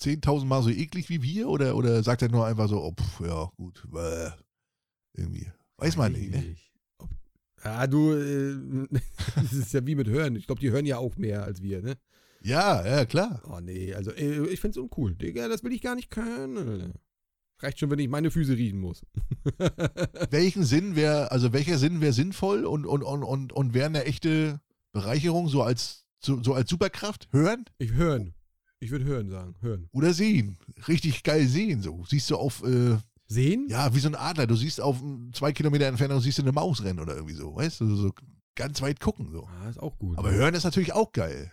10.000 0.00 0.44
Mal 0.44 0.62
so 0.62 0.70
eklig 0.70 1.08
wie 1.08 1.22
wir? 1.22 1.48
Oder, 1.48 1.76
oder 1.76 2.02
sagt 2.02 2.22
er 2.22 2.30
nur 2.30 2.46
einfach 2.46 2.68
so, 2.68 2.82
oh, 2.82 2.92
pf, 2.92 3.20
ja, 3.20 3.50
gut, 3.56 3.86
bäh. 3.90 4.30
irgendwie. 5.14 5.50
Weiß 5.76 5.96
man 5.96 6.12
nicht, 6.12 6.30
ne? 6.30 6.56
Ob, 6.98 7.10
ah, 7.62 7.86
du, 7.86 8.12
äh, 8.12 8.86
das 9.36 9.52
ist 9.52 9.72
ja 9.72 9.86
wie 9.86 9.94
mit 9.94 10.08
Hören. 10.08 10.36
Ich 10.36 10.46
glaube, 10.46 10.60
die 10.60 10.70
hören 10.70 10.86
ja 10.86 10.98
auch 10.98 11.16
mehr 11.16 11.44
als 11.44 11.62
wir, 11.62 11.82
ne? 11.82 11.96
Ja, 12.42 12.86
ja, 12.86 13.04
klar. 13.04 13.42
Oh 13.46 13.60
nee, 13.60 13.94
also 13.94 14.12
äh, 14.12 14.46
ich 14.48 14.60
find's 14.60 14.78
uncool. 14.78 15.14
Digga, 15.14 15.48
das 15.48 15.62
will 15.62 15.72
ich 15.72 15.82
gar 15.82 15.94
nicht 15.94 16.10
können. 16.10 16.94
Reicht 17.62 17.78
schon, 17.78 17.90
wenn 17.90 17.98
ich 17.98 18.08
meine 18.08 18.30
Füße 18.30 18.56
riechen 18.56 18.80
muss. 18.80 19.02
Welchen 20.30 20.64
Sinn 20.64 20.96
wäre, 20.96 21.30
also 21.30 21.52
welcher 21.52 21.78
Sinn 21.78 22.00
wäre 22.00 22.12
sinnvoll 22.12 22.64
und, 22.64 22.86
und, 22.86 23.02
und, 23.02 23.22
und, 23.22 23.52
und 23.52 23.74
wäre 23.74 23.86
eine 23.86 24.04
echte 24.04 24.60
Bereicherung, 24.92 25.48
so 25.48 25.62
als, 25.62 26.06
so, 26.20 26.42
so 26.42 26.54
als 26.54 26.70
Superkraft? 26.70 27.28
Hören 27.32 27.64
Ich 27.78 27.92
hören. 27.92 28.34
Ich 28.78 28.90
würde 28.90 29.04
hören 29.04 29.28
sagen. 29.28 29.54
Hören. 29.60 29.88
oder 29.92 30.14
sehen? 30.14 30.56
Richtig 30.88 31.22
geil 31.22 31.46
sehen, 31.46 31.82
so. 31.82 32.02
Siehst 32.08 32.30
du 32.30 32.36
auf, 32.36 32.62
äh, 32.64 32.96
Sehen? 33.26 33.66
ja, 33.68 33.94
wie 33.94 34.00
so 34.00 34.08
ein 34.08 34.14
Adler, 34.16 34.46
du 34.46 34.56
siehst 34.56 34.80
auf 34.80 35.02
zwei 35.34 35.52
Kilometer 35.52 35.86
Entfernung, 35.86 36.20
siehst 36.20 36.38
du 36.38 36.42
eine 36.42 36.52
Maus 36.52 36.82
rennen 36.82 36.98
oder 36.98 37.14
irgendwie 37.14 37.34
so, 37.34 37.54
weißt 37.54 37.82
du? 37.82 37.94
So 37.94 38.12
ganz 38.56 38.80
weit 38.80 38.98
gucken, 39.00 39.30
so. 39.30 39.46
Ah, 39.46 39.68
ist 39.68 39.78
auch 39.78 39.98
gut. 39.98 40.16
Aber 40.18 40.32
hören 40.32 40.54
ist 40.54 40.64
natürlich 40.64 40.94
auch 40.94 41.12
geil. 41.12 41.52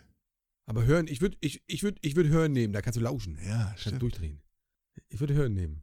Aber 0.66 0.84
hören, 0.84 1.06
ich 1.06 1.20
würde 1.20 1.36
ich, 1.40 1.62
ich 1.66 1.82
würd, 1.82 1.98
ich 2.00 2.16
würd 2.16 2.28
hören 2.28 2.52
nehmen, 2.52 2.72
da 2.72 2.80
kannst 2.82 2.96
du 2.96 3.02
lauschen. 3.02 3.38
Ja, 3.46 3.66
Kannst 3.66 3.80
stimmt. 3.82 4.02
durchdrehen. 4.02 4.40
Ich 5.08 5.20
würde 5.20 5.34
hören 5.34 5.54
nehmen. 5.54 5.82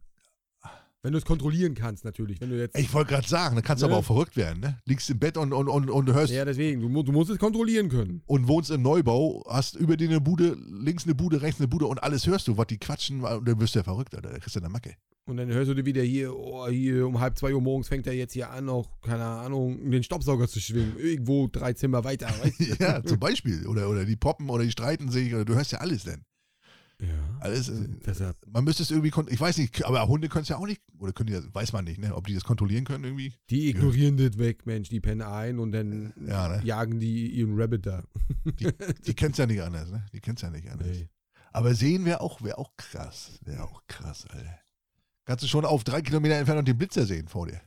Wenn 1.05 1.11
du 1.11 1.19
es 1.19 1.25
kontrollieren 1.25 1.75
kannst, 1.75 2.03
natürlich. 2.03 2.41
Wenn 2.41 2.49
du 2.49 2.57
jetzt. 2.57 2.75
Ich 2.75 2.91
wollte 2.91 3.11
gerade 3.13 3.27
sagen, 3.27 3.55
da 3.55 3.61
kannst 3.61 3.83
du 3.83 3.85
Ne? 3.85 3.91
aber 3.93 3.99
auch 3.99 4.05
verrückt 4.05 4.35
werden, 4.37 4.59
ne? 4.59 4.79
Liegst 4.85 5.07
im 5.11 5.19
Bett 5.19 5.37
und, 5.37 5.53
und, 5.53 5.67
und, 5.67 5.87
und 5.91 6.11
hörst 6.11 6.33
ja, 6.33 6.43
deswegen, 6.45 6.81
du, 6.81 7.03
du 7.03 7.11
musst 7.11 7.29
es 7.29 7.37
kontrollieren 7.37 7.89
können. 7.89 8.23
und 8.25 8.47
wohnst 8.47 8.71
im 8.71 8.81
Neubau, 8.81 9.45
hast 9.47 9.75
über 9.75 9.97
dir 9.97 10.09
eine 10.09 10.19
Bude, 10.19 10.57
links 10.67 11.03
eine 11.03 11.13
Bude, 11.13 11.43
rechts 11.43 11.61
eine 11.61 11.67
Bude 11.67 11.85
und 11.85 12.01
alles 12.01 12.25
hörst 12.25 12.47
du, 12.47 12.57
was 12.57 12.65
die 12.65 12.79
quatschen, 12.79 13.23
und 13.23 13.47
dann 13.47 13.59
wirst 13.59 13.75
du 13.75 13.79
ja 13.79 13.83
verrückt, 13.83 14.15
Alter. 14.15 14.31
Da 14.31 14.39
kriegst 14.39 14.55
du 14.55 14.59
eine 14.61 14.69
Macke. 14.69 14.95
Und 15.27 15.37
dann 15.37 15.47
hörst 15.49 15.69
du 15.69 15.75
dir 15.75 15.85
wieder 15.85 16.01
hier, 16.01 16.35
oh, 16.35 16.67
hier 16.69 17.05
um 17.05 17.19
halb 17.19 17.37
zwei 17.37 17.53
Uhr 17.53 17.61
morgens 17.61 17.87
fängt 17.87 18.07
er 18.07 18.13
jetzt 18.13 18.33
hier 18.33 18.49
an, 18.49 18.65
noch, 18.65 18.99
keine 19.01 19.25
Ahnung, 19.25 19.91
den 19.91 20.01
Staubsauger 20.01 20.47
zu 20.47 20.59
schwingen. 20.59 20.97
Irgendwo 20.97 21.47
drei 21.51 21.73
Zimmer 21.73 22.03
weiter, 22.03 22.29
weißt 22.41 22.59
du? 22.59 22.63
ja, 22.83 23.03
zum 23.03 23.19
Beispiel. 23.19 23.67
Oder, 23.67 23.89
oder 23.89 24.05
die 24.05 24.15
poppen 24.15 24.49
oder 24.49 24.63
die 24.63 24.71
streiten 24.71 25.09
sich, 25.11 25.35
oder 25.35 25.45
du 25.45 25.53
hörst 25.53 25.71
ja 25.71 25.77
alles 25.81 26.03
denn. 26.03 26.23
Ja. 27.01 27.37
Alles. 27.41 27.69
Äh, 27.69 27.87
Deshalb, 28.05 28.37
man 28.47 28.63
müsste 28.63 28.83
es 28.83 28.91
irgendwie, 28.91 29.11
ich 29.29 29.39
weiß 29.39 29.57
nicht, 29.57 29.83
aber 29.85 30.07
Hunde 30.07 30.29
können 30.29 30.43
es 30.43 30.49
ja 30.49 30.57
auch 30.57 30.65
nicht, 30.65 30.81
oder 30.99 31.11
können 31.13 31.27
die 31.27 31.33
das, 31.33 31.45
weiß 31.53 31.73
man 31.73 31.85
nicht, 31.85 31.99
ne? 31.99 32.15
Ob 32.15 32.25
die 32.27 32.33
das 32.33 32.43
kontrollieren 32.43 32.85
können 32.85 33.03
irgendwie. 33.03 33.33
die 33.49 33.69
ignorieren 33.69 34.17
das 34.17 34.37
weg, 34.37 34.65
Mensch, 34.65 34.89
die 34.89 35.01
pennen 35.01 35.21
ein 35.21 35.59
und 35.59 35.71
dann 35.73 36.13
Ja, 36.25 36.47
ne? 36.47 36.61
jagen 36.63 36.99
die 36.99 37.29
ihren 37.29 37.59
Rabbit 37.59 37.85
da. 37.85 38.03
Die 39.05 39.13
kennen 39.13 39.31
es 39.31 39.37
ja 39.37 39.45
nicht 39.45 39.61
anders, 39.61 39.91
ne? 39.91 40.05
Die 40.13 40.19
kennen 40.21 40.35
es 40.37 40.41
ja 40.41 40.49
nicht 40.49 40.69
anders. 40.69 40.87
Nee. 40.87 41.09
Aber 41.51 41.73
sehen 41.73 42.05
wäre 42.05 42.21
auch, 42.21 42.41
wäre 42.41 42.57
auch 42.57 42.71
krass. 42.77 43.39
Wäre 43.43 43.63
auch 43.63 43.81
krass, 43.87 44.25
Alter. 44.29 44.59
Kannst 45.25 45.43
du 45.43 45.47
schon 45.47 45.65
auf 45.65 45.83
drei 45.83 46.01
Kilometer 46.01 46.35
Entfernung 46.35 46.65
den 46.65 46.77
Blitzer 46.77 47.05
sehen 47.05 47.27
vor 47.27 47.47
dir. 47.47 47.61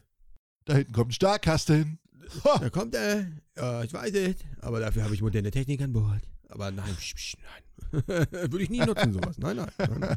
Da 0.65 0.75
hinten 0.75 0.93
kommt 0.93 1.11
ein 1.11 1.13
Starkkasten. 1.13 1.99
Ha! 2.45 2.59
Da 2.59 2.71
kommt 2.71 2.95
er, 2.95 3.27
ja, 3.57 3.83
ich 3.83 3.93
weiß 3.93 4.13
es, 4.15 4.37
aber 4.61 4.81
dafür 4.81 5.05
habe 5.05 5.15
ich 5.15 5.23
moderne 5.23 5.51
Technik 5.51 5.81
an 5.81 5.93
Bord. 5.93 6.23
Aber 6.49 6.71
nein, 6.71 6.95
psch, 6.97 7.15
psch, 7.15 7.37
nein. 7.43 7.63
würde 8.07 8.63
ich 8.63 8.71
nie 8.71 8.81
nutzen, 8.81 9.13
sowas. 9.13 9.39
Nein, 9.39 9.57
nein. 9.57 9.69
nein. 9.79 10.17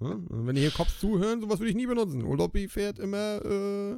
Ja, 0.00 0.06
und 0.08 0.46
wenn 0.46 0.56
ihr 0.56 0.62
hier 0.62 0.70
Cops 0.70 0.98
zuhören, 0.98 1.40
sowas 1.40 1.58
würde 1.58 1.70
ich 1.70 1.76
nie 1.76 1.86
benutzen. 1.86 2.24
Urlaubi 2.24 2.68
fährt 2.68 2.98
immer 2.98 3.44
äh, 3.44 3.96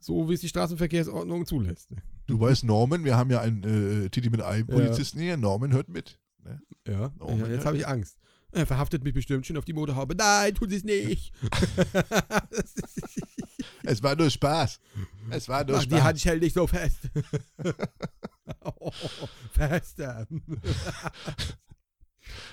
so, 0.00 0.28
wie 0.28 0.34
es 0.34 0.40
die 0.40 0.48
Straßenverkehrsordnung 0.48 1.46
zulässt. 1.46 1.90
du 2.26 2.40
weißt 2.40 2.64
Norman, 2.64 3.04
wir 3.04 3.16
haben 3.16 3.30
ja 3.30 3.40
einen 3.40 4.04
äh, 4.04 4.08
Titi 4.10 4.30
mit 4.30 4.40
einem 4.40 4.66
Polizisten 4.66 5.20
hier. 5.20 5.36
Norman 5.36 5.72
hört 5.72 5.88
mit. 5.88 6.18
Ne? 6.44 6.60
Ja, 6.86 7.12
Oh, 7.20 7.36
ja 7.38 7.46
jetzt 7.46 7.66
habe 7.66 7.76
ich 7.76 7.86
Angst. 7.86 8.18
Er 8.52 8.66
verhaftet 8.66 9.02
mich 9.02 9.14
bestimmt 9.14 9.46
schon 9.46 9.56
auf 9.56 9.64
die 9.64 9.72
Motorhaube. 9.72 10.14
Nein, 10.14 10.54
tut 10.54 10.70
es 10.72 10.84
nicht. 10.84 11.32
Es 13.84 14.02
war 14.02 14.14
nur 14.14 14.30
Spaß. 14.30 14.80
Es 15.30 15.48
war 15.48 15.64
nur 15.64 15.76
Mach 15.76 15.84
die 15.84 15.90
Spaß. 15.90 16.02
Handschellen 16.02 16.40
nicht 16.40 16.54
so 16.54 16.66
fest. 16.66 17.10
oh, 18.64 18.90
fester. 19.52 20.26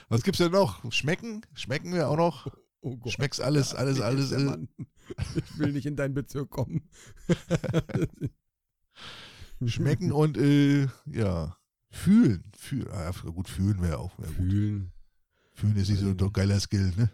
Was 0.07 0.23
gibt's 0.23 0.39
denn 0.39 0.51
noch? 0.51 0.91
Schmecken? 0.91 1.45
Schmecken 1.53 1.93
wir 1.93 2.09
auch 2.09 2.17
noch? 2.17 2.47
Oh 2.81 2.97
Gott. 2.97 3.13
Schmeckst 3.13 3.41
alles, 3.41 3.75
alles, 3.75 4.01
alles. 4.01 4.31
äh, 4.31 4.39
Mann? 4.39 4.69
Ich 5.35 5.57
will 5.57 5.73
nicht 5.73 5.85
in 5.85 5.95
deinen 5.95 6.13
Bezirk 6.13 6.49
kommen. 6.49 6.89
Schmecken 9.65 10.11
und 10.11 10.37
äh, 10.37 10.87
ja, 11.05 11.57
fühlen. 11.91 12.43
fühlen. 12.57 12.87
Ah, 12.91 13.11
gut, 13.11 13.49
fühlen 13.49 13.81
wäre 13.81 13.99
auch. 13.99 14.17
Wär 14.17 14.31
gut. 14.31 14.91
Fühlen. 15.59 15.75
Ist 15.75 15.89
nicht 15.89 16.01
so 16.01 16.07
ein 16.07 16.33
geiler 16.33 16.59
Skill, 16.59 16.93
ne? 16.97 17.11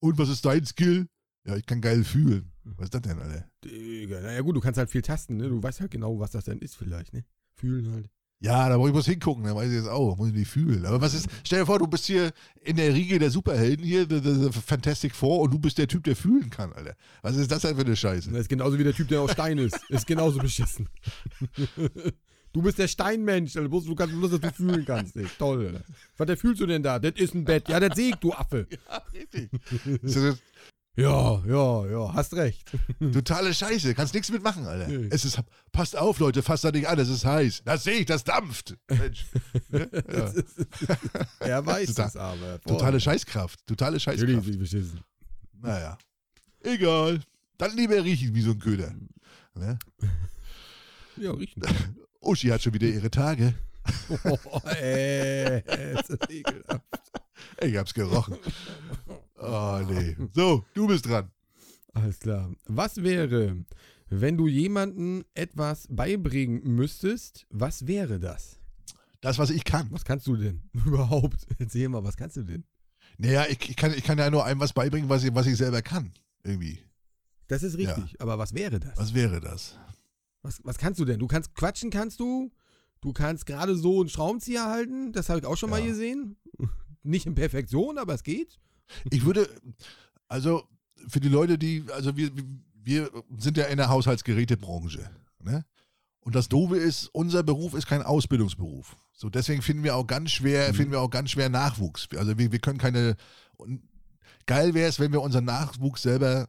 Und 0.00 0.18
was 0.18 0.28
ist 0.28 0.44
dein 0.44 0.64
Skill? 0.64 1.08
Ja, 1.46 1.56
ich 1.56 1.66
kann 1.66 1.80
geil 1.80 2.04
fühlen. 2.04 2.52
Was 2.64 2.86
ist 2.86 2.94
das 2.94 3.02
denn, 3.02 3.18
Alter? 3.18 3.46
Digga, 3.64 4.20
naja 4.20 4.40
gut, 4.42 4.56
du 4.56 4.60
kannst 4.60 4.78
halt 4.78 4.90
viel 4.90 5.02
tasten, 5.02 5.38
ne? 5.38 5.48
Du 5.48 5.62
weißt 5.62 5.80
halt 5.80 5.90
genau, 5.90 6.18
was 6.20 6.30
das 6.30 6.44
denn 6.44 6.58
ist 6.58 6.76
vielleicht, 6.76 7.14
ne? 7.14 7.24
Fühlen 7.54 7.90
halt. 7.92 8.10
Ja, 8.40 8.68
da 8.68 8.78
muss 8.78 8.88
ich 8.88 8.92
bloß 8.92 9.06
hingucken, 9.06 9.44
dann 9.44 9.56
weiß 9.56 9.68
ich 9.68 9.74
jetzt 9.74 9.88
auch, 9.88 10.16
muss 10.16 10.28
ich 10.28 10.34
nicht 10.34 10.50
fühlen. 10.50 10.86
Aber 10.86 11.00
was 11.00 11.12
ist, 11.12 11.28
stell 11.42 11.60
dir 11.60 11.66
vor, 11.66 11.80
du 11.80 11.88
bist 11.88 12.04
hier 12.04 12.30
in 12.62 12.76
der 12.76 12.94
Riege 12.94 13.18
der 13.18 13.30
Superhelden 13.30 13.84
hier, 13.84 14.06
der, 14.06 14.20
der 14.20 14.52
Fantastic 14.52 15.12
Four, 15.12 15.40
und 15.40 15.54
du 15.54 15.58
bist 15.58 15.76
der 15.76 15.88
Typ, 15.88 16.04
der 16.04 16.14
fühlen 16.14 16.48
kann, 16.48 16.72
Alter. 16.72 16.94
Was 17.22 17.34
ist 17.34 17.50
das 17.50 17.62
denn 17.62 17.74
für 17.74 17.84
eine 17.84 17.96
Scheiße? 17.96 18.30
Das 18.30 18.42
ist 18.42 18.48
genauso 18.48 18.78
wie 18.78 18.84
der 18.84 18.94
Typ, 18.94 19.08
der 19.08 19.22
aus 19.22 19.32
Stein 19.32 19.58
ist. 19.58 19.76
Ist 19.88 20.06
genauso 20.06 20.38
beschissen. 20.38 20.88
Du 22.52 22.62
bist 22.62 22.78
der 22.78 22.88
Steinmensch, 22.88 23.56
also 23.56 23.68
bloß, 23.68 23.84
du 23.84 23.94
kannst 23.94 24.14
bloß, 24.14 24.30
dass 24.32 24.40
du 24.40 24.50
fühlen 24.52 24.84
kannst. 24.84 25.16
Ey. 25.16 25.26
Toll. 25.38 25.80
Was 26.16 26.26
der 26.26 26.36
fühlst 26.36 26.60
du 26.60 26.66
denn 26.66 26.82
da? 26.82 26.98
Das 26.98 27.12
ist 27.16 27.34
ein 27.34 27.44
Bett. 27.44 27.68
Ja, 27.68 27.78
das 27.78 27.94
sehe 27.96 28.10
ich, 28.10 28.16
du 28.16 28.32
Affe. 28.32 28.66
Ja, 28.90 29.02
richtig. 29.12 29.50
Das 30.02 30.38
Ja, 30.96 31.44
ja, 31.46 31.86
ja, 31.86 32.12
hast 32.14 32.34
recht. 32.34 32.72
totale 33.12 33.54
Scheiße, 33.54 33.94
kannst 33.94 34.14
nichts 34.14 34.30
mitmachen, 34.32 34.66
Alter. 34.66 34.88
Nee. 34.88 35.06
Es 35.10 35.24
ist, 35.24 35.38
passt 35.70 35.96
auf, 35.96 36.18
Leute, 36.18 36.42
fasst 36.42 36.64
da 36.64 36.72
nicht 36.72 36.88
an, 36.88 36.98
es 36.98 37.08
ist 37.08 37.24
heiß. 37.24 37.62
Das 37.64 37.84
sehe 37.84 37.98
ich, 38.00 38.06
das 38.06 38.24
dampft. 38.24 38.76
Mensch. 38.88 39.26
Ja. 39.70 40.32
Er 41.40 41.64
weiß 41.66 41.88
Total- 41.94 42.08
es 42.08 42.16
aber. 42.16 42.60
Totale 42.62 42.98
Scheißkraft, 43.00 43.64
totale 43.66 43.92
Natürlich 43.98 44.02
Scheißkraft. 44.20 44.44
bin 44.44 44.54
ich 44.54 44.58
beschissen. 44.58 45.00
Naja. 45.60 45.96
Egal. 46.64 47.20
Dann 47.58 47.76
lieber 47.76 48.02
riechen 48.02 48.34
wie 48.34 48.42
so 48.42 48.50
ein 48.52 48.58
Köder. 48.58 48.92
Ne? 49.54 49.78
Ja, 51.16 51.30
riechen. 51.32 51.62
Uschi 52.20 52.48
hat 52.48 52.62
schon 52.62 52.74
wieder 52.74 52.86
ihre 52.88 53.10
Tage. 53.10 53.54
Oh, 54.24 54.60
ey, 54.68 55.60
ist 55.94 56.10
das 56.10 56.28
ekelhaft. 56.28 56.82
Ich 57.62 57.74
hab's 57.76 57.94
gerochen. 57.94 58.36
Oh, 59.38 59.80
nee. 59.88 60.14
So, 60.34 60.66
du 60.74 60.86
bist 60.88 61.06
dran. 61.06 61.30
Alles 61.94 62.18
klar. 62.20 62.50
Was 62.66 63.02
wäre, 63.02 63.56
wenn 64.10 64.36
du 64.36 64.46
jemandem 64.46 65.24
etwas 65.34 65.86
beibringen 65.88 66.62
müsstest, 66.74 67.46
was 67.48 67.86
wäre 67.86 68.18
das? 68.20 68.58
Das, 69.22 69.38
was 69.38 69.48
ich 69.48 69.64
kann. 69.64 69.86
Was 69.90 70.04
kannst 70.04 70.26
du 70.26 70.36
denn 70.36 70.68
überhaupt? 70.84 71.46
Erzähl 71.58 71.88
mal, 71.88 72.04
was 72.04 72.16
kannst 72.18 72.36
du 72.36 72.42
denn? 72.42 72.64
Naja, 73.16 73.46
ich, 73.48 73.70
ich, 73.70 73.76
kann, 73.76 73.94
ich 73.94 74.04
kann 74.04 74.18
ja 74.18 74.28
nur 74.30 74.44
einem 74.44 74.60
was 74.60 74.74
beibringen, 74.74 75.08
was 75.08 75.24
ich, 75.24 75.34
was 75.34 75.46
ich 75.46 75.56
selber 75.56 75.80
kann. 75.80 76.12
Irgendwie. 76.44 76.78
Das 77.46 77.62
ist 77.62 77.78
richtig, 77.78 78.12
Ja. 78.12 78.18
aber 78.20 78.36
was 78.38 78.52
wäre 78.52 78.78
das? 78.80 78.98
Was 78.98 79.14
wäre 79.14 79.40
das? 79.40 79.78
Was, 80.48 80.60
was 80.64 80.78
kannst 80.78 80.98
du 80.98 81.04
denn? 81.04 81.18
Du 81.18 81.26
kannst 81.26 81.54
quatschen, 81.54 81.90
kannst 81.90 82.20
du? 82.20 82.50
Du 83.02 83.12
kannst 83.12 83.44
gerade 83.44 83.76
so 83.76 84.00
einen 84.00 84.08
Schraubenzieher 84.08 84.64
halten, 84.64 85.12
das 85.12 85.28
habe 85.28 85.40
ich 85.40 85.44
auch 85.46 85.56
schon 85.58 85.68
mal 85.68 85.80
Ja. 85.80 85.86
gesehen. 85.86 86.36
Nicht 87.02 87.26
in 87.26 87.34
Perfektion, 87.34 87.98
aber 87.98 88.14
es 88.14 88.22
geht. 88.22 88.58
Ich 89.10 89.26
würde, 89.26 89.46
also 90.26 90.64
für 91.06 91.20
die 91.20 91.28
Leute, 91.28 91.58
die, 91.58 91.84
also 91.92 92.16
wir, 92.16 92.30
wir 92.82 93.10
sind 93.36 93.58
ja 93.58 93.66
in 93.66 93.76
der 93.76 93.90
Haushaltsgerätebranche. 93.90 95.10
Ne? 95.44 95.66
Und 96.20 96.34
das 96.34 96.48
Doofe 96.48 96.76
ist, 96.78 97.08
unser 97.12 97.42
Beruf 97.42 97.74
ist 97.74 97.86
kein 97.86 98.02
Ausbildungsberuf. 98.02 98.96
So, 99.12 99.28
deswegen 99.28 99.60
finden 99.60 99.84
wir 99.84 99.96
auch 99.96 100.06
ganz 100.06 100.30
schwer, 100.30 100.70
Mhm. 100.70 100.74
finden 100.74 100.92
wir 100.92 101.00
auch 101.02 101.10
ganz 101.10 101.30
schwer 101.30 101.50
Nachwuchs. 101.50 102.08
Also 102.16 102.38
wir, 102.38 102.50
wir 102.52 102.58
können 102.58 102.78
keine. 102.78 103.16
Geil 104.46 104.72
wäre 104.72 104.88
es, 104.88 104.98
wenn 104.98 105.12
wir 105.12 105.20
unseren 105.20 105.44
Nachwuchs 105.44 106.02
selber 106.02 106.48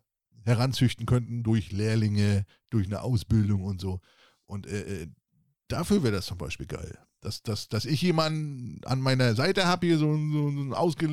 heranzüchten 0.50 1.06
könnten 1.06 1.44
durch 1.44 1.72
Lehrlinge, 1.72 2.46
durch 2.70 2.88
eine 2.88 3.02
Ausbildung 3.02 3.64
und 3.64 3.80
so. 3.80 4.00
Und 4.46 4.68
äh, 4.68 5.04
äh, 5.04 5.08
dafür 5.68 6.04
wäre 6.04 6.16
das 6.16 6.26
zum 6.26 6.38
Beispiel 6.38 6.66
geil. 6.68 6.98
Dass, 7.22 7.44
dass, 7.44 7.68
dass 7.68 7.84
ich 7.84 8.02
jemanden 8.02 8.80
an 8.86 9.02
meiner 9.02 9.36
Seite 9.36 9.66
habe, 9.68 9.88
hier 9.88 9.98
so, 9.98 10.16
so, 10.16 10.52
so 10.52 10.74
ausge, 10.74 11.10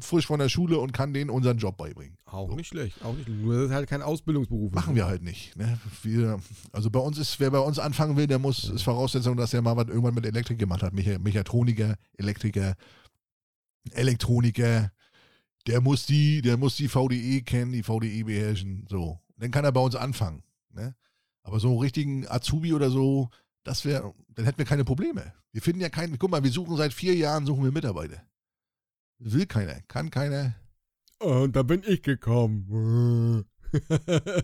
frisch 0.00 0.26
von 0.26 0.38
der 0.38 0.50
Schule 0.50 0.78
und 0.78 0.92
kann 0.92 1.14
denen 1.14 1.30
unseren 1.30 1.56
Job 1.56 1.78
beibringen. 1.78 2.18
Auch 2.26 2.50
So. 2.50 2.54
nicht 2.54 2.68
schlecht, 2.68 3.02
auch 3.02 3.14
nicht 3.14 3.24
schlecht. 3.24 3.40
Nur 3.40 3.54
das 3.54 3.64
ist 3.64 3.72
halt 3.72 3.88
kein 3.88 4.02
Ausbildungsberuf. 4.02 4.72
Machen 4.72 4.94
wir 4.94 5.06
halt 5.06 5.22
nicht. 5.22 5.56
Ne? 5.56 5.78
Wir, 6.02 6.38
also 6.70 6.90
bei 6.90 7.00
uns 7.00 7.16
ist, 7.16 7.40
wer 7.40 7.50
bei 7.50 7.60
uns 7.60 7.78
anfangen 7.78 8.18
will, 8.18 8.26
der 8.26 8.38
muss, 8.38 8.68
ist 8.68 8.82
Voraussetzung, 8.82 9.38
dass 9.38 9.54
er 9.54 9.62
mal 9.62 9.74
was 9.74 9.88
irgendwann 9.88 10.12
mit 10.14 10.26
Elektrik 10.26 10.58
gemacht 10.58 10.82
hat. 10.82 10.92
Mecha 10.92 11.18
Mechatroniker, 11.18 11.96
Elektriker, 12.18 12.74
Elektroniker, 13.92 14.92
der 15.66 15.80
muss 15.80 16.06
die, 16.06 16.42
der 16.42 16.56
muss 16.56 16.76
die 16.76 16.88
VDE 16.88 17.42
kennen, 17.42 17.72
die 17.72 17.82
VDE 17.82 18.24
beherrschen. 18.24 18.86
So. 18.88 19.20
Dann 19.36 19.50
kann 19.50 19.64
er 19.64 19.72
bei 19.72 19.80
uns 19.80 19.96
anfangen. 19.96 20.42
Ne? 20.70 20.94
Aber 21.42 21.60
so 21.60 21.68
einen 21.68 21.78
richtigen 21.78 22.28
Azubi 22.28 22.72
oder 22.72 22.90
so, 22.90 23.30
das 23.64 23.84
wäre, 23.84 24.14
dann 24.28 24.44
hätten 24.44 24.58
wir 24.58 24.64
keine 24.64 24.84
Probleme. 24.84 25.32
Wir 25.52 25.62
finden 25.62 25.80
ja 25.80 25.88
keinen, 25.88 26.18
guck 26.18 26.30
mal, 26.30 26.42
wir 26.42 26.50
suchen 26.50 26.76
seit 26.76 26.92
vier 26.92 27.14
Jahren, 27.14 27.46
suchen 27.46 27.64
wir 27.64 27.72
Mitarbeiter. 27.72 28.22
Will 29.18 29.46
keiner, 29.46 29.80
kann 29.82 30.10
keiner. 30.10 30.54
Und 31.18 31.54
da 31.54 31.62
bin 31.62 31.82
ich 31.86 32.02
gekommen. 32.02 33.44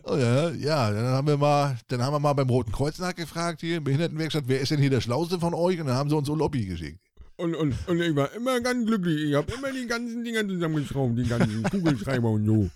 Oh 0.04 0.16
ja, 0.16 0.50
ja, 0.50 0.90
dann 0.90 1.04
haben 1.04 1.26
wir 1.26 1.36
mal, 1.36 1.78
dann 1.88 2.02
haben 2.02 2.14
wir 2.14 2.18
mal 2.18 2.32
beim 2.32 2.48
Roten 2.48 2.72
Kreuz 2.72 2.98
nachgefragt 2.98 3.60
hier, 3.60 3.76
im 3.76 3.84
Behindertenwerkstatt, 3.84 4.44
wer 4.46 4.60
ist 4.60 4.70
denn 4.70 4.80
hier 4.80 4.88
der 4.88 5.02
Schlauste 5.02 5.38
von 5.38 5.52
euch? 5.52 5.78
Und 5.80 5.86
dann 5.86 5.96
haben 5.96 6.08
sie 6.08 6.16
uns 6.16 6.28
Lobby 6.28 6.64
geschickt. 6.64 7.07
Und, 7.38 7.54
und, 7.54 7.74
und 7.86 8.00
ich 8.00 8.16
war 8.16 8.32
immer 8.32 8.60
ganz 8.60 8.84
glücklich. 8.84 9.28
Ich 9.28 9.34
habe 9.34 9.52
immer 9.52 9.72
die 9.72 9.86
ganzen 9.86 10.24
Dinger 10.24 10.46
zusammengeschraubt, 10.46 11.16
die 11.16 11.22
ganzen 11.22 11.62
Kugelschreiber 11.70 12.30
und 12.30 12.46
so. 12.46 12.70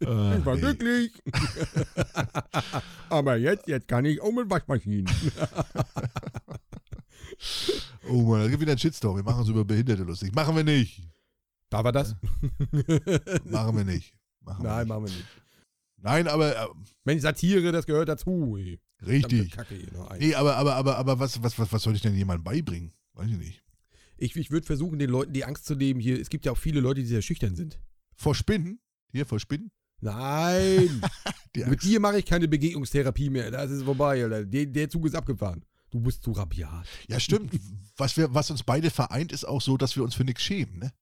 Ich 0.00 0.06
war 0.06 0.54
nee. 0.54 0.60
glücklich. 0.60 1.12
Aber 3.08 3.36
jetzt, 3.36 3.66
jetzt 3.68 3.88
kann 3.88 4.04
ich 4.04 4.20
auch 4.20 4.32
mit 4.32 4.48
Waschmaschinen. 4.50 5.06
Oh 8.08 8.22
Mann, 8.22 8.42
da 8.42 8.48
gibt 8.48 8.60
wieder 8.60 8.72
ein 8.72 8.78
Shitstorm. 8.78 9.16
Wir 9.16 9.22
machen 9.22 9.40
uns 9.40 9.48
über 9.48 9.64
Behinderte 9.64 10.02
lustig. 10.02 10.34
Machen 10.34 10.54
wir 10.56 10.64
nicht. 10.64 11.00
Da 11.70 11.82
war 11.84 11.92
das? 11.92 12.16
Machen 13.44 13.76
wir 13.76 13.84
nicht. 13.84 14.14
Machen 14.40 14.62
wir 14.62 14.68
Nein, 14.68 14.78
nicht. 14.80 14.88
machen 14.88 15.04
wir 15.06 15.12
nicht. 15.12 15.26
Nein, 16.02 16.28
aber 16.28 16.56
äh, 16.56 16.68
Mensch, 17.04 17.22
Satire, 17.22 17.72
das 17.72 17.86
gehört 17.86 18.08
dazu. 18.08 18.56
ey. 18.56 18.80
Richtig. 19.06 19.52
Kacke 19.52 19.74
hier 19.74 19.92
noch. 19.92 20.16
Nee, 20.18 20.34
aber, 20.34 20.56
aber, 20.56 20.76
aber, 20.76 20.96
aber 20.98 21.18
was, 21.18 21.42
was, 21.42 21.58
was, 21.58 21.72
was 21.72 21.82
soll 21.82 21.94
ich 21.94 22.02
denn 22.02 22.14
jemandem 22.14 22.44
beibringen? 22.44 22.92
Weiß 23.14 23.28
ich 23.30 23.38
nicht. 23.38 23.62
Ich, 24.16 24.36
ich 24.36 24.50
würde 24.50 24.66
versuchen, 24.66 24.98
den 24.98 25.10
Leuten 25.10 25.32
die 25.32 25.44
Angst 25.44 25.64
zu 25.64 25.74
nehmen 25.74 26.00
hier. 26.00 26.20
Es 26.20 26.28
gibt 26.28 26.44
ja 26.44 26.52
auch 26.52 26.58
viele 26.58 26.80
Leute, 26.80 27.00
die 27.00 27.06
sehr 27.06 27.22
schüchtern 27.22 27.56
sind. 27.56 27.80
Vor 28.14 28.34
Spinnen? 28.34 28.80
Hier, 29.12 29.24
vor 29.24 29.40
Spinnen? 29.40 29.70
Nein! 30.00 31.02
Mit 31.56 31.82
dir 31.82 32.00
mache 32.00 32.18
ich 32.18 32.26
keine 32.26 32.48
Begegnungstherapie 32.48 33.30
mehr. 33.30 33.50
Das 33.50 33.70
ist 33.70 33.82
vorbei, 33.82 34.22
Alter. 34.22 34.44
Der, 34.44 34.66
der 34.66 34.90
Zug 34.90 35.06
ist 35.06 35.14
abgefahren. 35.14 35.64
Du 35.90 36.00
bist 36.00 36.22
zu 36.22 36.32
rabiat. 36.32 36.86
Ja, 37.08 37.18
stimmt. 37.18 37.58
was, 37.96 38.16
wir, 38.16 38.32
was 38.32 38.50
uns 38.50 38.62
beide 38.62 38.90
vereint, 38.90 39.32
ist 39.32 39.44
auch 39.44 39.60
so, 39.60 39.76
dass 39.76 39.96
wir 39.96 40.04
uns 40.04 40.14
für 40.14 40.24
nichts 40.24 40.42
schämen, 40.42 40.78
ne? 40.78 40.92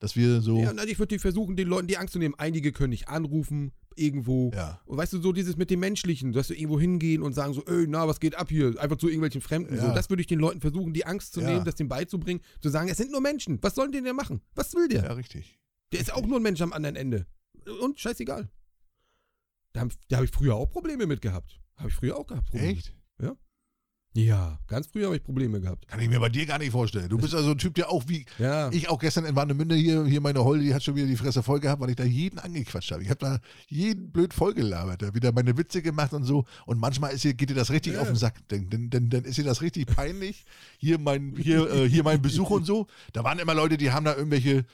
Dass 0.00 0.14
wir 0.14 0.40
so. 0.40 0.60
Ja, 0.60 0.72
nein, 0.72 0.86
ich 0.88 0.98
würde 0.98 1.18
versuchen, 1.18 1.56
den 1.56 1.66
Leuten 1.66 1.88
die 1.88 1.96
Angst 1.98 2.12
zu 2.12 2.18
nehmen. 2.20 2.34
Einige 2.38 2.70
können 2.72 2.90
nicht 2.90 3.08
anrufen, 3.08 3.72
irgendwo. 3.96 4.52
ja. 4.54 4.80
Und 4.86 4.96
weißt 4.96 5.12
du, 5.14 5.20
so 5.20 5.32
dieses 5.32 5.56
mit 5.56 5.70
dem 5.70 5.80
Menschlichen, 5.80 6.32
dass 6.32 6.46
du 6.48 6.54
irgendwo 6.54 6.78
hingehen 6.78 7.20
und 7.20 7.32
sagen 7.32 7.52
so, 7.52 7.64
ey, 7.66 7.86
na, 7.88 8.06
was 8.06 8.20
geht 8.20 8.36
ab 8.36 8.48
hier? 8.48 8.78
Einfach 8.80 8.96
zu 8.96 9.08
irgendwelchen 9.08 9.40
Fremden. 9.40 9.76
So, 9.76 9.86
Ja. 9.86 9.94
das 9.94 10.08
würde 10.08 10.20
ich 10.20 10.28
den 10.28 10.38
Leuten 10.38 10.60
versuchen, 10.60 10.92
die 10.94 11.04
Angst 11.04 11.32
zu 11.32 11.40
Ja. 11.40 11.48
nehmen, 11.50 11.64
das 11.64 11.74
denen 11.74 11.88
beizubringen, 11.88 12.40
zu 12.60 12.68
sagen, 12.68 12.88
es 12.88 12.96
sind 12.96 13.10
nur 13.10 13.20
Menschen. 13.20 13.58
Was 13.60 13.74
sollen 13.74 13.90
die 13.90 14.00
denn 14.00 14.14
machen? 14.14 14.40
Was 14.54 14.72
will 14.74 14.86
der? 14.86 15.02
ja, 15.02 15.12
richtig. 15.14 15.58
Der 15.92 15.98
ist 16.00 16.12
auch 16.12 16.24
nur 16.26 16.38
ein 16.38 16.42
Mensch 16.42 16.60
am 16.60 16.72
anderen 16.72 16.94
Ende. 16.94 17.26
Und 17.82 17.98
scheißegal. 17.98 18.48
Da, 19.72 19.88
da 20.08 20.16
habe 20.16 20.26
ich 20.26 20.30
früher 20.32 20.54
auch 20.54 20.70
Probleme 20.70 21.06
mit 21.06 21.20
gehabt. 21.20 21.60
Habe 21.76 21.88
ich 21.88 21.94
früher 21.94 22.16
auch 22.16 22.26
gehabt. 22.26 22.50
Probleme. 22.50 22.72
Echt? 22.72 22.94
Ja, 23.20 23.36
ganz 24.66 24.88
früher 24.88 25.06
habe 25.06 25.16
ich 25.16 25.22
Probleme 25.22 25.60
gehabt. 25.60 25.86
Kann 25.86 26.00
ich 26.00 26.08
mir 26.08 26.18
bei 26.18 26.28
dir 26.28 26.44
gar 26.44 26.58
nicht 26.58 26.72
vorstellen. 26.72 27.08
Du 27.08 27.18
bist 27.18 27.34
also 27.34 27.52
ein 27.52 27.58
Typ, 27.58 27.74
der 27.74 27.90
auch 27.90 28.04
wie. 28.08 28.24
Ja. 28.38 28.68
Ich 28.72 28.88
auch 28.88 28.98
gestern 28.98 29.24
in 29.24 29.36
Warnemünde 29.36 29.76
hier, 29.76 30.04
hier 30.06 30.20
meine 30.20 30.42
Holde, 30.44 30.64
die 30.64 30.74
hat 30.74 30.82
schon 30.82 30.96
wieder 30.96 31.06
die 31.06 31.16
Fresse 31.16 31.42
voll 31.42 31.60
gehabt, 31.60 31.80
weil 31.80 31.90
ich 31.90 31.96
da 31.96 32.04
jeden 32.04 32.38
angequatscht 32.38 32.90
habe. 32.90 33.02
Ich 33.02 33.10
habe 33.10 33.20
da 33.20 33.38
jeden 33.68 34.10
blöd 34.10 34.34
vollgelabert, 34.34 35.02
da 35.02 35.14
wieder 35.14 35.30
meine 35.32 35.56
Witze 35.56 35.82
gemacht 35.82 36.12
und 36.14 36.24
so. 36.24 36.44
Und 36.66 36.80
manchmal 36.80 37.12
ist 37.12 37.24
ihr, 37.24 37.34
geht 37.34 37.50
dir 37.50 37.54
das 37.54 37.70
richtig 37.70 37.94
Ja. 37.94 38.00
auf 38.00 38.08
den 38.08 38.16
Sack. 38.16 38.34
Dann, 38.48 38.68
dann, 38.70 38.90
dann, 38.90 39.08
dann 39.10 39.24
ist 39.24 39.38
ihr 39.38 39.44
das 39.44 39.62
richtig 39.62 39.86
peinlich. 39.86 40.44
Hier 40.78 40.98
mein, 40.98 41.34
hier, 41.36 41.70
äh, 41.70 41.88
hier 41.88 42.02
mein 42.02 42.20
Besuch 42.20 42.50
und 42.50 42.64
so. 42.64 42.86
Da 43.12 43.22
waren 43.24 43.38
immer 43.38 43.54
Leute, 43.54 43.76
die 43.76 43.92
haben 43.92 44.04
da 44.04 44.16
irgendwelche 44.16 44.64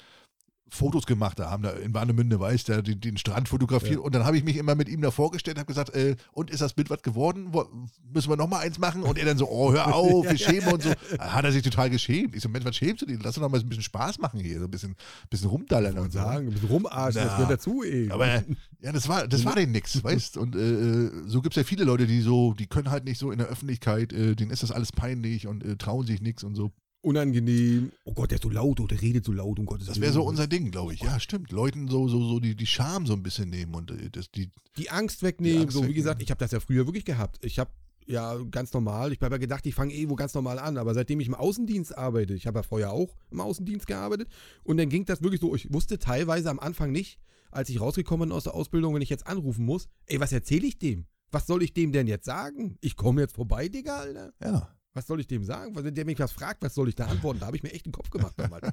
Fotos 0.69 1.07
gemacht, 1.07 1.39
da 1.39 1.51
haben 1.51 1.63
da 1.63 1.71
in 1.71 1.95
Warnemünde, 1.95 2.41
weiß 2.41 2.65
der, 2.65 2.83
den, 2.83 3.01
den 3.01 3.17
Strand 3.17 3.49
fotografiert. 3.49 3.95
Ja. 3.95 4.01
Und 4.01 4.15
dann 4.15 4.25
habe 4.25 4.37
ich 4.37 4.45
mich 4.45 4.57
immer 4.57 4.75
mit 4.75 4.89
ihm 4.89 5.01
da 5.01 5.11
vorgestellt, 5.11 5.59
habe 5.59 5.67
gesagt, 5.67 5.95
äh, 5.95 6.17
und 6.33 6.51
ist 6.51 6.61
das 6.61 6.73
Bild 6.73 6.91
was 6.91 7.03
geworden? 7.03 7.49
Wo, 7.53 7.67
müssen 8.13 8.29
wir 8.31 8.37
nochmal 8.37 8.65
eins 8.65 8.79
machen? 8.79 9.03
Und 9.03 9.19
er 9.19 9.25
dann 9.25 9.39
so, 9.39 9.49
oh, 9.49 9.73
hör 9.73 9.95
auf, 9.95 10.25
wir 10.29 10.39
schämen 10.39 10.73
und 10.73 10.83
so. 10.83 10.91
Da 11.17 11.33
hat 11.33 11.45
er 11.45 11.53
sich 11.53 11.63
total 11.63 11.91
geschämt. 11.91 12.35
Ich 12.35 12.43
so, 12.43 12.49
Mensch, 12.49 12.65
was 12.65 12.77
schämst 12.77 13.03
du 13.03 13.07
dich? 13.07 13.19
Lass 13.23 13.35
doch 13.35 13.43
noch 13.43 13.51
mal 13.51 13.61
ein 13.61 13.69
bisschen 13.69 13.85
Spaß 13.85 14.19
machen 14.19 14.41
hier, 14.41 14.59
so 14.59 14.65
ein 14.65 14.71
bisschen, 14.71 14.97
bisschen 15.31 15.49
rumdallern 15.49 15.99
und 15.99 16.13
so. 16.13 16.19
sagen, 16.19 16.49
ein 16.49 16.53
bisschen 16.53 16.69
rumarschen, 16.69 17.23
das 17.23 17.33
Na, 17.33 17.37
gehört 17.37 17.51
dazu, 17.51 17.83
ey. 17.85 18.11
Aber 18.11 18.27
ja, 18.27 18.93
das 18.93 19.09
war, 19.09 19.29
das 19.29 19.45
war 19.45 19.55
denen 19.55 19.73
nix, 19.73 20.03
weißt 20.05 20.37
Und 20.37 20.57
äh, 20.57 21.11
so 21.27 21.41
gibt 21.43 21.57
es 21.57 21.63
ja 21.63 21.65
viele 21.65 21.85
Leute, 21.85 22.07
die 22.07 22.21
so, 22.21 22.55
die 22.55 22.67
können 22.67 22.91
halt 22.91 23.05
nicht 23.05 23.19
so 23.19 23.31
in 23.31 23.39
der 23.39 23.49
Öffentlichkeit, 23.49 24.13
äh, 24.13 24.35
denen 24.35 24.51
ist 24.51 24.63
das 24.63 24.73
alles 24.73 24.93
peinlich 24.93 25.47
und 25.47 25.65
äh, 25.65 25.77
trauen 25.77 26.07
sich 26.07 26.21
nichts 26.21 26.43
und 26.43 26.55
so. 26.55 26.73
Unangenehm. 27.05 27.93
Oh 28.05 28.13
Gott, 28.15 28.31
der 28.31 28.37
ist 28.37 28.43
so 28.43 28.51
laut, 28.51 28.81
oh, 28.81 28.87
der 28.87 29.01
redet 29.01 29.25
so 29.25 29.33
laut, 29.33 29.59
um 29.59 29.67
Gottes 29.67 29.87
Das 29.87 30.01
wäre 30.01 30.13
so 30.13 30.23
unser 30.23 30.47
Ding, 30.47 30.71
glaube 30.71 30.95
ich. 30.95 31.01
Ja, 31.01 31.21
stimmt. 31.21 31.53
Leuten 31.53 31.89
so, 31.89 32.09
so, 32.09 32.23
so 32.27 32.41
die, 32.41 32.55
die 32.57 32.67
Scham 32.67 33.07
so 33.07 33.13
ein 33.13 33.23
bisschen 33.23 33.51
nehmen 33.51 33.75
und 33.75 33.91
äh, 33.91 34.11
das, 34.11 34.31
die, 34.31 34.51
Die 34.77 34.91
Angst 34.91 35.23
wegnehmen. 35.23 35.59
Die 35.59 35.63
Angst 35.65 35.75
so, 35.75 35.81
wie 35.81 35.83
wegnehmen. 35.85 35.97
gesagt, 36.03 36.23
ich 36.23 36.31
habe 36.31 36.39
das 36.39 36.51
ja 36.53 36.61
früher 36.61 36.87
wirklich 36.87 37.05
gehabt. 37.05 37.39
Ich 37.45 37.59
habe 37.59 37.71
ja 38.07 38.37
ganz 38.51 38.73
normal, 38.73 39.13
ich 39.13 39.21
habe 39.23 39.35
ja 39.35 39.39
gedacht, 39.39 39.65
ich 39.67 39.75
fange 39.75 39.95
eh 39.95 40.09
wo 40.09 40.15
ganz 40.15 40.35
normal 40.35 40.59
an, 40.59 40.77
aber 40.77 40.93
seitdem 40.95 41.21
ich 41.21 41.27
im 41.29 41.35
Außendienst 41.35 41.97
arbeite, 41.97 42.35
ich 42.35 42.47
habe 42.47 42.59
ja 42.59 42.63
vorher 42.63 42.93
auch 42.93 43.17
im 43.31 43.41
Außendienst 43.41 43.87
gearbeitet 43.87 44.29
und 44.63 44.77
dann 44.77 44.89
ging 44.91 45.05
das 45.07 45.23
wirklich 45.23 45.41
so, 45.41 45.55
ich 45.55 45.73
wusste 45.73 45.99
teilweise 45.99 46.51
am 46.51 46.59
Anfang 46.61 46.93
nicht, 46.93 47.19
als 47.51 47.71
ich 47.71 47.81
rausgekommen 47.81 48.29
bin 48.29 48.37
aus 48.37 48.45
der 48.45 48.55
Ausbildung, 48.55 48.95
wenn 48.95 49.01
ich 49.03 49.09
jetzt 49.09 49.27
anrufen 49.27 49.65
muss, 49.65 49.89
ey, 50.07 50.21
was 50.21 50.33
erzähle 50.33 50.67
ich 50.67 50.79
dem? 50.79 51.07
Was 51.31 51.47
soll 51.47 51.63
ich 51.63 51.73
dem 51.73 51.93
denn 51.93 52.07
jetzt 52.07 52.27
sagen? 52.27 52.77
Ich 52.81 52.97
komme 52.97 53.23
jetzt 53.23 53.35
vorbei, 53.35 53.69
Digga, 53.69 54.01
Alter. 54.01 54.33
ja. 54.43 54.69
Was 54.97 55.09
soll 55.09 55.19
ich 55.19 55.27
dem 55.27 55.43
sagen? 55.43 55.75
Wenn 55.75 55.93
der 55.95 56.05
mich 56.05 56.21
was 56.21 56.31
fragt, 56.31 56.63
was 56.63 56.73
soll 56.75 56.89
ich 56.89 56.95
da 56.95 57.07
antworten? 57.07 57.41
Da 57.41 57.47
habe 57.47 57.57
ich 57.57 57.65
mir 57.65 57.73
echt 57.73 57.85
den 57.85 57.93
Kopf 57.93 58.11
gemacht 58.11 58.35
damals. 58.37 58.69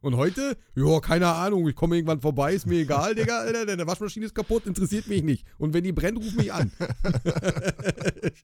Und 0.00 0.16
heute, 0.16 0.56
ja, 0.74 1.00
keine 1.00 1.26
Ahnung, 1.28 1.68
ich 1.68 1.74
komme 1.76 1.96
irgendwann 1.96 2.20
vorbei, 2.22 2.54
ist 2.54 2.66
mir 2.66 2.80
egal, 2.80 3.14
Digga, 3.14 3.40
Alter, 3.40 3.66
deine 3.66 3.86
Waschmaschine 3.86 4.24
ist 4.24 4.34
kaputt, 4.34 4.66
interessiert 4.66 5.06
mich 5.06 5.22
nicht. 5.22 5.44
Und 5.58 5.74
wenn 5.74 5.84
die 5.84 5.92
brennt, 5.92 6.16
ruf 6.18 6.34
mich 6.34 6.50
an. 6.50 6.72
das 6.78 8.34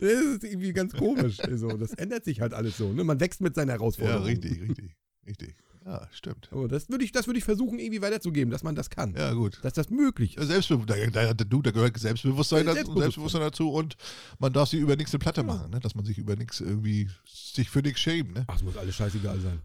ist 0.00 0.44
irgendwie 0.44 0.72
ganz 0.72 0.94
komisch. 0.94 1.40
Also, 1.40 1.68
das 1.76 1.92
ändert 1.92 2.24
sich 2.24 2.40
halt 2.40 2.54
alles 2.54 2.78
so. 2.78 2.90
Ne? 2.92 3.04
Man 3.04 3.20
wächst 3.20 3.42
mit 3.42 3.54
seinen 3.54 3.68
Ja, 3.68 3.74
Herausforderungen. 3.74 4.24
richtig, 4.24 4.62
richtig, 4.62 4.96
richtig. 5.26 5.54
Ja, 5.84 6.08
stimmt. 6.12 6.48
Aber 6.52 6.68
das 6.68 6.88
würde 6.88 7.04
ich, 7.04 7.10
das 7.12 7.26
würde 7.26 7.38
ich 7.38 7.44
versuchen, 7.44 7.78
irgendwie 7.78 8.02
weiterzugeben, 8.02 8.50
dass 8.50 8.62
man 8.62 8.74
das 8.74 8.88
kann. 8.88 9.14
Ja, 9.16 9.32
gut. 9.32 9.58
Dass 9.62 9.72
das 9.72 9.90
möglich 9.90 10.36
ist. 10.36 10.46
Selbstbewusstsein, 10.46 11.10
da, 11.12 11.34
da, 11.34 11.44
du, 11.44 11.60
da 11.62 11.70
gehört 11.72 11.98
Selbstbewusstsein, 11.98 12.66
dazu, 12.66 12.74
Selbstbewusstsein. 12.74 13.02
Selbstbewusstsein 13.02 13.42
dazu 13.42 13.70
und 13.72 13.96
man 14.38 14.52
darf 14.52 14.68
sich 14.68 14.80
über 14.80 14.94
nichts 14.96 15.12
eine 15.12 15.18
Platte 15.18 15.40
Ja. 15.40 15.46
machen, 15.46 15.70
ne? 15.70 15.80
dass 15.80 15.94
man 15.94 16.04
sich 16.04 16.18
über 16.18 16.36
nichts 16.36 16.60
irgendwie, 16.60 17.08
sich 17.26 17.68
für 17.68 17.80
nichts 17.80 18.00
schämen. 18.00 18.32
Ne? 18.32 18.44
Ach, 18.46 18.56
es 18.56 18.62
muss 18.62 18.76
alles 18.76 18.94
scheißegal 18.94 19.40
sein. 19.40 19.60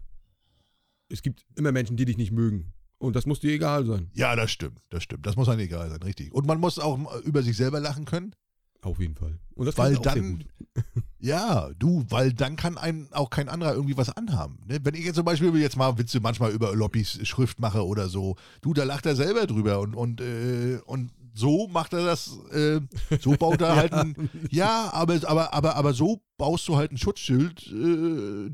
Es 1.08 1.22
gibt 1.22 1.44
immer 1.56 1.72
Menschen, 1.72 1.96
die 1.96 2.04
dich 2.04 2.16
nicht 2.16 2.32
mögen. 2.32 2.72
Und 2.98 3.14
das 3.14 3.24
muss 3.26 3.38
dir 3.38 3.52
egal 3.52 3.84
sein. 3.86 4.10
Ja, 4.14 4.34
das 4.34 4.50
stimmt, 4.50 4.80
das 4.90 5.04
stimmt. 5.04 5.24
Das 5.24 5.36
muss 5.36 5.48
einem 5.48 5.60
egal 5.60 5.88
sein, 5.88 6.02
richtig. 6.02 6.32
Und 6.32 6.46
man 6.46 6.58
muss 6.58 6.80
auch 6.80 6.96
mal 6.96 7.20
über 7.20 7.42
sich 7.44 7.56
selber 7.56 7.78
lachen 7.78 8.04
können. 8.06 8.34
Auf 8.82 9.00
jeden 9.00 9.14
Fall. 9.14 9.38
Und 9.54 9.66
das 9.66 9.76
Weil 9.76 9.96
dann- 9.96 10.38
gut. 10.38 10.46
Ja, 11.20 11.70
du, 11.76 12.04
weil 12.10 12.32
dann 12.32 12.54
kann 12.54 12.78
einem 12.78 13.08
auch 13.10 13.28
kein 13.30 13.48
anderer 13.48 13.74
irgendwie 13.74 13.96
was 13.96 14.16
anhaben. 14.16 14.60
Ne? 14.68 14.78
Wenn 14.84 14.94
ich 14.94 15.04
jetzt 15.04 15.16
zum 15.16 15.24
Beispiel 15.24 15.52
jetzt 15.56 15.76
mal 15.76 15.98
Witze 15.98 16.20
manchmal 16.20 16.52
über 16.52 16.76
Loppis 16.76 17.18
Schrift 17.26 17.58
mache 17.58 17.84
oder 17.84 18.08
so, 18.08 18.36
du, 18.60 18.72
da 18.72 18.84
lacht 18.84 19.04
er 19.04 19.16
selber 19.16 19.48
drüber 19.48 19.80
und, 19.80 19.96
und, 19.96 20.20
äh, 20.20 20.78
und 20.86 21.10
so 21.34 21.66
macht 21.66 21.92
er 21.92 22.04
das, 22.04 22.38
äh, 22.52 22.80
so 23.20 23.32
baut 23.32 23.60
er 23.60 23.74
halt 23.76 23.92
ein, 23.92 24.30
ja, 24.50 24.90
aber, 24.92 25.18
aber, 25.28 25.52
aber, 25.52 25.74
aber 25.74 25.92
so 25.92 26.22
baust 26.36 26.68
du 26.68 26.76
halt 26.76 26.92
ein 26.92 26.98
Schutzschild 26.98 27.66
äh, 27.66 28.50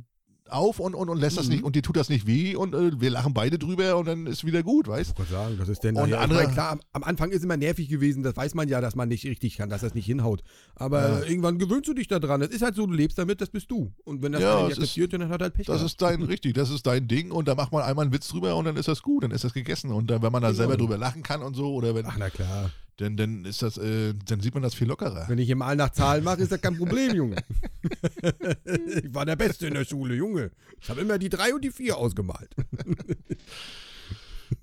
auf 0.51 0.78
und, 0.78 0.95
und, 0.95 1.09
und 1.09 1.18
lässt 1.18 1.38
das 1.38 1.47
Mhm. 1.47 1.53
nicht, 1.53 1.64
und 1.64 1.74
dir 1.74 1.82
tut 1.82 1.97
das 1.97 2.09
nicht 2.11 2.26
weh 2.26 2.55
und 2.55 2.74
äh, 2.74 3.01
wir 3.01 3.11
lachen 3.11 3.32
beide 3.32 3.59
drüber 3.59 3.97
und 3.97 4.07
dann 4.07 4.26
ist 4.26 4.45
wieder 4.45 4.62
gut, 4.62 4.86
weißt 4.88 5.12
Ich 5.12 5.18
wollte 5.18 5.32
sagen, 5.32 5.57
das 5.59 5.68
ist 5.68 5.82
denn 5.84 5.97
Und 5.97 6.11
ja, 6.11 6.16
ich 6.16 6.22
andere- 6.22 6.42
meine, 6.42 6.53
klar, 6.53 6.72
am, 6.72 6.80
am 6.92 7.03
Anfang 7.05 7.30
ist 7.30 7.42
immer 7.42 7.57
nervig 7.57 7.88
gewesen, 7.88 8.22
das 8.22 8.36
weiß 8.36 8.55
man 8.55 8.68
ja, 8.68 8.80
dass 8.80 8.95
man 8.95 9.09
nicht 9.09 9.24
richtig 9.24 9.57
kann, 9.57 9.70
dass 9.70 9.80
das 9.80 9.95
nicht 9.95 10.07
hinhaut. 10.07 10.42
Aber 10.74 11.20
Ja. 11.20 11.22
irgendwann 11.24 11.59
gewöhnst 11.59 11.88
du 11.88 11.95
dich 11.95 12.09
daran. 12.09 12.40
Das 12.40 12.51
ist 12.51 12.62
halt 12.62 12.74
so, 12.74 12.86
du 12.86 12.92
lebst 12.92 13.16
damit, 13.18 13.40
das 13.40 13.49
bist 13.51 13.70
du. 13.70 13.92
Und 14.05 14.22
wenn 14.22 14.32
das 14.32 14.42
Ja, 14.42 14.55
nicht 14.62 14.72
es 14.72 14.78
ist- 14.78 14.78
akzeptiert, 14.84 15.12
dann 15.14 15.28
hat 15.30 15.40
er 15.40 15.45
halt 15.45 15.55
Pech 15.55 15.66
Das 15.66 15.76
gehabt. 15.76 15.90
ist 15.90 16.03
dein, 16.03 16.22
richtig, 16.22 16.55
das 16.55 16.70
ist 16.70 16.86
dein 16.86 17.09
Ding 17.09 17.30
und 17.30 17.49
da 17.49 17.55
macht 17.55 17.72
man 17.72 17.82
einmal 17.82 18.05
einen 18.05 18.12
Witz 18.12 18.28
drüber 18.28 18.55
und 18.57 18.66
dann 18.66 18.76
ist 18.76 18.88
das 18.88 19.03
gut, 19.03 19.24
dann 19.24 19.30
ist 19.30 19.45
das 19.45 19.55
gegessen. 19.55 19.92
Und 19.92 20.11
dann, 20.11 20.22
wenn 20.22 20.30
man 20.32 20.42
da 20.42 20.49
Genau. 20.49 20.59
selber 20.59 20.76
drüber 20.76 20.99
lachen 20.99 21.22
kann 21.22 21.42
und 21.42 21.55
so, 21.55 21.72
oder 21.72 21.95
wenn, 21.95 22.05
Ach, 22.07 22.16
na 22.18 22.28
klar. 22.30 22.70
Dann, 22.97 23.16
dann 23.16 23.45
ist 23.45 23.62
das, 23.62 23.76
äh, 23.78 24.14
dann 24.26 24.40
sieht 24.40 24.55
man 24.55 24.62
das 24.62 24.74
viel 24.74 24.86
lockerer. 24.88 25.28
Wenn 25.28 25.38
ich 25.38 25.47
hier 25.47 25.57
mal 25.57 25.76
nach 25.76 25.90
Zahlen 25.90 26.22
mache, 26.22 26.42
ist 26.42 26.53
das 26.53 26.61
kein 26.61 26.76
Problem, 26.76 27.14
Junge. 27.14 27.36
ich 29.03 29.12
war 29.12 29.26
der 29.26 29.36
Beste 29.36 29.66
in 29.66 29.74
der 29.74 29.84
Schule, 29.84 30.14
Junge. 30.14 30.51
Ich 30.80 30.88
habe 30.88 31.01
immer 31.01 31.18
die 31.18 31.28
drei 31.28 31.55
und 31.55 31.64
die 31.64 31.70
vier 31.70 31.97
ausgemalt. 31.97 32.55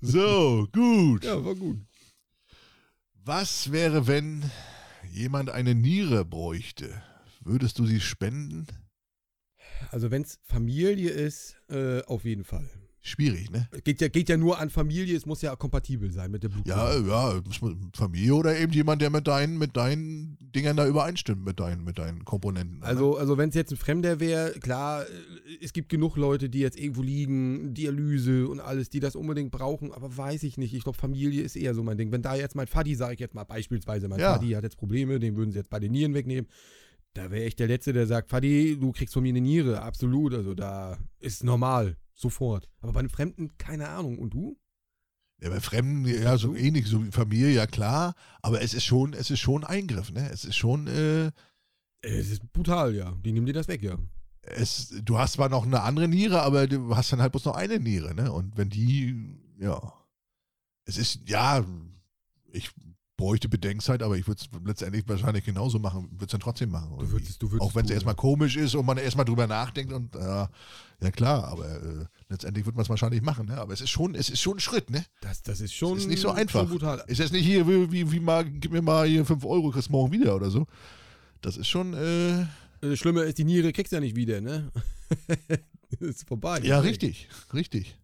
So, 0.00 0.68
gut. 0.72 1.24
Ja, 1.24 1.44
war 1.44 1.54
gut. 1.54 1.78
Was 3.24 3.70
wäre, 3.70 4.06
wenn 4.06 4.50
jemand 5.10 5.50
eine 5.50 5.74
Niere 5.74 6.24
bräuchte? 6.24 7.02
Würdest 7.40 7.78
du 7.78 7.86
sie 7.86 8.00
spenden? 8.00 8.66
Also 9.90 10.10
wenn 10.10 10.22
es 10.22 10.38
Familie 10.44 11.10
ist, 11.10 11.56
äh, 11.68 12.02
auf 12.04 12.24
jeden 12.24 12.44
Fall. 12.44 12.68
Schwierig, 13.04 13.50
ne? 13.50 13.68
Geht 13.82 14.00
ja, 14.00 14.06
geht 14.06 14.28
ja 14.28 14.36
nur 14.36 14.60
an 14.60 14.70
Familie, 14.70 15.16
es 15.16 15.26
muss 15.26 15.42
ja 15.42 15.56
kompatibel 15.56 16.12
sein 16.12 16.30
mit 16.30 16.44
der 16.44 16.50
Ja, 16.64 16.92
Blutgruppe. 16.98 17.08
ja, 17.10 17.40
man- 17.60 17.90
Familie 17.94 18.34
oder 18.36 18.56
eben 18.56 18.72
jemand, 18.72 19.02
der 19.02 19.10
mit 19.10 19.26
deinen, 19.26 19.58
mit 19.58 19.76
deinen 19.76 20.36
Dingern 20.40 20.76
da 20.76 20.86
übereinstimmt, 20.86 21.44
mit 21.44 21.58
deinen, 21.58 21.82
mit 21.82 21.98
deinen 21.98 22.24
Komponenten. 22.24 22.78
ne? 22.78 22.84
Also, 22.86 23.16
also 23.16 23.36
wenn 23.38 23.48
es 23.48 23.56
jetzt 23.56 23.72
ein 23.72 23.76
Fremder 23.76 24.20
wäre, 24.20 24.52
klar, 24.60 25.02
äh, 25.02 25.06
es 25.60 25.72
gibt 25.72 25.88
genug 25.88 26.16
Leute, 26.16 26.48
die 26.48 26.60
jetzt 26.60 26.78
irgendwo 26.78 27.02
liegen, 27.02 27.74
Dialyse 27.74 28.46
und 28.46 28.60
alles, 28.60 28.88
die 28.88 29.00
das 29.00 29.16
unbedingt 29.16 29.50
brauchen, 29.50 29.92
aber 29.92 30.16
weiß 30.16 30.44
ich 30.44 30.56
nicht. 30.56 30.72
Ich 30.72 30.84
glaube, 30.84 30.96
Familie 30.96 31.42
ist 31.42 31.56
eher 31.56 31.74
so 31.74 31.82
mein 31.82 31.98
Ding. 31.98 32.12
Wenn 32.12 32.22
da 32.22 32.36
jetzt 32.36 32.54
mein 32.54 32.68
Vati, 32.68 32.94
sage 32.94 33.14
ich 33.14 33.20
jetzt 33.20 33.34
mal 33.34 33.42
beispielsweise, 33.44 34.06
mein 34.08 34.20
Ja. 34.20 34.34
Vati 34.34 34.50
hat 34.50 34.62
jetzt 34.62 34.76
Probleme, 34.76 35.18
den 35.18 35.34
würden 35.36 35.50
sie 35.50 35.58
jetzt 35.58 35.70
bei 35.70 35.80
den 35.80 35.90
Nieren 35.90 36.14
wegnehmen. 36.14 36.48
Da 37.14 37.30
wäre 37.32 37.44
ich 37.46 37.56
der 37.56 37.66
Letzte, 37.66 37.92
der 37.92 38.06
sagt, 38.06 38.30
Vati, 38.30 38.78
du 38.80 38.92
kriegst 38.92 39.12
von 39.12 39.22
mir 39.24 39.30
eine 39.30 39.40
Niere, 39.40 39.82
absolut. 39.82 40.32
Also 40.34 40.54
da 40.54 40.98
ist 41.18 41.42
normal, 41.44 41.96
sofort. 42.14 42.68
Aber 42.80 42.92
bei 42.92 43.00
einem 43.00 43.10
Fremden, 43.10 43.56
keine 43.58 43.88
Ahnung. 43.88 44.18
Und 44.18 44.34
du? 44.34 44.56
Ja, 45.40 45.48
bei 45.50 45.60
Fremden, 45.60 46.04
ja, 46.06 46.38
so 46.38 46.54
ähnlich, 46.54 46.86
so 46.86 47.04
wie 47.04 47.10
Familie, 47.10 47.50
ja 47.50 47.66
klar, 47.66 48.14
aber 48.42 48.62
es 48.62 48.74
ist 48.74 48.84
schon, 48.84 49.12
es 49.12 49.30
ist 49.30 49.40
schon 49.40 49.64
ein 49.64 49.80
Eingriff, 49.80 50.12
ne? 50.12 50.30
Es 50.30 50.44
ist 50.44 50.56
schon, 50.56 50.86
äh, 50.86 51.26
Äh, 51.26 51.30
Es 52.02 52.30
ist 52.30 52.52
brutal, 52.52 52.94
ja. 52.94 53.12
Die 53.24 53.32
nehmen 53.32 53.46
dir 53.46 53.52
das 53.52 53.68
weg, 53.68 53.82
ja. 53.82 53.96
es, 54.42 54.94
du 55.04 55.18
hast 55.18 55.32
zwar 55.34 55.48
noch 55.48 55.64
eine 55.66 55.82
andere 55.82 56.06
Niere, 56.08 56.42
aber 56.42 56.66
du 56.68 56.94
hast 56.96 57.12
dann 57.12 57.20
halt 57.20 57.32
bloß 57.32 57.44
noch 57.44 57.56
eine 57.56 57.80
Niere, 57.80 58.14
ne? 58.14 58.30
Und 58.32 58.56
wenn 58.56 58.68
die, 58.70 59.36
ja, 59.58 59.92
es 60.84 60.96
ist, 60.96 61.28
ja, 61.28 61.64
ich 62.52 62.70
bräuchte 63.16 63.48
Bedenkzeit, 63.48 64.02
aber 64.02 64.16
ich 64.16 64.26
würde 64.26 64.42
es 64.42 64.48
letztendlich 64.64 65.08
wahrscheinlich 65.08 65.44
genauso 65.44 65.78
machen, 65.78 66.08
würde 66.12 66.24
es 66.26 66.30
dann 66.32 66.40
trotzdem 66.40 66.70
machen. 66.70 66.90
Du 66.90 66.96
irgendwie. 66.96 67.12
würdest, 67.12 67.42
du 67.42 67.50
würdest 67.50 67.62
Auch 67.62 67.74
wenn 67.74 67.84
es 67.84 67.90
erstmal 67.92 68.16
komisch 68.16 68.56
ist 68.56 68.74
und 68.74 68.84
man 68.84 68.98
erstmal 68.98 69.24
drüber 69.24 69.46
nachdenkt 69.46 69.92
und 69.92 70.14
ja, 70.16 70.48
ja 71.02 71.10
klar, 71.10 71.44
aber 71.48 71.66
äh, 71.82 72.04
letztendlich 72.28 72.64
wird 72.66 72.76
man 72.76 72.84
es 72.84 72.88
wahrscheinlich 72.88 73.22
machen, 73.22 73.46
ne? 73.46 73.58
Aber 73.58 73.72
es 73.72 73.80
ist 73.80 73.90
schon, 73.90 74.14
es 74.14 74.28
ist 74.30 74.40
schon 74.40 74.56
ein 74.56 74.60
Schritt, 74.60 74.90
ne? 74.90 75.04
Das, 75.20 75.42
das 75.42 75.60
ist 75.60 75.74
schon, 75.74 75.98
ist 75.98 76.08
nicht 76.08 76.20
so 76.20 76.30
einfach. 76.30 76.70
Ist 77.06 77.18
jetzt 77.18 77.32
nicht 77.32 77.44
hier, 77.44 77.66
wie, 77.68 77.90
wie, 77.92 78.12
wie 78.12 78.20
mal, 78.20 78.44
gib 78.44 78.72
mir 78.72 78.82
mal 78.82 79.06
hier 79.06 79.24
5 79.24 79.44
Euro, 79.44 79.70
kriegst 79.70 79.90
morgen 79.90 80.12
wieder 80.12 80.34
oder 80.36 80.50
so. 80.50 80.66
Das 81.40 81.56
ist 81.56 81.68
schon, 81.68 81.94
äh, 81.94 82.46
Das 82.80 82.98
Schlimme 82.98 83.22
ist, 83.22 83.38
die 83.38 83.44
Niere 83.44 83.72
kriegst 83.72 83.92
du 83.92 83.96
ja 83.96 84.00
nicht 84.00 84.16
wieder, 84.16 84.40
ne? 84.40 84.70
ist 86.00 86.26
vorbei. 86.26 86.60
ja, 86.60 86.78
richtig, 86.80 87.28
richtig. 87.52 87.96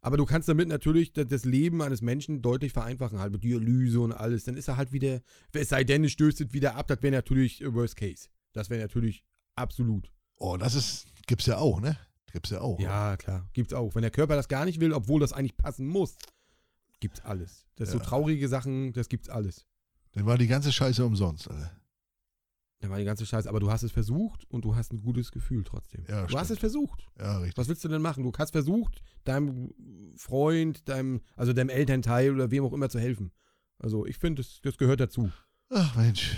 Aber 0.00 0.18
du 0.18 0.26
kannst 0.26 0.48
damit 0.50 0.68
natürlich 0.68 1.12
das- 1.14 1.44
Leben 1.46 1.80
eines 1.80 2.02
Menschen 2.02 2.42
deutlich 2.42 2.72
vereinfachen, 2.72 3.18
halt 3.18 3.32
mit 3.32 3.42
Dialyse 3.42 4.00
und 4.00 4.12
alles. 4.12 4.44
Dann 4.44 4.56
ist 4.56 4.68
er 4.68 4.76
halt 4.76 4.92
wieder, 4.92 5.20
es 5.52 5.70
sei 5.70 5.82
denn, 5.82 6.04
es 6.04 6.12
stößt 6.12 6.42
es 6.42 6.52
wieder 6.52 6.76
ab, 6.76 6.88
das 6.88 7.02
wäre 7.02 7.14
natürlich 7.14 7.62
äh, 7.62 7.72
Worst 7.72 7.96
Case. 7.96 8.28
Das 8.52 8.68
wäre 8.70 8.82
natürlich 8.82 9.24
absolut. 9.56 10.10
Oh, 10.36 10.56
das 10.58 10.74
ist, 10.74 11.06
gibt's 11.26 11.46
ja 11.46 11.56
auch, 11.58 11.80
ne? 11.80 11.96
Gibt's 12.34 12.50
ja 12.50 12.60
auch. 12.60 12.80
Ja, 12.80 13.16
klar, 13.16 13.48
gibt's 13.52 13.72
auch. 13.72 13.94
Wenn 13.94 14.02
der 14.02 14.10
Körper 14.10 14.34
das 14.34 14.48
gar 14.48 14.64
nicht 14.64 14.80
will, 14.80 14.92
obwohl 14.92 15.20
das 15.20 15.32
eigentlich 15.32 15.56
passen 15.56 15.86
muss, 15.86 16.16
gibt's 16.98 17.20
alles. 17.20 17.64
Das 17.76 17.88
Ja. 17.90 17.92
so 17.94 17.98
traurige 18.00 18.48
Sachen, 18.48 18.92
das 18.92 19.08
gibt's 19.08 19.28
alles. 19.28 19.64
Dann 20.12 20.26
war 20.26 20.36
die 20.36 20.48
ganze 20.48 20.72
Scheiße 20.72 21.04
umsonst, 21.06 21.48
Alter. 21.48 21.70
Dann 22.80 22.90
war 22.90 22.98
die 22.98 23.04
ganze 23.04 23.24
Scheiße. 23.24 23.48
Aber 23.48 23.60
du 23.60 23.70
hast 23.70 23.84
es 23.84 23.92
versucht 23.92 24.44
und 24.50 24.64
du 24.64 24.74
hast 24.74 24.92
ein 24.92 25.00
gutes 25.00 25.30
Gefühl 25.30 25.62
trotzdem. 25.64 26.04
Ja, 26.08 26.26
du 26.26 26.36
hast 26.36 26.46
stimmt. 26.48 26.50
es 26.50 26.58
versucht. 26.58 27.06
Ja, 27.18 27.38
richtig. 27.38 27.56
Was 27.56 27.68
willst 27.68 27.84
du 27.84 27.88
denn 27.88 28.02
machen? 28.02 28.24
Du 28.24 28.32
hast 28.36 28.50
versucht, 28.50 29.00
deinem 29.22 29.72
Freund, 30.16 30.88
deinem, 30.88 31.20
also 31.36 31.52
deinem 31.52 31.70
Elternteil 31.70 32.34
oder 32.34 32.50
wem 32.50 32.64
auch 32.64 32.72
immer 32.72 32.88
zu 32.90 32.98
helfen. 32.98 33.30
Also 33.78 34.06
ich 34.06 34.18
finde, 34.18 34.42
das, 34.42 34.60
das 34.60 34.76
gehört 34.76 34.98
dazu. 35.00 35.30
Ach 35.70 35.94
Mensch. 35.96 36.36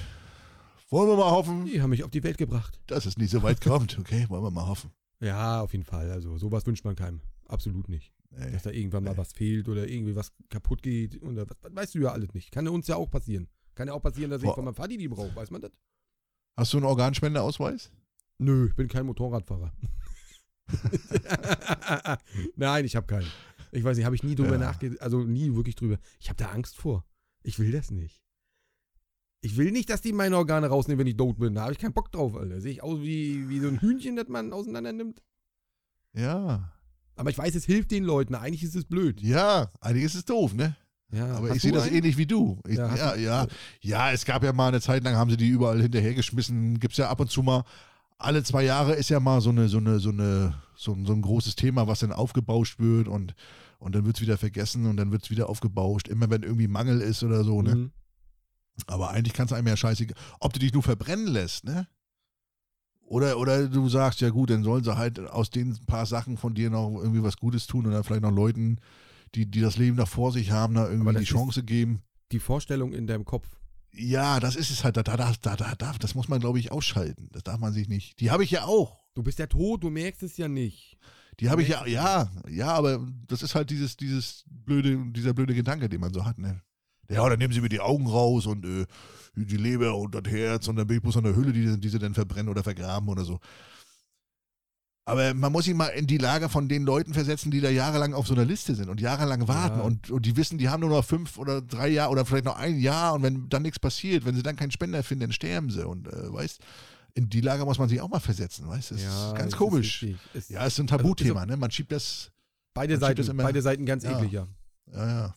Wollen 0.90 1.08
wir 1.08 1.16
mal 1.16 1.30
hoffen, 1.30 1.64
Die 1.64 1.80
haben 1.82 1.90
mich 1.90 2.04
auf 2.04 2.10
die 2.10 2.22
Welt 2.22 2.38
gebracht. 2.38 2.78
dass 2.86 3.06
es 3.06 3.16
nicht 3.16 3.30
so 3.30 3.42
weit 3.42 3.60
kommt, 3.62 3.98
okay? 3.98 4.26
Wollen 4.28 4.42
wir 4.44 4.50
mal 4.52 4.66
hoffen. 4.68 4.90
Ja, 5.20 5.60
auf 5.62 5.72
jeden 5.72 5.84
Fall. 5.84 6.10
Also 6.10 6.36
sowas 6.38 6.66
wünscht 6.66 6.84
man 6.84 6.94
keinem. 6.96 7.20
Absolut 7.46 7.88
nicht. 7.88 8.12
Nee. 8.30 8.50
Dass 8.50 8.64
da 8.64 8.70
irgendwann 8.70 9.04
mal 9.04 9.12
Nee. 9.12 9.16
was 9.18 9.32
fehlt 9.32 9.68
oder 9.68 9.88
irgendwie 9.88 10.14
was 10.16 10.32
kaputt 10.50 10.82
geht. 10.82 11.22
Oder 11.22 11.46
was, 11.48 11.56
weißt 11.74 11.94
du 11.94 12.00
ja 12.00 12.12
alles 12.12 12.34
nicht. 12.34 12.50
Kann 12.50 12.66
ja 12.66 12.72
uns 12.72 12.86
ja 12.86 12.96
auch 12.96 13.10
passieren. 13.10 13.48
Kann 13.74 13.88
ja 13.88 13.94
auch 13.94 14.02
passieren, 14.02 14.30
dass 14.30 14.42
ich 14.42 14.46
Boah. 14.48 14.54
von 14.56 14.64
meinem 14.64 14.74
Vati 14.76 14.96
die 14.96 15.08
brauche. 15.08 15.34
Weiß 15.34 15.50
man 15.50 15.62
das? 15.62 15.72
Hast 16.56 16.72
du 16.72 16.78
einen 16.78 16.86
Organspendeausweis? 16.86 17.92
Nö, 18.38 18.66
ich 18.68 18.74
bin 18.74 18.88
kein 18.88 19.06
Motorradfahrer. 19.06 19.72
Nein, 22.56 22.84
ich 22.84 22.96
habe 22.96 23.06
keinen. 23.06 23.30
Ich 23.72 23.84
weiß 23.84 23.96
nicht, 23.96 24.06
habe 24.06 24.16
ich 24.16 24.22
nie 24.22 24.34
drüber 24.34 24.52
Ja. 24.52 24.58
nachgedacht, 24.58 25.00
also 25.00 25.22
nie 25.24 25.54
wirklich 25.54 25.74
drüber. 25.74 25.98
Ich 26.18 26.28
habe 26.28 26.36
da 26.36 26.50
Angst 26.50 26.76
vor. 26.76 27.04
Ich 27.42 27.58
will 27.58 27.70
das 27.72 27.90
nicht. 27.90 28.22
Ich 29.46 29.56
will 29.56 29.70
nicht, 29.70 29.90
dass 29.90 30.00
die 30.00 30.12
meine 30.12 30.36
Organe 30.36 30.66
rausnehmen, 30.66 30.98
wenn 30.98 31.06
ich 31.06 31.16
tot 31.16 31.38
bin. 31.38 31.54
Da 31.54 31.62
habe 31.62 31.72
ich 31.72 31.78
keinen 31.78 31.92
Bock 31.92 32.10
drauf, 32.10 32.34
Alter. 32.34 32.60
Sehe 32.60 32.72
ich 32.72 32.82
aus 32.82 33.00
wie, 33.00 33.48
wie 33.48 33.60
so 33.60 33.68
ein 33.68 33.80
Hühnchen, 33.80 34.16
das 34.16 34.26
man 34.26 34.52
auseinander 34.52 34.92
nimmt. 34.92 35.22
Ja. 36.14 36.72
Aber 37.14 37.30
ich 37.30 37.38
weiß, 37.38 37.54
es 37.54 37.64
hilft 37.64 37.92
den 37.92 38.02
Leuten. 38.02 38.34
Eigentlich 38.34 38.64
ist 38.64 38.74
es 38.74 38.84
blöd. 38.84 39.22
Ja, 39.22 39.70
eigentlich 39.80 40.04
ist 40.04 40.16
es 40.16 40.24
doof, 40.24 40.52
ne? 40.52 40.76
Ja, 41.12 41.36
Aber 41.36 41.54
ich 41.54 41.62
sehe 41.62 41.70
das 41.70 41.84
einen? 41.84 41.98
ähnlich 41.98 42.16
wie 42.16 42.26
du. 42.26 42.58
Ich, 42.66 42.76
Ja, 42.76 42.96
ja, 42.96 43.14
ja, 43.14 43.46
ja, 43.80 44.10
es 44.10 44.24
gab 44.24 44.42
ja 44.42 44.52
mal 44.52 44.66
eine 44.66 44.80
Zeit 44.80 45.04
lang, 45.04 45.14
haben 45.14 45.30
sie 45.30 45.36
die 45.36 45.48
überall 45.48 45.80
hinterhergeschmissen. 45.80 46.80
Gibt 46.80 46.94
es 46.94 46.98
ja 46.98 47.08
ab 47.08 47.20
und 47.20 47.30
zu 47.30 47.44
mal. 47.44 47.62
Alle 48.18 48.42
zwei 48.42 48.64
Jahre 48.64 48.94
ist 48.94 49.10
ja 49.10 49.20
mal 49.20 49.40
so 49.40 49.50
eine, 49.50 49.68
so 49.68 49.78
eine, 49.78 50.00
so 50.00 50.10
eine, 50.10 50.56
so 50.74 50.92
ein, 50.92 51.06
so 51.06 51.12
ein 51.12 51.22
großes 51.22 51.54
Thema, 51.54 51.86
was 51.86 52.00
dann 52.00 52.10
aufgebauscht 52.10 52.80
wird 52.80 53.06
und, 53.06 53.36
und 53.78 53.94
dann 53.94 54.04
wird 54.06 54.16
es 54.16 54.22
wieder 54.22 54.38
vergessen 54.38 54.86
und 54.86 54.96
dann 54.96 55.12
wird 55.12 55.22
es 55.22 55.30
wieder 55.30 55.48
aufgebauscht. 55.48 56.08
Immer 56.08 56.28
wenn 56.30 56.42
irgendwie 56.42 56.66
Mangel 56.66 57.00
ist 57.00 57.22
oder 57.22 57.44
so, 57.44 57.62
ne? 57.62 57.76
Mhm. 57.76 57.92
Aber 58.86 59.10
eigentlich 59.10 59.32
kann 59.32 59.46
es 59.46 59.52
einem 59.52 59.68
ja 59.68 59.76
scheißegal, 59.76 60.16
ob 60.40 60.52
du 60.52 60.58
dich 60.58 60.72
nur 60.72 60.82
verbrennen 60.82 61.26
lässt, 61.26 61.64
ne? 61.64 61.86
Oder, 63.06 63.38
oder 63.38 63.68
du 63.68 63.88
sagst, 63.88 64.20
ja 64.20 64.30
gut, 64.30 64.50
dann 64.50 64.64
sollen 64.64 64.82
sie 64.82 64.96
halt 64.96 65.20
aus 65.20 65.50
den 65.50 65.76
paar 65.86 66.06
Sachen 66.06 66.36
von 66.36 66.54
dir 66.54 66.70
noch 66.70 66.90
irgendwie 67.00 67.22
was 67.22 67.36
Gutes 67.36 67.66
tun 67.66 67.86
oder 67.86 68.02
vielleicht 68.02 68.22
noch 68.22 68.32
Leuten, 68.32 68.80
die, 69.34 69.46
die 69.46 69.60
das 69.60 69.76
Leben 69.76 69.96
noch 69.96 70.08
vor 70.08 70.32
sich 70.32 70.50
haben, 70.50 70.74
da 70.74 70.88
irgendwie 70.88 71.14
die 71.14 71.24
Chance 71.24 71.62
geben. 71.62 72.02
Die 72.32 72.40
Vorstellung 72.40 72.92
in 72.92 73.06
deinem 73.06 73.24
Kopf. 73.24 73.46
Ja, 73.92 74.40
das 74.40 74.56
ist 74.56 74.70
es 74.70 74.82
halt. 74.82 74.96
Da, 74.96 75.04
da, 75.04 75.16
da, 75.16 75.32
da, 75.40 75.56
da, 75.56 75.74
da, 75.76 75.92
das 75.92 76.14
muss 76.14 76.28
man, 76.28 76.40
glaube 76.40 76.58
ich, 76.58 76.72
ausschalten. 76.72 77.28
Das 77.32 77.44
darf 77.44 77.60
man 77.60 77.72
sich 77.72 77.88
nicht. 77.88 78.20
Die 78.20 78.30
habe 78.30 78.42
ich 78.42 78.50
ja 78.50 78.64
auch. 78.64 78.98
Du 79.14 79.22
bist 79.22 79.38
ja 79.38 79.46
tot, 79.46 79.84
du 79.84 79.90
merkst 79.90 80.24
es 80.24 80.36
ja 80.36 80.48
nicht. 80.48 80.98
Die 81.40 81.48
habe 81.48 81.62
ich 81.62 81.68
ja, 81.68 81.86
ja, 81.86 82.30
ja, 82.48 82.68
aber 82.72 83.06
das 83.26 83.42
ist 83.42 83.54
halt 83.54 83.70
dieses, 83.70 83.96
dieses 83.96 84.44
blöde, 84.48 84.98
dieser 85.12 85.34
blöde 85.34 85.54
Gedanke, 85.54 85.88
den 85.88 86.00
man 86.00 86.12
so 86.12 86.24
hat, 86.24 86.38
ne? 86.38 86.62
Ja, 87.08 87.28
dann 87.28 87.38
nehmen 87.38 87.52
sie 87.52 87.60
mir 87.60 87.68
die 87.68 87.80
Augen 87.80 88.06
raus 88.06 88.46
und 88.46 88.64
äh, 88.64 88.86
die 89.36 89.56
Leber 89.56 89.94
und 89.96 90.14
das 90.14 90.24
Herz 90.32 90.66
und 90.68 90.76
dann 90.76 90.86
bin 90.86 90.96
ich 90.96 91.02
bloß 91.02 91.16
an 91.18 91.24
der 91.24 91.36
Hülle, 91.36 91.52
die, 91.52 91.78
die 91.78 91.88
sie 91.88 91.98
dann 91.98 92.14
verbrennen 92.14 92.48
oder 92.48 92.62
vergraben 92.62 93.08
oder 93.08 93.24
so. 93.24 93.38
Aber 95.08 95.34
man 95.34 95.52
muss 95.52 95.66
sich 95.66 95.74
mal 95.74 95.86
in 95.88 96.08
die 96.08 96.18
Lage 96.18 96.48
von 96.48 96.68
den 96.68 96.82
Leuten 96.82 97.14
versetzen, 97.14 97.52
die 97.52 97.60
da 97.60 97.70
jahrelang 97.70 98.12
auf 98.12 98.26
so 98.26 98.34
einer 98.34 98.44
Liste 98.44 98.74
sind 98.74 98.88
und 98.88 99.00
jahrelang 99.00 99.46
warten 99.46 99.78
Ja. 99.78 99.84
und, 99.84 100.10
und 100.10 100.26
die 100.26 100.36
wissen, 100.36 100.58
die 100.58 100.68
haben 100.68 100.80
nur 100.80 100.90
noch 100.90 101.04
fünf 101.04 101.38
oder 101.38 101.62
drei 101.62 101.86
Jahre 101.88 102.10
oder 102.10 102.24
vielleicht 102.26 102.44
noch 102.44 102.56
ein 102.56 102.80
Jahr 102.80 103.14
und 103.14 103.22
wenn 103.22 103.48
dann 103.48 103.62
nichts 103.62 103.78
passiert, 103.78 104.24
wenn 104.24 104.34
sie 104.34 104.42
dann 104.42 104.56
keinen 104.56 104.72
Spender 104.72 105.04
finden, 105.04 105.20
dann 105.22 105.32
sterben 105.32 105.70
sie 105.70 105.86
und 105.86 106.08
äh, 106.08 106.32
weißt, 106.32 106.58
in 107.14 107.28
die 107.28 107.40
Lage 107.40 107.64
muss 107.64 107.78
man 107.78 107.88
sich 107.88 108.00
auch 108.00 108.08
mal 108.08 108.18
versetzen, 108.18 108.66
weißt, 108.66 108.90
das 108.90 109.00
ist 109.02 109.34
ganz 109.36 109.52
es 109.52 109.56
komisch. 109.58 110.02
Es- 110.34 110.48
ja, 110.48 110.66
es 110.66 110.72
ist 110.72 110.80
ein 110.80 110.88
Also, 110.88 110.96
Tabuthema, 110.96 111.46
ne? 111.46 111.56
Man 111.56 111.70
schiebt 111.70 111.92
das, 111.92 112.32
beide 112.74 112.94
schiebt 112.94 113.02
das 113.02 113.08
Seiten, 113.26 113.30
immer- 113.30 113.44
beide 113.44 113.62
Seiten 113.62 113.86
ganz 113.86 114.02
Ja. 114.02 114.18
eklig, 114.18 114.32
ja. 114.32 114.48
ja, 114.92 115.06
ja. 115.06 115.34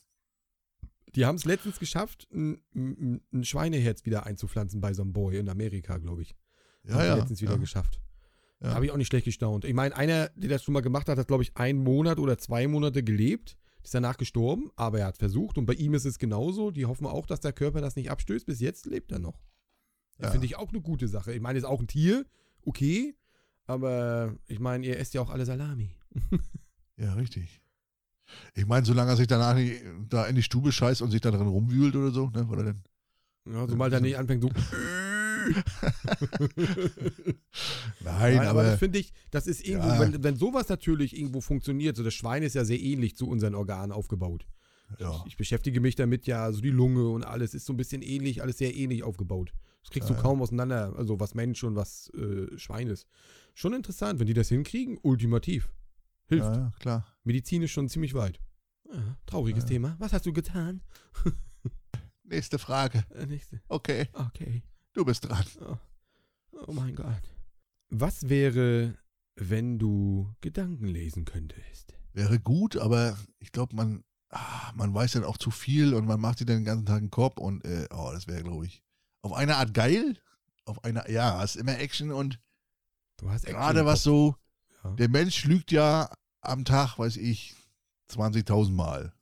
Die 1.16 1.26
haben 1.26 1.36
es 1.36 1.46
letztens 1.46 1.80
geschafft, 1.80 2.28
ein, 2.32 2.62
ein, 2.76 3.22
ein 3.34 3.44
Schweineherz 3.44 4.06
wieder 4.06 4.26
einzupflanzen 4.26 4.82
bei 4.82 4.94
so 4.94 5.02
einem 5.02 5.14
Boy 5.14 5.38
in 5.38 5.50
Amerika, 5.50 5.98
glaube 5.98 6.22
ich. 6.22 6.36
Ja, 6.84 6.94
haben 6.94 7.06
ja. 7.06 7.14
die 7.14 7.20
letztens 7.22 7.42
wieder 7.42 7.54
ja. 7.54 7.58
geschafft. 7.58 8.00
Ja. 8.62 8.74
Habe 8.74 8.86
ich 8.86 8.92
auch 8.92 8.98
nicht 8.98 9.08
schlecht 9.08 9.26
gestaunt. 9.26 9.66
Ich 9.66 9.74
meine, 9.74 9.96
einer, 9.96 10.30
der 10.36 10.50
das 10.50 10.64
schon 10.64 10.74
mal 10.74 10.82
gemacht 10.82 11.08
hat, 11.08 11.18
hat, 11.18 11.28
glaube 11.28 11.44
ich, 11.44 11.56
einen 11.56 11.82
Monat 11.82 12.20
oder 12.20 12.38
zwei 12.38 12.68
Monate 12.68 13.04
gelebt, 13.04 13.58
ist 13.84 13.94
danach 13.94 14.18
gestorben, 14.18 14.70
aber 14.76 15.00
er 15.00 15.08
hat 15.08 15.18
versucht 15.18 15.58
und 15.58 15.66
bei 15.66 15.74
ihm 15.74 15.94
ist 15.94 16.06
es 16.06 16.20
genauso. 16.20 16.70
Die 16.70 16.86
hoffen 16.86 17.08
auch, 17.08 17.26
dass 17.26 17.40
der 17.40 17.54
Körper 17.54 17.82
das 17.82 17.96
nicht 17.96 18.12
abstößt. 18.12 18.46
Bis 18.46 18.60
jetzt 18.60 18.86
lebt 18.86 19.12
er 19.12 19.20
noch. 19.20 19.42
Ja. 20.22 20.32
Finde 20.32 20.46
ich 20.46 20.58
auch 20.58 20.70
eine 20.70 20.82
gute 20.82 21.08
Sache. 21.08 21.34
Ich 21.34 21.40
meine, 21.40 21.58
ist 21.58 21.66
auch 21.66 21.80
ein 21.80 21.88
Tier, 21.88 22.26
okay, 22.64 23.16
aber 23.66 24.36
ich 24.48 24.60
meine, 24.60 24.86
ihr 24.86 25.00
esst 25.00 25.14
ja 25.14 25.22
auch 25.22 25.30
alle 25.30 25.46
Salami. 25.46 25.96
Ja, 27.00 27.14
richtig. 27.14 27.62
Ich 28.56 28.66
meine, 28.66 28.86
solange 28.86 29.12
er 29.12 29.18
sich 29.18 29.28
danach 29.28 29.56
nicht 29.56 29.82
da 30.10 30.26
in 30.26 30.36
die 30.36 30.44
Stube 30.44 30.72
scheißt 30.72 31.02
und 31.02 31.12
sich 31.12 31.22
da 31.22 31.32
drin 31.32 31.48
rumwühlt 31.48 31.96
oder 31.96 32.12
so, 32.12 32.30
ne? 32.30 32.46
Oder 32.48 32.64
denn? 32.64 32.84
Ja, 33.46 33.68
sobald 33.68 33.94
er 33.94 34.00
nicht 34.02 34.18
anfängt, 34.18 34.44
so. 34.44 34.50
Nein, 38.02 38.36
Nein, 38.36 38.40
aber, 38.40 38.50
aber. 38.50 38.64
das 38.64 38.80
finde 38.80 39.00
ich, 39.00 39.14
das 39.32 39.48
ist 39.48 39.66
irgendwo, 39.66 39.88
Ja. 39.90 40.00
wenn, 40.00 40.24
wenn 40.24 40.36
sowas 40.36 40.70
natürlich 40.70 41.18
irgendwo 41.18 41.42
funktioniert, 41.42 41.96
so 41.96 42.04
das 42.04 42.14
Schwein 42.14 42.44
ist 42.44 42.56
ja 42.56 42.66
sehr 42.66 42.80
ähnlich 42.80 43.16
zu 43.16 43.28
unseren 43.28 43.56
Organen 43.56 43.92
aufgebaut. 43.92 44.46
ja. 45.00 45.12
Ich, 45.26 45.32
ich 45.34 45.38
beschäftige 45.38 45.80
mich 45.82 45.96
damit 45.96 46.28
ja, 46.28 46.52
so 46.52 46.62
die 46.62 46.70
Lunge 46.72 47.08
und 47.10 47.24
alles 47.24 47.54
ist 47.54 47.66
so 47.66 47.74
ein 47.74 47.78
bisschen 47.78 48.02
ähnlich, 48.02 48.42
alles 48.42 48.58
sehr 48.58 48.76
ähnlich 48.76 49.04
aufgebaut. 49.04 49.54
Das 49.82 49.92
kriegst 49.92 50.10
Ja, 50.10 50.16
du 50.16 50.22
kaum 50.22 50.42
auseinander, 50.42 50.94
also 50.98 51.20
was 51.20 51.36
Mensch 51.36 51.64
und 51.64 51.76
was 51.76 52.10
äh, 52.14 52.58
Schwein 52.58 52.88
ist. 52.88 53.08
Schon 53.54 53.74
interessant, 53.74 54.20
wenn 54.20 54.28
die 54.28 54.34
das 54.34 54.50
hinkriegen, 54.50 54.98
ultimativ. 55.02 55.70
Hilft. 56.28 56.56
ja, 56.56 56.72
klar. 56.80 57.08
Medizin 57.30 57.62
ist 57.62 57.70
schon 57.70 57.88
ziemlich 57.90 58.16
weit. 58.16 58.40
Ja, 58.92 59.16
trauriges 59.28 59.66
Ja. 59.66 59.70
Thema. 59.70 59.96
Was 60.00 60.14
hast 60.14 60.26
du 60.26 60.34
getan? 60.34 60.82
Nächste 62.24 62.58
Frage. 62.58 63.06
Äh, 63.14 63.28
nächste. 63.28 63.62
Okay, 63.68 64.08
Okay. 64.14 64.64
du 64.94 65.06
bist 65.06 65.28
dran. 65.30 65.46
Oh. 65.62 65.78
oh 66.68 66.72
mein 66.74 66.96
Gott. 66.96 67.22
Was 67.90 68.30
wäre, 68.30 68.96
wenn 69.36 69.78
du 69.78 70.34
Gedanken 70.42 70.86
lesen 70.88 71.26
könntest? 71.26 71.94
Wäre 72.14 72.40
gut, 72.40 72.78
aber 72.78 73.16
ich 73.40 73.52
glaube, 73.52 73.76
man, 73.76 74.04
ah, 74.30 74.72
man 74.76 74.92
weiß 74.94 75.12
dann 75.14 75.24
auch 75.24 75.38
zu 75.38 75.52
viel 75.52 75.94
und 75.94 76.06
man 76.08 76.20
macht 76.20 76.40
sich 76.40 76.48
dann 76.48 76.58
den 76.58 76.66
ganzen 76.66 76.86
Tag 76.88 76.98
einen 76.98 77.12
Kopf 77.12 77.38
und, 77.38 77.64
äh, 77.66 77.88
oh, 77.92 78.10
das 78.12 78.26
wäre, 78.28 78.42
glaube 78.44 78.66
ich, 78.66 78.84
auf 79.22 79.34
eine 79.34 79.58
Art 79.58 79.74
geil. 79.76 80.18
Auf 80.66 80.84
eine, 80.84 81.10
ja, 81.12 81.44
es 81.44 81.56
ist 81.56 81.62
immer 81.62 81.78
Action 81.80 82.12
und 82.12 82.40
Du 83.18 83.30
hast 83.30 83.44
Action 83.46 83.60
gerade 83.60 83.86
was 83.86 84.02
so, 84.04 84.36
Ja. 84.84 84.92
der 84.96 85.10
Mensch 85.10 85.46
lügt 85.46 85.72
ja 85.72 86.12
am 86.42 86.66
Tag, 86.66 86.98
weiß 86.98 87.18
ich, 87.18 87.56
20.000 88.12 88.72
Mal, 88.72 89.14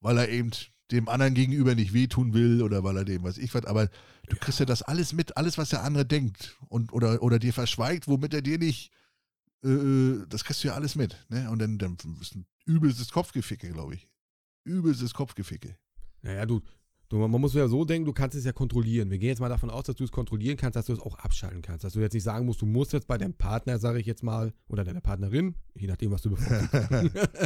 weil 0.00 0.18
er 0.18 0.28
eben 0.28 0.50
dem 0.90 1.08
anderen 1.08 1.34
gegenüber 1.34 1.74
nicht 1.74 1.92
wehtun 1.92 2.32
will 2.32 2.62
oder 2.62 2.84
weil 2.84 2.96
er 2.98 3.04
dem, 3.04 3.24
weiß 3.24 3.38
ich 3.38 3.52
was, 3.54 3.64
aber 3.64 3.88
du 4.28 4.36
kriegst 4.36 4.60
ja 4.60 4.66
das 4.66 4.82
alles 4.82 5.12
mit, 5.12 5.36
alles, 5.36 5.58
was 5.58 5.70
der 5.70 5.82
andere 5.82 6.04
denkt 6.04 6.56
und 6.68 6.92
oder, 6.92 7.22
oder 7.22 7.38
dir 7.38 7.52
verschweigt, 7.52 8.06
womit 8.06 8.34
er 8.34 8.42
dir 8.42 8.58
nicht, 8.58 8.92
äh, 9.64 9.68
äh, 9.68 10.26
das 10.28 10.44
kriegst 10.44 10.62
du 10.62 10.68
ja 10.68 10.74
alles 10.74 10.94
mit, 10.94 11.16
ne? 11.28 11.50
Und 11.50 11.58
dann, 11.58 11.78
dann 11.78 11.96
ist 12.20 12.36
ein 12.36 12.46
übelstes 12.66 13.10
Kopfgeficke, 13.10 13.70
glaube 13.70 13.94
ich. 13.94 14.08
Übelstes 14.64 15.14
Kopfgeficke. 15.14 15.76
Naja, 16.22 16.46
du, 16.46 16.62
du, 17.08 17.16
man 17.18 17.40
muss 17.40 17.54
ja 17.54 17.68
so 17.68 17.84
denken, 17.84 18.04
du 18.06 18.12
kannst 18.12 18.36
es 18.36 18.44
ja 18.44 18.52
kontrollieren. 18.52 19.10
Wir 19.10 19.18
gehen 19.18 19.28
jetzt 19.28 19.40
mal 19.40 19.48
davon 19.48 19.70
aus, 19.70 19.84
dass 19.84 19.96
du 19.96 20.04
es 20.04 20.10
kontrollieren 20.12 20.56
kannst, 20.56 20.76
dass 20.76 20.86
du 20.86 20.92
es 20.92 21.00
auch 21.00 21.16
abschalten 21.18 21.62
kannst. 21.62 21.84
Dass 21.84 21.92
du 21.94 22.00
jetzt 22.00 22.12
nicht 22.14 22.22
sagen 22.24 22.46
musst, 22.46 22.60
du 22.62 22.66
musst 22.66 22.92
jetzt 22.92 23.06
bei 23.06 23.18
deinem 23.18 23.34
Partner, 23.34 23.78
sage 23.78 23.98
ich 24.00 24.06
jetzt 24.06 24.22
mal, 24.22 24.52
oder 24.68 24.84
deiner 24.84 25.00
Partnerin, 25.00 25.54
je 25.74 25.86
nachdem, 25.86 26.10
was 26.10 26.22
du 26.22 26.30
bevorzugst, 26.30 26.80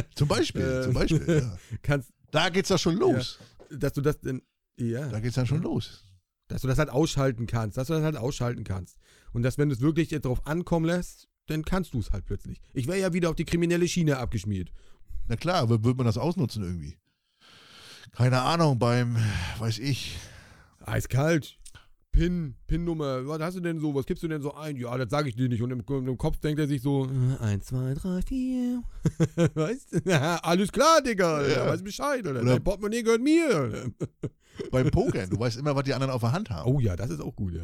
zum 0.15 0.27
Beispiel, 0.27 0.61
Äh, 0.61 0.83
zum 0.83 0.93
Beispiel, 0.93 1.39
ja. 1.43 1.57
kannst, 1.81 2.11
Da 2.31 2.49
geht's 2.49 2.69
doch 2.69 2.79
schon 2.79 2.97
los. 2.97 3.39
dass 3.69 3.93
du 3.93 4.01
das 4.01 4.19
denn, 4.19 4.41
ja, 4.77 5.07
Da 5.09 5.19
geht's 5.19 5.35
dann 5.35 5.45
schon 5.47 5.61
los. 5.61 6.05
dass 6.47 6.61
du 6.61 6.67
das 6.67 6.77
halt 6.77 6.89
ausschalten 6.89 7.47
kannst, 7.47 7.77
dass 7.77 7.87
du 7.87 7.93
das 7.93 8.03
halt 8.03 8.17
ausschalten 8.17 8.63
kannst. 8.63 8.97
Und 9.33 9.43
dass, 9.43 9.57
wenn 9.57 9.69
du 9.69 9.75
es 9.75 9.81
wirklich 9.81 10.09
drauf 10.09 10.45
ankommen 10.45 10.85
lässt, 10.85 11.29
dann 11.47 11.63
kannst 11.63 11.93
du 11.93 11.99
es 11.99 12.11
halt 12.11 12.25
plötzlich. 12.25 12.59
Ich 12.73 12.87
wäre 12.87 12.99
ja 12.99 13.13
wieder 13.13 13.29
auf 13.29 13.35
die 13.35 13.45
kriminelle 13.45 13.87
Schiene 13.87 14.17
abgeschmiert. 14.17 14.71
Na 15.27 15.35
klar, 15.37 15.57
aber 15.61 15.83
wird 15.83 15.95
man 15.97 16.05
das 16.05 16.17
ausnutzen 16.17 16.63
irgendwie? 16.63 16.97
Keine 18.13 18.41
Ahnung, 18.41 18.77
beim, 18.77 19.15
weiß 19.59 19.79
ich, 19.79 20.17
Eiskalt. 20.85 21.57
Pin, 22.11 22.55
Pin-Nummer, 22.67 23.25
was 23.25 23.39
hast 23.41 23.55
du 23.55 23.61
denn 23.61 23.79
so? 23.79 23.95
Was 23.95 24.05
gibst 24.05 24.21
du 24.21 24.27
denn 24.27 24.41
so 24.41 24.53
ein? 24.53 24.75
Ja, 24.75 24.97
das 24.97 25.09
sage 25.09 25.29
ich 25.29 25.35
dir 25.37 25.47
nicht. 25.47 25.61
Und 25.61 25.71
im, 25.71 25.81
im 25.87 26.17
Kopf 26.17 26.39
denkt 26.39 26.59
er 26.59 26.67
sich 26.67 26.81
so, 26.81 27.05
äh, 27.05 27.41
eins, 27.41 27.67
zwei, 27.67 27.93
drei, 27.93 28.21
vier. 28.21 28.83
weißt 29.55 29.93
du? 30.05 30.21
Alles 30.43 30.73
klar, 30.73 31.01
Digga. 31.01 31.47
Ja. 31.47 31.67
Weiß 31.67 31.81
Bescheid, 31.81 32.27
oder? 32.27 32.41
Oder- 32.41 32.51
Dein 32.51 32.63
Portemonnaie 32.63 33.01
gehört 33.01 33.21
mir. 33.21 33.93
beim 34.71 34.91
Pokern, 34.91 35.29
du 35.29 35.39
weißt 35.39 35.57
immer, 35.57 35.73
was 35.73 35.83
die 35.85 35.93
anderen 35.93 36.11
auf 36.11 36.19
der 36.19 36.33
Hand 36.33 36.49
haben. 36.49 36.69
oh 36.69 36.81
ja, 36.81 36.97
das 36.97 37.11
ist 37.11 37.21
auch 37.21 37.33
gut, 37.33 37.53
ja. 37.53 37.63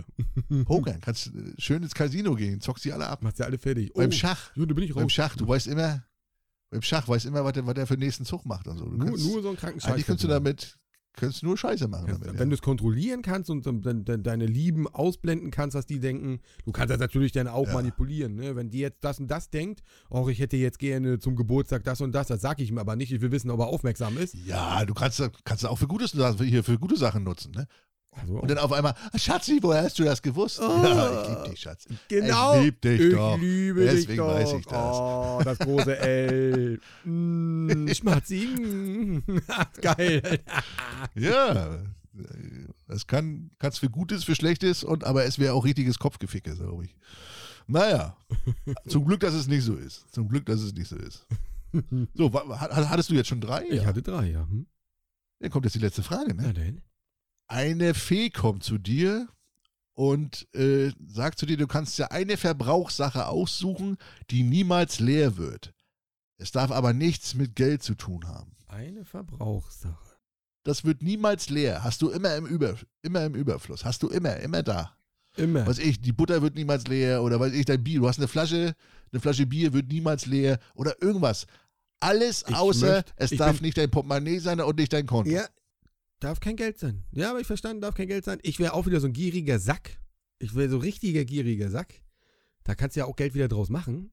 Pokern, 0.63 1.01
kannst 1.01 1.27
äh, 1.27 1.31
schön 1.57 1.83
ins 1.83 1.93
Casino 1.93 2.33
gehen, 2.35 2.61
zockst 2.61 2.85
die 2.85 2.93
alle 2.93 3.07
ab. 3.07 3.21
Machst 3.23 3.39
ja 3.39 3.45
alle 3.47 3.57
fertig. 3.57 3.91
Oh, 3.95 3.99
Beim 3.99 4.13
Schach, 4.13 4.51
so, 4.55 4.65
bin 4.65 4.77
ich 4.81 4.93
beim 4.93 5.03
raus. 5.03 5.11
Schach, 5.11 5.35
du 5.35 5.45
weißt 5.45 5.67
immer, 5.67 6.03
beim 6.69 6.81
Schach 6.81 7.07
weißt 7.07 7.25
immer, 7.25 7.43
was 7.45 7.53
der, 7.53 7.65
was 7.65 7.73
der 7.75 7.87
für 7.87 7.95
den 7.95 8.01
nächsten 8.05 8.25
Zug 8.25 8.45
macht 8.45 8.67
und 8.67 8.77
so. 8.77 8.85
Du 8.85 8.97
Nur, 8.97 9.07
kannst, 9.07 9.25
nur 9.25 9.41
so 9.41 9.47
einen 9.49 9.57
kranken 9.57 9.79
Scheiß. 9.79 9.91
eigentlich 9.91 10.05
könntest 10.05 10.23
du 10.25 10.27
damit, 10.27 10.77
könntest 11.13 11.41
nur 11.43 11.57
Scheiße 11.57 11.87
machen 11.87 12.07
damit. 12.07 12.27
wenn 12.27 12.37
ja. 12.37 12.45
du 12.45 12.53
es 12.53 12.61
kontrollieren 12.61 13.21
kannst 13.21 13.49
und 13.49 13.65
dann, 13.65 14.03
dann, 14.05 14.21
deine 14.23 14.45
Lieben 14.45 14.87
ausblenden 14.87 15.49
kannst, 15.49 15.75
was 15.75 15.85
die 15.85 15.99
denken, 15.99 16.41
du 16.65 16.71
kannst 16.71 16.91
das 16.91 16.99
natürlich 16.99 17.31
dann 17.31 17.47
auch 17.47 17.67
Ja. 17.67 17.73
manipulieren. 17.73 18.35
Ne? 18.35 18.55
Wenn 18.55 18.69
die 18.69 18.79
jetzt 18.79 19.03
das 19.03 19.19
und 19.19 19.27
das 19.29 19.49
denkt, 19.49 19.81
oh, 20.09 20.27
ich 20.29 20.39
hätte 20.39 20.57
jetzt 20.57 20.77
gerne 20.77 21.17
zum 21.19 21.35
Geburtstag 21.35 21.83
das 21.85 22.01
und 22.01 22.11
das, 22.11 22.27
das 22.27 22.41
sage 22.41 22.61
ich 22.61 22.69
ihm 22.69 22.77
aber 22.77 22.95
nicht. 22.95 23.11
Ich 23.11 23.21
will 23.21 23.31
wissen, 23.31 23.49
ob 23.49 23.59
er 23.61 23.67
aufmerksam 23.67 24.17
ist. 24.17 24.35
Ja, 24.45 24.85
du 24.85 24.93
kannst, 24.93 25.23
kannst 25.43 25.65
auch 25.65 25.77
für 25.77 25.87
gute, 25.87 26.07
Sachen- 26.07 26.45
hier 26.45 26.63
für 26.63 26.77
gute 26.77 26.97
Sachen 26.97 27.23
nutzen. 27.23 27.51
Ne? 27.51 27.65
Also, 28.19 28.33
Und 28.39 28.49
dann 28.49 28.57
auf 28.57 28.71
einmal, 28.71 28.93
"Ah, 29.11 29.17
Schatzi, 29.17 29.59
woher 29.61 29.83
hast 29.83 29.97
du 29.99 30.03
das 30.03 30.21
gewusst? 30.21 30.59
Oh. 30.59 30.63
Ja, 30.83 31.21
ich 31.23 31.29
liebe 31.29 31.49
dich, 31.49 31.59
Schatz. 31.59 31.85
genau. 32.07 32.55
Ich 32.57 32.63
lieb 32.65 32.81
dich 32.81 32.99
ich 33.01 33.13
doch. 33.13 33.37
liebe 33.39 33.81
dich 33.81 33.91
Deswegen 33.91 34.17
doch. 34.17 34.27
weiß 34.33 34.53
ich 34.53 34.65
das. 34.65 34.97
Oh, 34.97 35.41
das 35.43 35.59
große 35.59 35.97
L. 35.99 36.79
mm, 37.05 37.87
Schmatzi. 37.93 38.47
mm. 38.47 39.23
Geil. 39.81 40.39
Ja, 41.15 41.79
das 42.87 43.05
kann 43.07 43.51
es 43.59 43.77
für 43.77 43.89
Gutes, 43.89 44.23
für 44.23 44.35
Schlechtes, 44.35 44.83
und 44.83 45.03
aber 45.03 45.25
es 45.25 45.37
wäre 45.37 45.53
auch 45.53 45.65
richtiges 45.65 45.99
Kopfgeficke, 45.99 46.55
glaube 46.55 46.85
ich. 46.85 46.95
Naja, 47.67 48.15
zum 48.87 49.05
Glück, 49.05 49.19
dass 49.19 49.33
es 49.33 49.47
nicht 49.47 49.63
so 49.63 49.75
ist. 49.75 50.05
Zum 50.13 50.27
Glück, 50.29 50.45
dass 50.45 50.61
es 50.61 50.73
nicht 50.73 50.87
so 50.87 50.95
ist. 50.95 51.27
So, 52.15 52.31
hattest 52.33 53.09
du 53.11 53.15
jetzt 53.15 53.27
schon 53.27 53.41
drei? 53.41 53.65
Ich 53.69 53.85
hatte 53.85 54.01
drei, 54.01 54.31
ja. 54.31 54.47
Hm? 54.47 54.65
Dann 55.39 55.51
kommt 55.51 55.65
jetzt 55.65 55.75
die 55.75 55.79
letzte 55.79 56.01
Frage. 56.01 56.33
Na 56.33 56.43
Ne? 56.47 56.53
denn? 56.53 56.81
Eine 57.47 57.93
Fee 57.93 58.29
kommt 58.29 58.63
zu 58.63 58.77
dir 58.77 59.27
und 59.93 60.47
äh, 60.53 60.91
sagt 61.07 61.39
zu 61.39 61.45
dir, 61.45 61.57
du 61.57 61.67
kannst 61.67 61.97
ja 61.97 62.07
eine 62.07 62.37
Verbrauchssache 62.37 63.27
aussuchen, 63.27 63.97
die 64.29 64.43
niemals 64.43 64.99
leer 64.99 65.37
wird. 65.37 65.73
Es 66.37 66.51
darf 66.51 66.71
aber 66.71 66.93
nichts 66.93 67.33
mit 67.35 67.55
Geld 67.55 67.81
zu 67.83 67.95
tun 67.95 68.27
haben. 68.27 68.55
Eine 68.67 69.05
Verbrauchssache. 69.05 69.95
Das 70.63 70.83
wird 70.83 71.01
niemals 71.01 71.49
leer. 71.49 71.83
Hast 71.83 72.01
du 72.01 72.09
immer 72.09 72.35
im, 72.35 72.45
Über, 72.45 72.75
immer 73.01 73.23
im 73.25 73.33
Überfluss. 73.35 73.85
Hast 73.85 74.03
du 74.03 74.09
immer, 74.09 74.35
immer 74.37 74.61
da. 74.61 74.93
Immer. 75.37 75.65
Weiß 75.65 75.79
ich, 75.79 76.01
die 76.01 76.11
Butter 76.11 76.41
wird 76.41 76.55
niemals 76.55 76.85
leer 76.87 77.23
oder 77.23 77.39
weiß 77.39 77.53
ich, 77.53 77.65
dein 77.65 77.83
Bier. 77.83 78.01
Du 78.01 78.07
hast 78.07 78.17
eine 78.19 78.27
Flasche, 78.27 78.75
eine 79.11 79.21
Flasche 79.21 79.45
Bier 79.45 79.71
wird 79.71 79.87
niemals 79.87 80.25
leer 80.25 80.59
oder 80.75 81.01
irgendwas. 81.01 81.47
Alles 81.99 82.43
Ich 82.47 82.55
außer, 82.55 82.97
möcht- 82.97 83.13
es 83.15 83.31
darf 83.31 83.57
bin- 83.57 83.65
nicht 83.67 83.77
dein 83.77 83.89
Portemonnaie 83.89 84.39
sein 84.39 84.59
und 84.59 84.77
nicht 84.77 84.91
dein 84.93 85.05
Konto. 85.07 85.29
Ja, 85.31 85.45
darf 86.19 86.39
kein 86.39 86.55
Geld 86.55 86.79
sein. 86.79 87.03
Ja, 87.11 87.29
aber 87.29 87.39
ich 87.39 87.47
verstanden, 87.47 87.81
darf 87.81 87.95
kein 87.95 88.07
Geld 88.07 88.25
sein. 88.25 88.39
Ich 88.41 88.59
wäre 88.59 88.73
auch 88.73 88.85
wieder 88.85 88.99
so 88.99 89.07
ein 89.07 89.13
gieriger 89.13 89.59
Sack. 89.59 89.99
Ich 90.39 90.55
wäre 90.55 90.69
so 90.69 90.77
richtiger 90.77 91.25
gieriger 91.25 91.69
Sack. 91.69 92.01
Da 92.63 92.75
kannst 92.75 92.95
du 92.95 92.99
ja 92.99 93.05
auch 93.05 93.15
Geld 93.15 93.33
wieder 93.33 93.47
draus 93.47 93.69
machen. 93.69 94.11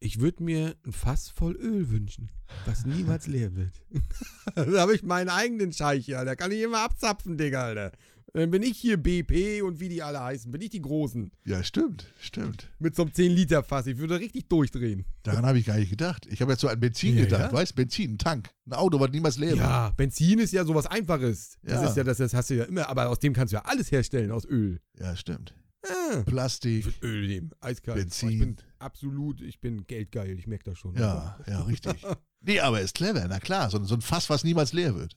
Ich 0.00 0.20
würde 0.20 0.44
mir 0.44 0.76
ein 0.86 0.92
Fass 0.92 1.28
voll 1.28 1.56
Öl 1.56 1.90
wünschen, 1.90 2.30
was 2.66 2.86
niemals 2.86 3.26
leer 3.26 3.56
wird. 3.56 3.72
da 4.54 4.80
habe 4.80 4.94
ich 4.94 5.02
meinen 5.02 5.28
eigenen 5.28 5.72
Scheich, 5.72 6.06
ja. 6.06 6.24
Da 6.24 6.36
kann 6.36 6.52
ich 6.52 6.60
immer 6.60 6.80
abzapfen, 6.80 7.36
Digga, 7.36 7.64
Alter. 7.64 7.92
Dann 8.34 8.50
bin 8.50 8.62
ich 8.62 8.76
hier 8.78 8.96
BP 8.98 9.62
und 9.62 9.80
wie 9.80 9.88
die 9.88 10.02
alle 10.02 10.20
heißen. 10.22 10.50
Bin 10.50 10.60
ich 10.60 10.70
die 10.70 10.82
Großen. 10.82 11.30
Ja, 11.46 11.62
stimmt, 11.64 12.12
stimmt. 12.20 12.68
Mit 12.78 12.94
so 12.94 13.02
einem 13.02 13.10
10-Liter-Fass. 13.12 13.86
Ich 13.86 13.96
würde 13.98 14.18
richtig 14.20 14.48
durchdrehen. 14.48 15.06
Daran 15.22 15.46
habe 15.46 15.58
ich 15.58 15.66
gar 15.66 15.76
nicht 15.76 15.90
gedacht. 15.90 16.26
Ich 16.30 16.40
habe 16.42 16.52
jetzt 16.52 16.60
so 16.60 16.68
an 16.68 16.78
Benzin 16.78 17.16
Ja, 17.16 17.24
gedacht, 17.24 17.50
ja. 17.50 17.52
weißt 17.52 17.74
Benzin, 17.74 18.14
ein 18.14 18.18
Tank, 18.18 18.50
ein 18.66 18.74
Auto, 18.74 19.00
was 19.00 19.10
niemals 19.10 19.38
leer 19.38 19.50
wird. 19.50 19.60
Ja, 19.60 19.90
Benzin 19.96 20.38
ist 20.40 20.52
ja 20.52 20.64
sowas 20.64 20.86
Einfaches. 20.86 21.56
Das 21.62 21.82
Ja. 21.82 21.88
ist 21.88 21.96
ja, 21.96 22.04
das, 22.04 22.18
das 22.18 22.34
hast 22.34 22.50
du 22.50 22.54
ja 22.56 22.64
immer. 22.64 22.88
Aber 22.88 23.08
aus 23.08 23.18
dem 23.18 23.32
kannst 23.32 23.52
du 23.52 23.56
ja 23.56 23.62
alles 23.64 23.90
herstellen, 23.90 24.30
aus 24.30 24.44
Öl. 24.44 24.78
Ja, 24.98 25.16
stimmt. 25.16 25.54
Ah. 25.86 26.22
Plastik. 26.26 26.86
Öl 27.02 27.26
nehmen, 27.28 27.50
eiskalt. 27.60 27.98
Benzin. 27.98 28.28
Ich 28.30 28.38
bin 28.40 28.56
absolut, 28.78 29.40
ich 29.40 29.60
bin 29.60 29.86
geldgeil, 29.86 30.38
ich 30.38 30.46
merke 30.46 30.64
das 30.64 30.78
schon. 30.78 30.94
Ja, 30.96 31.38
ja, 31.46 31.62
richtig. 31.62 31.94
Nee, 32.40 32.60
aber 32.60 32.80
ist 32.80 32.94
clever, 32.94 33.26
na 33.28 33.40
klar. 33.40 33.68
So, 33.68 33.82
so 33.82 33.96
ein 33.96 34.00
Fass, 34.00 34.30
was 34.30 34.44
niemals 34.44 34.72
leer 34.72 34.94
wird. 34.94 35.16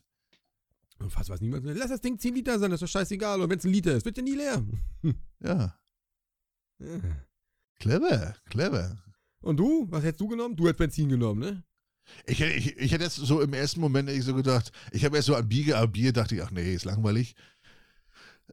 Und 1.02 1.10
fast 1.10 1.30
was 1.30 1.42
niemand. 1.42 1.66
Lass 1.66 1.90
das 1.90 2.02
Ding 2.02 2.18
10 2.20 2.36
Liter 2.36 2.60
sein, 2.60 2.70
das 2.72 2.82
ist 2.82 2.88
doch 2.88 3.00
scheißegal. 3.00 3.42
Und 3.42 3.50
wenn 3.50 3.58
es 3.58 3.66
ein 3.66 3.72
Liter 3.72 3.96
ist, 3.96 4.06
wird 4.06 4.18
ja 4.18 4.24
nie 4.24 4.36
leer. 4.36 4.64
Ja, 5.44 5.76
Ja. 6.80 7.00
clever, 7.80 8.36
clever. 8.46 9.04
Und 9.42 9.58
du? 9.58 9.88
Was 9.90 10.04
hättest 10.04 10.22
du 10.22 10.28
genommen? 10.28 10.56
Du 10.56 10.64
hättest 10.66 10.78
Benzin 10.78 11.10
genommen, 11.10 11.40
ne? 11.40 11.64
Ich, 12.28 12.40
hätte- 12.40 12.54
ich, 12.54 12.78
ich 12.78 12.92
hätte 12.92 13.04
jetzt 13.06 13.16
so 13.16 13.42
im 13.42 13.54
ersten 13.54 13.80
Moment 13.80 14.10
ich 14.10 14.24
so 14.24 14.36
gedacht, 14.36 14.72
ich 14.92 15.04
habe 15.06 15.16
erst 15.16 15.28
so 15.28 15.36
an 15.36 15.48
Bier 15.48 16.14
dachte 16.14 16.36
ich, 16.36 16.44
ach 16.44 16.52
nee, 16.52 16.74
ist 16.74 16.86
langweilig. 16.86 17.36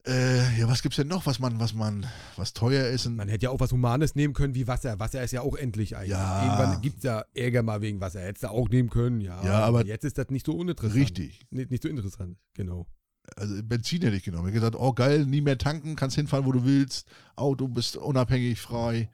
Äh, 0.06 0.58
ja, 0.58 0.68
was 0.68 0.82
gibt's 0.82 0.96
denn 0.96 1.08
noch, 1.08 1.26
was 1.26 1.38
man, 1.38 1.58
was 1.60 1.74
man, 1.74 2.06
was 2.36 2.52
teuer 2.52 2.86
ist? 2.88 3.06
Und, 3.06 3.16
Man 3.16 3.28
hätte 3.28 3.44
ja 3.44 3.50
auch 3.50 3.60
was 3.60 3.72
Humanes 3.72 4.14
nehmen 4.14 4.34
können 4.34 4.54
wie 4.54 4.66
Wasser. 4.66 4.98
Wasser 5.00 5.22
ist 5.22 5.32
ja 5.32 5.40
auch 5.42 5.56
endlich 5.56 5.96
eigentlich. 5.96 6.10
Ja. 6.10 6.44
Irgendwann 6.44 6.80
gibt 6.80 6.98
es 6.98 7.04
ja 7.04 7.24
Ärger 7.34 7.62
mal 7.62 7.80
wegen 7.80 8.00
Wasser. 8.00 8.20
Hättest 8.20 8.44
du 8.44 8.48
auch 8.50 8.68
nehmen 8.68 8.90
können, 8.90 9.20
ja. 9.20 9.42
Ja, 9.44 9.60
aber- 9.60 9.84
jetzt 9.84 10.04
ist 10.04 10.18
das 10.18 10.28
nicht 10.30 10.46
so 10.46 10.52
uninteressant. 10.52 11.00
richtig. 11.00 11.40
Nicht, 11.50 11.70
nicht 11.70 11.82
so 11.82 11.88
interessant, 11.88 12.38
genau. 12.54 12.86
Also 13.36 13.62
Benzin 13.62 14.00
hätte 14.02 14.16
ich 14.16 14.22
genommen. 14.22 14.48
Ich 14.48 14.54
hätte 14.54 14.60
gesagt, 14.70 14.76
oh 14.82 14.92
geil, 14.92 15.26
nie 15.26 15.40
mehr 15.42 15.58
tanken, 15.58 15.96
kannst 15.96 16.16
hinfahren, 16.16 16.46
wo 16.46 16.52
du 16.52 16.64
willst. 16.64 17.06
Auto, 17.36 17.68
bist 17.68 17.96
unabhängig, 17.96 18.60
frei. 18.60 19.10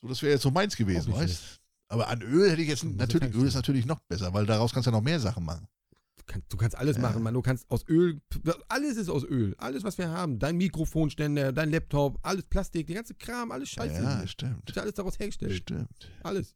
So, 0.00 0.08
das 0.08 0.22
wäre 0.22 0.32
jetzt 0.32 0.42
so 0.42 0.50
meins 0.50 0.76
gewesen, 0.76 1.12
weißt 1.12 1.60
Aber 1.88 2.08
an 2.08 2.22
Öl 2.22 2.50
hätte 2.50 2.62
ich 2.62 2.68
jetzt, 2.68 2.84
natürlich, 2.84 3.34
Öl 3.34 3.46
ist 3.46 3.54
natürlich 3.54 3.84
noch 3.84 4.00
besser, 4.08 4.32
weil 4.32 4.46
daraus 4.46 4.72
kannst 4.72 4.86
du 4.86 4.90
ja 4.90 4.96
noch 4.96 5.02
mehr 5.04 5.20
Sachen 5.20 5.44
machen. 5.44 5.66
Du 6.30 6.34
kannst, 6.34 6.52
du 6.52 6.56
kannst 6.56 6.76
alles 6.76 6.96
Ja. 6.96 7.02
machen, 7.02 7.22
man. 7.24 7.34
Du 7.34 7.42
kannst 7.42 7.68
aus 7.70 7.84
Öl, 7.88 8.20
alles 8.68 8.96
ist 8.96 9.08
aus 9.08 9.24
Öl. 9.24 9.54
Alles, 9.58 9.82
was 9.82 9.98
wir 9.98 10.08
haben. 10.10 10.38
Dein 10.38 10.56
Mikrofonständer, 10.56 11.52
dein 11.52 11.70
Laptop, 11.70 12.18
alles 12.22 12.44
Plastik, 12.44 12.86
der 12.86 12.96
ganze 12.96 13.14
Kram, 13.14 13.50
alles 13.50 13.70
Scheiße. 13.70 14.00
ja, 14.02 14.26
stimmt. 14.26 14.68
Ist 14.70 14.78
alles 14.78 14.94
daraus 14.94 15.18
hergestellt. 15.18 15.54
Stimmt. 15.54 15.88
Alles. 16.22 16.54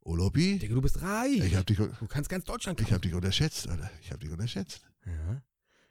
Olobi, 0.00 0.58
Digga, 0.58 0.74
du 0.74 0.80
bist 0.80 1.00
reich. 1.02 1.38
ich 1.44 1.54
habe 1.54 1.64
dich, 1.66 1.76
du 1.76 2.06
kannst 2.08 2.30
ganz 2.30 2.44
Deutschland 2.44 2.80
ich 2.80 2.92
hab 2.92 3.02
dich 3.02 3.14
unterschätzt, 3.14 3.68
Alter. 3.68 3.90
Ich 4.02 4.10
habe 4.10 4.20
dich 4.20 4.30
unterschätzt. 4.30 4.80
Ja. 5.06 5.42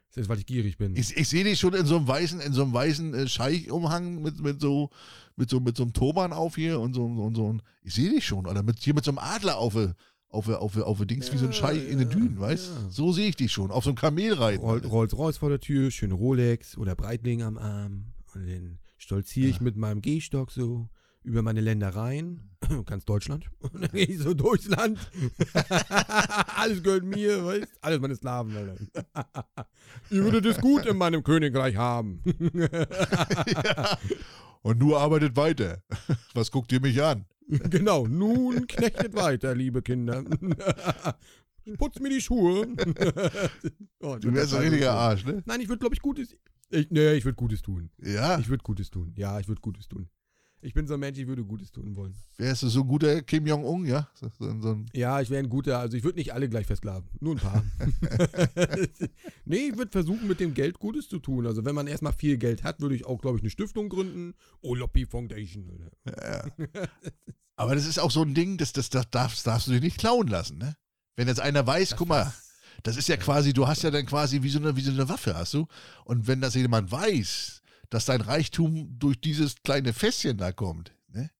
Das 0.08 0.16
ist, 0.16 0.28
weil 0.28 0.38
ich 0.38 0.46
gierig 0.46 0.76
bin. 0.78 0.96
Ich, 0.96 1.16
ich 1.16 1.28
sehe 1.28 1.44
dich 1.44 1.58
schon 1.60 1.74
in 1.74 1.86
so 1.86 1.96
einem 1.96 2.08
weißen, 2.08 2.40
in 2.40 2.52
so 2.52 2.62
einem 2.62 2.72
weißen 2.72 3.14
äh, 3.14 3.28
Scheich-Umhang 3.28 4.22
mit, 4.22 4.40
mit 4.40 4.60
so, 4.60 4.90
mit 5.36 5.48
so, 5.50 5.60
mit 5.60 5.76
so 5.76 5.84
einem 5.84 5.92
Turban 5.92 6.32
auf 6.32 6.56
hier 6.56 6.80
und 6.80 6.94
so, 6.94 7.04
und 7.04 7.34
so 7.36 7.56
ich 7.82 7.94
sehe 7.94 8.10
dich 8.10 8.26
schon, 8.26 8.46
oder 8.46 8.62
mit, 8.62 8.78
hier 8.80 8.94
mit 8.94 9.04
so 9.04 9.10
einem 9.12 9.18
Adler 9.18 9.58
auf, 9.58 9.76
äh, 9.76 9.92
auf, 10.30 10.48
auf, 10.48 10.76
auf, 10.76 11.06
Dings, 11.06 11.32
wie 11.32 11.38
so 11.38 11.46
ein 11.46 11.52
Ja, 11.52 11.56
Scheich 11.56 11.88
in 11.88 11.98
den 11.98 12.10
ja, 12.10 12.14
Dünen, 12.16 12.38
weißt? 12.38 12.66
ja. 12.68 12.90
So 12.90 13.12
sehe 13.12 13.28
ich 13.28 13.36
dich 13.36 13.50
schon, 13.52 13.70
auf 13.70 13.84
so 13.84 13.90
einem 13.90 13.96
Kamel 13.96 14.34
reiten. 14.34 14.60
Roll, 14.62 14.84
Rolls 14.84 15.16
Royce 15.16 15.38
vor 15.38 15.48
der 15.48 15.60
Tür, 15.60 15.90
schöne 15.90 16.14
Rolex 16.14 16.76
oder 16.76 16.94
Breitling 16.94 17.42
am 17.42 17.56
Arm. 17.58 18.06
Und 18.34 18.46
dann 18.46 18.78
stolziere 18.98 19.48
ich 19.48 19.56
Ja. 19.56 19.62
mit 19.62 19.76
meinem 19.76 20.02
Gehstock 20.02 20.50
so 20.50 20.88
über 21.24 21.42
meine 21.42 21.60
Ländereien, 21.60 22.50
ganz 22.86 23.04
Deutschland. 23.04 23.46
Und 23.60 23.82
dann 23.82 23.90
gehe 23.90 24.06
ich 24.06 24.18
so 24.18 24.34
durchs 24.34 24.68
Land. 24.68 24.98
Alles 26.56 26.82
gehört 26.82 27.04
mir, 27.04 27.44
weißt 27.44 27.66
Alles 27.80 28.00
meine 28.00 28.14
Sklaven, 28.16 28.56
Alter. 28.56 28.76
Ihr 30.10 30.24
würdet 30.24 30.44
es 30.46 30.58
gut 30.60 30.86
in 30.86 30.96
meinem 30.96 31.22
Königreich 31.24 31.76
haben. 31.76 32.22
ja. 32.54 33.98
Und 34.62 34.78
nur 34.78 35.00
arbeitet 35.00 35.36
weiter. 35.36 35.82
Was 36.34 36.50
guckt 36.50 36.70
ihr 36.72 36.80
mich 36.80 37.02
an? 37.02 37.24
genau, 37.70 38.06
nun 38.06 38.66
knechtet 38.66 39.14
weiter, 39.14 39.54
liebe 39.54 39.82
Kinder. 39.82 40.24
Putzt 41.78 42.00
mir 42.00 42.10
die 42.10 42.20
Schuhe. 42.20 42.66
Oh, 44.00 44.16
Du 44.16 44.32
wärst 44.32 44.54
ein 44.54 44.60
richtiger 44.62 44.92
Arsch, 44.92 45.24
ne? 45.24 45.42
Nein, 45.44 45.60
ich 45.60 45.68
würde, 45.68 45.80
glaube 45.80 45.94
ich, 45.94 46.00
Gutes. 46.00 46.36
Ich, 46.70 46.88
nee, 46.90 47.14
ich 47.14 47.24
würde 47.24 47.34
Gutes 47.34 47.62
tun. 47.62 47.90
Ja. 48.00 48.38
Ich 48.38 48.48
würde 48.48 48.62
Gutes 48.62 48.90
tun. 48.90 49.12
Ja, 49.16 49.40
ich 49.40 49.48
würde 49.48 49.60
Gutes 49.60 49.88
tun. 49.88 50.08
Ich 50.60 50.74
bin 50.74 50.88
so 50.88 50.94
ein 50.94 51.00
Mensch, 51.00 51.18
ich 51.18 51.26
würde 51.26 51.44
Gutes 51.44 51.70
tun 51.70 51.94
wollen. 51.94 52.16
Wärst 52.36 52.64
du 52.64 52.68
so 52.68 52.80
ein 52.80 52.88
guter 52.88 53.22
Kim 53.22 53.46
Jong-un, 53.46 53.86
ja? 53.86 54.08
So, 54.14 54.28
so, 54.38 54.84
Ja, 54.92 55.20
ich 55.20 55.30
wäre 55.30 55.42
ein 55.42 55.48
guter, 55.48 55.78
also 55.78 55.96
ich 55.96 56.02
würde 56.02 56.18
nicht 56.18 56.32
alle 56.32 56.48
gleich 56.48 56.66
versklaven. 56.66 57.08
Nur 57.20 57.36
ein 57.36 57.38
paar. 57.38 57.64
nee, 59.44 59.68
ich 59.68 59.78
würde 59.78 59.92
versuchen, 59.92 60.26
mit 60.26 60.40
dem 60.40 60.54
Geld 60.54 60.80
Gutes 60.80 61.08
zu 61.08 61.20
tun. 61.20 61.46
Also 61.46 61.64
wenn 61.64 61.76
man 61.76 61.86
erstmal 61.86 62.12
viel 62.12 62.38
Geld 62.38 62.64
hat, 62.64 62.80
würde 62.80 62.96
ich 62.96 63.06
auch, 63.06 63.20
glaube 63.20 63.36
ich, 63.36 63.42
eine 63.42 63.50
Stiftung 63.50 63.88
gründen. 63.88 64.34
Oloppi 64.60 65.06
Foundation. 65.06 65.70
Oder? 65.70 65.90
ja. 66.06 66.88
Aber 67.56 67.74
das 67.74 67.86
ist 67.86 67.98
auch 67.98 68.10
so 68.10 68.22
ein 68.22 68.34
Ding, 68.34 68.56
das, 68.56 68.72
das, 68.72 68.88
das 68.88 69.10
darfst, 69.10 69.46
darfst 69.46 69.66
du 69.66 69.72
dir 69.72 69.80
nicht 69.80 69.98
klauen 69.98 70.28
lassen, 70.28 70.58
ne? 70.58 70.76
Wenn 71.16 71.26
jetzt 71.26 71.40
einer 71.40 71.66
weiß, 71.66 71.96
guck 71.96 72.08
mal, 72.08 72.32
das 72.84 72.96
ist 72.96 73.08
ja 73.08 73.16
quasi, 73.16 73.52
du 73.52 73.66
hast 73.66 73.82
ja 73.82 73.90
dann 73.90 74.06
quasi 74.06 74.42
wie 74.42 74.48
so 74.48 74.60
eine, 74.60 74.76
wie 74.76 74.80
so 74.80 74.92
eine 74.92 75.08
Waffe, 75.08 75.34
hast 75.34 75.54
du? 75.54 75.66
Und 76.04 76.28
wenn 76.28 76.40
das 76.40 76.54
jemand 76.54 76.92
weiß, 76.92 77.62
dass 77.90 78.04
dein 78.06 78.20
Reichtum 78.20 78.98
durch 78.98 79.20
dieses 79.20 79.56
kleine 79.62 79.92
Fässchen 79.92 80.36
da 80.38 80.52
kommt, 80.52 80.94
ne? 81.08 81.30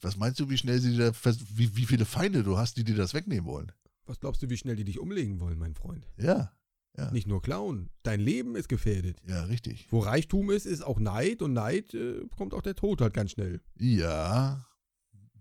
Was 0.00 0.16
meinst 0.16 0.38
du, 0.40 0.50
wie 0.50 0.58
schnell 0.58 0.78
sie 0.80 0.96
da, 0.96 1.12
vers- 1.12 1.44
wie, 1.56 1.74
wie 1.76 1.86
viele 1.86 2.04
Feinde 2.04 2.42
du 2.42 2.56
hast, 2.58 2.76
die 2.76 2.84
dir 2.84 2.94
das 2.96 3.14
wegnehmen 3.14 3.46
wollen? 3.46 3.72
Was 4.04 4.20
glaubst 4.20 4.42
du, 4.42 4.50
wie 4.50 4.56
schnell 4.56 4.76
die 4.76 4.84
dich 4.84 4.98
umlegen 5.00 5.40
wollen, 5.40 5.58
mein 5.58 5.74
Freund? 5.74 6.06
Ja, 6.18 6.52
Ja. 6.96 7.10
Nicht 7.10 7.26
nur 7.26 7.42
klauen. 7.42 7.90
Dein 8.04 8.20
Leben 8.20 8.56
ist 8.56 8.68
gefährdet. 8.68 9.18
ja, 9.26 9.44
richtig. 9.44 9.86
Wo 9.90 9.98
Reichtum 10.00 10.50
ist, 10.50 10.64
ist 10.66 10.82
auch 10.82 10.98
Neid 11.00 11.42
und 11.42 11.52
Neid 11.54 11.92
äh, 11.94 12.20
kommt 12.36 12.54
auch 12.54 12.62
der 12.62 12.74
Tod 12.74 13.00
halt 13.00 13.12
ganz 13.14 13.32
schnell. 13.32 13.60
Ja, 13.78 14.64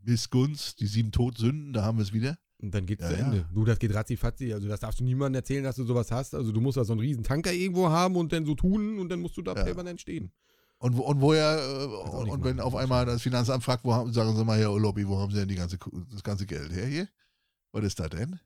Missgunst, 0.04 0.80
die 0.80 0.88
sieben 0.88 1.12
Todsünden, 1.12 1.74
da 1.74 1.84
haben 1.84 1.98
wir 1.98 2.04
es 2.04 2.14
wieder. 2.14 2.38
Und 2.66 2.72
dann 2.76 2.86
geht's 2.86 3.04
Ja, 3.04 3.10
zu 3.10 3.16
ja. 3.16 3.26
Ende. 3.26 3.46
Du, 3.54 3.64
das 3.64 3.78
geht 3.80 3.94
ratzi-fatzi. 3.94 4.52
Also 4.54 4.68
das 4.68 4.80
darfst 4.80 5.00
du 5.00 5.04
niemandem 5.04 5.40
erzählen, 5.40 5.64
dass 5.64 5.76
du 5.76 5.86
sowas 5.86 6.12
hast. 6.12 6.34
Also 6.36 6.52
du 6.52 6.60
musst 6.62 6.78
da 6.78 6.84
so 6.84 6.94
einen 6.94 7.00
riesen 7.02 7.24
Tanker 7.24 7.54
irgendwo 7.54 7.90
haben 7.90 8.16
und 8.16 8.34
dann 8.34 8.46
so 8.46 8.56
tun 8.56 9.00
und 9.00 9.10
dann 9.10 9.20
musst 9.20 9.38
du 9.38 9.42
da 9.44 9.54
Ja. 9.56 9.64
permanent 9.64 10.02
stehen. 10.02 10.32
Und, 10.80 10.98
wo- 10.98 11.04
und 11.04 11.22
woher, 11.22 11.58
äh, 11.58 11.86
und, 12.18 12.30
und 12.30 12.44
wenn 12.44 12.60
auf 12.60 12.76
einmal 12.76 13.06
das 13.06 13.22
Finanzamt 13.22 13.64
fragt, 13.64 13.86
wo 13.86 13.94
haben, 13.94 14.12
sagen 14.12 14.36
Sie 14.36 14.44
mal, 14.44 14.58
Herr 14.60 14.78
Lobby, 14.78 15.08
wo 15.08 15.18
haben 15.20 15.32
Sie 15.32 15.38
denn 15.40 15.48
die 15.48 15.56
ganze, 15.56 15.78
das 16.12 16.24
ganze 16.24 16.46
Geld 16.46 16.72
her 16.74 16.86
hier? 16.88 17.08
Was 17.72 17.84
ist 17.86 18.00
das 18.00 18.10
denn? 18.10 18.40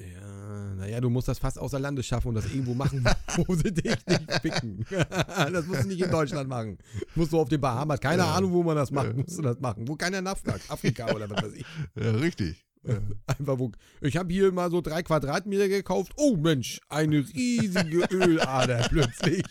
Ja, 0.00 0.74
naja, 0.76 0.98
du 1.00 1.10
musst 1.10 1.28
das 1.28 1.38
fast 1.38 1.58
außer 1.58 1.78
Landes 1.78 2.06
schaffen 2.06 2.28
und 2.28 2.34
das 2.36 2.46
irgendwo 2.46 2.72
machen, 2.72 3.04
wo 3.36 3.54
sie 3.54 3.70
dich 3.72 3.94
nicht 4.06 4.32
ficken. 4.40 4.86
das 4.90 5.66
musst 5.66 5.82
du 5.84 5.88
nicht 5.88 6.00
in 6.00 6.10
Deutschland 6.10 6.48
machen. 6.48 6.78
Musst 7.14 7.32
du 7.32 7.38
auf 7.38 7.50
den 7.50 7.60
Bahamas, 7.60 8.00
keine 8.00 8.22
Ja. 8.22 8.34
Ahnung, 8.34 8.52
wo 8.52 8.62
man 8.62 8.76
das 8.76 8.90
macht, 8.90 9.08
Ja. 9.08 9.12
musst 9.14 9.36
du 9.36 9.42
das 9.42 9.60
machen. 9.60 9.86
Wo 9.86 9.96
keiner 9.96 10.22
nachfragt. 10.22 10.62
Afrika 10.70 11.12
oder 11.14 11.28
was 11.28 11.42
weiß 11.42 11.52
ich. 11.52 11.66
Ja, 11.96 12.12
richtig. 12.12 12.64
Ja. 12.82 12.98
Einfach 13.26 13.58
wo. 13.58 13.72
Ich 14.00 14.16
habe 14.16 14.32
hier 14.32 14.52
mal 14.52 14.70
so 14.70 14.80
drei 14.80 15.02
Quadratmeter 15.02 15.68
gekauft. 15.68 16.12
Oh 16.16 16.36
Mensch, 16.36 16.80
eine 16.88 17.18
riesige 17.18 18.04
Ölader 18.10 18.86
plötzlich. 18.88 19.42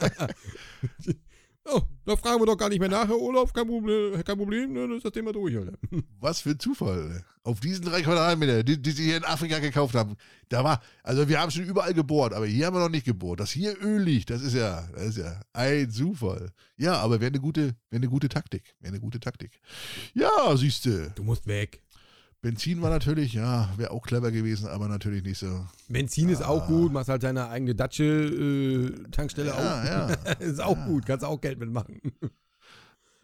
oh, 1.64 1.82
da 2.04 2.16
fragen 2.16 2.40
wir 2.40 2.46
doch 2.46 2.56
gar 2.56 2.68
nicht 2.68 2.80
mehr 2.80 2.88
nach, 2.88 3.06
Herr 3.06 3.20
Olaf. 3.20 3.52
Kein 3.52 3.66
Problem, 3.66 4.24
kein 4.24 4.36
Problem 4.36 4.72
ne, 4.72 4.80
dann 4.80 4.96
ist 4.96 5.04
das 5.04 5.12
Thema 5.12 5.32
durch, 5.32 5.56
Alter. 5.56 5.78
Was 6.18 6.40
für 6.40 6.50
ein 6.50 6.58
Zufall. 6.58 7.24
Auf 7.44 7.58
diesen 7.58 7.84
drei 7.84 8.02
Quadratmeter, 8.02 8.62
die, 8.62 8.80
die 8.80 8.90
Sie 8.92 9.04
hier 9.04 9.16
in 9.16 9.24
Afrika 9.24 9.58
gekauft 9.58 9.96
haben, 9.96 10.16
da 10.48 10.62
war, 10.62 10.80
also 11.02 11.28
wir 11.28 11.40
haben 11.40 11.50
schon 11.50 11.64
überall 11.64 11.92
gebohrt, 11.92 12.32
aber 12.34 12.46
hier 12.46 12.66
haben 12.66 12.76
wir 12.76 12.80
noch 12.80 12.88
nicht 12.88 13.06
gebohrt. 13.06 13.40
Dass 13.40 13.50
hier 13.50 13.76
Öl 13.80 14.00
liegt, 14.00 14.30
das 14.30 14.42
ist 14.42 14.54
ja, 14.54 14.88
das 14.92 15.02
ist 15.02 15.18
ja 15.18 15.40
ein 15.52 15.90
Zufall. 15.90 16.52
Ja, 16.76 16.94
aber 16.94 17.20
wäre 17.20 17.30
eine 17.30 17.40
gute, 17.40 17.62
wäre 17.90 18.00
eine 18.00 18.08
gute 18.08 18.28
Taktik. 18.28 18.74
Wäre 18.80 18.92
eine 18.92 19.00
gute 19.00 19.18
Taktik. 19.18 19.60
Ja, 20.14 20.56
siehste. 20.56 21.12
Du 21.16 21.24
musst 21.24 21.46
weg. 21.46 21.82
Benzin 22.42 22.82
war 22.82 22.90
natürlich, 22.90 23.34
ja, 23.34 23.72
wäre 23.76 23.92
auch 23.92 24.02
clever 24.04 24.32
gewesen, 24.32 24.66
aber 24.66 24.88
natürlich 24.88 25.22
nicht 25.22 25.38
so. 25.38 25.64
Benzin 25.88 26.28
ist 26.28 26.42
auch 26.44 26.64
Ah. 26.64 26.66
gut, 26.66 26.92
machst 26.92 27.08
halt 27.08 27.22
deine 27.22 27.48
eigene 27.48 27.74
Datsche-Tankstelle 27.76 29.50
Ja, 29.50 29.54
auf. 29.54 29.86
ja. 29.86 30.32
ist 30.40 30.60
auch 30.60 30.76
Ja. 30.76 30.86
gut, 30.86 31.06
kannst 31.06 31.24
auch 31.24 31.40
Geld 31.40 31.58
mitmachen. 31.60 32.00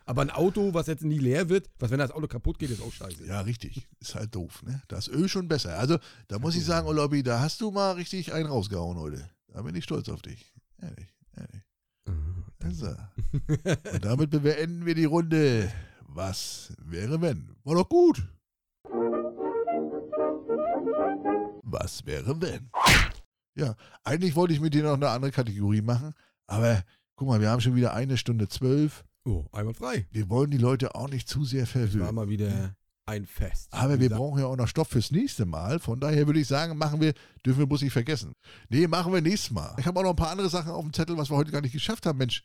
Aber 0.06 0.22
ein 0.22 0.30
Auto, 0.30 0.72
was 0.72 0.86
jetzt 0.86 1.04
nie 1.04 1.18
leer 1.18 1.48
wird, 1.50 1.68
was 1.80 1.90
wenn 1.90 1.98
das 1.98 2.12
Auto 2.12 2.28
kaputt 2.28 2.58
geht, 2.58 2.70
ist 2.70 2.80
auch 2.80 2.92
scheiße. 2.92 3.26
Ja, 3.26 3.40
richtig. 3.42 3.86
Ist 4.00 4.14
halt 4.14 4.34
doof, 4.34 4.62
ne? 4.62 4.80
Da 4.88 4.96
ist 4.96 5.08
Öl 5.08 5.28
schon 5.28 5.48
besser. 5.48 5.78
Also, 5.78 5.98
da 6.28 6.38
muss 6.38 6.54
ich 6.56 6.64
sagen, 6.64 6.86
Olobby, 6.86 7.22
da 7.22 7.40
hast 7.40 7.60
du 7.60 7.70
mal 7.70 7.92
richtig 7.92 8.32
einen 8.32 8.46
rausgehauen 8.46 8.96
heute. 8.98 9.28
Da 9.48 9.60
bin 9.62 9.74
ich 9.74 9.84
stolz 9.84 10.08
auf 10.08 10.22
dich. 10.22 10.54
Ehrlich, 10.80 11.08
ehrlich. 11.36 11.62
Also. 12.62 12.94
Und 13.92 14.04
damit 14.04 14.30
beenden 14.30 14.86
wir 14.86 14.94
die 14.94 15.04
Runde. 15.04 15.70
Was 16.06 16.72
wäre 16.82 17.20
wenn? 17.20 17.50
War 17.64 17.74
doch 17.74 17.88
gut. 17.88 18.26
Was 21.70 22.06
wäre 22.06 22.40
wenn? 22.40 22.70
Ja, 23.54 23.74
eigentlich 24.04 24.34
wollte 24.36 24.54
ich 24.54 24.60
mit 24.60 24.72
dir 24.72 24.84
noch 24.84 24.94
eine 24.94 25.10
andere 25.10 25.32
Kategorie 25.32 25.82
machen, 25.82 26.14
aber 26.46 26.82
guck 27.16 27.28
mal, 27.28 27.40
wir 27.40 27.50
haben 27.50 27.60
schon 27.60 27.74
wieder 27.74 27.92
eine 27.92 28.16
Stunde 28.16 28.48
zwölf. 28.48 29.04
Oh, 29.24 29.44
einmal 29.52 29.74
frei. 29.74 30.06
Wir 30.10 30.30
wollen 30.30 30.50
die 30.50 30.58
Leute 30.58 30.94
auch 30.94 31.08
nicht 31.08 31.28
zu 31.28 31.44
sehr 31.44 31.66
Das 31.66 31.98
war 31.98 32.12
mal 32.12 32.28
wieder 32.28 32.74
ein 33.04 33.26
Fest. 33.26 33.68
Aber 33.72 34.00
wir 34.00 34.08
brauchen 34.08 34.40
ja 34.40 34.46
auch 34.46 34.56
noch 34.56 34.68
Stoff 34.68 34.88
fürs 34.88 35.10
nächste 35.10 35.44
Mal. 35.44 35.78
Von 35.78 36.00
daher 36.00 36.26
würde 36.26 36.40
ich 36.40 36.46
sagen, 36.46 36.78
machen 36.78 37.00
wir, 37.00 37.12
dürfen 37.44 37.58
wir 37.58 37.66
bloß 37.66 37.82
nicht 37.82 37.92
vergessen. 37.92 38.34
Nee, 38.68 38.86
machen 38.86 39.12
wir 39.12 39.20
nächstes 39.20 39.50
Mal. 39.50 39.74
Ich 39.78 39.86
habe 39.86 39.98
auch 39.98 40.04
noch 40.04 40.10
ein 40.10 40.16
paar 40.16 40.30
andere 40.30 40.48
Sachen 40.48 40.72
auf 40.72 40.82
dem 40.82 40.92
Zettel, 40.92 41.18
was 41.18 41.30
wir 41.30 41.36
heute 41.36 41.50
gar 41.50 41.60
nicht 41.60 41.72
geschafft 41.72 42.06
haben. 42.06 42.18
Mensch, 42.18 42.42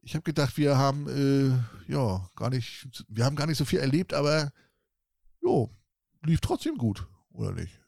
ich 0.00 0.14
habe 0.14 0.22
gedacht, 0.22 0.56
wir 0.56 0.78
haben, 0.78 1.08
äh, 1.08 1.92
ja, 1.92 2.26
gar 2.36 2.50
nicht, 2.50 2.88
wir 3.08 3.24
haben 3.24 3.36
gar 3.36 3.46
nicht 3.46 3.58
so 3.58 3.64
viel 3.64 3.80
erlebt, 3.80 4.14
aber, 4.14 4.52
jo, 5.42 5.70
lief 6.22 6.40
trotzdem 6.40 6.76
gut, 6.76 7.06
oder 7.32 7.52
nicht? 7.52 7.81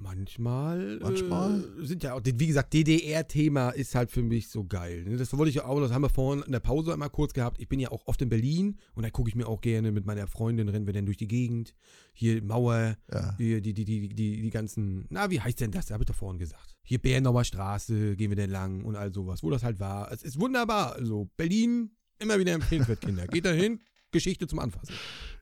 Manchmal, 0.00 0.98
Manchmal? 1.02 1.64
Äh, 1.82 1.84
sind 1.84 2.02
ja 2.04 2.14
auch, 2.14 2.20
wie 2.24 2.46
gesagt, 2.46 2.72
DDR-Thema 2.72 3.70
ist 3.70 3.94
halt 3.96 4.10
für 4.12 4.22
mich 4.22 4.48
so 4.48 4.64
geil. 4.64 5.04
ne? 5.04 5.16
Das 5.16 5.36
wollte 5.36 5.50
ich 5.50 5.60
auch, 5.60 5.80
das 5.80 5.90
haben 5.92 6.02
wir 6.02 6.08
vorhin 6.08 6.44
in 6.44 6.52
der 6.52 6.60
Pause 6.60 6.92
einmal 6.92 7.10
kurz 7.10 7.32
gehabt. 7.34 7.60
Ich 7.60 7.68
bin 7.68 7.80
ja 7.80 7.90
auch 7.90 8.06
oft 8.06 8.22
in 8.22 8.28
Berlin 8.28 8.76
und 8.94 9.02
da 9.02 9.10
gucke 9.10 9.28
ich 9.28 9.34
mir 9.34 9.46
auch 9.48 9.60
gerne 9.60 9.90
mit 9.90 10.06
meiner 10.06 10.26
Freundin, 10.28 10.68
rennen 10.68 10.86
wir 10.86 10.92
denn 10.92 11.04
durch 11.04 11.16
die 11.16 11.26
Gegend. 11.26 11.74
Hier 12.12 12.42
Mauer, 12.44 12.96
Ja. 13.12 13.34
hier 13.38 13.60
die, 13.60 13.74
die, 13.74 13.84
die, 13.84 14.08
die, 14.08 14.40
die 14.42 14.50
ganzen, 14.50 15.06
na, 15.10 15.30
wie 15.30 15.40
heißt 15.40 15.60
denn 15.60 15.72
das? 15.72 15.90
Habe 15.90 16.04
ich 16.04 16.06
doch 16.06 16.14
vorhin 16.14 16.38
gesagt. 16.38 16.76
Hier 16.84 16.98
Bärnauer 16.98 17.44
Straße, 17.44 18.14
gehen 18.16 18.30
wir 18.30 18.36
denn 18.36 18.50
lang 18.50 18.84
und 18.84 18.94
all 18.96 19.12
sowas, 19.12 19.42
wo 19.42 19.50
das 19.50 19.64
halt 19.64 19.80
war. 19.80 20.12
Es 20.12 20.22
ist 20.22 20.40
wunderbar. 20.40 20.94
Also 20.94 21.28
Berlin, 21.36 21.90
immer 22.20 22.38
wieder 22.38 22.52
empfehlenswert, 22.52 23.00
Kinder. 23.00 23.26
Geht 23.26 23.44
da 23.46 23.50
hin, 23.50 23.80
Geschichte 24.12 24.46
zum 24.46 24.60
Anfassen. 24.60 24.94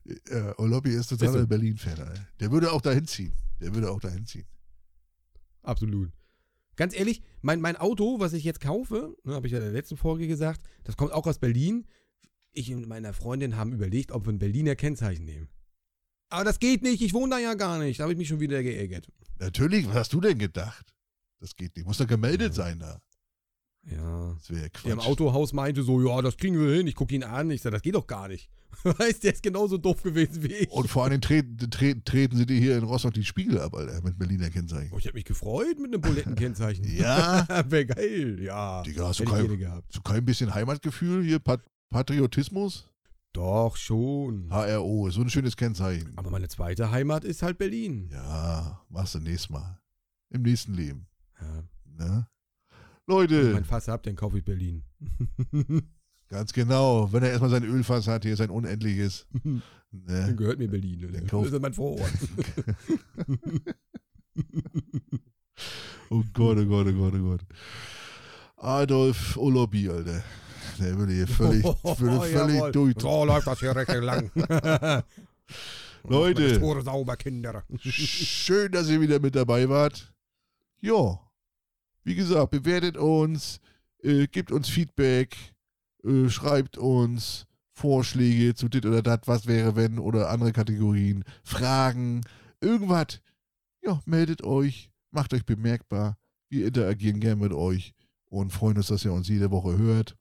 Äh, 0.05 0.49
ist 0.49 1.07
total 1.09 1.27
Ist 1.27 1.33
so. 1.33 1.39
ein 1.39 1.47
Berlin-Fan. 1.47 2.09
Der 2.39 2.51
würde 2.51 2.71
auch 2.71 2.81
dahin 2.81 3.05
ziehen. 3.05 3.33
Der 3.59 3.73
würde 3.73 3.91
auch 3.91 3.99
dahin 3.99 4.25
ziehen. 4.25 4.45
Absolut. 5.63 6.11
Ganz 6.75 6.95
ehrlich, 6.95 7.21
mein, 7.41 7.59
mein 7.59 7.75
Auto, 7.75 8.19
was 8.19 8.33
ich 8.33 8.43
jetzt 8.43 8.61
kaufe, 8.61 9.15
ne, 9.23 9.33
habe 9.33 9.47
ich 9.47 9.53
ja 9.53 9.59
in 9.59 9.65
der 9.65 9.73
letzten 9.73 9.97
Folge 9.97 10.27
gesagt, 10.27 10.61
das 10.83 10.95
kommt 10.95 11.11
auch 11.11 11.25
aus 11.25 11.39
Berlin. 11.39 11.87
Ich 12.51 12.73
und 12.73 12.87
meine 12.87 13.13
Freundin 13.13 13.55
haben 13.55 13.73
überlegt, 13.73 14.11
ob 14.11 14.25
wir 14.25 14.33
ein 14.33 14.39
Berliner 14.39 14.75
Kennzeichen 14.75 15.25
nehmen. 15.25 15.49
Aber 16.29 16.43
das 16.43 16.59
geht 16.59 16.83
nicht, 16.83 17.01
ich 17.01 17.13
wohne 17.13 17.31
da 17.31 17.39
ja 17.39 17.55
gar 17.55 17.79
nicht. 17.79 17.99
Da 17.99 18.03
habe 18.03 18.13
ich 18.13 18.17
mich 18.17 18.27
schon 18.27 18.39
wieder 18.39 18.61
geärgert. 18.61 19.11
Natürlich, 19.39 19.87
was 19.87 19.95
hast 19.95 20.13
du 20.13 20.21
denn 20.21 20.37
gedacht? 20.37 20.93
Das 21.39 21.55
geht 21.55 21.75
nicht. 21.75 21.85
Muss 21.85 21.97
doch 21.97 22.07
gemeldet 22.07 22.53
sein 22.53 22.79
da. 22.79 23.01
Ja. 23.89 24.33
Das 24.33 24.49
wäre 24.49 24.69
Quatsch. 24.69 24.85
Der 24.85 24.93
im 24.93 24.99
Autohaus 24.99 25.53
meinte 25.53 25.83
so, 25.83 26.05
ja, 26.05 26.21
das 26.21 26.37
kriegen 26.37 26.59
wir 26.59 26.73
hin. 26.75 26.87
Ich 26.87 26.95
gucke 26.95 27.15
ihn 27.15 27.23
an. 27.23 27.51
Ich 27.51 27.61
sage, 27.61 27.73
das 27.73 27.81
geht 27.81 27.95
doch 27.95 28.07
gar 28.07 28.27
nicht. 28.27 28.49
Weißt, 28.83 29.23
der 29.23 29.33
ist 29.33 29.43
genauso 29.43 29.77
doof 29.77 30.03
gewesen 30.03 30.43
wie 30.43 30.53
ich. 30.53 30.71
Und 30.71 30.87
vor 30.87 31.05
allem 31.05 31.21
treten, 31.21 31.57
treten, 31.69 32.03
treten 32.03 32.37
sie 32.37 32.45
dir 32.45 32.57
hier 32.57 32.77
in 32.77 32.83
Rostock 32.83 33.13
die 33.13 33.23
Spiegel 33.23 33.59
ab, 33.59 33.73
Alter, 33.73 34.01
mit 34.03 34.19
Berliner 34.19 34.49
Kennzeichen. 34.49 34.91
Oh, 34.93 34.97
ich 34.97 35.05
habe 35.05 35.15
mich 35.15 35.25
gefreut 35.25 35.79
mit 35.79 35.93
einem 35.93 36.01
Bulettenkennzeichen. 36.01 36.85
Ja. 36.97 37.47
Wäre 37.69 37.85
geil, 37.85 38.39
ja. 38.41 38.81
Digga, 38.83 39.07
hast 39.07 39.19
du 39.19 39.25
kein, 39.25 39.47
du 39.47 40.01
kein 40.01 40.25
bisschen 40.25 40.53
Heimatgefühl 40.53 41.23
hier? 41.23 41.39
Pat 41.39 41.61
Patriotismus? 41.89 42.89
Doch, 43.33 43.77
schon. 43.77 44.49
HRO, 44.49 45.09
so 45.09 45.21
ein 45.21 45.29
schönes 45.29 45.55
Kennzeichen. 45.55 46.13
Aber 46.15 46.31
meine 46.31 46.47
zweite 46.47 46.91
Heimat 46.91 47.23
ist 47.23 47.43
halt 47.43 47.57
Berlin. 47.57 48.09
Ja, 48.11 48.81
machst 48.89 49.15
du 49.15 49.19
nächstes 49.19 49.49
Mal. 49.49 49.79
Im 50.29 50.41
nächsten 50.41 50.73
Leben. 50.73 51.07
Ja. 51.39 51.63
Ne? 51.85 52.27
Wenn 53.07 53.15
ich 53.25 53.31
Leute, 53.31 53.53
mein 53.53 53.63
Fass 53.65 53.87
hab, 53.87 54.03
dann 54.03 54.15
kaufe 54.15 54.37
ich 54.37 54.43
Berlin. 54.45 54.83
ganz 56.29 56.51
genau. 56.53 57.11
Wenn 57.11 57.23
er 57.23 57.29
erstmal 57.29 57.49
sein 57.49 57.63
Ölfass 57.63 58.07
hat, 58.07 58.23
hier 58.23 58.35
sein 58.35 58.49
unendliches. 58.49 59.25
dann 59.43 59.61
Ne? 59.91 60.35
gehört 60.35 60.59
mir 60.59 60.67
Berlin. 60.69 60.99
Dann 61.01 61.21
Das 61.21 61.29
kauf- 61.31 61.45
ist 61.47 61.61
mein 61.61 61.73
Vorort. 61.73 62.11
Oh 66.09 66.23
Gott, 66.33 66.57
oh 66.57 66.65
Gott, 66.65 66.87
oh 66.87 66.93
Gott, 66.93 67.13
oh 67.15 67.23
Gott. 67.31 67.41
Adolf 68.57 69.35
Olobi, 69.37 69.89
Alter. 69.89 70.23
Der 70.79 70.97
würde 70.97 71.11
hier 71.13 71.27
völlig, 71.27 71.63
würde 71.63 72.25
völlig 72.25 72.55
Jawohl. 72.55 72.71
durch. 72.71 72.95
So 72.99 73.25
läuft 73.25 73.47
das 73.47 73.59
hier 73.59 73.75
recht 73.75 73.93
lang. 73.95 74.31
Leute. 76.03 76.59
Sauber, 76.83 77.17
Kinder. 77.17 77.63
Schön, 77.79 78.71
dass 78.71 78.87
ihr 78.89 79.01
wieder 79.01 79.19
mit 79.19 79.35
dabei 79.35 79.67
wart. 79.67 80.13
Ja, 80.79 81.19
wie 82.07 82.15
gesagt, 82.15 82.51
bewertet 82.51 82.95
uns, 82.95 83.59
äh, 84.01 84.27
gebt 84.27 84.53
uns 84.53 84.69
Feedback, 84.69 85.35
äh, 86.05 86.29
schreibt 86.29 86.77
uns 86.77 87.45
Vorschläge 87.73 88.55
zu 88.55 88.69
dit 88.69 88.85
oder 88.85 89.01
dat, 89.01 89.27
was 89.27 89.45
wäre 89.45 89.75
wenn 89.75 89.99
oder 89.99 90.29
andere 90.29 90.53
Kategorien, 90.53 91.25
Fragen, 91.43 92.21
irgendwas. 92.61 93.21
Ja, 93.83 94.01
meldet 94.05 94.41
euch, 94.41 94.89
macht 95.11 95.33
euch 95.33 95.45
bemerkbar. 95.45 96.17
Wir 96.47 96.67
interagieren 96.67 97.19
gern 97.19 97.39
mit 97.39 97.51
euch 97.51 97.93
und 98.29 98.53
freuen 98.53 98.77
uns, 98.77 98.87
dass 98.87 99.03
ihr 99.03 99.11
uns 99.11 99.27
jede 99.27 99.51
Woche 99.51 99.77
hört. 99.77 100.15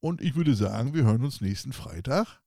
Und 0.00 0.20
ich 0.20 0.34
würde 0.34 0.56
sagen, 0.56 0.94
wir 0.94 1.04
hören 1.04 1.22
uns 1.22 1.40
nächsten 1.40 1.72
Freitag. 1.72 2.42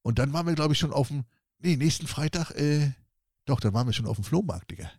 Und 0.00 0.18
dann 0.18 0.32
waren 0.32 0.46
wir, 0.46 0.54
glaube 0.54 0.72
ich, 0.72 0.78
schon 0.78 0.94
auf 0.94 1.08
dem. 1.08 1.24
Nee, 1.58 1.76
nächsten 1.76 2.06
Freitag, 2.06 2.52
äh, 2.52 2.92
doch, 3.44 3.60
dann 3.60 3.74
waren 3.74 3.86
wir 3.86 3.92
schon 3.92 4.06
auf 4.06 4.16
dem 4.16 4.24
Flohmarkt, 4.24 4.70
Digga. 4.70 4.90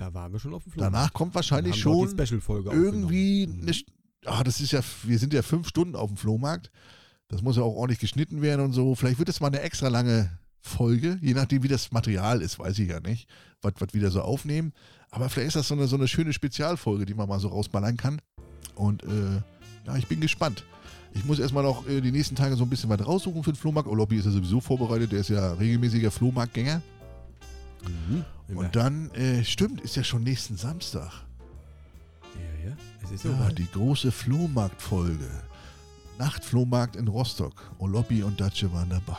Da 0.00 0.14
waren 0.14 0.32
wir 0.32 0.38
schon 0.38 0.54
auf 0.54 0.62
dem 0.62 0.72
Flohmarkt. 0.72 0.94
Danach 0.94 1.12
kommt 1.12 1.34
wahrscheinlich 1.34 1.76
schon 1.76 2.08
irgendwie 2.18 3.46
eine. 3.46 3.72
Ah, 4.24 4.42
das 4.42 4.58
ist 4.62 4.72
ja, 4.72 4.80
wir 5.02 5.18
sind 5.18 5.34
ja 5.34 5.42
fünf 5.42 5.68
Stunden 5.68 5.94
auf 5.94 6.08
dem 6.08 6.16
Flohmarkt. 6.16 6.70
Das 7.28 7.42
muss 7.42 7.58
ja 7.58 7.62
auch 7.62 7.74
ordentlich 7.74 7.98
geschnitten 7.98 8.40
werden 8.40 8.62
und 8.62 8.72
so. 8.72 8.94
Vielleicht 8.94 9.18
wird 9.18 9.28
es 9.28 9.40
mal 9.40 9.48
eine 9.48 9.60
extra 9.60 9.88
lange 9.88 10.30
Folge, 10.62 11.18
je 11.20 11.34
nachdem, 11.34 11.62
wie 11.62 11.68
das 11.68 11.92
Material 11.92 12.40
ist, 12.40 12.58
weiß 12.58 12.78
ich 12.78 12.88
ja 12.88 13.00
nicht, 13.00 13.28
was 13.60 13.74
wir 13.78 13.92
wieder 13.92 14.10
so 14.10 14.22
aufnehmen. 14.22 14.72
Aber 15.10 15.28
vielleicht 15.28 15.48
ist 15.48 15.56
das 15.56 15.68
so 15.68 15.74
eine, 15.74 15.86
so 15.86 15.96
eine 15.96 16.08
schöne 16.08 16.32
Spezialfolge, 16.32 17.04
die 17.04 17.14
man 17.14 17.28
mal 17.28 17.38
so 17.38 17.48
rausballern 17.48 17.98
kann. 17.98 18.22
Und 18.76 19.02
äh, 19.02 19.42
ja, 19.86 19.96
ich 19.96 20.06
bin 20.06 20.20
gespannt. 20.20 20.64
Ich 21.12 21.26
muss 21.26 21.38
erstmal 21.38 21.64
noch 21.64 21.86
äh, 21.86 22.00
die 22.00 22.12
nächsten 22.12 22.36
Tage 22.36 22.56
so 22.56 22.64
ein 22.64 22.70
bisschen 22.70 22.88
was 22.88 23.06
raussuchen 23.06 23.42
für 23.44 23.52
den 23.52 23.58
Flohmarkt. 23.58 23.88
Olobby 23.88 24.16
ist 24.16 24.24
ja 24.24 24.30
sowieso 24.30 24.60
vorbereitet, 24.60 25.12
der 25.12 25.20
ist 25.20 25.28
ja 25.28 25.52
regelmäßiger 25.52 26.10
Flohmarktgänger. 26.10 26.80
Mhm. 27.88 28.24
Und 28.56 28.74
dann, 28.76 29.10
äh, 29.12 29.44
stimmt, 29.44 29.80
ist 29.80 29.96
ja 29.96 30.02
schon 30.04 30.22
nächsten 30.24 30.56
Samstag. 30.56 31.10
ja, 32.34 32.70
ja. 32.70 32.76
Es 33.02 33.10
ist 33.10 33.24
Ja, 33.24 33.30
soweit. 33.36 33.58
die 33.58 33.66
große 33.70 34.10
Flohmarktfolge. 34.12 35.28
Nachtflohmarkt 36.18 36.96
in 36.96 37.08
Rostock. 37.08 37.70
Oloppi 37.78 38.22
und 38.22 38.40
Datsche 38.40 38.72
waren 38.72 38.90
dabei. 38.90 39.16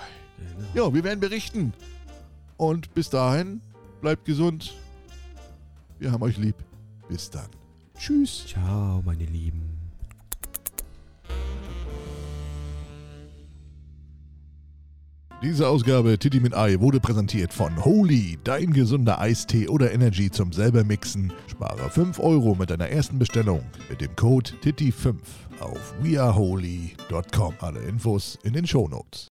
Genau. 0.74 0.88
Ja, 0.88 0.94
wir 0.94 1.04
werden 1.04 1.20
berichten. 1.20 1.74
Und 2.58 2.94
bis 2.94 3.10
dahin, 3.10 3.62
bleibt 4.02 4.26
gesund. 4.26 4.76
Wir 6.00 6.12
haben 6.12 6.22
euch 6.24 6.38
lieb. 6.38 6.56
Bis 7.10 7.30
dann. 7.30 7.48
Tschüss. 7.98 8.46
Ciao, 8.48 9.02
meine 9.04 9.26
Lieben. 9.26 9.71
Diese 15.42 15.68
Ausgabe 15.68 16.20
Titi 16.20 16.40
mit 16.40 16.56
Ei 16.56 16.80
wurde 16.80 17.00
präsentiert 17.00 17.52
von 17.52 17.84
Holy, 17.84 18.38
dein 18.44 18.72
gesunder 18.74 19.20
Eistee 19.20 19.68
oder 19.68 19.92
Energy 19.92 20.30
zum 20.30 20.54
selber 20.54 20.84
mixen. 20.84 21.34
Spare 21.48 21.90
5 21.90 22.20
Euro 22.20 22.54
mit 22.54 22.70
deiner 22.70 22.90
ersten 22.90 23.18
Bestellung 23.18 23.64
mit 23.90 24.02
dem 24.02 24.16
Code 24.16 24.52
TITI5 24.64 25.16
auf 25.60 25.96
weareholy.com. 26.00 27.56
Alle 27.60 27.80
Infos 27.80 28.38
in 28.44 28.54
den 28.54 28.68
Shownotes. 28.68 29.20